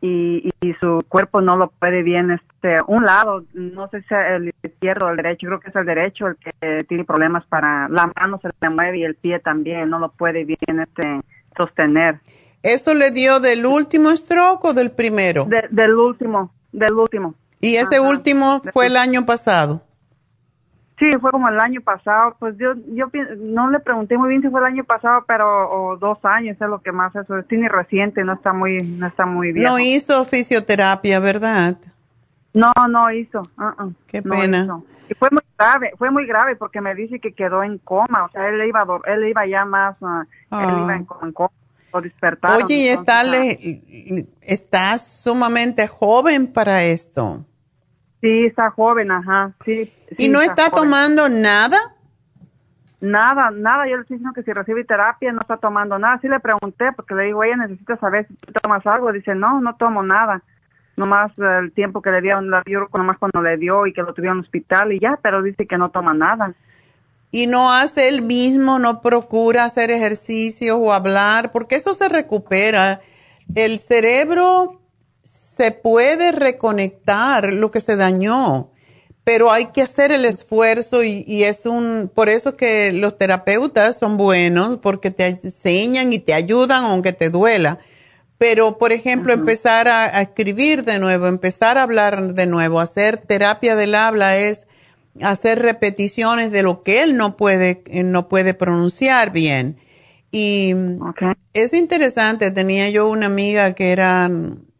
y, 0.00 0.50
y, 0.60 0.74
su 0.74 1.02
cuerpo 1.08 1.40
no 1.40 1.56
lo 1.56 1.70
puede 1.70 2.02
bien, 2.02 2.30
este, 2.30 2.78
un 2.86 3.04
lado, 3.04 3.44
no 3.52 3.88
sé 3.88 4.00
si 4.02 4.14
es 4.14 4.30
el 4.30 4.54
izquierdo 4.62 5.06
o 5.06 5.10
el 5.10 5.16
derecho, 5.16 5.46
creo 5.48 5.60
que 5.60 5.70
es 5.70 5.76
el 5.76 5.86
derecho 5.86 6.26
el 6.28 6.36
que 6.36 6.84
tiene 6.84 7.04
problemas 7.04 7.44
para, 7.46 7.88
la 7.88 8.12
mano 8.14 8.38
se 8.40 8.48
le 8.60 8.70
mueve 8.70 8.98
y 8.98 9.04
el 9.04 9.16
pie 9.16 9.40
también, 9.40 9.90
no 9.90 9.98
lo 9.98 10.10
puede 10.10 10.44
bien, 10.44 10.80
este, 10.80 11.20
sostener. 11.56 12.20
¿Eso 12.62 12.94
le 12.94 13.10
dio 13.10 13.40
del 13.40 13.66
último 13.66 14.16
stroke 14.16 14.64
o 14.66 14.74
del 14.74 14.90
primero? 14.90 15.46
del 15.70 15.94
último, 15.94 16.52
del 16.72 16.92
último. 16.92 17.34
¿Y 17.60 17.76
ese 17.76 17.98
último 17.98 18.62
fue 18.72 18.86
el 18.86 18.96
año 18.96 19.26
pasado? 19.26 19.82
Sí, 20.98 21.06
fue 21.20 21.30
como 21.30 21.48
el 21.48 21.60
año 21.60 21.80
pasado. 21.80 22.36
Pues 22.40 22.56
yo, 22.58 22.72
yo 22.88 23.06
no 23.38 23.70
le 23.70 23.78
pregunté 23.78 24.18
muy 24.18 24.30
bien 24.30 24.42
si 24.42 24.48
fue 24.48 24.60
el 24.60 24.66
año 24.66 24.84
pasado, 24.84 25.24
pero 25.28 25.70
o 25.70 25.96
dos 25.96 26.18
años 26.24 26.56
es 26.60 26.68
lo 26.68 26.80
que 26.80 26.90
más 26.90 27.14
eso. 27.14 27.38
Es 27.38 27.46
ni 27.50 27.68
reciente, 27.68 28.24
no 28.24 28.34
está 28.34 28.52
muy, 28.52 28.78
no 28.78 29.06
está 29.06 29.24
muy 29.24 29.52
bien. 29.52 29.66
No 29.66 29.78
hizo 29.78 30.24
fisioterapia, 30.24 31.20
¿verdad? 31.20 31.76
No, 32.52 32.72
no 32.88 33.12
hizo. 33.12 33.42
Uh 33.56 33.92
Qué 34.08 34.22
pena. 34.22 34.80
Y 35.08 35.14
fue 35.14 35.28
muy 35.30 35.42
grave, 35.56 35.92
fue 35.96 36.10
muy 36.10 36.26
grave 36.26 36.56
porque 36.56 36.80
me 36.80 36.94
dice 36.94 37.20
que 37.20 37.32
quedó 37.32 37.62
en 37.62 37.78
coma. 37.78 38.24
O 38.24 38.30
sea, 38.30 38.48
él 38.48 38.60
iba, 38.66 38.84
él 39.06 39.28
iba 39.28 39.46
ya 39.46 39.64
más, 39.64 39.96
uh, 40.00 40.22
él 40.50 40.78
iba 40.82 40.96
en, 40.96 41.06
ah. 41.08 41.30
coma 41.32 41.50
o 41.92 42.00
despertar. 42.00 42.62
Oye, 42.62 42.74
y 42.74 42.88
está, 42.88 43.22
está 44.42 44.98
sumamente 44.98 45.86
joven 45.86 46.52
para 46.52 46.82
esto. 46.82 47.44
Sí, 48.20 48.46
está 48.46 48.70
joven, 48.70 49.10
ajá, 49.10 49.52
sí. 49.64 49.92
¿Y 50.16 50.28
no 50.28 50.40
está, 50.40 50.70
tomando 50.70 51.28
nada? 51.28 51.76
Nada, 53.00 53.50
nada. 53.52 53.86
Yo 53.86 53.96
le 53.96 54.02
estoy 54.02 54.16
diciendo 54.16 54.34
que 54.34 54.42
si 54.42 54.52
recibe 54.52 54.84
terapia 54.84 55.32
no 55.32 55.40
está 55.40 55.56
tomando 55.56 55.98
nada. 55.98 56.18
Sí 56.20 56.28
le 56.28 56.40
pregunté 56.40 56.86
porque 56.96 57.14
le 57.14 57.24
digo, 57.24 57.44
ella 57.44 57.56
necesita 57.56 57.96
saber 57.96 58.26
si 58.26 58.34
tú 58.34 58.52
tomas 58.60 58.84
algo. 58.86 59.12
Dice, 59.12 59.34
no, 59.34 59.60
no 59.60 59.76
tomo 59.76 60.02
nada. 60.02 60.42
Nomás 60.96 61.30
el 61.38 61.70
tiempo 61.72 62.02
que 62.02 62.10
le 62.10 62.20
dieron, 62.20 62.50
la 62.50 62.62
dio 62.66 62.88
nomás 62.92 63.18
cuando 63.18 63.40
le 63.40 63.56
dio 63.56 63.86
y 63.86 63.92
que 63.92 64.02
lo 64.02 64.14
tuvieron 64.14 64.38
en 64.38 64.40
el 64.40 64.44
hospital 64.46 64.92
y 64.92 64.98
ya, 64.98 65.16
pero 65.22 65.42
dice 65.42 65.66
que 65.66 65.78
no 65.78 65.90
toma 65.90 66.12
nada. 66.12 66.54
Y 67.30 67.46
no 67.46 67.72
hace 67.72 68.08
él 68.08 68.22
mismo, 68.22 68.80
no 68.80 69.00
procura 69.00 69.64
hacer 69.64 69.92
ejercicio 69.92 70.76
o 70.76 70.92
hablar, 70.92 71.52
porque 71.52 71.76
eso 71.76 71.94
se 71.94 72.08
recupera. 72.08 73.00
El 73.54 73.78
cerebro 73.78 74.77
se 75.28 75.72
puede 75.72 76.32
reconectar 76.32 77.52
lo 77.52 77.70
que 77.70 77.80
se 77.80 77.96
dañó, 77.96 78.70
pero 79.24 79.50
hay 79.50 79.66
que 79.66 79.82
hacer 79.82 80.10
el 80.12 80.24
esfuerzo 80.24 81.02
y, 81.02 81.42
es 81.42 81.66
un, 81.66 82.10
por 82.14 82.28
eso 82.28 82.56
que 82.56 82.92
los 82.92 83.18
terapeutas 83.18 83.98
son 83.98 84.16
buenos, 84.16 84.78
porque 84.78 85.10
te 85.10 85.26
enseñan 85.26 86.12
y 86.12 86.20
te 86.20 86.32
ayudan 86.32 86.84
aunque 86.84 87.12
te 87.12 87.28
duela. 87.28 87.78
Pero, 88.38 88.78
por 88.78 88.92
ejemplo, 88.92 89.32
empezar 89.34 89.88
a, 89.88 90.22
escribir 90.22 90.84
de 90.84 90.98
nuevo, 90.98 91.26
empezar 91.26 91.76
a 91.76 91.82
hablar 91.82 92.34
de 92.34 92.46
nuevo, 92.46 92.80
hacer 92.80 93.18
terapia 93.18 93.76
del 93.76 93.96
habla 93.96 94.38
es 94.38 94.66
hacer 95.20 95.58
repeticiones 95.58 96.52
de 96.52 96.62
lo 96.62 96.84
que 96.84 97.02
él 97.02 97.16
no 97.16 97.36
puede, 97.36 97.82
no 98.04 98.28
puede 98.28 98.54
pronunciar 98.54 99.32
bien. 99.32 99.76
Y 100.30 100.72
es 101.52 101.74
interesante, 101.74 102.50
tenía 102.52 102.88
yo 102.90 103.08
una 103.08 103.26
amiga 103.26 103.74
que 103.74 103.92
era 103.92 104.30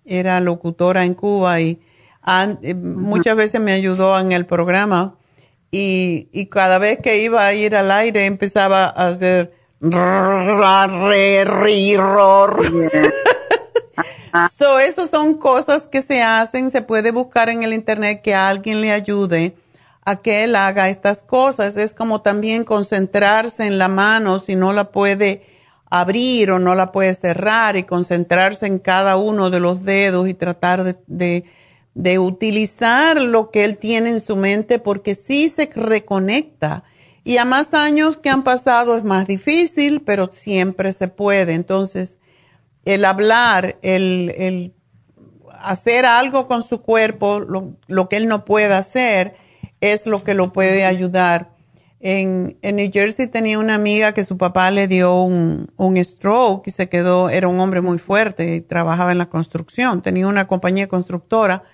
era 0.09 0.40
locutora 0.40 1.05
en 1.05 1.14
Cuba 1.14 1.60
y 1.60 1.80
eh, 2.62 2.74
muchas 2.74 3.36
veces 3.36 3.60
me 3.60 3.72
ayudó 3.72 4.18
en 4.18 4.32
el 4.32 4.47
programa 4.47 5.16
y, 5.70 6.28
y, 6.32 6.47
cada 6.47 6.78
vez 6.78 6.98
que 7.02 7.18
iba 7.18 7.47
a 7.47 7.52
ir 7.52 7.76
al 7.76 7.90
aire 7.90 8.24
empezaba 8.24 8.85
a 8.85 9.09
hacer 9.09 9.52
so, 14.59 14.78
esas 14.78 15.10
son 15.10 15.35
cosas 15.35 15.86
que 15.86 16.02
se 16.02 16.22
hacen, 16.22 16.70
se 16.70 16.82
puede 16.82 17.10
buscar 17.10 17.48
en 17.48 17.62
el 17.62 17.72
internet 17.72 18.22
que 18.22 18.35
alguien 18.35 18.80
le 18.80 18.93
ayude 18.93 19.56
a 20.05 20.16
que 20.16 20.44
él 20.44 20.56
haga 20.56 20.89
estas 20.89 21.22
cosas. 21.22 21.76
Es 21.76 21.93
como 21.93 22.22
también 22.22 22.64
concentrarse 22.64 23.66
en 23.66 23.78
la 23.78 23.89
mano 23.89 24.39
si 24.39 24.56
no 24.56 24.72
la 24.72 24.90
puede 24.90 25.57
abrir 25.90 26.51
o 26.51 26.59
no 26.59 26.74
la 26.74 26.93
puede 26.93 27.15
cerrar 27.15 27.77
y 27.77 27.85
concentrarse 27.85 28.66
en 28.66 28.78
cada 28.78 29.16
uno 29.16 29.51
de 29.51 29.60
los 29.60 29.85
dedos 29.85 30.28
y 30.28 30.35
tratar 30.35 30.85
de, 30.85 31.44
de, 31.94 32.19
utilizar 32.19 33.20
lo 33.23 33.51
que 33.51 33.65
él 33.65 33.78
tiene 33.78 34.10
en 34.10 34.20
su 34.20 34.36
mente 34.36 34.78
porque 34.78 35.15
sí 35.15 35.48
se 35.48 35.69
reconecta. 35.74 36.85
Y 37.24 37.39
a 37.39 37.44
más 37.44 37.74
años 37.74 38.16
que 38.16 38.31
han 38.31 38.44
pasado 38.44 38.97
es 38.97 39.05
más 39.05 39.27
difícil, 39.27 40.02
pero 40.02 40.31
siempre 40.32 40.93
se 40.93 41.09
puede. 41.09 41.55
Entonces, 41.55 42.19
el 42.85 43.05
hablar, 43.05 43.78
el, 43.82 44.32
el 44.36 44.74
hacer 45.60 46.06
algo 46.06 46.47
con 46.47 46.62
su 46.62 46.81
cuerpo, 46.81 47.40
lo, 47.40 47.77
lo, 47.86 48.09
que 48.09 48.16
él 48.16 48.28
no 48.28 48.44
puede 48.44 48.73
hacer, 48.73 49.36
es 49.81 50.06
lo 50.06 50.24
que 50.24 50.35
lo 50.35 50.52
puede 50.52 50.85
ayudar. 50.86 51.51
En, 52.00 52.56
en, 52.62 52.76
New 52.76 52.90
Jersey 52.92 53.26
tenía 53.26 53.58
una 53.58 53.74
amiga 53.74 54.14
que 54.14 54.22
su 54.22 54.38
papá 54.38 54.70
le 54.70 54.86
dio 54.86 55.20
un, 55.20 55.72
un, 55.76 55.96
stroke 55.96 56.68
y 56.68 56.70
se 56.70 56.88
quedó, 56.88 57.28
era 57.28 57.48
un 57.48 57.58
hombre 57.58 57.80
muy 57.80 57.98
fuerte 57.98 58.54
y 58.54 58.60
trabajaba 58.60 59.10
en 59.10 59.18
la 59.18 59.28
construcción, 59.28 60.00
tenía 60.00 60.28
una 60.28 60.46
compañía 60.46 60.86
constructora, 60.86 61.64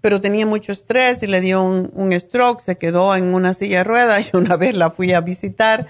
pero 0.00 0.20
tenía 0.20 0.44
mucho 0.44 0.72
estrés 0.72 1.22
y 1.22 1.28
le 1.28 1.40
dio 1.40 1.62
un, 1.62 1.90
un 1.94 2.12
stroke, 2.18 2.60
se 2.60 2.78
quedó 2.78 3.14
en 3.14 3.32
una 3.32 3.54
silla 3.54 3.78
de 3.78 3.84
ruedas 3.84 4.30
y 4.32 4.36
una 4.36 4.56
vez 4.56 4.74
la 4.74 4.90
fui 4.90 5.12
a 5.12 5.20
visitar 5.20 5.86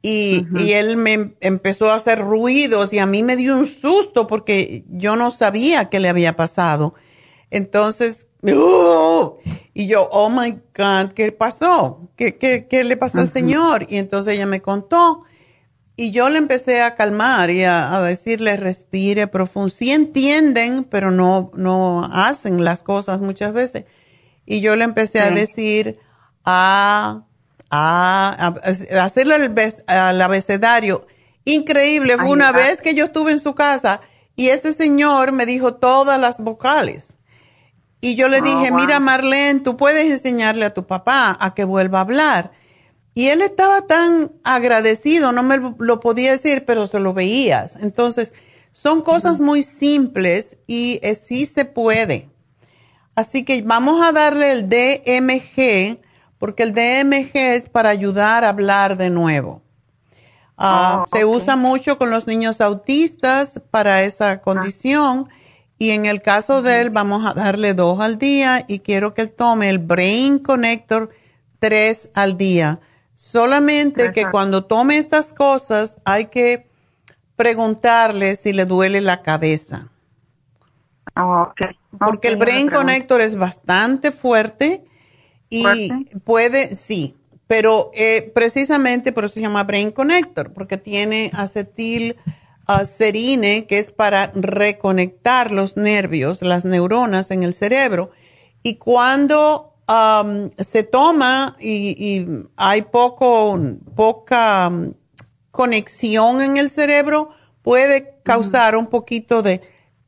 y, 0.00 0.46
y 0.54 0.72
él 0.72 0.96
me 0.96 1.34
empezó 1.40 1.90
a 1.90 1.94
hacer 1.94 2.20
ruidos 2.20 2.92
y 2.92 3.00
a 3.00 3.06
mí 3.06 3.22
me 3.24 3.36
dio 3.36 3.58
un 3.58 3.66
susto 3.66 4.26
porque 4.28 4.84
yo 4.88 5.16
no 5.16 5.30
sabía 5.30 5.88
qué 5.88 5.98
le 5.98 6.10
había 6.10 6.36
pasado. 6.36 6.94
Entonces 7.50 8.26
¡Oh! 8.52 9.38
Y 9.74 9.88
yo, 9.88 10.08
oh 10.12 10.30
my 10.30 10.52
God, 10.76 11.12
¿qué 11.14 11.32
pasó? 11.32 12.08
¿Qué, 12.16 12.38
qué, 12.38 12.68
qué 12.70 12.84
le 12.84 12.96
pasó 12.96 13.18
al 13.18 13.28
Señor? 13.28 13.86
Y 13.90 13.98
entonces 13.98 14.34
ella 14.34 14.46
me 14.46 14.62
contó. 14.62 15.24
Y 15.96 16.12
yo 16.12 16.28
le 16.28 16.38
empecé 16.38 16.80
a 16.80 16.94
calmar 16.94 17.50
y 17.50 17.64
a, 17.64 18.00
decirle, 18.02 18.56
respire 18.56 19.26
profundo. 19.26 19.70
Sí 19.70 19.90
entienden, 19.90 20.84
pero 20.84 21.10
no, 21.10 21.50
no 21.54 22.08
hacen 22.12 22.64
las 22.64 22.84
cosas 22.84 23.20
muchas 23.20 23.52
veces. 23.52 23.84
Y 24.46 24.60
yo 24.60 24.76
le 24.76 24.84
empecé 24.84 25.20
a 25.20 25.32
decir, 25.32 25.98
a, 26.44 27.24
a, 27.70 28.54
a 28.62 29.04
hacerle 29.04 29.36
el 29.36 29.74
al 29.86 30.22
abecedario. 30.22 31.06
Increíble, 31.44 32.16
fue 32.16 32.30
una 32.30 32.52
vez 32.52 32.80
que 32.80 32.94
yo 32.94 33.06
estuve 33.06 33.32
en 33.32 33.40
su 33.40 33.54
casa 33.54 34.00
y 34.36 34.48
ese 34.48 34.72
señor 34.72 35.32
me 35.32 35.46
dijo 35.46 35.74
todas 35.74 36.20
las 36.20 36.40
vocales. 36.40 37.14
Y 38.04 38.16
yo 38.16 38.28
le 38.28 38.36
ah, 38.36 38.42
dije, 38.42 38.70
mira 38.70 39.00
Marlene, 39.00 39.60
tú 39.60 39.78
puedes 39.78 40.10
enseñarle 40.10 40.66
a 40.66 40.74
tu 40.74 40.86
papá 40.86 41.34
a 41.40 41.54
que 41.54 41.64
vuelva 41.64 42.00
a 42.00 42.02
hablar. 42.02 42.52
Y 43.14 43.28
él 43.28 43.40
estaba 43.40 43.86
tan 43.86 44.30
agradecido, 44.44 45.32
no 45.32 45.42
me 45.42 45.58
lo 45.78 46.00
podía 46.00 46.32
decir, 46.32 46.66
pero 46.66 46.86
se 46.86 47.00
lo 47.00 47.14
veías. 47.14 47.76
Entonces, 47.76 48.34
son 48.72 49.00
cosas 49.00 49.40
muy 49.40 49.62
simples 49.62 50.58
y 50.66 51.00
eh, 51.02 51.14
sí 51.14 51.46
se 51.46 51.64
puede. 51.64 52.28
Así 53.14 53.42
que 53.42 53.62
vamos 53.62 54.04
a 54.04 54.12
darle 54.12 54.52
el 54.52 54.68
DMG, 54.68 55.98
porque 56.36 56.62
el 56.62 56.74
DMG 56.74 57.30
es 57.34 57.70
para 57.70 57.88
ayudar 57.88 58.44
a 58.44 58.50
hablar 58.50 58.98
de 58.98 59.08
nuevo. 59.08 59.62
Ah, 60.58 61.04
ah, 61.04 61.04
se 61.10 61.24
usa 61.24 61.56
mucho 61.56 61.96
con 61.96 62.10
los 62.10 62.26
niños 62.26 62.60
autistas 62.60 63.62
para 63.70 64.02
esa 64.02 64.42
condición. 64.42 65.26
Y 65.78 65.90
en 65.90 66.06
el 66.06 66.22
caso 66.22 66.62
de 66.62 66.80
él, 66.80 66.90
vamos 66.90 67.26
a 67.28 67.34
darle 67.34 67.74
dos 67.74 68.00
al 68.00 68.18
día 68.18 68.64
y 68.68 68.78
quiero 68.78 69.12
que 69.12 69.22
él 69.22 69.32
tome 69.32 69.68
el 69.68 69.78
Brain 69.78 70.38
Connector 70.38 71.10
tres 71.58 72.10
al 72.14 72.36
día. 72.36 72.80
Solamente 73.14 74.12
que 74.12 74.30
cuando 74.30 74.64
tome 74.64 74.96
estas 74.98 75.32
cosas 75.32 75.96
hay 76.04 76.26
que 76.26 76.68
preguntarle 77.36 78.36
si 78.36 78.52
le 78.52 78.66
duele 78.66 79.00
la 79.00 79.22
cabeza. 79.22 79.88
Oh, 81.16 81.52
Porque 81.98 82.28
el 82.28 82.36
Brain 82.36 82.68
Connector 82.68 83.20
es 83.20 83.36
bastante 83.36 84.10
fuerte 84.10 84.84
y 85.48 85.90
puede, 86.24 86.74
sí, 86.74 87.14
pero 87.46 87.90
eh, 87.94 88.32
precisamente 88.34 89.12
por 89.12 89.24
eso 89.24 89.34
se 89.34 89.40
llama 89.40 89.62
Brain 89.62 89.92
Connector, 89.92 90.52
porque 90.52 90.76
tiene 90.76 91.30
acetil 91.34 92.16
uh, 92.68 92.84
serine, 92.84 93.66
que 93.66 93.78
es 93.78 93.90
para 93.90 94.32
reconectar 94.34 95.50
los 95.52 95.76
nervios, 95.76 96.42
las 96.42 96.64
neuronas 96.64 97.30
en 97.30 97.42
el 97.42 97.54
cerebro. 97.54 98.10
Y 98.62 98.76
cuando 98.76 99.74
um, 99.88 100.50
se 100.58 100.82
toma 100.82 101.56
y, 101.60 102.24
hay 102.56 102.82
poco, 102.82 103.58
poca 103.94 104.68
um, 104.68 104.94
conexión 105.50 106.40
en 106.40 106.56
el 106.56 106.70
cerebro, 106.70 107.30
puede 107.62 108.18
causar 108.22 108.76
un 108.76 108.86
poquito 108.86 109.42
de 109.42 109.60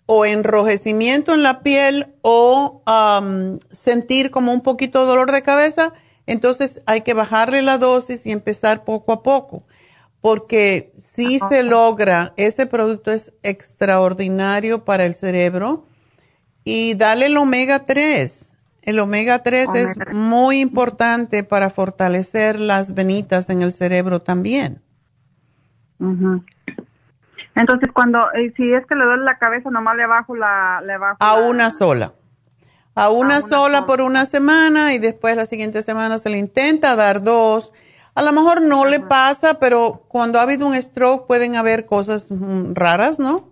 o 0.08 0.24
enrojecimiento 0.24 1.34
en 1.34 1.42
la 1.42 1.62
piel 1.62 2.14
o 2.22 2.82
um, 2.86 3.58
sentir 3.72 4.30
como 4.30 4.52
un 4.52 4.60
poquito 4.60 5.00
de 5.00 5.06
dolor 5.06 5.32
de 5.32 5.42
cabeza. 5.42 5.92
Entonces 6.26 6.80
hay 6.86 7.00
que 7.00 7.12
bajarle 7.12 7.62
la 7.62 7.78
dosis 7.78 8.24
y 8.24 8.30
empezar 8.30 8.84
poco 8.84 9.12
a 9.12 9.22
poco 9.22 9.64
porque 10.26 10.92
si 10.98 11.38
se 11.38 11.62
logra, 11.62 12.32
ese 12.36 12.66
producto 12.66 13.12
es 13.12 13.32
extraordinario 13.44 14.84
para 14.84 15.04
el 15.04 15.14
cerebro 15.14 15.86
y 16.64 16.96
dale 16.96 17.26
el 17.26 17.36
omega 17.36 17.84
3. 17.84 18.56
El 18.82 18.98
omega 18.98 19.44
3 19.44 19.74
es 19.76 19.96
muy 20.12 20.58
importante 20.58 21.44
para 21.44 21.70
fortalecer 21.70 22.58
las 22.58 22.92
venitas 22.92 23.50
en 23.50 23.62
el 23.62 23.72
cerebro 23.72 24.20
también. 24.20 24.82
Entonces, 27.54 27.92
cuando, 27.92 28.18
eh, 28.32 28.52
si 28.56 28.72
es 28.72 28.84
que 28.86 28.96
le 28.96 29.04
duele 29.04 29.22
la 29.22 29.38
cabeza, 29.38 29.70
nomás 29.70 29.94
le 29.96 30.08
bajo 30.08 30.34
la... 30.34 30.82
Le 30.84 30.98
bajo 30.98 31.18
a 31.20 31.34
una 31.36 31.70
sola. 31.70 32.14
A 32.96 33.10
una, 33.10 33.42
sola 33.42 33.86
por 33.86 34.00
una 34.00 34.24
semana 34.24 34.92
y 34.92 34.98
después 34.98 35.36
la 35.36 35.46
siguiente 35.46 35.82
semana 35.82 36.18
se 36.18 36.30
le 36.30 36.38
intenta 36.38 36.96
dar 36.96 37.22
dos 37.22 37.72
a 38.16 38.22
lo 38.22 38.32
mejor 38.32 38.62
no 38.62 38.86
le 38.86 38.98
pasa, 38.98 39.58
pero 39.60 40.06
cuando 40.08 40.38
ha 40.38 40.42
habido 40.42 40.66
un 40.66 40.74
stroke 40.74 41.26
pueden 41.26 41.54
haber 41.54 41.84
cosas 41.84 42.30
mm, 42.30 42.72
raras, 42.72 43.18
¿no? 43.18 43.50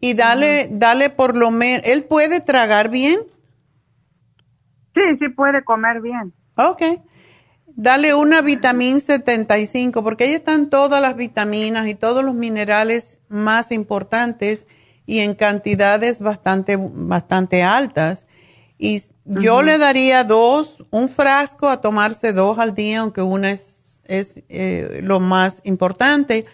Y 0.00 0.14
dale, 0.14 0.68
dale 0.70 1.10
por 1.10 1.36
lo 1.36 1.50
menos, 1.50 1.86
¿él 1.86 2.04
puede 2.04 2.40
tragar 2.40 2.88
bien? 2.88 3.20
Sí, 4.94 5.02
sí 5.18 5.28
puede 5.28 5.62
comer 5.64 6.00
bien. 6.00 6.32
Ok. 6.56 6.82
Dale 7.66 8.14
una 8.14 8.40
vitamina 8.40 8.98
75, 8.98 10.02
porque 10.02 10.24
ahí 10.24 10.32
están 10.32 10.70
todas 10.70 11.02
las 11.02 11.14
vitaminas 11.14 11.86
y 11.86 11.94
todos 11.94 12.24
los 12.24 12.34
minerales 12.34 13.18
más 13.28 13.70
importantes 13.70 14.66
y 15.04 15.18
en 15.18 15.34
cantidades 15.34 16.20
bastante, 16.20 16.78
bastante 16.78 17.62
altas. 17.62 18.26
Y 18.84 19.02
yo 19.24 19.62
le 19.62 19.78
daría 19.78 20.24
dos, 20.24 20.84
un 20.90 21.08
frasco 21.08 21.68
a 21.68 21.80
tomarse 21.80 22.32
dos 22.32 22.58
al 22.58 22.74
día, 22.74 23.00
aunque 23.00 23.22
una 23.22 23.50
es 23.50 23.84
es 24.06 24.42
eh, 24.48 25.00
lo 25.02 25.20
más 25.20 25.60
importante, 25.64 26.44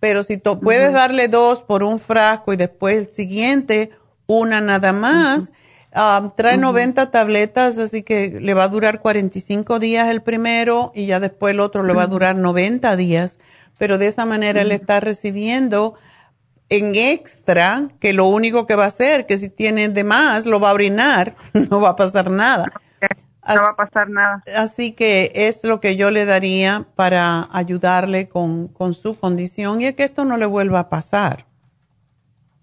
pero 0.00 0.22
si 0.22 0.36
puedes 0.36 0.92
darle 0.92 1.28
dos 1.28 1.62
por 1.62 1.82
un 1.82 1.98
frasco 1.98 2.52
y 2.52 2.56
después 2.56 2.96
el 2.96 3.12
siguiente, 3.12 3.90
una 4.26 4.60
nada 4.60 4.92
más, 4.92 5.52
um, 5.94 6.30
trae 6.36 6.56
90 6.56 7.10
tabletas, 7.10 7.78
así 7.78 8.02
que 8.02 8.38
le 8.40 8.54
va 8.54 8.64
a 8.64 8.68
durar 8.68 9.00
45 9.00 9.78
días 9.78 10.08
el 10.08 10.22
primero 10.22 10.92
y 10.94 11.06
ya 11.06 11.18
después 11.20 11.52
el 11.52 11.60
otro 11.60 11.82
le 11.82 11.94
va 11.94 12.02
a 12.02 12.08
durar 12.08 12.36
90 12.36 12.96
días, 12.96 13.38
pero 13.78 13.98
de 13.98 14.08
esa 14.08 14.26
manera 14.26 14.62
él 14.62 14.72
está 14.72 15.00
recibiendo 15.00 15.94
en 16.68 16.94
extra, 16.94 17.88
que 18.00 18.12
lo 18.12 18.26
único 18.26 18.66
que 18.66 18.74
va 18.74 18.84
a 18.84 18.88
hacer, 18.88 19.26
que 19.26 19.36
si 19.38 19.48
tiene 19.48 19.88
de 19.88 20.04
más, 20.04 20.46
lo 20.46 20.60
va 20.60 20.70
a 20.70 20.74
orinar, 20.74 21.34
no 21.70 21.80
va 21.80 21.90
a 21.90 21.96
pasar 21.96 22.30
nada 22.30 22.72
no 23.54 23.62
va 23.62 23.70
a 23.70 23.76
pasar 23.76 24.10
nada. 24.10 24.42
Así 24.58 24.92
que 24.92 25.32
es 25.34 25.64
lo 25.64 25.80
que 25.80 25.96
yo 25.96 26.10
le 26.10 26.24
daría 26.24 26.84
para 26.96 27.48
ayudarle 27.52 28.28
con, 28.28 28.68
su 28.94 29.18
condición 29.18 29.80
y 29.80 29.86
es 29.86 29.94
que 29.94 30.04
esto 30.04 30.24
no 30.24 30.36
le 30.36 30.46
vuelva 30.46 30.80
a 30.80 30.88
pasar. 30.88 31.44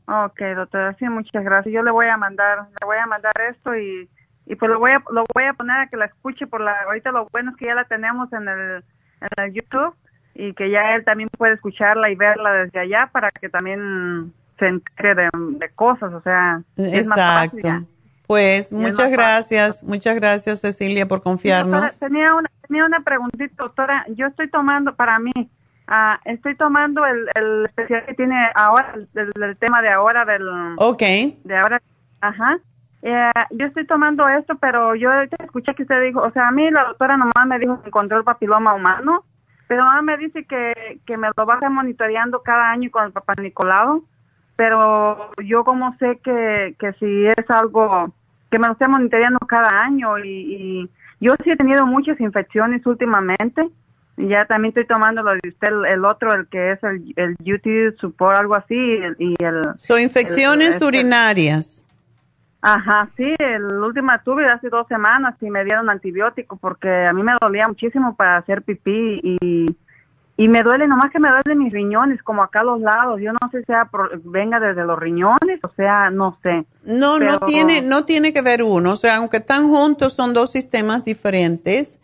Ok, 0.05 0.41
doctora, 0.55 0.95
sí, 0.99 1.07
muchas 1.07 1.43
gracias. 1.43 1.73
Yo 1.73 1.81
le 1.81 1.91
voy 1.91 2.07
a 2.07 2.17
mandar, 2.17 2.67
le 2.81 2.85
voy 2.85 2.97
a 2.97 3.05
mandar 3.05 3.33
esto 3.49 3.75
y, 3.75 4.09
y 4.45 4.55
pues 4.55 4.69
lo 4.69 4.79
voy 4.79 4.91
a, 4.91 5.03
lo 5.11 5.23
voy 5.33 5.45
a 5.45 5.53
poner 5.53 5.77
a 5.77 5.87
que 5.87 5.97
la 5.97 6.05
escuche 6.05 6.45
por 6.45 6.59
la, 6.59 6.75
ahorita 6.85 7.11
lo 7.11 7.27
bueno 7.31 7.51
es 7.51 7.57
que 7.57 7.67
ya 7.67 7.75
la 7.75 7.85
tenemos 7.85 8.31
en 8.33 8.47
el, 8.47 8.83
en 9.21 9.43
el 9.43 9.53
YouTube 9.53 9.95
y 10.35 10.53
que 10.53 10.69
ya 10.69 10.95
él 10.95 11.03
también 11.05 11.29
puede 11.37 11.53
escucharla 11.53 12.09
y 12.09 12.15
verla 12.15 12.51
desde 12.53 12.79
allá 12.79 13.09
para 13.11 13.31
que 13.31 13.49
también 13.49 14.33
se 14.59 14.67
entere 14.67 15.29
de, 15.31 15.69
cosas, 15.75 16.13
o 16.13 16.21
sea, 16.21 16.61
es 16.77 17.07
más 17.07 17.19
fácil 17.51 17.87
pues 18.27 18.71
muchas 18.73 19.11
gracias, 19.11 19.83
muchas 19.83 20.15
gracias 20.15 20.61
Cecilia 20.61 21.07
por 21.07 21.21
confiarnos. 21.21 21.99
tenía 21.99 22.33
una 22.33 22.49
tenía 22.67 22.85
una 22.85 23.01
preguntita, 23.01 23.53
doctora. 23.57 24.05
Yo 24.15 24.27
estoy 24.27 24.49
tomando 24.49 24.95
para 24.95 25.19
mí, 25.19 25.31
uh, 25.35 26.17
estoy 26.25 26.55
tomando 26.55 27.05
el, 27.05 27.27
el 27.35 27.65
especial 27.65 28.05
que 28.05 28.13
tiene 28.13 28.35
ahora, 28.55 28.95
el, 28.95 29.57
tema 29.57 29.81
de 29.81 29.89
ahora 29.89 30.25
del. 30.25 30.47
Ok. 30.77 31.01
De 31.43 31.57
ahora, 31.57 31.81
ajá. 32.21 32.57
Eh, 33.01 33.31
yo 33.51 33.65
estoy 33.65 33.85
tomando 33.85 34.27
esto, 34.29 34.55
pero 34.55 34.95
yo 34.95 35.11
escuché 35.39 35.75
que 35.75 35.83
usted 35.83 36.01
dijo, 36.01 36.21
o 36.21 36.31
sea, 36.31 36.47
a 36.47 36.51
mí 36.51 36.71
la 36.71 36.85
doctora 36.85 37.17
nomás 37.17 37.45
me 37.47 37.59
dijo 37.59 37.81
que 37.81 37.89
encontró 37.89 38.17
el 38.17 38.23
papiloma 38.23 38.73
humano, 38.73 39.25
pero 39.67 39.83
ahora 39.83 40.01
me 40.01 40.17
dice 40.17 40.45
que, 40.45 40.99
que 41.05 41.17
me 41.17 41.29
lo 41.35 41.45
va 41.45 41.53
a 41.53 41.57
estar 41.57 41.71
monitoreando 41.71 42.41
cada 42.41 42.71
año 42.71 42.91
con 42.91 43.05
el 43.05 43.11
papá 43.11 43.33
Nicolau 43.37 44.03
pero 44.55 45.31
yo 45.43 45.63
como 45.63 45.95
sé 45.97 46.19
que, 46.23 46.75
que 46.79 46.93
si 46.93 47.25
es 47.25 47.49
algo 47.49 48.13
que 48.51 48.59
me 48.59 48.67
lo 48.67 48.73
esté 48.73 48.87
monitoreando 48.87 49.39
cada 49.39 49.81
año 49.83 50.19
y, 50.19 50.89
yo 51.19 51.35
sí 51.41 51.51
he 51.51 51.55
tenido 51.55 51.85
muchas 51.85 52.19
infecciones 52.19 52.85
últimamente 52.85 53.69
y 54.17 54.27
ya 54.27 54.45
también 54.45 54.71
estoy 54.71 54.85
tomando 54.85 55.23
lo 55.23 55.31
de 55.31 55.39
usted 55.47 55.69
el, 55.87 56.03
otro 56.03 56.33
el 56.33 56.47
que 56.47 56.73
es 56.73 56.83
el 56.83 57.13
el 57.15 57.37
UTI 57.39 57.97
support 57.97 58.35
algo 58.35 58.55
así 58.55 58.75
y 59.17 59.35
el 59.41 59.61
son 59.77 60.01
infecciones 60.01 60.75
este 60.75 60.85
urinarias 60.85 61.82
Ajá, 62.65 63.09
sí, 63.17 63.33
el 63.39 63.65
último 63.65 64.11
tuve 64.23 64.49
hace 64.49 64.69
dos 64.69 64.87
semanas 64.87 65.35
y 65.41 65.49
me 65.49 65.65
dieron 65.65 65.89
antibiótico 65.89 66.55
porque 66.55 66.89
a 66.89 67.13
mí 67.13 67.21
me 67.21 67.33
dolía 67.39 67.67
muchísimo 67.67 68.15
para 68.15 68.37
hacer 68.37 68.61
pipí 68.61 69.19
y 69.21 69.65
y 70.35 70.47
me 70.47 70.63
duele, 70.63 70.87
nomás 70.87 71.11
que 71.11 71.19
me 71.19 71.29
duelen 71.29 71.63
mis 71.63 71.71
riñones, 71.71 72.23
como 72.23 72.41
acá 72.41 72.61
a 72.61 72.63
los 72.63 72.81
lados. 72.81 73.21
Yo 73.21 73.33
no 73.33 73.51
sé 73.51 73.59
si 73.59 73.65
sea 73.65 73.87
venga 74.23 74.59
desde 74.59 74.83
los 74.83 74.97
riñones, 74.97 75.59
o 75.61 75.71
sea, 75.75 76.09
no 76.09 76.39
sé. 76.41 76.65
No, 76.83 77.19
no 77.19 77.39
tiene, 77.39 77.83
no 77.83 78.05
tiene 78.05 78.33
que 78.33 78.41
ver 78.41 78.63
uno. 78.63 78.93
O 78.93 78.95
sea, 78.95 79.17
aunque 79.17 79.37
están 79.37 79.69
juntos, 79.69 80.13
son 80.13 80.33
dos 80.33 80.51
sistemas 80.51 81.03
diferentes. 81.03 81.99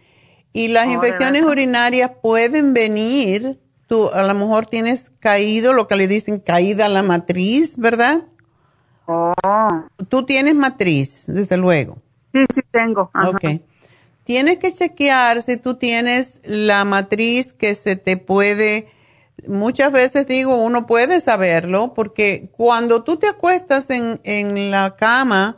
Y 0.54 0.68
las 0.68 0.88
oh, 0.88 0.92
infecciones 0.92 1.44
urinarias 1.44 2.12
pueden 2.22 2.76
venir. 2.76 3.60
Tú 3.88 4.10
a 4.14 4.22
lo 4.22 4.36
mejor 4.36 4.68
tienes 4.68 5.12
caído, 5.20 5.74
lo 5.74 5.88
que 5.88 5.96
le 5.96 6.08
dicen 6.08 6.40
caída 6.40 6.88
la 6.88 7.02
matriz, 7.02 7.78
¿verdad? 7.78 8.26
Oh. 9.12 9.34
Tú 10.08 10.24
tienes 10.24 10.54
matriz, 10.54 11.26
desde 11.28 11.58
luego. 11.58 11.98
Sí, 12.32 12.40
sí 12.54 12.62
tengo. 12.70 13.10
Ajá. 13.14 13.30
Ok. 13.30 13.44
Tienes 14.24 14.60
que 14.60 14.72
chequear 14.72 15.42
si 15.42 15.58
tú 15.58 15.78
tienes 15.78 16.40
la 16.44 16.86
matriz 16.86 17.52
que 17.52 17.74
se 17.74 17.96
te 17.96 18.18
puede, 18.18 18.86
muchas 19.48 19.92
veces 19.92 20.28
digo, 20.28 20.64
uno 20.64 20.86
puede 20.86 21.20
saberlo, 21.22 21.96
porque 21.96 22.52
cuando 22.56 23.04
tú 23.04 23.18
te 23.18 23.28
acuestas 23.28 23.90
en, 23.90 24.22
en 24.24 24.70
la 24.70 24.96
cama 24.96 25.58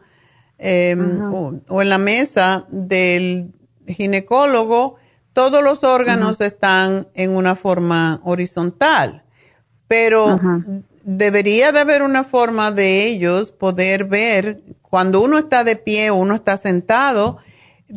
em, 0.57 1.21
o, 1.33 1.81
en 1.81 1.89
la 1.89 1.97
mesa 1.97 2.65
del 2.69 3.51
ginecólogo, 3.85 4.95
todos 5.33 5.61
los 5.61 5.83
órganos 5.83 6.39
están 6.39 7.09
en 7.13 7.31
una 7.35 7.57
forma 7.57 8.21
horizontal, 8.23 9.25
pero 9.89 10.39
debería 11.03 11.71
de 11.71 11.79
haber 11.79 12.01
una 12.01 12.23
forma 12.23 12.71
de 12.71 13.05
ellos 13.05 13.51
poder 13.51 14.05
ver 14.05 14.61
cuando 14.81 15.21
uno 15.21 15.37
está 15.37 15.63
de 15.63 15.75
pie 15.75 16.09
o 16.09 16.15
uno 16.15 16.35
está 16.35 16.57
sentado, 16.57 17.37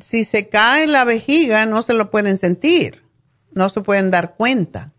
si 0.01 0.25
se 0.25 0.49
cae 0.49 0.87
la 0.87 1.05
vejiga 1.05 1.67
no 1.67 1.83
se 1.83 1.93
lo 1.93 2.11
pueden 2.11 2.37
sentir, 2.37 3.05
no 3.53 3.69
se 3.69 3.81
pueden 3.81 4.11
dar 4.11 4.37
cuenta. 4.37 4.93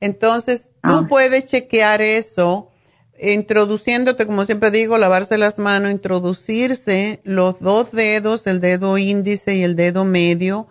Entonces, 0.00 0.72
tú 0.82 0.92
ah. 0.92 1.06
puedes 1.08 1.46
chequear 1.46 2.02
eso 2.02 2.70
introduciéndote, 3.20 4.26
como 4.26 4.44
siempre 4.44 4.70
digo, 4.70 4.98
lavarse 4.98 5.38
las 5.38 5.58
manos, 5.58 5.90
introducirse 5.90 7.20
los 7.24 7.60
dos 7.60 7.92
dedos, 7.92 8.46
el 8.46 8.60
dedo 8.60 8.98
índice 8.98 9.54
y 9.54 9.62
el 9.62 9.76
dedo 9.76 10.04
medio 10.04 10.66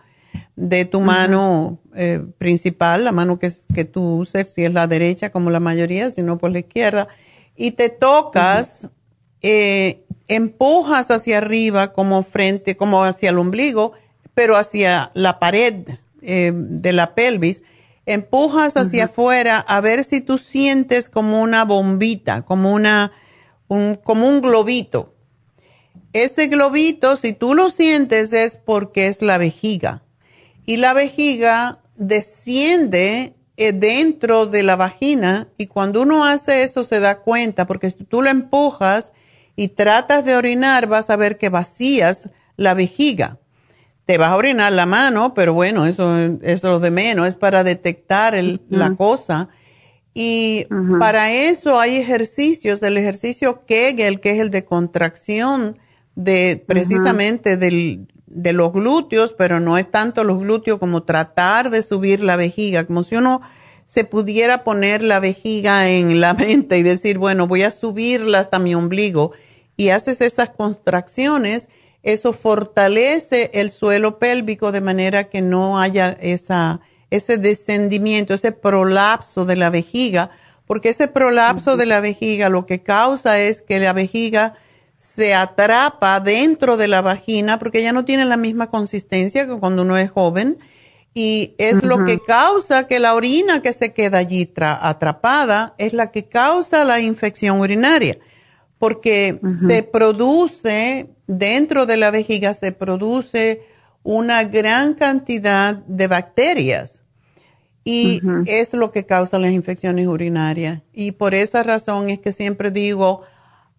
de 0.56 0.86
tu 0.86 1.02
mano 1.02 1.80
eh, 1.96 2.24
principal, 2.38 3.04
la 3.06 3.12
mano 3.12 3.40
que, 3.40 3.52
que 3.74 3.86
tú 3.86 4.18
uses, 4.18 4.54
si 4.54 4.64
es 4.66 4.74
la 4.74 4.88
derecha 4.88 5.32
como 5.32 5.50
la 5.50 5.60
mayoría, 5.60 6.10
si 6.10 6.22
no 6.22 6.38
por 6.38 6.52
la 6.52 6.60
izquierda, 6.60 7.08
y 7.56 7.72
te 7.72 7.90
tocas 7.90 8.90
eh, 9.42 10.06
empujas 10.28 11.12
hacia 11.12 11.38
arriba 11.38 11.94
como 11.94 12.24
frente, 12.24 12.78
como 12.78 13.04
hacia 13.04 13.30
el 13.30 13.38
ombligo, 13.38 13.94
pero 14.34 14.58
hacia 14.58 15.12
la 15.14 15.40
pared 15.40 15.88
eh, 16.22 16.52
de 16.56 16.94
la 16.94 17.14
pelvis. 17.14 17.64
Empujas 18.06 18.76
hacia 18.76 19.06
afuera 19.06 19.60
a 19.60 19.80
ver 19.80 20.04
si 20.04 20.20
tú 20.20 20.38
sientes 20.38 21.10
como 21.10 21.42
una 21.42 21.64
bombita, 21.64 22.42
como 22.42 22.74
una, 22.74 23.12
un, 23.68 23.96
como 23.96 24.28
un 24.28 24.42
globito. 24.42 25.14
Ese 26.12 26.48
globito, 26.48 27.16
si 27.16 27.34
tú 27.34 27.54
lo 27.54 27.70
sientes, 27.70 28.34
es 28.34 28.58
porque 28.58 29.08
es 29.08 29.22
la 29.22 29.38
vejiga. 29.38 30.04
Y 30.66 30.78
la 30.78 30.94
vejiga 30.94 31.80
desciende 31.96 33.34
eh, 33.56 33.72
dentro 33.72 34.48
de 34.48 34.64
la 34.64 34.76
vagina 34.76 35.48
y 35.58 35.68
cuando 35.68 36.02
uno 36.02 36.26
hace 36.26 36.64
eso 36.64 36.84
se 36.84 37.00
da 37.00 37.20
cuenta, 37.20 37.68
porque 37.68 37.90
si 37.90 38.04
tú 38.04 38.22
lo 38.22 38.30
empujas 38.30 39.14
y 39.56 39.68
tratas 39.70 40.26
de 40.26 40.36
orinar, 40.36 40.88
vas 40.88 41.10
a 41.10 41.16
ver 41.16 41.38
que 41.38 41.50
vacías 41.50 42.30
la 42.58 42.74
vejiga. 42.74 43.38
Te 44.06 44.18
vas 44.18 44.32
a 44.32 44.38
orinar 44.38 44.74
la 44.74 44.86
mano, 44.86 45.34
pero 45.34 45.54
bueno, 45.54 45.86
eso, 45.86 46.18
es 46.42 46.64
lo 46.64 46.80
de 46.80 46.92
menos, 46.92 47.28
es 47.28 47.36
para 47.36 47.64
detectar 47.64 48.36
la 48.70 48.96
cosa. 48.96 49.50
Y 50.14 50.66
para 51.00 51.32
eso 51.32 51.80
hay 51.80 51.98
ejercicios, 51.98 52.84
el 52.84 52.98
ejercicio 52.98 53.66
Kegel, 53.66 54.20
que 54.20 54.32
es 54.32 54.40
el 54.40 54.50
de 54.50 54.66
contracción 54.66 55.78
de 56.16 56.64
precisamente 56.68 57.56
del, 57.56 58.08
de 58.34 58.54
los 58.54 58.74
glúteos, 58.74 59.34
pero 59.34 59.60
no 59.60 59.78
es 59.78 59.90
tanto 59.90 60.24
los 60.24 60.40
glúteos 60.40 60.80
como 60.80 61.04
tratar 61.04 61.70
de 61.70 61.82
subir 61.82 62.22
la 62.22 62.36
vejiga, 62.36 62.86
como 62.86 63.04
si 63.04 63.16
uno 63.16 63.42
se 63.86 64.06
pudiera 64.06 64.64
poner 64.64 65.02
la 65.04 65.20
vejiga 65.20 65.90
en 65.90 66.20
la 66.20 66.34
mente 66.34 66.78
y 66.78 66.84
decir, 66.84 67.18
bueno, 67.18 67.48
voy 67.48 67.64
a 67.64 67.72
subirla 67.72 68.40
hasta 68.40 68.60
mi 68.60 68.76
ombligo 68.76 69.32
y 69.78 69.90
haces 69.90 70.22
esas 70.22 70.50
contracciones, 70.50 71.70
eso 72.02 72.34
fortalece 72.34 73.52
el 73.54 73.70
suelo 73.70 74.20
pélvico 74.20 74.72
de 74.72 74.82
manera 74.82 75.26
que 75.26 75.42
no 75.42 75.80
haya 75.80 76.18
esa, 76.20 76.82
ese 77.10 77.38
descendimiento, 77.38 78.34
ese 78.34 78.52
prolapso 78.52 79.46
de 79.46 79.56
la 79.56 79.70
vejiga, 79.70 80.30
porque 80.66 80.90
ese 80.90 81.08
prolapso 81.08 81.78
de 81.78 81.86
la 81.86 82.00
vejiga 82.00 82.50
lo 82.50 82.66
que 82.66 82.82
causa 82.82 83.40
es 83.40 83.62
que 83.62 83.80
la 83.80 83.94
vejiga 83.94 84.56
se 84.96 85.34
atrapa 85.34 86.20
dentro 86.20 86.78
de 86.78 86.88
la 86.88 87.02
vagina 87.02 87.60
porque 87.60 87.82
ya 87.82 87.92
no 87.92 88.06
tiene 88.06 88.26
la 88.26 88.38
misma 88.38 88.68
consistencia 88.68 89.48
que 89.48 89.60
cuando 89.60 89.82
uno 89.82 89.98
es 89.98 90.12
joven 90.12 90.58
y 91.16 91.54
es 91.58 91.84
lo 91.84 92.06
que 92.06 92.20
causa 92.20 92.88
que 92.88 93.00
la 93.00 93.14
orina 93.14 93.62
que 93.62 93.72
se 93.72 93.94
queda 93.94 94.20
allí 94.20 94.52
atrapada 94.58 95.76
es 95.78 95.94
la 95.94 96.12
que 96.12 96.28
causa 96.28 96.84
la 96.84 97.00
infección 97.00 97.60
urinaria 97.60 98.18
porque 98.80 99.40
se 99.68 99.84
produce 99.84 101.10
dentro 101.28 101.86
de 101.86 101.98
la 101.98 102.12
vejiga 102.12 102.54
se 102.54 102.72
produce 102.72 103.62
una 104.04 104.44
gran 104.44 104.94
cantidad 104.94 105.76
de 105.76 106.08
bacterias 106.08 107.04
y 107.84 108.22
es 108.46 108.74
lo 108.74 108.92
que 108.92 109.06
causa 109.06 109.38
las 109.40 109.52
infecciones 109.52 110.08
urinarias 110.08 110.82
y 110.94 111.12
por 111.12 111.34
esa 111.34 111.64
razón 111.64 112.10
es 112.10 112.20
que 112.20 112.32
siempre 112.32 112.72
digo 112.72 113.22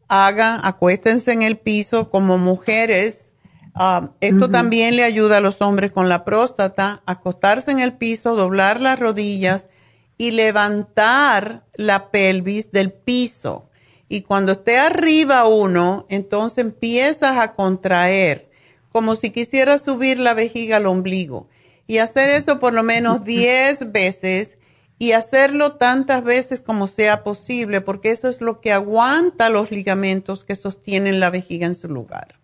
hagan, 0.08 0.60
acuéstense 0.62 1.32
en 1.32 1.42
el 1.42 1.56
piso 1.56 2.10
como 2.10 2.38
mujeres. 2.38 3.32
Ah, 3.74 4.10
esto 4.20 4.50
también 4.50 4.94
le 4.96 5.04
ayuda 5.04 5.38
a 5.38 5.40
los 5.40 5.60
hombres 5.60 5.90
con 5.90 6.08
la 6.08 6.24
próstata, 6.24 7.02
acostarse 7.06 7.72
en 7.72 7.80
el 7.80 7.94
piso, 7.94 8.36
doblar 8.36 8.80
las 8.80 9.00
rodillas 9.00 9.68
y 10.16 10.30
levantar 10.30 11.64
la 11.74 12.10
pelvis 12.10 12.70
del 12.70 12.92
piso. 12.92 13.68
Y 14.08 14.22
cuando 14.22 14.52
esté 14.52 14.78
arriba 14.78 15.46
uno, 15.48 16.06
entonces 16.08 16.58
empiezas 16.58 17.38
a 17.38 17.54
contraer, 17.54 18.48
como 18.92 19.16
si 19.16 19.30
quisieras 19.30 19.82
subir 19.82 20.18
la 20.18 20.34
vejiga 20.34 20.76
al 20.76 20.86
ombligo. 20.86 21.48
Y 21.86 21.98
hacer 21.98 22.30
eso 22.30 22.58
por 22.58 22.72
lo 22.72 22.82
menos 22.82 23.24
10 23.24 23.90
veces 23.92 24.56
y 24.98 25.12
hacerlo 25.12 25.72
tantas 25.72 26.22
veces 26.22 26.62
como 26.62 26.86
sea 26.86 27.22
posible, 27.22 27.80
porque 27.80 28.10
eso 28.10 28.28
es 28.28 28.40
lo 28.40 28.60
que 28.60 28.72
aguanta 28.72 29.50
los 29.50 29.70
ligamentos 29.70 30.44
que 30.44 30.54
sostienen 30.54 31.20
la 31.20 31.30
vejiga 31.30 31.66
en 31.66 31.74
su 31.74 31.88
lugar. 31.88 32.34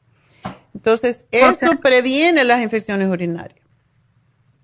Entonces, 0.75 1.27
eso 1.31 1.81
previene 1.83 2.45
las 2.45 2.63
infecciones 2.63 3.09
urinarias. 3.09 3.61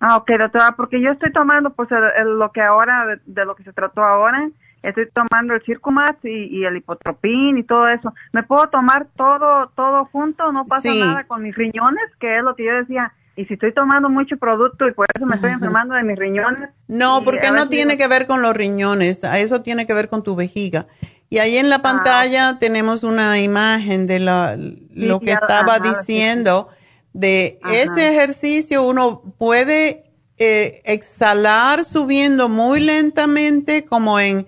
Ah, 0.00 0.16
ok, 0.16 0.30
doctora, 0.38 0.72
porque 0.76 1.00
yo 1.00 1.10
estoy 1.10 1.32
tomando, 1.32 1.70
pues, 1.70 1.88
lo 2.24 2.52
que 2.52 2.60
ahora, 2.60 3.18
de, 3.24 3.44
lo 3.44 3.56
que 3.56 3.64
se 3.64 3.72
trató 3.72 4.02
ahora, 4.02 4.50
estoy 4.82 5.08
tomando 5.10 5.54
el 5.54 5.62
Circumax 5.62 6.24
y, 6.24 6.64
el 6.64 6.76
hipotropín 6.76 7.58
y 7.58 7.64
todo 7.64 7.88
eso. 7.88 8.12
¿Me 8.32 8.42
puedo 8.42 8.68
tomar 8.68 9.06
todo, 9.16 9.68
todo 9.74 10.04
junto? 10.06 10.52
¿No 10.52 10.66
pasa 10.66 10.90
nada 10.94 11.24
con 11.24 11.42
mis 11.42 11.54
riñones? 11.54 12.04
Que 12.20 12.38
es 12.38 12.44
lo 12.44 12.54
que 12.54 12.66
yo 12.66 12.74
decía 12.74 13.12
y 13.36 13.44
si 13.44 13.54
estoy 13.54 13.72
tomando 13.74 14.08
mucho 14.08 14.38
producto 14.38 14.88
y 14.88 14.92
por 14.92 15.06
eso 15.14 15.26
me 15.26 15.34
estoy 15.34 15.52
enfermando 15.52 15.94
de 15.94 16.02
mis 16.02 16.18
riñones. 16.18 16.70
No, 16.88 17.22
porque 17.22 17.50
no 17.50 17.68
tiene 17.68 17.98
que 17.98 18.08
ver 18.08 18.26
con 18.26 18.40
los 18.40 18.56
riñones, 18.56 19.22
eso 19.22 19.60
tiene 19.60 19.86
que 19.86 19.92
ver 19.92 20.08
con 20.08 20.22
tu 20.22 20.34
vejiga. 20.34 20.86
Y 21.28 21.38
ahí 21.38 21.56
en 21.58 21.68
la 21.68 21.76
ah, 21.76 21.82
pantalla 21.82 22.58
tenemos 22.58 23.02
una 23.02 23.38
imagen 23.38 24.06
de 24.06 24.20
la, 24.20 24.56
lo 24.56 25.20
que 25.20 25.32
estaba 25.32 25.80
diciendo, 25.80 26.68
de 27.12 27.58
ese 27.70 28.08
ejercicio. 28.08 28.84
Uno 28.84 29.20
puede 29.36 30.04
eh, 30.38 30.80
exhalar 30.84 31.84
subiendo 31.84 32.48
muy 32.48 32.80
lentamente, 32.80 33.84
como 33.84 34.18
en, 34.18 34.46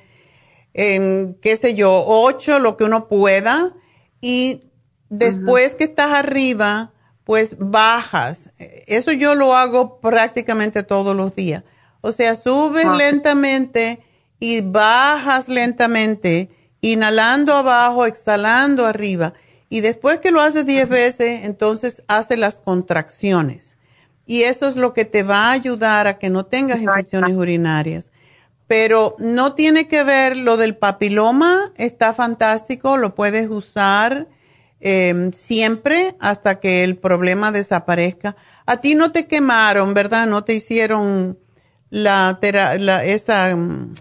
en, 0.72 1.36
qué 1.42 1.56
sé 1.56 1.74
yo, 1.74 2.04
ocho, 2.06 2.58
lo 2.58 2.76
que 2.78 2.84
uno 2.84 3.08
pueda, 3.08 3.74
y 4.20 4.62
después 5.10 5.74
que 5.74 5.84
estás 5.84 6.12
arriba, 6.12 6.92
pues 7.28 7.56
bajas. 7.58 8.52
Eso 8.86 9.12
yo 9.12 9.34
lo 9.34 9.54
hago 9.54 10.00
prácticamente 10.00 10.82
todos 10.82 11.14
los 11.14 11.36
días. 11.36 11.62
O 12.00 12.10
sea, 12.10 12.34
subes 12.34 12.86
lentamente 12.86 14.00
y 14.40 14.62
bajas 14.62 15.46
lentamente, 15.46 16.48
inhalando 16.80 17.52
abajo, 17.52 18.06
exhalando 18.06 18.86
arriba. 18.86 19.34
Y 19.68 19.82
después 19.82 20.20
que 20.20 20.30
lo 20.30 20.40
haces 20.40 20.64
10 20.64 20.88
veces, 20.88 21.44
entonces 21.44 22.02
hace 22.08 22.38
las 22.38 22.62
contracciones. 22.62 23.76
Y 24.24 24.44
eso 24.44 24.66
es 24.66 24.76
lo 24.76 24.94
que 24.94 25.04
te 25.04 25.22
va 25.22 25.48
a 25.48 25.52
ayudar 25.52 26.06
a 26.06 26.18
que 26.18 26.30
no 26.30 26.46
tengas 26.46 26.80
infecciones 26.80 27.36
urinarias. 27.36 28.10
Pero 28.68 29.14
no 29.18 29.52
tiene 29.52 29.86
que 29.86 30.02
ver 30.02 30.34
lo 30.34 30.56
del 30.56 30.78
papiloma, 30.78 31.72
está 31.76 32.14
fantástico, 32.14 32.96
lo 32.96 33.14
puedes 33.14 33.50
usar 33.50 34.28
Em, 34.80 35.32
siempre 35.32 36.14
hasta 36.20 36.60
que 36.60 36.84
el 36.84 36.96
problema 36.96 37.50
desaparezca. 37.50 38.36
A 38.64 38.76
ti 38.76 38.94
no 38.94 39.10
te 39.10 39.26
quemaron, 39.26 39.92
¿verdad? 39.92 40.26
No 40.26 40.44
te 40.44 40.54
hicieron 40.54 41.36
la, 41.90 42.38
la 42.78 43.04
esa 43.04 43.56
mm, 43.56 43.92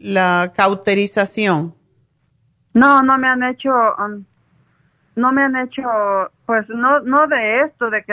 la 0.00 0.52
cauterización. 0.56 1.74
No, 2.74 3.02
no 3.02 3.18
me 3.18 3.28
han 3.28 3.42
hecho, 3.44 3.70
um, 3.98 4.24
no 5.14 5.32
me 5.32 5.42
han 5.42 5.56
hecho, 5.56 5.82
pues 6.46 6.68
no, 6.68 7.00
no 7.00 7.26
de 7.26 7.62
esto, 7.62 7.90
de 7.90 8.02
que 8.04 8.12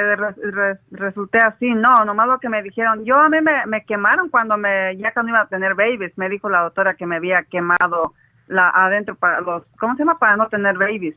resulté 0.92 1.40
así, 1.40 1.74
no, 1.74 2.06
nomás 2.06 2.28
lo 2.28 2.40
que 2.40 2.50
me 2.50 2.62
dijeron. 2.62 3.04
Yo 3.06 3.18
a 3.18 3.30
mí 3.30 3.38
me, 3.42 3.66
me 3.66 3.84
quemaron 3.86 4.30
cuando 4.30 4.58
me, 4.58 4.96
ya 4.98 5.12
cuando 5.12 5.32
iba 5.32 5.42
a 5.42 5.48
tener 5.48 5.76
babies, 5.76 6.18
me 6.18 6.30
dijo 6.30 6.50
la 6.50 6.62
doctora 6.62 6.96
que 6.96 7.06
me 7.06 7.16
había 7.16 7.44
quemado 7.44 8.14
la 8.48 8.70
adentro 8.70 9.16
para 9.16 9.42
los, 9.42 9.64
¿cómo 9.80 9.96
se 9.96 10.00
llama? 10.00 10.20
Para 10.20 10.38
no 10.38 10.48
tener 10.50 10.78
babies. 10.78 11.16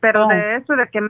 Pero 0.00 0.26
de 0.26 0.36
oh. 0.36 0.58
eso, 0.58 0.76
de 0.76 0.88
que, 0.88 1.00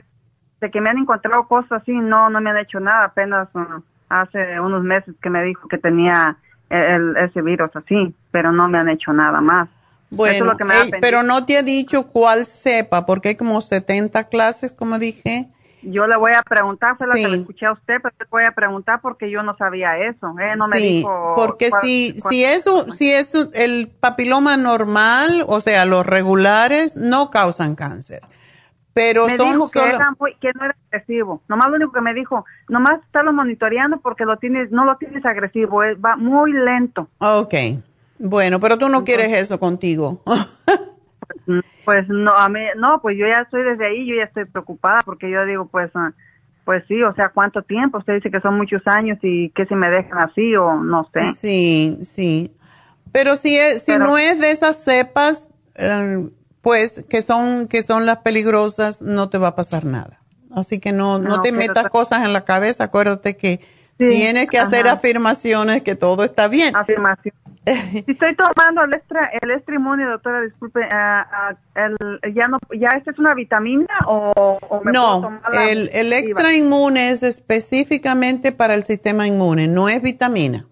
de 0.59 0.71
que 0.71 0.81
me 0.81 0.89
han 0.89 0.97
encontrado 0.97 1.47
cosas 1.47 1.81
así, 1.81 1.91
no, 1.91 2.29
no 2.29 2.41
me 2.41 2.49
han 2.49 2.57
hecho 2.57 2.79
nada. 2.79 3.05
Apenas 3.05 3.47
uh, 3.55 3.81
hace 4.09 4.59
unos 4.59 4.83
meses 4.83 5.15
que 5.21 5.29
me 5.29 5.43
dijo 5.43 5.67
que 5.67 5.77
tenía 5.77 6.37
el, 6.69 7.15
ese 7.17 7.41
virus 7.41 7.75
así, 7.75 8.13
pero 8.31 8.51
no 8.51 8.67
me 8.67 8.77
han 8.77 8.89
hecho 8.89 9.13
nada 9.13 9.41
más. 9.41 9.69
Bueno, 10.09 10.57
pero 10.99 11.23
no 11.23 11.45
te 11.45 11.57
ha 11.57 11.63
dicho 11.63 12.07
cuál 12.07 12.45
sepa, 12.45 13.05
porque 13.05 13.29
hay 13.29 13.35
como 13.35 13.61
70 13.61 14.25
clases, 14.25 14.73
como 14.73 14.99
dije. 14.99 15.47
Yo 15.83 16.05
le 16.05 16.17
voy 16.17 16.33
a 16.33 16.43
preguntar, 16.43 16.97
fue 16.97 17.07
la 17.07 17.15
que 17.15 17.27
le 17.27 17.37
escuché 17.37 17.65
a 17.65 17.71
usted, 17.71 17.95
pero 18.03 18.13
le 18.19 18.25
voy 18.29 18.43
a 18.43 18.51
preguntar 18.51 18.99
porque 19.01 19.31
yo 19.31 19.41
no 19.41 19.55
sabía 19.57 19.97
eso, 19.97 20.35
¿eh? 20.37 20.55
No 20.57 20.67
me 20.67 20.77
dijo. 20.77 21.33
Porque 21.35 21.69
si, 21.81 22.11
si 22.19 22.43
eso, 22.43 22.91
si 22.91 23.11
es 23.11 23.33
el 23.53 23.87
papiloma 23.87 24.57
normal, 24.57 25.45
o 25.47 25.59
sea, 25.61 25.85
los 25.85 26.05
regulares, 26.05 26.97
no 26.97 27.31
causan 27.31 27.75
cáncer. 27.75 28.21
Pero 28.93 29.27
me 29.27 29.37
dijo 29.37 29.71
que, 29.71 29.79
que 30.41 30.51
no 30.53 30.65
era 30.65 30.75
agresivo. 30.91 31.41
Nomás 31.47 31.69
lo 31.69 31.75
único 31.75 31.93
que 31.93 32.01
me 32.01 32.13
dijo, 32.13 32.45
nomás 32.67 33.01
estarlo 33.03 33.31
monitoreando 33.31 33.99
porque 34.01 34.25
lo 34.25 34.37
tienes, 34.37 34.71
no 34.71 34.83
lo 34.83 34.97
tienes 34.97 35.25
agresivo, 35.25 35.81
va 36.03 36.17
muy 36.17 36.51
lento. 36.51 37.07
Ok. 37.19 37.53
Bueno, 38.19 38.59
pero 38.59 38.77
tú 38.77 38.89
no 38.89 39.03
quieres 39.03 39.31
eso 39.31 39.59
contigo. 39.59 40.21
pues 41.85 42.07
no, 42.09 42.31
a 42.31 42.49
mí, 42.49 42.59
no, 42.77 43.01
pues 43.01 43.17
yo 43.17 43.25
ya 43.25 43.41
estoy 43.41 43.63
desde 43.63 43.87
ahí, 43.87 44.05
yo 44.05 44.15
ya 44.15 44.25
estoy 44.25 44.45
preocupada 44.45 44.99
porque 45.05 45.29
yo 45.31 45.45
digo, 45.45 45.65
pues, 45.67 45.89
ah, 45.95 46.11
pues 46.65 46.83
sí, 46.87 47.01
o 47.01 47.13
sea, 47.15 47.29
¿cuánto 47.29 47.63
tiempo? 47.63 47.97
Usted 47.97 48.15
dice 48.15 48.29
que 48.29 48.41
son 48.41 48.57
muchos 48.57 48.85
años 48.85 49.17
y 49.21 49.49
que 49.51 49.65
si 49.65 49.75
me 49.75 49.89
dejan 49.89 50.19
así 50.19 50.55
o 50.55 50.75
no 50.75 51.09
sé. 51.13 51.33
Sí, 51.33 51.97
sí. 52.03 52.55
Pero 53.11 53.35
si, 53.35 53.57
es, 53.57 53.83
si 53.83 53.97
no 53.97 54.17
es 54.17 54.39
de 54.39 54.51
esas 54.51 54.83
cepas, 54.83 55.49
eh, 55.75 56.29
pues 56.61 57.03
que 57.09 57.21
son 57.21 57.67
que 57.67 57.83
son 57.83 58.05
las 58.05 58.17
peligrosas, 58.17 59.01
no 59.01 59.29
te 59.29 59.37
va 59.37 59.49
a 59.49 59.55
pasar 59.55 59.85
nada. 59.85 60.19
Así 60.53 60.79
que 60.79 60.91
no, 60.91 61.17
no, 61.17 61.41
te 61.41 61.51
metas 61.51 61.87
cosas 61.87 62.25
en 62.25 62.33
la 62.33 62.43
cabeza, 62.43 62.85
acuérdate 62.85 63.37
que 63.37 63.61
tienes 63.97 64.47
que 64.47 64.59
hacer 64.59 64.87
afirmaciones 64.87 65.81
que 65.81 65.95
todo 65.95 66.23
está 66.23 66.47
bien. 66.47 66.75
Afirmación. 66.75 67.33
si 67.65 68.11
estoy 68.11 68.35
tomando 68.35 68.83
el 68.83 68.93
extra, 68.95 69.29
el 69.39 69.75
inmune, 69.75 70.03
doctora, 70.05 70.41
disculpe, 70.41 70.79
uh, 70.79 71.55
el, 71.75 72.33
ya 72.33 72.47
no, 72.47 72.57
ya 72.77 72.89
esta 72.97 73.11
es 73.11 73.19
una 73.19 73.35
vitamina 73.35 73.99
o, 74.07 74.81
me 74.83 74.91
no, 74.91 75.39
el, 75.53 75.91
el 75.93 76.11
extra 76.11 76.55
inmune 76.55 77.11
es 77.11 77.21
específicamente 77.21 78.51
para 78.51 78.73
el 78.73 78.83
sistema 78.83 79.27
inmune, 79.27 79.67
no 79.67 79.89
es 79.89 80.01
vitamina. 80.01 80.65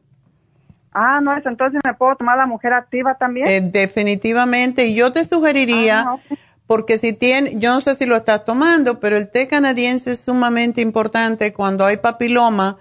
Ah, 0.92 1.20
no, 1.22 1.36
entonces 1.38 1.80
me 1.86 1.94
puedo 1.94 2.16
tomar 2.16 2.38
la 2.38 2.46
mujer 2.46 2.74
activa 2.74 3.16
también. 3.16 3.48
Eh, 3.48 3.62
definitivamente, 3.62 4.88
y 4.88 4.96
yo 4.96 5.12
te 5.12 5.24
sugeriría, 5.24 6.02
ah, 6.02 6.18
porque 6.66 6.98
si 6.98 7.14
tiene, 7.14 7.60
yo 7.60 7.74
no 7.74 7.82
sé 7.82 7.96
si 7.96 8.06
lo 8.06 8.16
estás 8.16 8.46
tomando, 8.46 9.00
pero 9.00 9.18
el 9.18 9.30
té 9.30 9.48
canadiense 9.48 10.12
es 10.12 10.22
sumamente 10.22 10.82
importante 10.82 11.54
cuando 11.54 11.86
hay 11.86 11.98
papiloma 11.98 12.78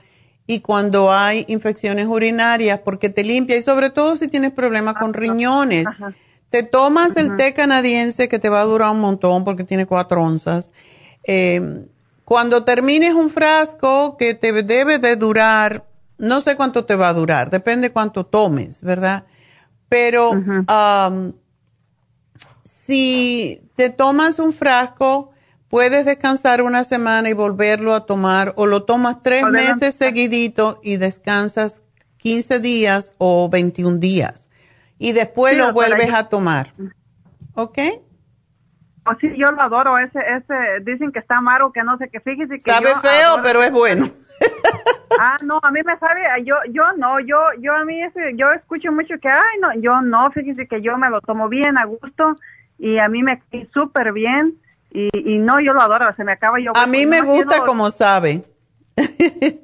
y 0.47 0.61
cuando 0.61 1.13
hay 1.13 1.45
infecciones 1.49 2.07
urinarias, 2.07 2.81
porque 2.81 3.11
te 3.11 3.23
limpia 3.25 3.57
y 3.57 3.63
sobre 3.63 3.91
todo 3.91 4.17
si 4.17 4.29
tienes 4.29 4.53
problemas 4.53 4.95
con 4.95 5.13
riñones. 5.13 5.87
Te 6.49 6.63
tomas 6.63 7.17
el 7.19 7.37
té 7.37 7.53
canadiense 7.53 8.29
que 8.31 8.39
te 8.39 8.49
va 8.49 8.63
a 8.63 8.65
durar 8.65 8.91
un 8.91 9.01
montón 9.01 9.45
porque 9.45 9.65
tiene 9.65 9.85
cuatro 9.85 10.23
onzas. 10.23 10.73
Eh, 11.25 11.85
cuando 12.25 12.65
termines 12.65 13.13
un 13.13 13.29
frasco 13.29 14.17
que 14.17 14.33
te 14.33 14.63
debe 14.63 14.99
de 14.99 15.17
durar 15.17 15.88
no 16.19 16.41
sé 16.41 16.57
cuánto 16.57 16.85
te 16.85 16.97
va 16.97 17.09
a 17.09 17.15
durar, 17.15 17.51
depende 17.51 17.93
cuánto 17.93 18.27
tomes, 18.27 18.83
¿verdad? 18.83 19.25
Pero 19.89 20.33
si 22.65 23.71
te 23.77 23.89
tomas 23.91 24.39
un 24.39 24.53
frasco, 24.53 25.33
puedes 25.69 26.05
descansar 26.05 26.63
una 26.63 26.85
semana 26.85 27.31
y 27.31 27.33
volverlo 27.33 27.95
a 27.95 28.07
tomar, 28.07 28.53
o 28.57 28.67
lo 28.67 28.85
tomas 28.85 29.23
tres 29.23 29.45
meses 29.45 29.95
seguidito 29.95 30.81
y 30.83 30.97
descansas 30.97 31.83
15 32.19 32.59
días 32.59 33.15
o 33.19 33.49
21 33.49 33.99
días. 33.99 34.49
Y 34.99 35.13
después 35.13 35.57
lo 35.57 35.73
vuelves 35.73 36.13
a 36.13 36.29
tomar. 36.29 36.69
¿Ok? 37.55 37.79
Oh, 39.07 39.15
sí, 39.21 39.29
yo 39.39 39.51
lo 39.53 39.63
adoro. 39.63 39.97
Ese, 39.99 40.19
ese, 40.19 40.55
dicen 40.85 41.13
que 41.13 41.21
está 41.21 41.39
amargo, 41.39 41.73
que 41.73 41.83
no 41.83 41.97
sé 41.99 42.09
qué. 42.11 42.21
Fíjese 42.21 42.55
que. 42.57 42.71
Sabe 42.71 42.89
feo, 43.01 43.41
pero 43.43 43.63
es 43.63 43.71
bueno. 43.71 44.11
Ah, 45.21 45.37
no, 45.43 45.59
a 45.63 45.71
mí 45.73 45.81
me 45.85 45.99
sabe, 45.99 46.23
yo, 46.45 46.55
yo 46.71 46.93
no, 46.97 47.19
yo, 47.19 47.39
yo 47.61 47.75
a 47.75 47.85
mí 47.85 48.01
ese, 48.01 48.37
yo 48.37 48.53
escucho 48.53 48.93
mucho 48.93 49.15
que, 49.21 49.29
ay, 49.29 49.59
no, 49.61 49.75
yo 49.81 50.01
no, 50.01 50.31
fíjese 50.31 50.69
que 50.69 50.81
yo 50.81 50.97
me 50.97 51.11
lo 51.11 51.21
tomo 51.21 51.49
bien 51.49 51.77
a 51.77 51.85
gusto 51.87 52.37
y 52.79 52.99
a 52.99 53.09
mí 53.09 53.23
me 53.25 53.43
súper 53.73 54.13
bien 54.13 54.55
y, 54.93 55.09
y 55.13 55.39
no, 55.39 55.61
yo 55.61 55.73
lo 55.73 55.81
adoro, 55.81 56.13
se 56.13 56.23
me 56.23 56.33
acaba 56.33 56.61
yo. 56.61 56.73
A 56.77 56.87
mí 56.87 57.05
me 57.05 57.21
gusta 57.23 57.65
como 57.65 57.91
sabe. 57.91 58.45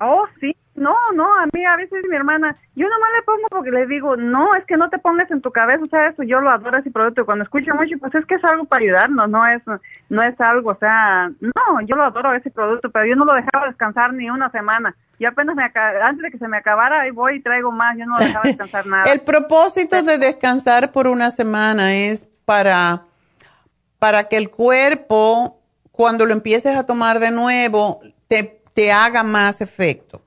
Oh, 0.01 0.27
sí, 0.41 0.57
no, 0.77 0.97
no, 1.15 1.33
a 1.39 1.47
mí 1.53 1.65
a 1.65 1.77
veces 1.77 2.05
mi 2.09 2.17
hermana, 2.17 2.57
yo 2.75 2.89
nomás 2.89 3.11
le 3.17 3.23
pongo 3.23 3.47
porque 3.49 3.71
le 3.71 3.87
digo, 3.87 4.17
no, 4.17 4.55
es 4.57 4.65
que 4.65 4.77
no 4.77 4.91
te 4.91 4.99
pongas 4.99 5.31
en 5.31 5.41
tu 5.41 5.53
cabeza, 5.53 5.83
o 5.85 5.89
sea, 5.89 6.09
eso 6.09 6.25
yo 6.25 6.41
lo 6.41 6.51
adoro 6.51 6.79
ese 6.79 6.91
producto. 6.91 7.25
Cuando 7.25 7.45
escucho 7.45 7.73
mucho, 7.75 7.97
pues 7.99 8.13
es 8.15 8.27
que 8.27 8.35
es 8.35 8.45
algo 8.45 8.65
para 8.65 8.83
ayudarnos, 8.83 9.31
no 9.31 9.47
es, 9.47 9.63
no 10.09 10.23
es 10.23 10.41
algo, 10.41 10.71
o 10.71 10.79
sea, 10.79 11.31
no, 11.41 11.81
yo 11.87 11.95
lo 11.95 12.03
adoro 12.03 12.33
ese 12.35 12.51
producto, 12.51 12.91
pero 12.91 13.07
yo 13.07 13.15
no 13.15 13.25
lo 13.25 13.35
dejaba 13.35 13.69
descansar 13.69 14.13
ni 14.15 14.29
una 14.31 14.51
semana. 14.51 14.97
Yo 15.21 15.29
apenas 15.29 15.55
me 15.55 15.63
antes 15.63 16.23
de 16.23 16.31
que 16.33 16.39
se 16.39 16.49
me 16.49 16.57
acabara, 16.57 17.03
ahí 17.03 17.13
voy 17.13 17.37
y 17.37 17.41
traigo 17.41 17.71
más, 17.71 17.97
yo 17.97 18.05
no 18.07 18.19
lo 18.19 18.25
dejaba 18.25 18.43
descansar 18.45 18.87
nada. 18.87 19.05
El 19.13 19.21
propósito 19.21 20.03
de 20.03 20.19
descansar 20.19 20.91
por 20.91 21.07
una 21.07 21.31
semana 21.31 21.95
es 21.95 22.29
para, 22.45 23.03
para 24.01 24.25
que 24.25 24.37
el 24.37 24.51
cuerpo, 24.51 25.61
cuando 25.93 26.27
lo 26.27 26.33
empieces 26.33 26.77
a 26.77 26.85
tomar 26.85 27.21
de 27.21 27.31
nuevo, 27.31 28.01
te, 28.27 28.61
te 28.75 28.93
haga 28.93 29.23
más 29.23 29.61
efecto. 29.61 30.21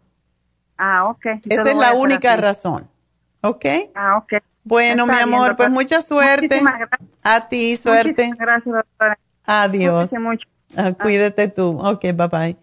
Ah, 0.78 1.06
ok. 1.10 1.26
Esa 1.50 1.72
es 1.72 1.78
la 1.78 1.94
única 1.94 2.36
razón. 2.38 2.88
¿Ok? 3.42 3.66
Ah, 3.96 4.18
ok. 4.18 4.42
Bueno, 4.64 5.08
mi 5.08 5.14
amor, 5.14 5.56
pues 5.56 5.70
mucha 5.70 6.02
suerte. 6.02 6.62
A 7.24 7.48
ti, 7.48 7.78
suerte. 7.78 8.32
gracias, 8.38 8.76
doctora. 8.76 9.18
Adiós. 9.46 10.12
Mucho. 10.20 10.48
Ah, 10.76 10.92
cuídate 10.92 11.48
tú. 11.48 11.80
Ok, 11.80 12.02
bye 12.14 12.28
bye. 12.28 12.58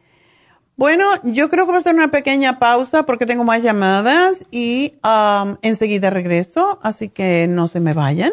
Bueno, 0.77 1.05
yo 1.23 1.51
creo 1.51 1.67
que 1.67 1.73
va 1.73 1.79
a 1.79 1.83
ser 1.83 1.95
una 1.95 2.11
pequeña 2.11 2.59
pausa 2.59 3.07
porque 3.07 3.27
tengo 3.27 3.45
más 3.45 3.63
llamadas 3.63 4.45
y 4.51 4.99
um, 5.05 5.57
enseguida 5.63 6.11
regreso, 6.11 6.81
así 6.83 7.09
que 7.09 7.47
no 7.49 7.69
se 7.69 7.81
me 7.81 7.95
vayan. 7.95 8.33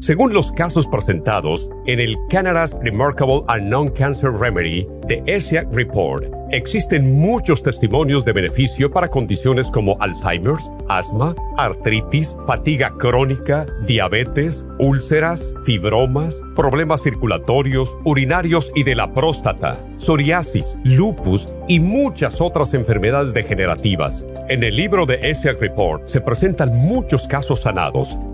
Según 0.00 0.32
los 0.32 0.52
casos 0.52 0.86
presentados 0.86 1.68
en 1.86 1.98
el 1.98 2.16
Canada's 2.30 2.76
Remarkable 2.82 3.42
and 3.48 3.68
Non-Cancer 3.68 4.30
Remedy 4.30 4.86
de 5.08 5.20
ESIAC 5.26 5.66
Report, 5.72 6.24
existen 6.52 7.20
muchos 7.20 7.64
testimonios 7.64 8.24
de 8.24 8.32
beneficio 8.32 8.90
para 8.92 9.08
condiciones 9.08 9.68
como 9.68 9.96
Alzheimer's, 10.00 10.70
asma, 10.88 11.34
artritis, 11.56 12.36
fatiga 12.46 12.94
crónica, 12.96 13.66
diabetes, 13.86 14.64
úlceras, 14.78 15.52
fibromas, 15.64 16.36
problemas 16.54 17.02
circulatorios, 17.02 17.92
urinarios 18.04 18.70
y 18.76 18.84
de 18.84 18.94
la 18.94 19.12
próstata, 19.12 19.80
psoriasis, 19.96 20.76
lupus 20.84 21.48
y 21.66 21.80
muchas 21.80 22.40
otras 22.40 22.72
enfermedades 22.72 23.34
degenerativas. 23.34 24.24
En 24.48 24.62
el 24.62 24.76
libro 24.76 25.04
de 25.04 25.18
ESIAC 25.22 25.60
Report 25.60 26.06
se 26.06 26.22
presentan 26.22 26.74
muchos 26.74 27.26
casos 27.26 27.60
sanados, 27.60 28.16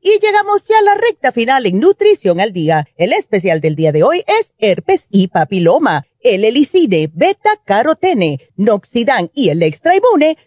Y 0.00 0.20
llegamos 0.20 0.64
ya 0.64 0.78
a 0.78 0.82
la 0.82 0.94
recta 0.94 1.32
final 1.32 1.66
en 1.66 1.80
Nutrición 1.80 2.40
al 2.40 2.52
Día. 2.52 2.86
El 2.96 3.12
especial 3.12 3.60
del 3.60 3.74
día 3.74 3.90
de 3.90 4.04
hoy 4.04 4.22
es 4.26 4.52
herpes 4.58 5.06
y 5.10 5.26
papiloma. 5.26 6.06
El 6.20 6.44
helicine, 6.44 7.10
beta 7.12 7.50
carotene, 7.64 8.38
noxidan 8.56 9.30
y 9.34 9.48
el 9.48 9.62
extra 9.62 9.92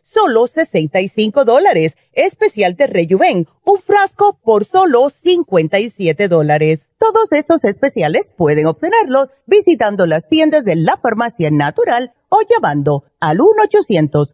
solo 0.03 0.47
65 0.47 1.43
dólares. 1.43 1.97
Especial 2.13 2.75
de 2.75 2.87
Rejuven, 2.87 3.47
un 3.65 3.77
frasco 3.79 4.39
por 4.41 4.63
solo 4.63 5.09
57 5.09 6.27
dólares. 6.29 6.87
Todos 6.97 7.31
estos 7.31 7.63
especiales 7.65 8.31
pueden 8.37 8.67
obtenerlos 8.67 9.29
visitando 9.47 10.05
las 10.07 10.27
tiendas 10.27 10.63
de 10.63 10.77
la 10.77 10.97
farmacia 10.97 11.49
natural 11.51 12.13
o 12.29 12.39
llamando 12.49 13.03
al 13.19 13.41
1 13.41 13.47
800 13.65 14.33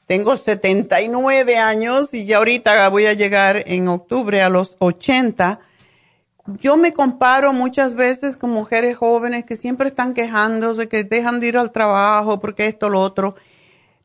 tengo 0.06 0.36
79 0.36 1.56
años 1.56 2.14
y 2.14 2.26
ya 2.26 2.38
ahorita 2.38 2.88
voy 2.90 3.06
a 3.06 3.12
llegar 3.12 3.64
en 3.66 3.88
octubre 3.88 4.40
a 4.40 4.48
los 4.48 4.76
80. 4.78 5.58
Yo 6.60 6.76
me 6.76 6.92
comparo 6.92 7.52
muchas 7.52 7.94
veces 7.94 8.36
con 8.36 8.50
mujeres 8.50 8.96
jóvenes 8.96 9.44
que 9.44 9.56
siempre 9.56 9.88
están 9.88 10.14
quejándose, 10.14 10.88
que 10.88 11.02
dejan 11.02 11.40
de 11.40 11.48
ir 11.48 11.58
al 11.58 11.72
trabajo 11.72 12.38
porque 12.38 12.68
esto, 12.68 12.88
lo 12.88 13.00
otro 13.00 13.34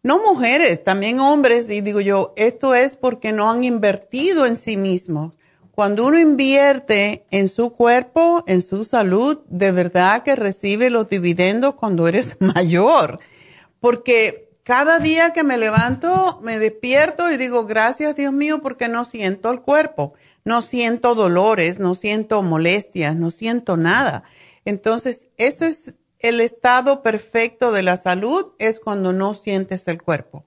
no 0.06 0.20
mujeres, 0.20 0.84
también 0.84 1.20
hombres, 1.20 1.68
y 1.68 1.82
digo 1.82 2.00
yo, 2.00 2.36
esto 2.36 2.76
es 2.76 2.94
porque 2.94 3.32
no 3.32 3.50
han 3.50 3.64
invertido 3.64 4.46
en 4.46 4.56
sí 4.56 4.78
mismos. 4.78 5.34
Cuando 5.72 6.06
uno 6.06 6.20
invierte 6.20 7.26
en 7.32 7.50
su 7.50 7.72
cuerpo, 7.72 8.44
en 8.46 8.62
su 8.62 8.84
salud, 8.84 9.40
de 9.48 9.72
verdad 9.72 10.22
que 10.22 10.36
recibe 10.36 10.92
los 10.92 11.10
dividendos 11.10 11.74
cuando 11.74 12.08
eres 12.08 12.38
mayor. 12.40 13.18
Porque 13.80 14.52
cada 14.62 15.00
día 15.00 15.34
que 15.34 15.44
me 15.44 15.58
levanto, 15.58 16.40
me 16.44 16.60
despierto 16.60 17.32
y 17.32 17.38
digo, 17.38 17.66
gracias 17.66 18.16
Dios 18.16 18.32
mío, 18.32 18.62
porque 18.62 18.88
no 18.88 19.06
siento 19.06 19.50
el 19.50 19.62
cuerpo, 19.62 20.14
no 20.44 20.62
siento 20.62 21.16
dolores, 21.16 21.80
no 21.80 21.96
siento 21.96 22.44
molestias, 22.44 23.16
no 23.16 23.32
siento 23.32 23.76
nada. 23.76 24.24
Entonces, 24.66 25.30
ese 25.38 25.66
es 25.66 25.96
el 26.28 26.42
estado 26.42 27.04
perfecto 27.04 27.72
de 27.72 27.84
la 27.84 27.98
salud 27.98 28.54
es 28.58 28.80
cuando 28.80 29.14
no 29.14 29.34
sientes 29.34 29.88
el 29.88 30.02
cuerpo. 30.02 30.44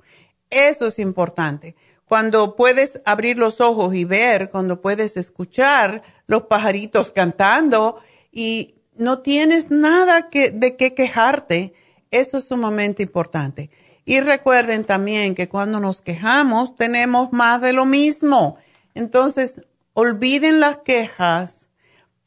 Eso 0.50 0.86
es 0.86 0.98
importante. 0.98 1.76
Cuando 2.04 2.56
puedes 2.56 3.00
abrir 3.04 3.38
los 3.38 3.60
ojos 3.60 3.94
y 3.94 4.04
ver, 4.04 4.50
cuando 4.50 4.80
puedes 4.80 5.16
escuchar 5.16 6.02
los 6.26 6.44
pajaritos 6.44 7.10
cantando 7.10 8.00
y 8.32 8.76
no 8.94 9.20
tienes 9.20 9.70
nada 9.70 10.30
de 10.32 10.76
qué 10.76 10.94
quejarte, 10.94 11.74
eso 12.10 12.38
es 12.38 12.44
sumamente 12.44 13.02
importante. 13.02 13.70
Y 14.04 14.20
recuerden 14.20 14.84
también 14.84 15.34
que 15.34 15.48
cuando 15.48 15.80
nos 15.80 16.00
quejamos 16.00 16.76
tenemos 16.76 17.30
más 17.30 17.60
de 17.60 17.74
lo 17.74 17.84
mismo. 17.84 18.56
Entonces, 18.94 19.60
olviden 19.92 20.60
las 20.60 20.78
quejas 20.78 21.67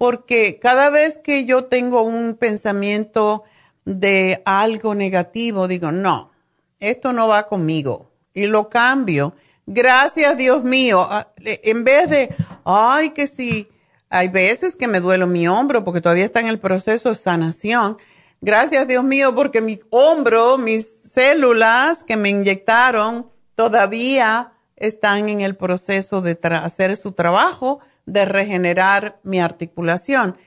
porque 0.01 0.57
cada 0.59 0.89
vez 0.89 1.19
que 1.19 1.45
yo 1.45 1.65
tengo 1.65 2.01
un 2.01 2.33
pensamiento 2.33 3.43
de 3.85 4.41
algo 4.45 4.95
negativo, 4.95 5.67
digo, 5.67 5.91
no, 5.91 6.31
esto 6.79 7.13
no 7.13 7.27
va 7.27 7.45
conmigo 7.45 8.09
y 8.33 8.47
lo 8.47 8.67
cambio. 8.67 9.35
Gracias, 9.67 10.35
Dios 10.37 10.63
mío. 10.63 11.05
Ah, 11.07 11.31
en 11.45 11.83
vez 11.83 12.09
de, 12.09 12.33
ay, 12.65 13.11
que 13.11 13.27
sí, 13.27 13.69
hay 14.09 14.29
veces 14.29 14.75
que 14.75 14.87
me 14.87 15.01
duele 15.01 15.27
mi 15.27 15.47
hombro 15.47 15.83
porque 15.83 16.01
todavía 16.01 16.25
está 16.25 16.39
en 16.39 16.47
el 16.47 16.59
proceso 16.59 17.09
de 17.09 17.15
sanación. 17.15 17.99
Gracias, 18.41 18.87
Dios 18.87 19.03
mío, 19.03 19.35
porque 19.35 19.61
mi 19.61 19.79
hombro, 19.91 20.57
mis 20.57 21.11
células 21.13 22.01
que 22.01 22.17
me 22.17 22.29
inyectaron 22.29 23.29
todavía 23.53 24.53
están 24.77 25.29
en 25.29 25.41
el 25.41 25.55
proceso 25.55 26.21
de 26.21 26.39
hacer 26.41 26.97
su 26.97 27.11
trabajo 27.11 27.81
de 28.05 28.25
regenerar 28.25 29.19
mi 29.23 29.39
articulación. 29.39 30.37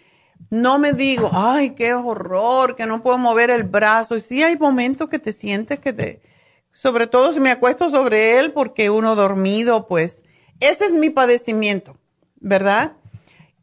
No 0.51 0.79
me 0.79 0.93
digo, 0.93 1.31
ay, 1.33 1.71
qué 1.71 1.95
horror, 1.95 2.77
que 2.77 2.87
no 2.87 3.03
puedo 3.03 3.19
mover 3.19 3.51
el 3.51 3.65
brazo. 3.65 4.17
Y 4.17 4.21
sí 4.21 4.43
hay 4.43 4.57
momentos 4.57 5.09
que 5.09 5.19
te 5.19 5.33
sientes 5.33 5.79
que 5.79 5.93
te, 5.93 6.21
sobre 6.73 7.07
todo 7.07 7.33
si 7.33 7.41
me 7.41 7.51
acuesto 7.51 7.89
sobre 7.89 8.39
él 8.39 8.53
porque 8.53 8.91
uno 8.91 9.15
dormido, 9.15 9.87
pues 9.87 10.23
ese 10.61 10.87
es 10.87 10.93
mi 10.93 11.11
padecimiento, 11.11 11.97
¿verdad? 12.41 12.93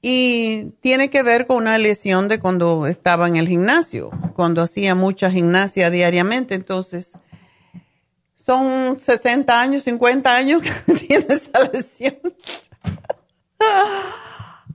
Y 0.01 0.71
tiene 0.81 1.09
que 1.09 1.21
ver 1.21 1.45
con 1.45 1.57
una 1.57 1.77
lesión 1.77 2.27
de 2.27 2.39
cuando 2.39 2.87
estaba 2.87 3.27
en 3.27 3.35
el 3.35 3.47
gimnasio, 3.47 4.09
cuando 4.35 4.61
hacía 4.61 4.95
mucha 4.95 5.29
gimnasia 5.29 5.91
diariamente. 5.91 6.55
Entonces, 6.55 7.13
son 8.33 8.99
60 8.99 9.61
años, 9.61 9.83
50 9.83 10.35
años 10.35 10.63
que 10.85 10.93
tiene 10.93 11.25
esa 11.29 11.59
lesión. 11.71 12.17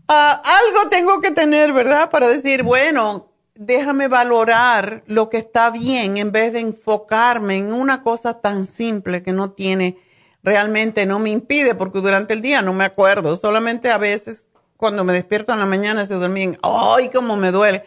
Ah, 0.09 0.41
algo 0.45 0.89
tengo 0.89 1.21
que 1.21 1.33
tener, 1.33 1.73
¿verdad? 1.73 2.11
Para 2.11 2.29
decir, 2.29 2.63
bueno, 2.63 3.33
déjame 3.57 4.07
valorar 4.07 5.03
lo 5.07 5.29
que 5.29 5.39
está 5.39 5.71
bien 5.71 6.17
en 6.17 6.31
vez 6.31 6.53
de 6.53 6.61
enfocarme 6.61 7.57
en 7.57 7.73
una 7.73 8.03
cosa 8.03 8.41
tan 8.41 8.67
simple 8.67 9.23
que 9.23 9.33
no 9.33 9.51
tiene, 9.51 9.99
realmente 10.43 11.07
no 11.07 11.19
me 11.19 11.31
impide, 11.31 11.75
porque 11.75 12.01
durante 12.01 12.35
el 12.35 12.41
día 12.41 12.63
no 12.63 12.73
me 12.73 12.85
acuerdo, 12.85 13.35
solamente 13.35 13.91
a 13.91 13.99
veces 13.99 14.47
cuando 14.77 15.05
me 15.05 15.13
despierto 15.13 15.53
en 15.53 15.59
la 15.59 15.67
mañana 15.67 16.07
se 16.07 16.15
duermen, 16.15 16.59
¡ay, 16.63 17.11
cómo 17.13 17.37
me 17.37 17.51
duele! 17.51 17.83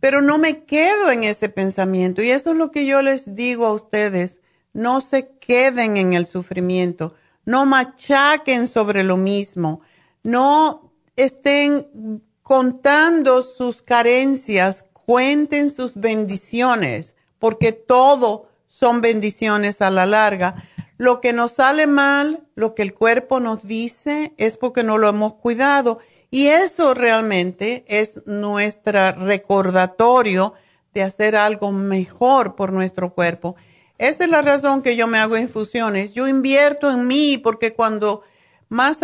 Pero 0.00 0.22
no 0.22 0.38
me 0.38 0.64
quedo 0.64 1.10
en 1.10 1.24
ese 1.24 1.48
pensamiento. 1.48 2.22
Y 2.22 2.30
eso 2.30 2.52
es 2.52 2.56
lo 2.56 2.70
que 2.70 2.86
yo 2.86 3.02
les 3.02 3.34
digo 3.34 3.66
a 3.66 3.72
ustedes, 3.72 4.40
no 4.72 5.00
se 5.00 5.28
queden 5.38 5.96
en 5.96 6.14
el 6.14 6.26
sufrimiento, 6.26 7.14
no 7.44 7.66
machaquen 7.66 8.66
sobre 8.66 9.04
lo 9.04 9.16
mismo 9.16 9.80
no 10.22 10.92
estén 11.16 12.22
contando 12.42 13.42
sus 13.42 13.82
carencias, 13.82 14.84
cuenten 14.92 15.70
sus 15.70 15.96
bendiciones, 15.96 17.14
porque 17.38 17.72
todo 17.72 18.48
son 18.66 19.00
bendiciones 19.00 19.80
a 19.80 19.90
la 19.90 20.06
larga. 20.06 20.54
Lo 20.96 21.20
que 21.20 21.32
nos 21.32 21.52
sale 21.52 21.86
mal, 21.86 22.46
lo 22.54 22.74
que 22.74 22.82
el 22.82 22.94
cuerpo 22.94 23.40
nos 23.40 23.66
dice, 23.66 24.32
es 24.36 24.56
porque 24.56 24.82
no 24.82 24.98
lo 24.98 25.08
hemos 25.08 25.34
cuidado. 25.34 25.98
Y 26.30 26.46
eso 26.46 26.94
realmente 26.94 27.84
es 27.88 28.22
nuestro 28.26 29.12
recordatorio 29.12 30.54
de 30.94 31.02
hacer 31.02 31.36
algo 31.36 31.72
mejor 31.72 32.54
por 32.54 32.72
nuestro 32.72 33.12
cuerpo. 33.12 33.56
Esa 33.98 34.24
es 34.24 34.30
la 34.30 34.42
razón 34.42 34.82
que 34.82 34.96
yo 34.96 35.06
me 35.06 35.18
hago 35.18 35.36
infusiones. 35.36 36.12
Yo 36.12 36.28
invierto 36.28 36.90
en 36.90 37.06
mí 37.06 37.38
porque 37.38 37.74
cuando 37.74 38.22
más, 38.68 39.00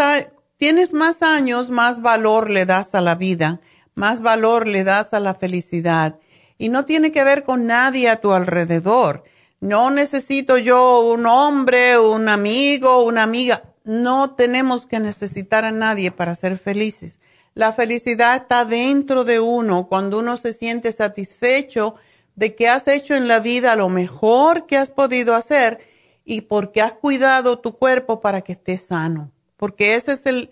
tienes 0.58 0.92
más 0.92 1.22
años, 1.22 1.70
más 1.70 2.02
valor 2.02 2.50
le 2.50 2.66
das 2.66 2.94
a 2.94 3.00
la 3.00 3.14
vida, 3.14 3.60
más 3.94 4.20
valor 4.20 4.66
le 4.66 4.84
das 4.84 5.14
a 5.14 5.20
la 5.20 5.34
felicidad. 5.34 6.18
Y 6.58 6.68
no 6.68 6.84
tiene 6.84 7.12
que 7.12 7.24
ver 7.24 7.44
con 7.44 7.66
nadie 7.66 8.08
a 8.08 8.20
tu 8.20 8.32
alrededor. 8.32 9.22
No 9.60 9.90
necesito 9.90 10.58
yo 10.58 11.00
un 11.00 11.26
hombre, 11.26 11.98
un 11.98 12.28
amigo, 12.28 13.04
una 13.04 13.22
amiga. 13.22 13.62
No 13.84 14.34
tenemos 14.34 14.86
que 14.86 14.98
necesitar 14.98 15.64
a 15.64 15.70
nadie 15.70 16.10
para 16.10 16.34
ser 16.34 16.58
felices. 16.58 17.20
La 17.54 17.72
felicidad 17.72 18.36
está 18.36 18.64
dentro 18.64 19.24
de 19.24 19.40
uno 19.40 19.88
cuando 19.88 20.18
uno 20.18 20.36
se 20.36 20.52
siente 20.52 20.92
satisfecho 20.92 21.94
de 22.34 22.54
que 22.54 22.68
has 22.68 22.86
hecho 22.88 23.14
en 23.14 23.26
la 23.26 23.40
vida 23.40 23.74
lo 23.74 23.88
mejor 23.88 24.66
que 24.66 24.76
has 24.76 24.90
podido 24.90 25.34
hacer 25.34 25.80
y 26.24 26.42
porque 26.42 26.82
has 26.82 26.92
cuidado 26.92 27.58
tu 27.58 27.76
cuerpo 27.76 28.20
para 28.20 28.42
que 28.42 28.52
esté 28.52 28.76
sano 28.76 29.32
porque 29.58 29.96
ese 29.96 30.12
es 30.12 30.24
el, 30.24 30.50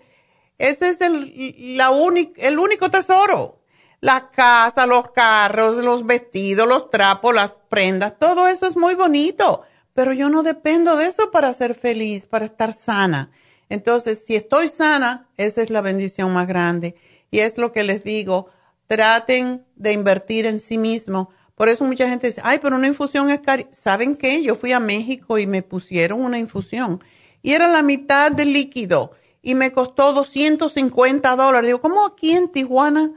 ese 0.59 0.89
es 0.89 1.01
el, 1.01 1.75
la 1.75 1.91
el 2.37 2.59
único 2.59 2.91
tesoro. 2.91 3.59
La 3.99 4.29
casa, 4.29 4.85
los 4.85 5.11
carros, 5.11 5.77
los 5.77 6.05
vestidos, 6.05 6.67
los 6.67 6.91
trapos, 6.91 7.33
las 7.33 7.53
prendas, 7.67 8.19
todo 8.19 8.47
eso 8.47 8.67
es 8.67 8.77
muy 8.77 8.93
bonito, 8.93 9.63
pero 9.95 10.13
yo 10.13 10.29
no 10.29 10.43
dependo 10.43 10.97
de 10.97 11.07
eso 11.07 11.31
para 11.31 11.51
ser 11.51 11.73
feliz, 11.73 12.27
para 12.27 12.45
estar 12.45 12.71
sana. 12.73 13.31
Entonces, 13.69 14.23
si 14.23 14.35
estoy 14.35 14.67
sana, 14.67 15.27
esa 15.37 15.63
es 15.63 15.71
la 15.71 15.81
bendición 15.81 16.31
más 16.31 16.47
grande. 16.47 16.95
Y 17.31 17.39
es 17.39 17.57
lo 17.57 17.71
que 17.71 17.83
les 17.83 18.03
digo, 18.03 18.49
traten 18.85 19.65
de 19.75 19.93
invertir 19.93 20.45
en 20.45 20.59
sí 20.59 20.77
mismo. 20.77 21.31
Por 21.55 21.67
eso 21.67 21.83
mucha 21.83 22.07
gente 22.07 22.27
dice, 22.27 22.41
ay, 22.43 22.59
pero 22.61 22.75
una 22.75 22.87
infusión 22.87 23.31
es 23.31 23.39
cari 23.39 23.67
¿Saben 23.71 24.15
qué? 24.15 24.43
Yo 24.43 24.55
fui 24.55 24.73
a 24.73 24.79
México 24.79 25.39
y 25.39 25.47
me 25.47 25.63
pusieron 25.63 26.21
una 26.21 26.37
infusión 26.37 27.03
y 27.41 27.53
era 27.53 27.67
la 27.67 27.83
mitad 27.83 28.31
del 28.31 28.53
líquido 28.53 29.11
y 29.41 29.55
me 29.55 29.71
costó 29.71 30.13
250 30.13 31.35
dólares. 31.35 31.69
Digo, 31.69 31.81
¿cómo 31.81 32.05
aquí 32.05 32.31
en 32.31 32.51
Tijuana 32.51 33.11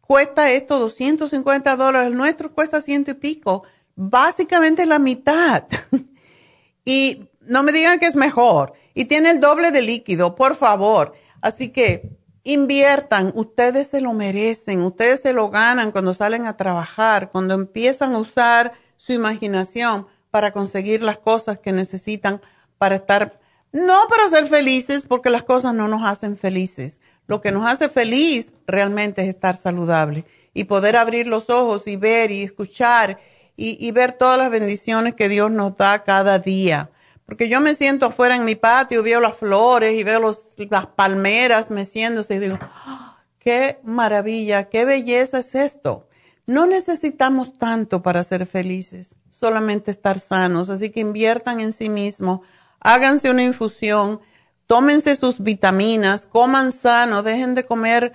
cuesta 0.00 0.50
esto 0.50 0.78
250 0.78 1.76
dólares? 1.76 2.08
El 2.08 2.16
nuestro 2.16 2.54
cuesta 2.54 2.80
ciento 2.80 3.10
y 3.10 3.14
pico. 3.14 3.64
Básicamente 3.94 4.86
la 4.86 4.98
mitad. 4.98 5.64
y 6.84 7.28
no 7.40 7.62
me 7.62 7.72
digan 7.72 7.98
que 7.98 8.06
es 8.06 8.16
mejor. 8.16 8.72
Y 8.94 9.04
tiene 9.06 9.30
el 9.30 9.40
doble 9.40 9.70
de 9.70 9.82
líquido, 9.82 10.34
por 10.34 10.54
favor. 10.54 11.12
Así 11.40 11.68
que 11.70 12.18
inviertan, 12.44 13.32
ustedes 13.34 13.88
se 13.88 14.00
lo 14.00 14.14
merecen, 14.14 14.80
ustedes 14.80 15.20
se 15.20 15.34
lo 15.34 15.50
ganan 15.50 15.92
cuando 15.92 16.14
salen 16.14 16.46
a 16.46 16.56
trabajar, 16.56 17.30
cuando 17.30 17.52
empiezan 17.54 18.14
a 18.14 18.18
usar 18.18 18.72
su 18.96 19.12
imaginación 19.12 20.06
para 20.30 20.52
conseguir 20.52 21.02
las 21.02 21.18
cosas 21.18 21.58
que 21.58 21.72
necesitan 21.72 22.40
para 22.78 22.94
estar, 22.96 23.38
no 23.72 24.06
para 24.08 24.28
ser 24.28 24.46
felices, 24.46 25.06
porque 25.06 25.30
las 25.30 25.44
cosas 25.44 25.74
no 25.74 25.88
nos 25.88 26.04
hacen 26.04 26.36
felices. 26.36 27.00
Lo 27.26 27.40
que 27.40 27.52
nos 27.52 27.70
hace 27.70 27.88
feliz 27.88 28.52
realmente 28.66 29.22
es 29.22 29.28
estar 29.28 29.56
saludable 29.56 30.24
y 30.54 30.64
poder 30.64 30.96
abrir 30.96 31.26
los 31.26 31.50
ojos 31.50 31.86
y 31.86 31.96
ver 31.96 32.30
y 32.30 32.42
escuchar 32.42 33.18
y, 33.60 33.90
ver 33.90 34.12
todas 34.12 34.38
las 34.38 34.50
bendiciones 34.50 35.14
que 35.14 35.28
Dios 35.28 35.50
nos 35.50 35.74
da 35.76 36.04
cada 36.04 36.38
día. 36.38 36.90
Porque 37.26 37.48
yo 37.48 37.60
me 37.60 37.74
siento 37.74 38.06
afuera 38.06 38.36
en 38.36 38.44
mi 38.44 38.54
patio, 38.54 39.02
veo 39.02 39.20
las 39.20 39.36
flores 39.36 39.98
y 39.98 40.04
veo 40.04 40.20
las 40.20 40.86
palmeras 40.86 41.68
meciéndose 41.70 42.36
y 42.36 42.38
digo, 42.38 42.58
¡Ah! 42.60 43.18
qué 43.40 43.80
maravilla, 43.82 44.68
qué 44.68 44.84
belleza 44.84 45.40
es 45.40 45.56
esto. 45.56 46.08
No 46.46 46.66
necesitamos 46.66 47.52
tanto 47.58 48.00
para 48.00 48.22
ser 48.22 48.46
felices, 48.46 49.16
solamente 49.28 49.90
estar 49.90 50.18
sanos. 50.20 50.70
Así 50.70 50.90
que 50.90 51.00
inviertan 51.00 51.60
en 51.60 51.72
sí 51.72 51.88
mismos, 51.88 52.40
háganse 52.80 53.30
una 53.30 53.42
infusión, 53.42 54.20
tómense 54.66 55.14
sus 55.16 55.40
vitaminas, 55.40 56.26
coman 56.26 56.72
sano, 56.72 57.22
dejen 57.22 57.54
de 57.54 57.64
comer 57.64 58.12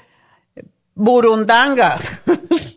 burundanga, 0.96 2.00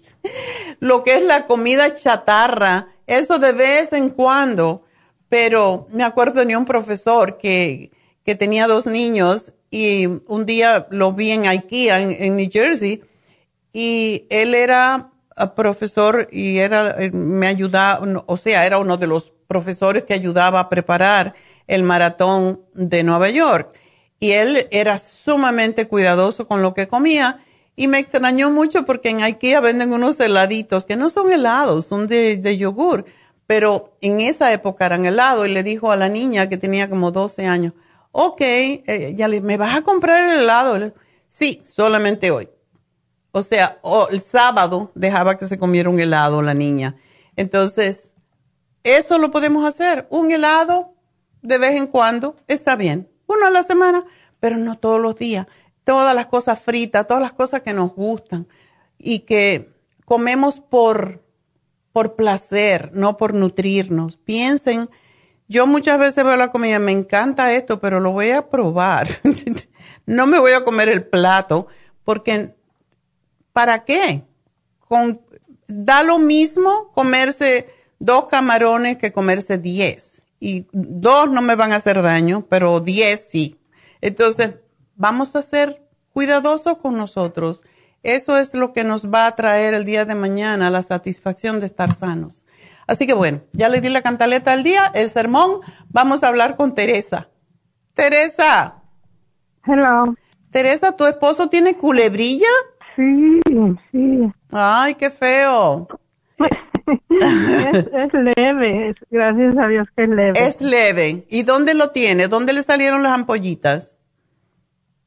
lo 0.80 1.02
que 1.02 1.16
es 1.16 1.22
la 1.22 1.46
comida 1.46 1.92
chatarra, 1.94 2.88
eso 3.06 3.38
de 3.38 3.52
vez 3.52 3.92
en 3.92 4.10
cuando 4.10 4.86
pero 5.28 5.86
me 5.90 6.04
acuerdo 6.04 6.44
de 6.44 6.56
un 6.56 6.64
profesor 6.64 7.36
que, 7.38 7.90
que 8.24 8.34
tenía 8.34 8.66
dos 8.66 8.86
niños 8.86 9.52
y 9.70 10.06
un 10.06 10.46
día 10.46 10.86
lo 10.90 11.12
vi 11.12 11.32
en 11.32 11.46
IKEA, 11.46 12.00
en, 12.00 12.36
New 12.36 12.48
Jersey, 12.50 13.02
y 13.72 14.26
él 14.30 14.54
era 14.54 15.10
ah, 15.36 15.54
profesor 15.54 16.28
y 16.30 16.58
era, 16.58 17.02
eh, 17.02 17.10
me 17.10 17.48
ayudaba, 17.48 18.24
o 18.26 18.36
sea, 18.36 18.64
era 18.64 18.78
uno 18.78 18.96
de 18.96 19.08
los 19.08 19.32
profesores 19.48 20.04
que 20.04 20.14
ayudaba 20.14 20.60
a 20.60 20.68
preparar 20.68 21.34
el 21.66 21.82
maratón 21.82 22.62
de 22.74 23.02
Nueva 23.02 23.30
York. 23.30 23.74
Y 24.18 24.32
él 24.32 24.66
era 24.70 24.98
sumamente 24.98 25.88
cuidadoso 25.88 26.46
con 26.46 26.62
lo 26.62 26.74
que 26.74 26.88
comía 26.88 27.44
y 27.76 27.88
me 27.88 27.98
extrañó 27.98 28.50
mucho 28.50 28.84
porque 28.86 29.10
en 29.10 29.22
IKEA 29.22 29.60
venden 29.60 29.92
unos 29.92 30.18
heladitos 30.18 30.86
que 30.86 30.96
no 30.96 31.10
son 31.10 31.30
helados, 31.30 31.84
son 31.84 32.06
de, 32.06 32.56
yogur 32.56 33.04
pero 33.46 33.96
en 34.00 34.20
esa 34.20 34.52
época 34.52 34.86
eran 34.86 35.04
helado 35.04 35.46
y 35.46 35.52
le 35.52 35.62
dijo 35.62 35.92
a 35.92 35.96
la 35.96 36.08
niña 36.08 36.48
que 36.48 36.56
tenía 36.56 36.90
como 36.90 37.12
12 37.12 37.46
años, 37.46 37.74
ok, 38.10 38.40
eh, 38.40 39.12
ya 39.14 39.28
le, 39.28 39.40
¿me 39.40 39.56
vas 39.56 39.76
a 39.76 39.82
comprar 39.82 40.30
el 40.30 40.40
helado? 40.40 40.92
Sí, 41.28 41.62
solamente 41.64 42.32
hoy. 42.32 42.48
O 43.30 43.42
sea, 43.42 43.78
el 44.10 44.20
sábado 44.20 44.90
dejaba 44.96 45.36
que 45.36 45.46
se 45.46 45.58
comiera 45.58 45.90
un 45.90 46.00
helado 46.00 46.42
la 46.42 46.54
niña. 46.54 46.96
Entonces, 47.36 48.14
eso 48.82 49.18
lo 49.18 49.30
podemos 49.30 49.64
hacer. 49.64 50.06
Un 50.10 50.32
helado 50.32 50.95
de 51.46 51.58
vez 51.58 51.76
en 51.76 51.86
cuando 51.86 52.36
está 52.48 52.76
bien. 52.76 53.08
Uno 53.26 53.46
a 53.46 53.50
la 53.50 53.62
semana, 53.62 54.04
pero 54.40 54.56
no 54.56 54.78
todos 54.78 55.00
los 55.00 55.16
días. 55.16 55.46
Todas 55.84 56.14
las 56.14 56.26
cosas 56.26 56.60
fritas, 56.60 57.06
todas 57.06 57.22
las 57.22 57.32
cosas 57.32 57.62
que 57.62 57.72
nos 57.72 57.94
gustan 57.94 58.48
y 58.98 59.20
que 59.20 59.72
comemos 60.04 60.60
por 60.60 61.24
por 61.96 62.14
placer, 62.14 62.90
no 62.92 63.16
por 63.16 63.32
nutrirnos. 63.32 64.18
Piensen, 64.18 64.90
yo 65.48 65.66
muchas 65.66 65.98
veces 65.98 66.22
veo 66.24 66.36
la 66.36 66.50
comida, 66.50 66.78
me 66.78 66.92
encanta 66.92 67.54
esto, 67.54 67.80
pero 67.80 68.00
lo 68.00 68.10
voy 68.10 68.32
a 68.32 68.50
probar. 68.50 69.08
no 70.06 70.26
me 70.26 70.38
voy 70.38 70.52
a 70.52 70.62
comer 70.62 70.90
el 70.90 71.06
plato, 71.06 71.68
porque 72.04 72.54
¿para 73.54 73.84
qué? 73.86 74.24
Con, 74.80 75.22
da 75.68 76.02
lo 76.02 76.18
mismo 76.18 76.92
comerse 76.92 77.66
dos 77.98 78.26
camarones 78.26 78.98
que 78.98 79.10
comerse 79.10 79.56
diez. 79.56 80.22
Y 80.38 80.66
dos 80.72 81.30
no 81.30 81.42
me 81.42 81.56
van 81.56 81.72
a 81.72 81.76
hacer 81.76 82.02
daño, 82.02 82.46
pero 82.48 82.80
diez 82.80 83.28
sí. 83.28 83.58
Entonces, 84.00 84.56
vamos 84.94 85.36
a 85.36 85.42
ser 85.42 85.82
cuidadosos 86.12 86.78
con 86.78 86.96
nosotros 86.96 87.64
eso 88.06 88.38
es 88.38 88.54
lo 88.54 88.72
que 88.72 88.84
nos 88.84 89.12
va 89.12 89.26
a 89.26 89.34
traer 89.34 89.74
el 89.74 89.84
día 89.84 90.04
de 90.04 90.14
mañana, 90.14 90.70
la 90.70 90.82
satisfacción 90.82 91.58
de 91.58 91.66
estar 91.66 91.92
sanos. 91.92 92.46
Así 92.86 93.04
que 93.04 93.14
bueno, 93.14 93.40
ya 93.52 93.68
le 93.68 93.80
di 93.80 93.88
la 93.88 94.00
cantaleta 94.00 94.52
al 94.52 94.62
día, 94.62 94.92
el 94.94 95.08
sermón. 95.08 95.58
Vamos 95.88 96.22
a 96.22 96.28
hablar 96.28 96.54
con 96.54 96.72
Teresa. 96.72 97.28
Teresa. 97.94 98.76
Hello. 99.64 100.14
Teresa, 100.52 100.92
¿tu 100.92 101.04
esposo 101.06 101.48
tiene 101.48 101.76
culebrilla? 101.76 102.46
Sí, 102.94 103.40
sí. 103.90 104.32
Ay, 104.52 104.94
qué 104.94 105.10
feo. 105.10 105.88
Es, 106.86 108.12
leve, 108.12 108.94
gracias 109.10 109.58
a 109.58 109.68
Dios 109.68 109.88
que 109.96 110.04
es 110.04 110.08
leve. 110.08 110.46
Es 110.46 110.60
leve. 110.60 111.26
¿Y 111.28 111.42
dónde 111.42 111.74
lo 111.74 111.90
tiene? 111.90 112.28
¿Dónde 112.28 112.52
le 112.52 112.62
salieron 112.62 113.02
las 113.02 113.12
ampollitas? 113.12 113.96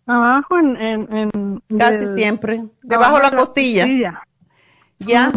Abajo 0.06 0.58
en... 0.58 0.76
en, 0.78 1.64
Casi 1.78 2.08
siempre, 2.16 2.64
debajo 2.82 3.18
de 3.18 3.24
la, 3.24 3.32
costilla. 3.32 3.88
¿Ya? 4.98 5.32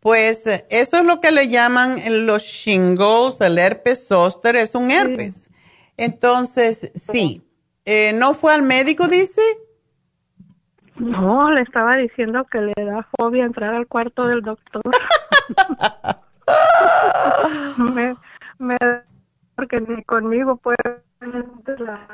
Pues 0.00 0.46
eso 0.68 0.96
es 0.96 1.04
lo 1.04 1.20
que 1.20 1.30
le 1.30 1.48
llaman 1.48 2.00
los 2.26 2.42
shingles, 2.42 3.40
el 3.40 3.58
herpes 3.58 4.08
zóster, 4.08 4.56
es 4.56 4.74
un 4.74 4.90
herpes. 4.90 5.48
Entonces, 5.96 6.90
sí. 6.94 7.42
Eh, 7.84 8.12
¿No 8.14 8.34
fue 8.34 8.52
al 8.52 8.62
médico, 8.62 9.06
dice? 9.06 9.42
No, 11.02 11.50
le 11.50 11.62
estaba 11.62 11.96
diciendo 11.96 12.44
que 12.44 12.60
le 12.60 12.74
da 12.76 13.04
fobia 13.18 13.44
entrar 13.44 13.74
al 13.74 13.88
cuarto 13.88 14.28
del 14.28 14.40
doctor. 14.40 14.82
me, 17.76 18.14
me, 18.60 18.76
porque 19.56 19.80
ni 19.80 20.04
conmigo 20.04 20.58
puede 20.58 21.02
entrar. 21.20 22.06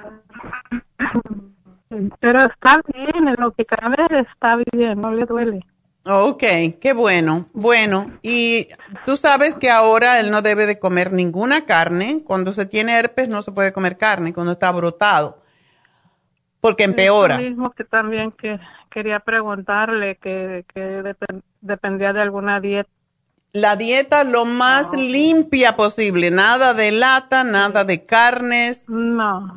Pero 2.18 2.44
está 2.44 2.80
bien, 2.94 3.28
en 3.28 3.36
lo 3.38 3.52
que 3.52 3.66
cabe 3.66 3.96
está 4.10 4.56
bien, 4.72 5.02
no 5.02 5.12
le 5.12 5.26
duele. 5.26 5.60
Ok, 6.06 6.44
qué 6.80 6.94
bueno. 6.94 7.44
Bueno, 7.52 8.10
y 8.22 8.68
tú 9.04 9.18
sabes 9.18 9.54
que 9.54 9.68
ahora 9.68 10.18
él 10.18 10.30
no 10.30 10.40
debe 10.40 10.64
de 10.64 10.78
comer 10.78 11.12
ninguna 11.12 11.66
carne. 11.66 12.22
Cuando 12.24 12.54
se 12.54 12.64
tiene 12.64 12.98
herpes 12.98 13.28
no 13.28 13.42
se 13.42 13.52
puede 13.52 13.74
comer 13.74 13.98
carne, 13.98 14.32
cuando 14.32 14.52
está 14.52 14.72
brotado, 14.72 15.42
porque 16.60 16.84
empeora. 16.84 17.36
Es 17.36 17.42
lo 17.42 17.48
mismo 17.48 17.70
que 17.70 17.84
también 17.84 18.32
que 18.32 18.58
quería 18.90 19.20
preguntarle, 19.20 20.16
que, 20.16 20.64
que 20.72 21.14
dependía 21.60 22.12
de 22.12 22.20
alguna 22.20 22.60
dieta 22.60 22.90
la 23.52 23.76
dieta 23.76 24.24
lo 24.24 24.44
más 24.44 24.92
limpia 24.92 25.74
posible, 25.74 26.30
nada 26.30 26.74
de 26.74 26.92
lata, 26.92 27.44
nada 27.44 27.84
de 27.84 28.04
carnes. 28.04 28.84
No. 28.88 29.56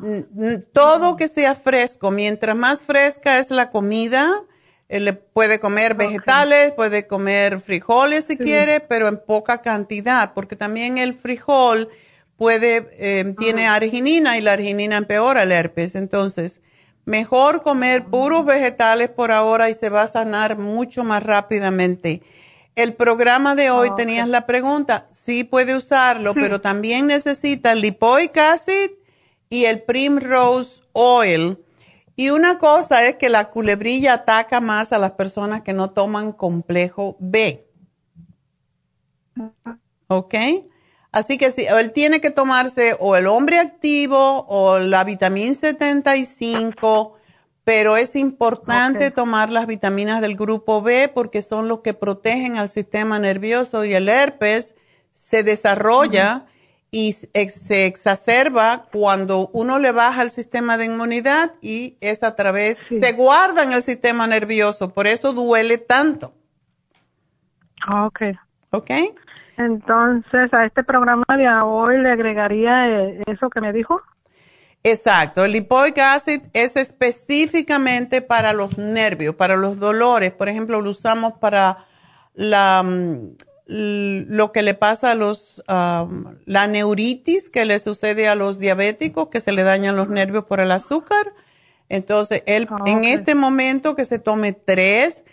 Todo 0.72 1.16
que 1.16 1.28
sea 1.28 1.54
fresco. 1.54 2.10
Mientras 2.10 2.56
más 2.56 2.84
fresca 2.84 3.38
es 3.38 3.50
la 3.50 3.70
comida, 3.70 4.42
eh, 4.88 5.12
puede 5.12 5.60
comer 5.60 5.94
vegetales, 5.94 6.72
puede 6.72 7.06
comer 7.06 7.60
frijoles 7.60 8.24
si 8.24 8.38
quiere, 8.38 8.80
pero 8.80 9.08
en 9.08 9.18
poca 9.18 9.60
cantidad, 9.60 10.32
porque 10.32 10.56
también 10.56 10.96
el 10.96 11.12
frijol 11.12 11.90
puede, 12.36 12.88
eh, 12.98 13.34
tiene 13.38 13.68
arginina 13.68 14.38
y 14.38 14.40
la 14.40 14.54
arginina 14.54 14.96
empeora 14.96 15.42
el 15.42 15.52
herpes. 15.52 15.94
Entonces, 15.96 16.62
mejor 17.04 17.62
comer 17.62 18.04
puros 18.04 18.44
vegetales 18.44 19.08
por 19.10 19.32
ahora 19.32 19.68
y 19.70 19.74
se 19.74 19.90
va 19.90 20.02
a 20.02 20.06
sanar 20.06 20.58
mucho 20.58 21.04
más 21.04 21.22
rápidamente. 21.22 22.22
El 22.74 22.94
programa 22.94 23.54
de 23.54 23.70
hoy 23.70 23.90
tenías 23.96 24.28
la 24.28 24.46
pregunta, 24.46 25.06
sí 25.10 25.44
puede 25.44 25.76
usarlo, 25.76 26.32
pero 26.32 26.60
también 26.60 27.06
necesita 27.06 27.72
el 27.72 27.82
lipoic 27.82 28.36
acid 28.38 28.90
y 29.50 29.66
el 29.66 29.82
primrose 29.82 30.82
oil. 30.92 31.58
Y 32.16 32.30
una 32.30 32.58
cosa 32.58 33.04
es 33.04 33.16
que 33.16 33.28
la 33.28 33.50
culebrilla 33.50 34.14
ataca 34.14 34.60
más 34.60 34.92
a 34.92 34.98
las 34.98 35.12
personas 35.12 35.62
que 35.62 35.72
no 35.72 35.90
toman 35.90 36.32
complejo 36.32 37.16
B. 37.20 37.66
¿Ok? 40.08 40.34
Así 41.12 41.36
que 41.36 41.50
si 41.50 41.66
él 41.66 41.92
tiene 41.92 42.22
que 42.22 42.30
tomarse 42.30 42.96
o 42.98 43.16
el 43.16 43.26
hombre 43.26 43.58
activo 43.58 44.46
o 44.48 44.78
la 44.78 45.04
vitamina 45.04 45.52
75, 45.52 47.16
pero 47.64 47.98
es 47.98 48.16
importante 48.16 49.10
tomar 49.10 49.50
las 49.50 49.66
vitaminas 49.66 50.22
del 50.22 50.36
grupo 50.36 50.80
B 50.80 51.10
porque 51.14 51.42
son 51.42 51.68
los 51.68 51.80
que 51.80 51.92
protegen 51.92 52.56
al 52.56 52.70
sistema 52.70 53.18
nervioso 53.18 53.84
y 53.84 53.92
el 53.92 54.08
herpes 54.08 54.74
se 55.12 55.42
desarrolla 55.42 56.46
y 56.90 57.12
se 57.12 57.86
exacerba 57.86 58.86
cuando 58.92 59.50
uno 59.52 59.78
le 59.78 59.92
baja 59.92 60.22
el 60.22 60.30
sistema 60.30 60.76
de 60.76 60.86
inmunidad 60.86 61.54
y 61.60 61.96
es 62.00 62.22
a 62.22 62.36
través, 62.36 62.80
se 62.88 63.12
guarda 63.12 63.62
en 63.62 63.72
el 63.72 63.82
sistema 63.82 64.26
nervioso, 64.26 64.92
por 64.92 65.06
eso 65.06 65.32
duele 65.32 65.78
tanto. 65.78 66.34
Ah, 67.86 68.06
ok. 68.06 68.20
Ok. 68.70 68.90
Entonces, 69.64 70.52
a 70.52 70.64
este 70.64 70.84
programa 70.84 71.24
de 71.28 71.48
hoy 71.64 71.98
le 71.98 72.10
agregaría 72.10 72.88
eh, 72.88 73.22
eso 73.26 73.50
que 73.50 73.60
me 73.60 73.72
dijo. 73.72 74.00
Exacto, 74.84 75.44
el 75.44 75.52
lipoic 75.52 75.96
acid 75.98 76.42
es 76.52 76.76
específicamente 76.76 78.20
para 78.20 78.52
los 78.52 78.78
nervios, 78.78 79.34
para 79.36 79.56
los 79.56 79.78
dolores. 79.78 80.32
Por 80.32 80.48
ejemplo, 80.48 80.80
lo 80.80 80.90
usamos 80.90 81.34
para 81.34 81.86
la, 82.34 82.82
mm, 82.82 83.36
lo 83.66 84.52
que 84.52 84.62
le 84.62 84.74
pasa 84.74 85.12
a 85.12 85.14
los, 85.14 85.62
la 85.68 86.66
neuritis 86.66 87.48
que 87.48 87.64
le 87.64 87.78
sucede 87.78 88.28
a 88.28 88.34
los 88.34 88.58
diabéticos, 88.58 89.28
que 89.28 89.40
se 89.40 89.52
le 89.52 89.62
dañan 89.62 89.96
los 89.96 90.08
nervios 90.08 90.44
por 90.44 90.60
el 90.60 90.72
azúcar. 90.72 91.32
Entonces, 91.88 92.42
él, 92.46 92.66
ah, 92.70 92.82
en 92.86 93.04
este 93.04 93.34
momento 93.34 93.94
que 93.94 94.04
se 94.04 94.18
tome 94.18 94.52
tres, 94.52 95.24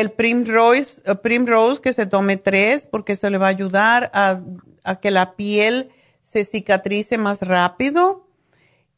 el 0.00 0.12
Primrose, 0.12 1.02
eh, 1.04 1.14
Primrose 1.14 1.80
que 1.80 1.92
se 1.92 2.06
tome 2.06 2.36
tres, 2.36 2.86
porque 2.86 3.12
eso 3.12 3.30
le 3.30 3.38
va 3.38 3.46
a 3.46 3.50
ayudar 3.50 4.10
a, 4.14 4.40
a 4.84 4.96
que 4.96 5.10
la 5.10 5.34
piel 5.36 5.90
se 6.22 6.44
cicatrice 6.44 7.18
más 7.18 7.42
rápido 7.42 8.26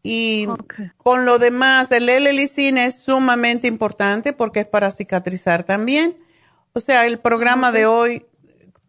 y 0.03 0.47
con 0.97 1.25
lo 1.25 1.39
demás, 1.39 1.93
el 1.93 2.09
L-licina 2.09 2.87
es 2.87 2.99
sumamente 2.99 3.67
importante 3.67 4.33
porque 4.33 4.61
es 4.61 4.67
para 4.67 4.91
cicatrizar 4.91 5.65
también. 5.65 6.17
O 6.73 6.81
sea, 6.81 7.07
el 7.07 7.19
programa 7.19 7.73
de 7.73 7.87
hoy 7.87 8.27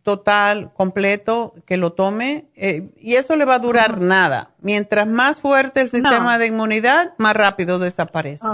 total, 0.03 0.71
completo, 0.73 1.53
que 1.65 1.77
lo 1.77 1.93
tome, 1.93 2.47
eh, 2.55 2.89
y 2.97 3.15
eso 3.15 3.35
le 3.35 3.45
va 3.45 3.55
a 3.55 3.59
durar 3.59 3.99
nada. 3.99 4.51
Mientras 4.61 5.07
más 5.07 5.39
fuerte 5.39 5.81
el 5.81 5.89
sistema 5.89 6.37
de 6.37 6.47
inmunidad, 6.47 7.13
más 7.17 7.35
rápido 7.35 7.79
desaparece. 7.79 8.45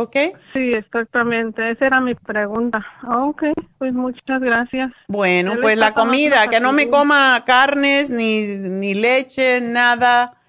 ¿Ok? 0.00 0.16
Sí, 0.54 0.72
exactamente. 0.72 1.70
Esa 1.70 1.86
era 1.86 2.00
mi 2.00 2.14
pregunta. 2.14 2.84
Ok, 3.06 3.44
pues 3.78 3.92
muchas 3.92 4.40
gracias. 4.40 4.92
Bueno, 5.08 5.54
pues 5.60 5.76
la 5.76 5.92
comida, 5.92 6.48
que 6.48 6.60
no 6.60 6.72
me 6.72 6.88
coma 6.88 7.42
carnes, 7.44 8.10
ni, 8.10 8.46
ni 8.56 8.94
leche, 8.94 9.60
nada 9.60 10.40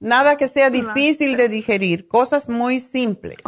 Nada 0.00 0.36
que 0.36 0.46
sea 0.46 0.70
difícil 0.70 1.36
de 1.36 1.48
digerir, 1.48 2.06
cosas 2.06 2.48
muy 2.48 2.78
simples. 2.78 3.38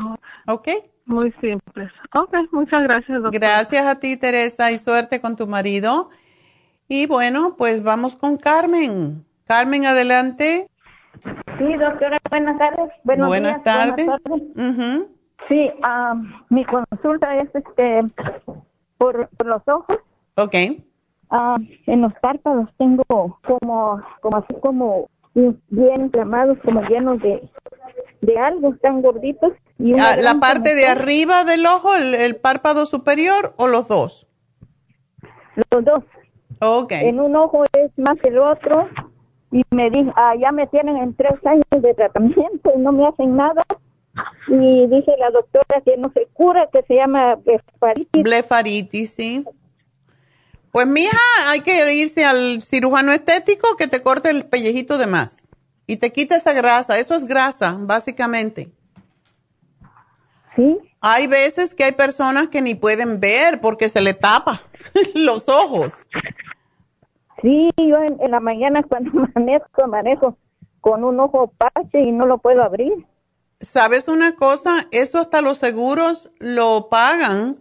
¿Ok? 0.48 0.68
Muy 1.04 1.32
simples. 1.40 1.90
Ok, 2.14 2.34
muchas 2.50 2.82
gracias, 2.82 3.22
doctora. 3.22 3.38
Gracias 3.38 3.86
a 3.86 4.00
ti, 4.00 4.16
Teresa, 4.16 4.72
y 4.72 4.78
suerte 4.78 5.20
con 5.20 5.36
tu 5.36 5.46
marido. 5.46 6.10
Y 6.88 7.06
bueno, 7.06 7.54
pues 7.56 7.82
vamos 7.84 8.16
con 8.16 8.36
Carmen. 8.36 9.24
Carmen, 9.46 9.86
adelante. 9.86 10.68
Sí, 11.58 11.76
doctora, 11.76 12.18
buenas 12.30 12.58
tardes. 12.58 12.90
buenas, 13.04 13.62
tardes. 13.62 14.08
Sí, 15.48 15.70
mi 16.48 16.64
consulta 16.64 17.36
es 17.36 17.48
este 17.54 18.02
por, 18.98 19.28
los 19.44 19.62
ojos. 19.66 19.96
Ok. 20.36 20.54
en 20.54 22.00
los 22.00 22.12
párpados 22.20 22.68
tengo 22.78 23.04
como, 23.42 24.00
como 24.20 24.36
así 24.36 24.54
como 24.60 25.08
bien 25.34 26.02
inflamados, 26.02 26.58
como 26.64 26.82
llenos 26.82 27.20
de, 27.20 27.48
de 28.20 28.38
algo, 28.38 28.74
tan 28.82 29.02
gorditos. 29.02 29.52
Y 29.78 29.98
ah, 29.98 30.16
¿La 30.22 30.34
parte 30.34 30.74
de 30.74 30.86
arriba 30.86 31.44
del 31.44 31.64
ojo, 31.66 31.94
el, 31.94 32.36
párpado 32.36 32.86
superior 32.86 33.54
o 33.56 33.66
los 33.66 33.88
dos? 33.88 34.26
Los 35.70 35.84
dos. 35.84 36.04
Ok. 36.60 36.92
En 36.92 37.20
un 37.20 37.34
ojo 37.36 37.64
es 37.72 37.90
más 37.96 38.18
que 38.20 38.28
el 38.28 38.38
otro 38.38 38.88
y 39.50 39.62
me 39.70 39.90
dijo, 39.90 40.12
ah, 40.16 40.34
ya 40.38 40.52
me 40.52 40.66
tienen 40.66 40.96
en 40.96 41.14
tres 41.14 41.34
años 41.44 41.64
de 41.70 41.94
tratamiento 41.94 42.72
y 42.74 42.78
no 42.78 42.92
me 42.92 43.06
hacen 43.06 43.36
nada. 43.36 43.62
Y 44.48 44.86
dice 44.88 45.12
la 45.18 45.30
doctora 45.30 45.80
que 45.84 45.96
no 45.96 46.10
se 46.12 46.26
cura, 46.32 46.68
que 46.72 46.82
se 46.82 46.94
llama 46.94 47.36
blefaritis. 47.36 48.22
Blefaritis, 48.22 49.10
sí. 49.12 49.44
Pues 50.72 50.86
mija, 50.86 51.18
hay 51.48 51.60
que 51.60 51.94
irse 51.94 52.24
al 52.24 52.62
cirujano 52.62 53.12
estético 53.12 53.76
que 53.76 53.88
te 53.88 54.02
corte 54.02 54.30
el 54.30 54.46
pellejito 54.46 54.98
de 54.98 55.06
más 55.06 55.48
y 55.86 55.96
te 55.96 56.12
quita 56.12 56.36
esa 56.36 56.52
grasa. 56.52 56.98
Eso 56.98 57.14
es 57.14 57.24
grasa, 57.24 57.76
básicamente. 57.80 58.70
Sí. 60.55 60.78
Hay 61.00 61.26
veces 61.26 61.74
que 61.74 61.84
hay 61.84 61.92
personas 61.92 62.48
que 62.48 62.62
ni 62.62 62.74
pueden 62.74 63.18
ver 63.18 63.60
porque 63.60 63.89
se 63.89 64.00
le 64.00 64.14
tapa 64.14 64.60
los 65.14 65.48
ojos. 65.48 66.06
Sí, 67.42 67.70
yo 67.76 67.97
en, 67.97 68.30
la 68.30 68.40
mañana 68.40 68.82
cuando 68.82 69.10
manejo, 69.34 69.86
manejo 69.89 70.36
con 70.80 71.05
un 71.05 71.18
ojo 71.20 71.52
pache 71.56 72.00
y 72.00 72.12
no 72.12 72.26
lo 72.26 72.39
puedo 72.39 72.62
abrir. 72.62 72.92
¿Sabes 73.60 74.08
una 74.08 74.36
cosa? 74.36 74.89
Eso 74.90 75.18
hasta 75.18 75.42
los 75.42 75.58
seguros 75.58 76.30
lo 76.39 76.89
pagan 76.89 77.56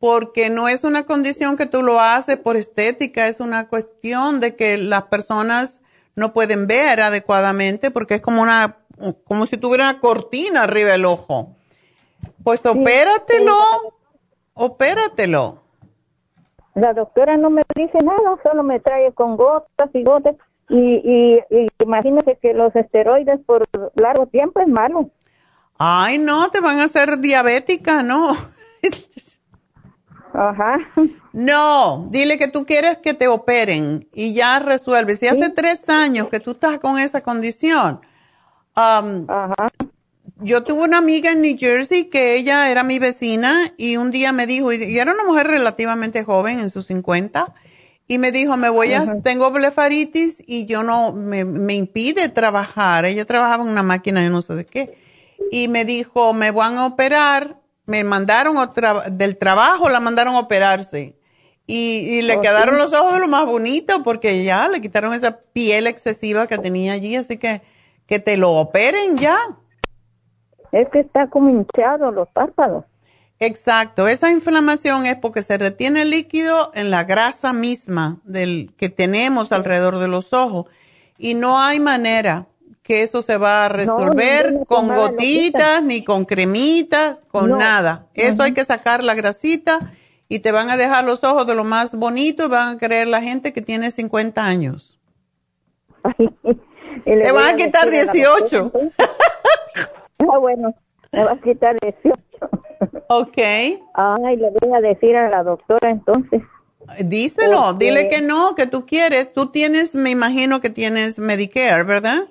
porque 0.00 0.50
no 0.50 0.68
es 0.68 0.82
una 0.82 1.06
condición 1.06 1.56
que 1.56 1.66
tú 1.66 1.82
lo 1.82 2.00
haces 2.00 2.36
por 2.36 2.56
estética, 2.56 3.28
es 3.28 3.38
una 3.38 3.68
cuestión 3.68 4.40
de 4.40 4.56
que 4.56 4.76
las 4.76 5.04
personas 5.04 5.80
no 6.16 6.32
pueden 6.32 6.66
ver 6.66 7.00
adecuadamente 7.00 7.92
porque 7.92 8.16
es 8.16 8.20
como 8.20 8.42
una 8.42 8.78
como 9.24 9.46
si 9.46 9.56
tuviera 9.56 9.90
una 9.90 10.00
cortina 10.00 10.64
arriba 10.64 10.92
del 10.92 11.04
ojo. 11.04 11.54
Pues 12.42 12.66
opératelo, 12.66 13.56
opératelo. 14.54 15.62
La 16.74 16.92
doctora 16.92 17.36
no 17.36 17.50
me 17.50 17.62
dice 17.76 17.98
nada, 17.98 18.38
solo 18.42 18.64
me 18.64 18.80
trae 18.80 19.12
con 19.12 19.36
gotas 19.36 19.90
y 19.92 20.02
gotas 20.02 20.34
y, 20.68 20.76
y, 20.78 21.38
y 21.50 21.68
imagínese 21.80 22.36
que 22.42 22.54
los 22.54 22.74
esteroides 22.74 23.40
por 23.46 23.64
largo 23.94 24.26
tiempo 24.26 24.60
es 24.60 24.68
malo. 24.68 25.10
Ay, 25.86 26.16
no, 26.16 26.50
te 26.50 26.60
van 26.60 26.80
a 26.80 26.84
hacer 26.84 27.18
diabética, 27.18 28.02
¿no? 28.02 28.34
Ajá. 30.32 30.78
No, 31.34 32.06
dile 32.10 32.38
que 32.38 32.48
tú 32.48 32.64
quieres 32.64 32.96
que 32.96 33.12
te 33.12 33.28
operen 33.28 34.08
y 34.14 34.32
ya 34.32 34.60
resuelve. 34.60 35.14
Si 35.14 35.28
hace 35.28 35.50
tres 35.50 35.90
años 35.90 36.28
que 36.30 36.40
tú 36.40 36.52
estás 36.52 36.78
con 36.78 36.98
esa 36.98 37.20
condición, 37.20 38.00
um, 38.74 39.26
Ajá. 39.28 39.68
yo 40.36 40.64
tuve 40.64 40.84
una 40.84 40.98
amiga 40.98 41.32
en 41.32 41.42
New 41.42 41.56
Jersey 41.58 42.04
que 42.04 42.34
ella 42.36 42.70
era 42.70 42.82
mi 42.82 42.98
vecina 42.98 43.54
y 43.76 43.98
un 43.98 44.10
día 44.10 44.32
me 44.32 44.46
dijo, 44.46 44.72
y 44.72 44.98
era 44.98 45.12
una 45.12 45.24
mujer 45.24 45.48
relativamente 45.48 46.24
joven, 46.24 46.60
en 46.60 46.70
sus 46.70 46.86
50, 46.86 47.52
y 48.08 48.16
me 48.16 48.32
dijo, 48.32 48.56
me 48.56 48.70
voy 48.70 48.94
a, 48.94 49.20
tengo 49.20 49.50
blefaritis 49.50 50.42
y 50.46 50.64
yo 50.64 50.82
no, 50.82 51.12
me, 51.12 51.44
me 51.44 51.74
impide 51.74 52.30
trabajar. 52.30 53.04
Ella 53.04 53.26
trabajaba 53.26 53.64
en 53.64 53.68
una 53.68 53.82
máquina, 53.82 54.24
yo 54.24 54.30
no 54.30 54.40
sé 54.40 54.54
de 54.54 54.64
qué. 54.64 55.03
Y 55.54 55.68
me 55.68 55.84
dijo, 55.84 56.32
me 56.32 56.50
van 56.50 56.78
a 56.78 56.86
operar 56.86 57.64
me 57.86 58.04
mandaron 58.04 58.56
otra, 58.56 59.10
del 59.10 59.36
trabajo, 59.36 59.88
la 59.88 60.00
mandaron 60.00 60.34
a 60.34 60.40
operarse. 60.40 61.18
Y, 61.66 62.20
le 62.22 62.36
oh, 62.36 62.40
quedaron 62.40 62.78
los 62.78 62.92
ojos 62.92 63.18
lo 63.18 63.26
más 63.26 63.46
bonito 63.46 64.02
porque 64.02 64.44
ya 64.44 64.68
le 64.68 64.82
quitaron 64.82 65.14
esa 65.14 65.40
piel 65.54 65.86
excesiva 65.86 66.46
que 66.46 66.58
tenía 66.58 66.92
allí, 66.92 67.16
así 67.16 67.38
que 67.38 67.62
que 68.06 68.18
te 68.18 68.36
lo 68.36 68.52
operen 68.52 69.16
ya. 69.16 69.38
Es 70.72 70.88
que 70.90 71.00
está 71.00 71.28
como 71.30 71.48
hinchado 71.48 72.10
los 72.10 72.28
párpados. 72.28 72.84
Exacto, 73.38 74.08
esa 74.08 74.30
inflamación 74.30 75.06
es 75.06 75.16
porque 75.16 75.42
se 75.42 75.56
retiene 75.56 76.02
el 76.02 76.10
líquido 76.10 76.70
en 76.74 76.90
la 76.90 77.04
grasa 77.04 77.54
misma 77.54 78.20
del 78.24 78.74
que 78.76 78.90
tenemos 78.90 79.50
alrededor 79.50 79.98
de 79.98 80.08
los 80.08 80.34
ojos 80.34 80.68
y 81.16 81.32
no 81.32 81.58
hay 81.58 81.80
manera 81.80 82.46
que 82.84 83.02
eso 83.02 83.22
se 83.22 83.38
va 83.38 83.64
a 83.64 83.68
resolver 83.70 84.60
con 84.68 84.94
gotitas, 84.94 85.82
ni 85.82 86.04
con 86.04 86.26
cremitas, 86.26 87.18
con 87.28 87.58
nada. 87.58 88.06
Eso 88.12 88.42
hay 88.42 88.52
que 88.52 88.62
sacar 88.62 89.02
la 89.02 89.14
grasita 89.14 89.78
y 90.28 90.40
te 90.40 90.52
van 90.52 90.68
a 90.68 90.76
dejar 90.76 91.04
los 91.04 91.24
ojos 91.24 91.46
de 91.46 91.54
lo 91.54 91.64
más 91.64 91.94
bonito 91.94 92.44
y 92.44 92.48
van 92.48 92.76
a 92.76 92.78
creer 92.78 93.08
la 93.08 93.22
gente 93.22 93.54
que 93.54 93.62
tiene 93.62 93.90
50 93.90 94.44
años. 94.44 95.00
te 97.04 97.32
van 97.32 97.54
a 97.54 97.56
quitar 97.56 97.88
18. 97.88 98.70
ah, 100.30 100.38
bueno, 100.38 100.74
me 101.10 101.24
va 101.24 101.32
a 101.32 101.40
quitar 101.40 101.76
18. 101.80 102.14
ok. 103.08 103.38
Ay, 103.94 104.36
le 104.36 104.50
voy 104.60 104.74
a 104.76 104.80
decir 104.82 105.16
a 105.16 105.30
la 105.30 105.42
doctora 105.42 105.90
entonces. 105.90 106.42
Díselo, 107.02 107.72
dile 107.72 108.08
que 108.08 108.20
no, 108.20 108.54
que 108.54 108.66
tú 108.66 108.84
quieres. 108.84 109.32
Tú 109.32 109.46
tienes, 109.46 109.94
me 109.94 110.10
imagino 110.10 110.60
que 110.60 110.68
tienes 110.68 111.18
Medicare, 111.18 111.82
¿verdad? 111.82 112.28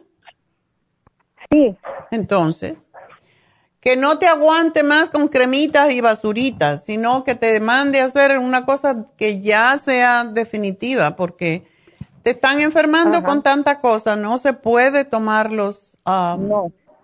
Sí. 1.54 1.78
Entonces, 2.12 2.90
que 3.80 3.96
no 3.96 4.18
te 4.18 4.28
aguante 4.28 4.82
más 4.82 5.10
con 5.10 5.28
cremitas 5.28 5.92
y 5.92 6.02
basuritas, 6.02 6.84
sino 6.86 7.24
que 7.24 7.36
te 7.36 7.60
mande 7.60 8.02
a 8.02 8.06
hacer 8.06 8.38
una 8.40 8.66
cosa 8.66 9.06
que 9.18 9.40
ya 9.42 9.78
sea 9.78 10.24
definitiva, 10.26 11.16
porque 11.16 11.64
Te 12.24 12.30
están 12.32 12.62
enfermando 12.62 13.22
con 13.22 13.44
tanta 13.44 13.82
cosa, 13.82 14.16
no 14.16 14.38
se 14.38 14.54
puede 14.54 15.04
tomar 15.04 15.52
los, 15.52 15.98
ah, 16.06 16.38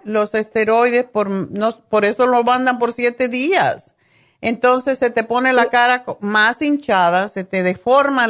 los 0.06 0.34
esteroides, 0.34 1.04
por, 1.04 1.30
no, 1.30 1.72
por 1.90 2.06
eso 2.06 2.26
lo 2.26 2.42
mandan 2.46 2.80
por 2.80 2.94
siete 2.94 3.28
días. 3.28 3.96
Entonces 4.40 4.98
se 4.98 5.10
te 5.10 5.26
pone 5.26 5.52
la 5.52 5.70
cara 5.70 6.06
más 6.22 6.62
hinchada, 6.62 7.28
se 7.28 7.44
te 7.44 7.64
deforma, 7.64 8.28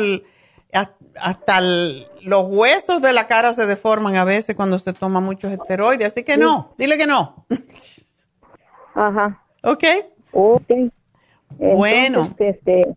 hasta 1.16 1.62
los 1.62 2.46
huesos 2.48 3.02
de 3.02 3.14
la 3.14 3.28
cara 3.28 3.54
se 3.54 3.66
deforman 3.66 4.16
a 4.16 4.24
veces 4.24 4.56
cuando 4.56 4.80
se 4.80 4.94
toma 4.94 5.20
muchos 5.20 5.52
esteroides. 5.52 6.08
Así 6.08 6.24
que 6.24 6.38
no, 6.38 6.74
dile 6.78 6.98
que 6.98 7.08
no. 7.08 7.46
Ajá. 8.96 9.44
¿Ok? 9.64 9.84
Ok. 10.32 10.72
bueno. 11.58 12.34
Este, 12.38 12.96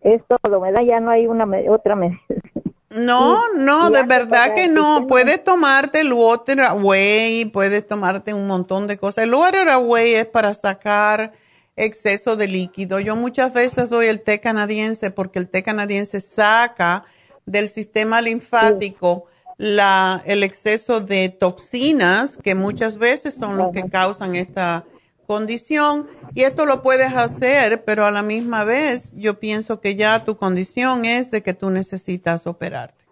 es 0.00 0.22
todo, 0.26 0.60
¿verdad? 0.60 0.82
Ya 0.82 1.00
no 1.00 1.10
hay 1.10 1.26
una 1.26 1.46
otra 1.70 1.96
medicina. 1.96 2.40
No, 2.90 3.52
no, 3.54 3.90
de 3.90 4.02
verdad 4.04 4.54
que 4.54 4.66
no. 4.66 5.06
Puedes 5.06 5.44
tomarte 5.44 6.00
el 6.00 6.10
Water 6.14 6.60
Away, 6.60 7.44
puedes 7.44 7.86
tomarte 7.86 8.32
un 8.32 8.46
montón 8.46 8.86
de 8.86 8.96
cosas. 8.96 9.24
El 9.24 9.34
Water 9.34 9.68
Away 9.68 10.14
es 10.14 10.26
para 10.26 10.54
sacar 10.54 11.34
exceso 11.76 12.36
de 12.36 12.48
líquido. 12.48 12.98
Yo 12.98 13.14
muchas 13.14 13.52
veces 13.52 13.90
doy 13.90 14.06
el 14.06 14.22
té 14.22 14.40
canadiense 14.40 15.10
porque 15.10 15.38
el 15.38 15.48
té 15.48 15.62
canadiense 15.62 16.20
saca 16.20 17.04
del 17.50 17.68
sistema 17.68 18.20
linfático 18.20 19.26
la, 19.58 20.22
el 20.24 20.44
exceso 20.44 21.00
de 21.00 21.28
toxinas 21.28 22.36
que 22.36 22.54
muchas 22.54 22.96
veces 22.96 23.34
son 23.34 23.56
los 23.56 23.72
que 23.72 23.88
causan 23.88 24.36
esta 24.36 24.84
condición 25.26 26.06
y 26.34 26.42
esto 26.42 26.64
lo 26.64 26.80
puedes 26.80 27.12
hacer, 27.14 27.84
pero 27.84 28.06
a 28.06 28.10
la 28.10 28.22
misma 28.22 28.64
vez 28.64 29.12
yo 29.16 29.38
pienso 29.38 29.80
que 29.80 29.96
ya 29.96 30.24
tu 30.24 30.36
condición 30.36 31.04
es 31.04 31.30
de 31.30 31.42
que 31.42 31.54
tú 31.54 31.70
necesitas 31.70 32.46
operarte. 32.46 33.04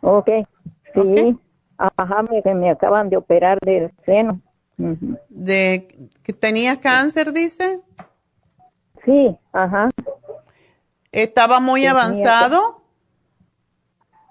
Ok, 0.00 0.28
sí. 0.94 1.36
Ajá, 1.76 2.22
me, 2.22 2.54
me 2.54 2.70
acaban 2.70 3.10
de 3.10 3.16
operar 3.16 3.58
del 3.60 3.90
seno. 4.06 4.40
¿De 5.28 6.08
que 6.22 6.32
tenías 6.32 6.78
cáncer, 6.78 7.32
dice? 7.32 7.80
Sí, 9.04 9.36
ajá. 9.52 9.90
¿Estaba 11.10 11.60
muy 11.60 11.86
avanzado? 11.86 12.81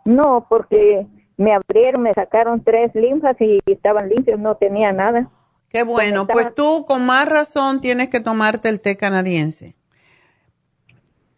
No, 0.06 0.46
porque 0.50 1.08
me 1.38 1.54
abrieron, 1.54 2.04
me 2.04 2.14
sacaron 2.14 2.64
tres 2.64 2.94
linfas 2.94 3.36
y 3.40 3.60
estaban 3.66 4.10
limpios, 4.10 4.40
no 4.40 4.56
tenía 4.56 4.92
nada. 4.92 5.30
Qué 5.70 5.84
bueno, 5.84 6.28
pues 6.28 6.54
tú 6.54 6.86
con 6.86 7.06
más 7.06 7.28
razón 7.28 7.80
tienes 7.80 8.10
que 8.10 8.20
tomarte 8.20 8.68
el 8.68 8.82
té 8.82 8.98
canadiense. 8.98 9.76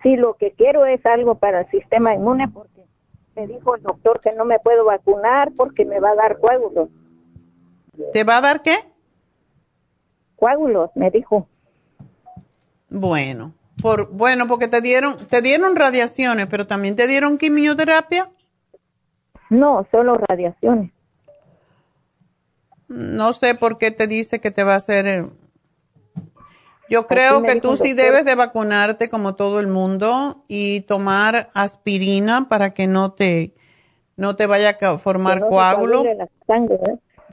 Sí, 0.01 0.15
lo 0.15 0.33
que 0.35 0.51
quiero 0.51 0.85
es 0.85 1.05
algo 1.05 1.35
para 1.35 1.61
el 1.61 1.71
sistema 1.71 2.13
inmune 2.13 2.49
porque 2.49 2.83
me 3.35 3.47
dijo 3.47 3.75
el 3.75 3.83
doctor 3.83 4.19
que 4.21 4.33
no 4.33 4.43
me 4.43 4.59
puedo 4.59 4.85
vacunar 4.85 5.51
porque 5.55 5.85
me 5.85 5.99
va 5.99 6.11
a 6.11 6.15
dar 6.15 6.39
coágulos. 6.39 6.89
¿Te 8.11 8.23
va 8.23 8.37
a 8.37 8.41
dar 8.41 8.61
qué? 8.61 8.75
Coágulos, 10.35 10.89
me 10.95 11.11
dijo. 11.11 11.47
Bueno, 12.89 13.53
por 13.81 14.11
bueno, 14.11 14.47
porque 14.47 14.67
te 14.67 14.81
dieron 14.81 15.15
te 15.27 15.41
dieron 15.41 15.75
radiaciones, 15.75 16.47
pero 16.47 16.67
también 16.67 16.95
te 16.95 17.07
dieron 17.07 17.37
quimioterapia? 17.37 18.29
No, 19.53 19.85
solo 19.91 20.17
radiaciones. 20.17 20.91
No 22.87 23.33
sé 23.33 23.53
por 23.53 23.77
qué 23.77 23.91
te 23.91 24.07
dice 24.07 24.41
que 24.41 24.49
te 24.49 24.63
va 24.63 24.73
a 24.73 24.77
hacer. 24.77 25.27
Yo 26.89 27.05
creo 27.05 27.43
que 27.43 27.61
tú 27.61 27.77
sí 27.77 27.93
debes 27.93 28.25
de 28.25 28.33
vacunarte 28.33 29.09
como 29.09 29.35
todo 29.35 29.59
el 29.59 29.67
mundo 29.67 30.43
y 30.47 30.81
tomar 30.81 31.51
aspirina 31.53 32.49
para 32.49 32.73
que 32.73 32.87
no 32.87 33.11
te 33.11 33.53
no 34.15 34.35
te 34.35 34.47
vaya 34.47 34.77
a 34.81 34.97
formar 34.97 35.47
coágulo. 35.47 36.03
¿eh? 36.03 36.27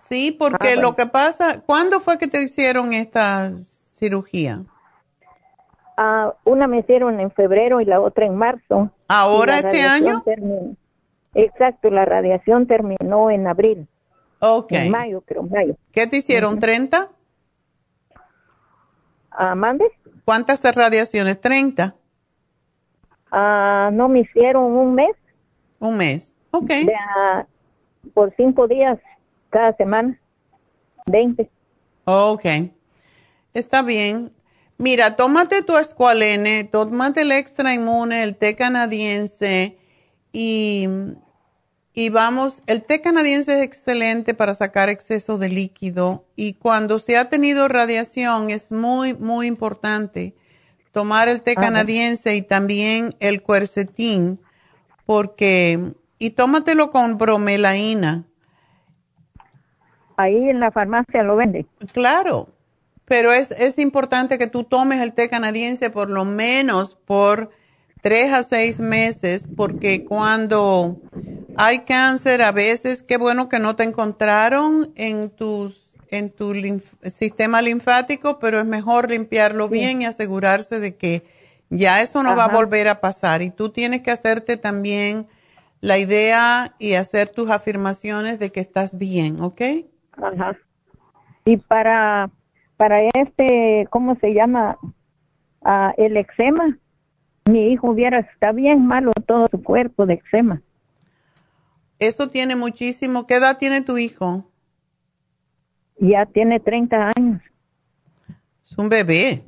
Sí, 0.03 0.31
porque 0.31 0.73
ah, 0.73 0.81
lo 0.81 0.97
que 0.97 1.07
pasa, 1.07 1.63
¿cuándo 1.65 2.01
fue 2.01 2.19
que 2.19 2.27
te 2.27 2.43
hicieron 2.43 2.93
esta 2.93 3.51
cirugía? 3.95 4.63
Ah, 5.97 6.35
una 6.45 6.67
me 6.67 6.81
hicieron 6.81 7.19
en 7.19 7.31
febrero 7.31 7.81
y 7.81 7.87
la 7.87 8.01
otra 8.01 8.27
en 8.27 8.35
marzo. 8.35 8.91
¿Ahora 9.09 9.59
este 9.59 9.83
año? 9.83 10.23
Exacto, 11.35 11.91
la 11.91 12.05
radiación 12.05 12.67
terminó 12.67 13.31
en 13.31 13.47
abril. 13.47 13.87
Ok. 14.41 14.73
En 14.73 14.91
mayo, 14.91 15.21
creo, 15.21 15.43
mayo. 15.43 15.77
¿Qué 15.93 16.07
te 16.07 16.17
hicieron, 16.17 16.59
30? 16.59 17.09
Ah, 19.31 19.55
¿Mande? 19.55 19.85
¿Cuántas 20.25 20.63
radiaciones? 20.75 21.41
¿30? 21.41 21.95
Ah, 23.31 23.91
no, 23.93 24.09
me 24.09 24.21
hicieron 24.21 24.65
un 24.65 24.95
mes. 24.95 25.17
Un 25.79 25.97
mes, 25.97 26.39
ok. 26.51 26.71
por 28.13 28.35
cinco 28.37 28.69
días 28.69 28.99
cada 29.49 29.75
semana, 29.77 30.21
20. 31.07 31.49
Ok, 32.05 32.45
está 33.55 33.81
bien. 33.83 34.31
Mira, 34.77 35.17
tómate 35.17 35.63
tu 35.63 35.79
escualene, 35.79 36.65
tómate 36.65 37.23
el 37.23 37.33
extra 37.33 37.73
inmune, 37.73 38.23
el 38.23 38.37
té 38.37 38.57
canadiense 38.57 39.80
y 40.33 40.89
y 41.93 42.09
vamos, 42.09 42.63
el 42.67 42.85
té 42.85 43.01
canadiense 43.01 43.59
es 43.59 43.63
excelente 43.63 44.33
para 44.33 44.55
sacar 44.55 44.89
exceso 44.89 45.39
de 45.39 45.49
líquido 45.49 46.25
y 46.37 46.55
cuando 46.55 47.01
se 47.01 47.17
ha 47.17 47.29
tenido 47.29 47.67
radiación 47.67 48.51
es 48.51 48.71
muy, 48.71 49.15
muy 49.15 49.49
importante 49.49 50.35
tomar 50.93 51.29
el 51.29 51.41
té 51.43 51.57
canadiense 51.57 52.37
y 52.37 52.43
también 52.43 53.17
el 53.19 53.43
cuercetín 53.43 54.41
porque, 55.05 55.93
y 56.19 56.31
tómatelo 56.31 56.93
con 56.93 57.19
bromelaína. 57.19 58.25
Ahí 60.17 60.49
en 60.49 60.61
la 60.61 60.71
farmacia 60.71 61.25
lo 61.25 61.35
vende. 61.37 61.67
Claro, 61.93 62.49
pero 63.05 63.33
es, 63.33 63.51
es 63.51 63.79
importante 63.79 64.39
que 64.39 64.47
tú 64.47 64.63
tomes 64.63 65.01
el 65.01 65.13
té 65.13 65.29
canadiense 65.29 65.91
por 65.91 66.09
lo 66.09 66.25
menos 66.25 66.95
por 66.95 67.51
tres 68.03 68.33
a 68.33 68.43
seis 68.43 68.81
meses, 68.81 69.47
porque 69.57 70.05
cuando 70.05 71.01
hay 71.57 71.81
cáncer, 71.81 72.43
a 72.43 72.53
veces, 72.53 73.03
qué 73.03 73.17
bueno 73.17 73.49
que 73.49 73.59
no 73.59 73.77
te 73.77 73.85
encontraron 73.85 74.93
en 74.97 75.31
tus 75.31 75.91
en 76.11 76.31
tu 76.31 76.53
sistema 77.05 77.63
linfático, 77.63 78.41
pero 78.41 78.59
es 78.59 78.67
mejor 78.67 79.11
limpiarlo 79.11 79.69
bien 79.69 80.03
y 80.03 80.07
asegurarse 80.07 80.81
de 80.81 80.97
que 80.97 81.25
ya 81.69 82.03
eso 82.03 82.25
no 82.25 82.35
va 82.35 82.47
a 82.47 82.49
volver 82.49 82.89
a 82.89 83.01
pasar. 83.01 83.43
Y 83.43 83.51
tú 83.51 83.69
tienes 83.71 84.01
que 84.01 84.11
hacerte 84.11 84.57
también 84.57 85.27
la 85.81 85.99
idea 85.99 86.75
y 86.81 86.95
hacer 86.95 87.31
tus 87.31 87.49
afirmaciones 87.49 88.41
de 88.41 88.51
que 88.51 88.59
estás 88.59 88.99
bien, 88.99 89.41
¿ok? 89.41 89.61
Ajá. 90.13 90.57
Y 91.45 91.57
para, 91.59 92.29
para 92.77 93.03
este, 93.15 93.87
¿cómo 93.91 94.17
se 94.17 94.35
llama? 94.35 94.79
Ah, 95.63 95.95
el 95.97 96.17
eczema 96.17 96.77
mi 97.51 97.73
hijo 97.73 97.91
hubiera, 97.91 98.21
está 98.21 98.53
bien 98.53 98.87
malo 98.87 99.13
todo 99.27 99.49
su 99.51 99.63
cuerpo 99.63 100.07
de 100.07 100.15
eczema. 100.15 100.63
Eso 101.99 102.29
tiene 102.29 102.57
muchísimo. 102.57 103.27
¿Qué 103.27 103.35
edad 103.35 103.59
tiene 103.59 103.83
tu 103.83 103.99
hijo? 103.99 104.47
Ya 105.99 106.25
tiene 106.27 106.61
30 106.61 107.13
años. 107.17 107.43
Es 108.65 108.79
un 108.79 108.89
bebé. 108.89 109.45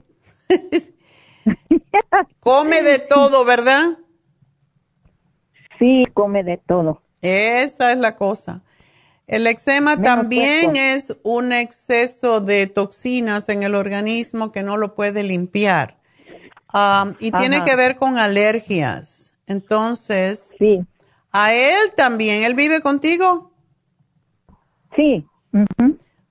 come 2.40 2.82
de 2.82 2.98
todo, 2.98 3.44
¿verdad? 3.44 3.98
Sí, 5.78 6.04
come 6.12 6.44
de 6.44 6.58
todo. 6.58 7.00
Esa 7.22 7.92
es 7.92 7.98
la 7.98 8.16
cosa. 8.16 8.62
El 9.26 9.46
eczema 9.46 9.96
también 10.02 10.76
es 10.76 11.16
un 11.22 11.52
exceso 11.52 12.40
de 12.40 12.66
toxinas 12.66 13.48
en 13.48 13.62
el 13.62 13.74
organismo 13.74 14.52
que 14.52 14.62
no 14.62 14.76
lo 14.76 14.94
puede 14.94 15.22
limpiar 15.22 16.01
y 17.18 17.30
tiene 17.32 17.62
que 17.64 17.76
ver 17.76 17.96
con 17.96 18.18
alergias. 18.18 19.34
Entonces, 19.46 20.54
sí. 20.58 20.84
a 21.30 21.52
él 21.52 21.92
también, 21.96 22.44
¿él 22.44 22.54
vive 22.54 22.80
contigo? 22.80 23.50
Sí. 24.96 25.26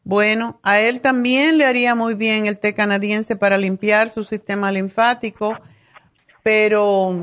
Bueno, 0.03 0.60
a 0.64 0.80
él 0.80 1.02
también 1.02 1.58
le 1.58 1.66
haría 1.66 1.94
muy 1.95 2.16
bien 2.16 2.48
el 2.48 2.60
té 2.60 2.74
canadiense 2.74 3.36
para 3.36 3.58
limpiar 3.58 4.08
su 4.08 4.24
sistema 4.24 4.72
linfático, 4.72 5.56
pero 6.44 7.16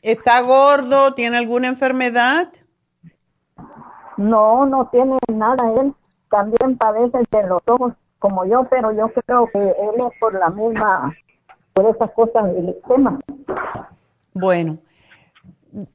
¿está 0.00 0.40
gordo? 0.40 1.14
¿Tiene 1.14 1.38
alguna 1.38 1.68
enfermedad? 1.68 2.48
No, 4.16 4.66
no 4.66 4.88
tiene 4.90 5.18
nada 5.32 5.72
él. 5.80 5.92
También 6.30 6.78
padece 6.78 7.18
de 7.30 7.46
los 7.46 7.60
ojos 7.66 7.94
como 8.18 8.46
yo, 8.46 8.66
pero 8.70 8.92
yo 8.92 9.12
creo 9.26 9.48
que 9.52 9.58
él 9.58 10.06
es 10.06 10.18
por 10.20 10.32
la 10.38 10.48
misma 10.50 11.12
por 11.72 11.94
esas 11.94 12.10
cosas 12.12 12.54
del 12.54 12.70
eczema. 12.70 13.20
Bueno, 14.34 14.78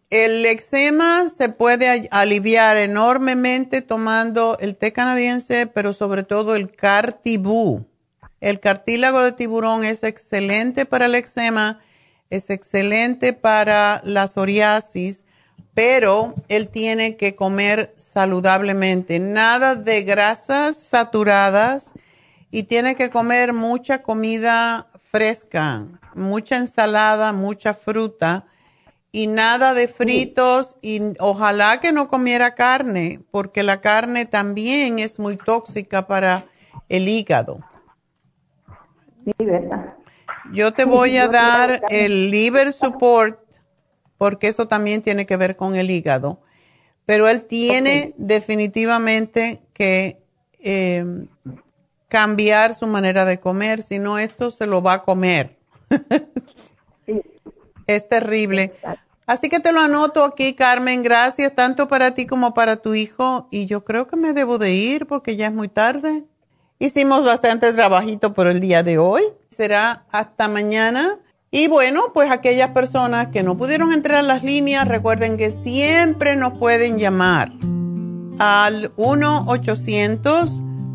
el 0.10 0.46
eczema 0.46 1.30
se 1.30 1.50
puede 1.50 2.08
aliviar 2.12 2.78
enormemente 2.78 3.82
tomando 3.82 4.58
el 4.60 4.76
té 4.76 4.92
canadiense, 4.92 5.68
pero 5.68 5.94
sobre 5.94 6.24
todo 6.24 6.56
el 6.56 6.72
cartibú. 6.72 7.86
El 8.40 8.60
cartílago 8.60 9.22
de 9.22 9.32
tiburón 9.32 9.84
es 9.84 10.04
excelente 10.04 10.86
para 10.86 11.08
el 11.08 11.16
eczema, 11.16 11.80
es 12.30 12.50
excelente 12.50 13.34
para 13.34 14.02
la 14.04 14.28
psoriasis, 14.28 15.24
pero 15.74 16.34
él 16.50 16.70
tiene 16.70 17.18
que 17.18 17.36
comer 17.36 17.94
saludablemente, 17.98 19.20
nada 19.20 19.76
de 19.76 20.04
grasas 20.04 20.76
saturadas 20.76 21.94
y 22.50 22.64
tiene 22.64 22.96
que 22.96 23.10
comer 23.10 23.54
mucha 23.54 24.02
comida 24.02 24.87
fresca, 25.10 25.86
mucha 26.16 26.58
ensalada, 26.58 27.34
mucha 27.34 27.74
fruta 27.74 28.46
y 29.12 29.28
nada 29.28 29.74
de 29.74 29.88
fritos 29.88 30.78
y 30.82 31.02
ojalá 31.20 31.80
que 31.80 31.92
no 31.92 32.08
comiera 32.08 32.56
carne, 32.56 33.22
porque 33.32 33.64
la 33.64 33.82
carne 33.82 34.26
también 34.26 35.00
es 35.00 35.18
muy 35.18 35.38
tóxica 35.38 36.08
para 36.08 36.46
el 36.90 37.08
hígado. 37.08 37.60
Sí, 39.24 39.34
verdad. 39.40 39.96
Yo 40.52 40.74
te 40.74 40.86
voy 40.86 41.18
a 41.18 41.28
dar 41.28 41.82
el 41.90 42.32
liver 42.32 42.72
support 42.72 43.40
porque 44.18 44.48
eso 44.48 44.68
también 44.68 45.02
tiene 45.02 45.26
que 45.26 45.38
ver 45.38 45.56
con 45.56 45.76
el 45.76 45.90
hígado. 45.90 46.42
Pero 47.06 47.30
él 47.30 47.46
tiene 47.46 48.14
definitivamente 48.18 49.62
que 49.74 50.22
eh, 50.60 51.28
cambiar 52.08 52.74
su 52.74 52.88
manera 52.88 53.26
de 53.26 53.40
comer, 53.40 53.82
si 53.82 54.00
no 54.00 54.18
esto 54.18 54.52
se 54.52 54.66
lo 54.66 54.82
va 54.82 54.94
a 54.94 55.04
comer. 55.04 55.58
Es 57.88 58.08
terrible. 58.10 58.74
Así 59.26 59.50
que 59.50 59.62
te 59.62 59.72
lo 59.72 59.80
anoto 59.80 60.26
aquí, 60.26 60.54
Carmen. 60.54 61.04
Gracias 61.04 61.56
tanto 61.56 61.88
para 61.88 62.14
ti 62.14 62.26
como 62.26 62.54
para 62.54 62.78
tu 62.78 62.94
hijo. 62.94 63.48
Y 63.50 63.66
yo 63.66 63.86
creo 63.86 64.08
que 64.08 64.18
me 64.18 64.34
debo 64.34 64.58
de 64.58 64.74
ir 64.74 65.06
porque 65.06 65.38
ya 65.38 65.48
es 65.48 65.54
muy 65.54 65.70
tarde. 65.70 66.26
Hicimos 66.80 67.26
bastante 67.26 67.72
trabajito 67.74 68.34
por 68.34 68.48
el 68.48 68.60
día 68.60 68.84
de 68.84 68.98
hoy. 68.98 69.24
Será 69.50 70.06
hasta 70.12 70.50
mañana. 70.50 71.18
Y 71.50 71.68
bueno, 71.70 72.12
pues 72.14 72.30
aquellas 72.30 72.72
personas 72.72 73.30
que 73.30 73.42
no 73.42 73.58
pudieron 73.58 73.94
entrar 73.94 74.18
a 74.18 74.22
las 74.22 74.44
líneas, 74.44 74.86
recuerden 74.88 75.38
que 75.38 75.50
siempre 75.50 76.36
nos 76.36 76.60
pueden 76.60 76.98
llamar 76.98 77.54
al 78.38 78.92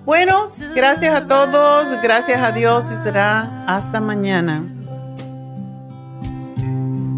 Bueno, 0.09 0.45
gracias 0.75 1.15
a 1.15 1.29
todos, 1.29 1.87
gracias 2.03 2.41
a 2.43 2.51
Dios 2.53 2.87
y 2.91 2.95
será 3.05 3.67
hasta 3.67 4.01
mañana. 4.01 4.65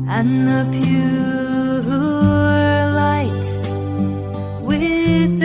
and 0.09 0.49
the 0.49 0.65
pure 0.73 1.87
light 2.91 3.45
within 4.65 5.39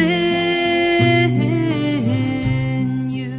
you. 3.11 3.29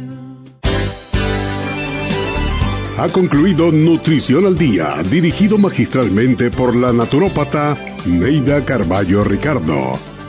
Ha 2.97 3.09
concluido 3.09 3.73
Nutrición 3.73 4.45
al 4.45 4.57
Día, 4.57 5.03
dirigido 5.11 5.57
magistralmente 5.57 6.49
por 6.49 6.73
la 6.73 6.93
naturópata 6.93 7.77
Neida 8.05 8.63
Carballo 8.63 9.25
Ricardo. 9.25 10.16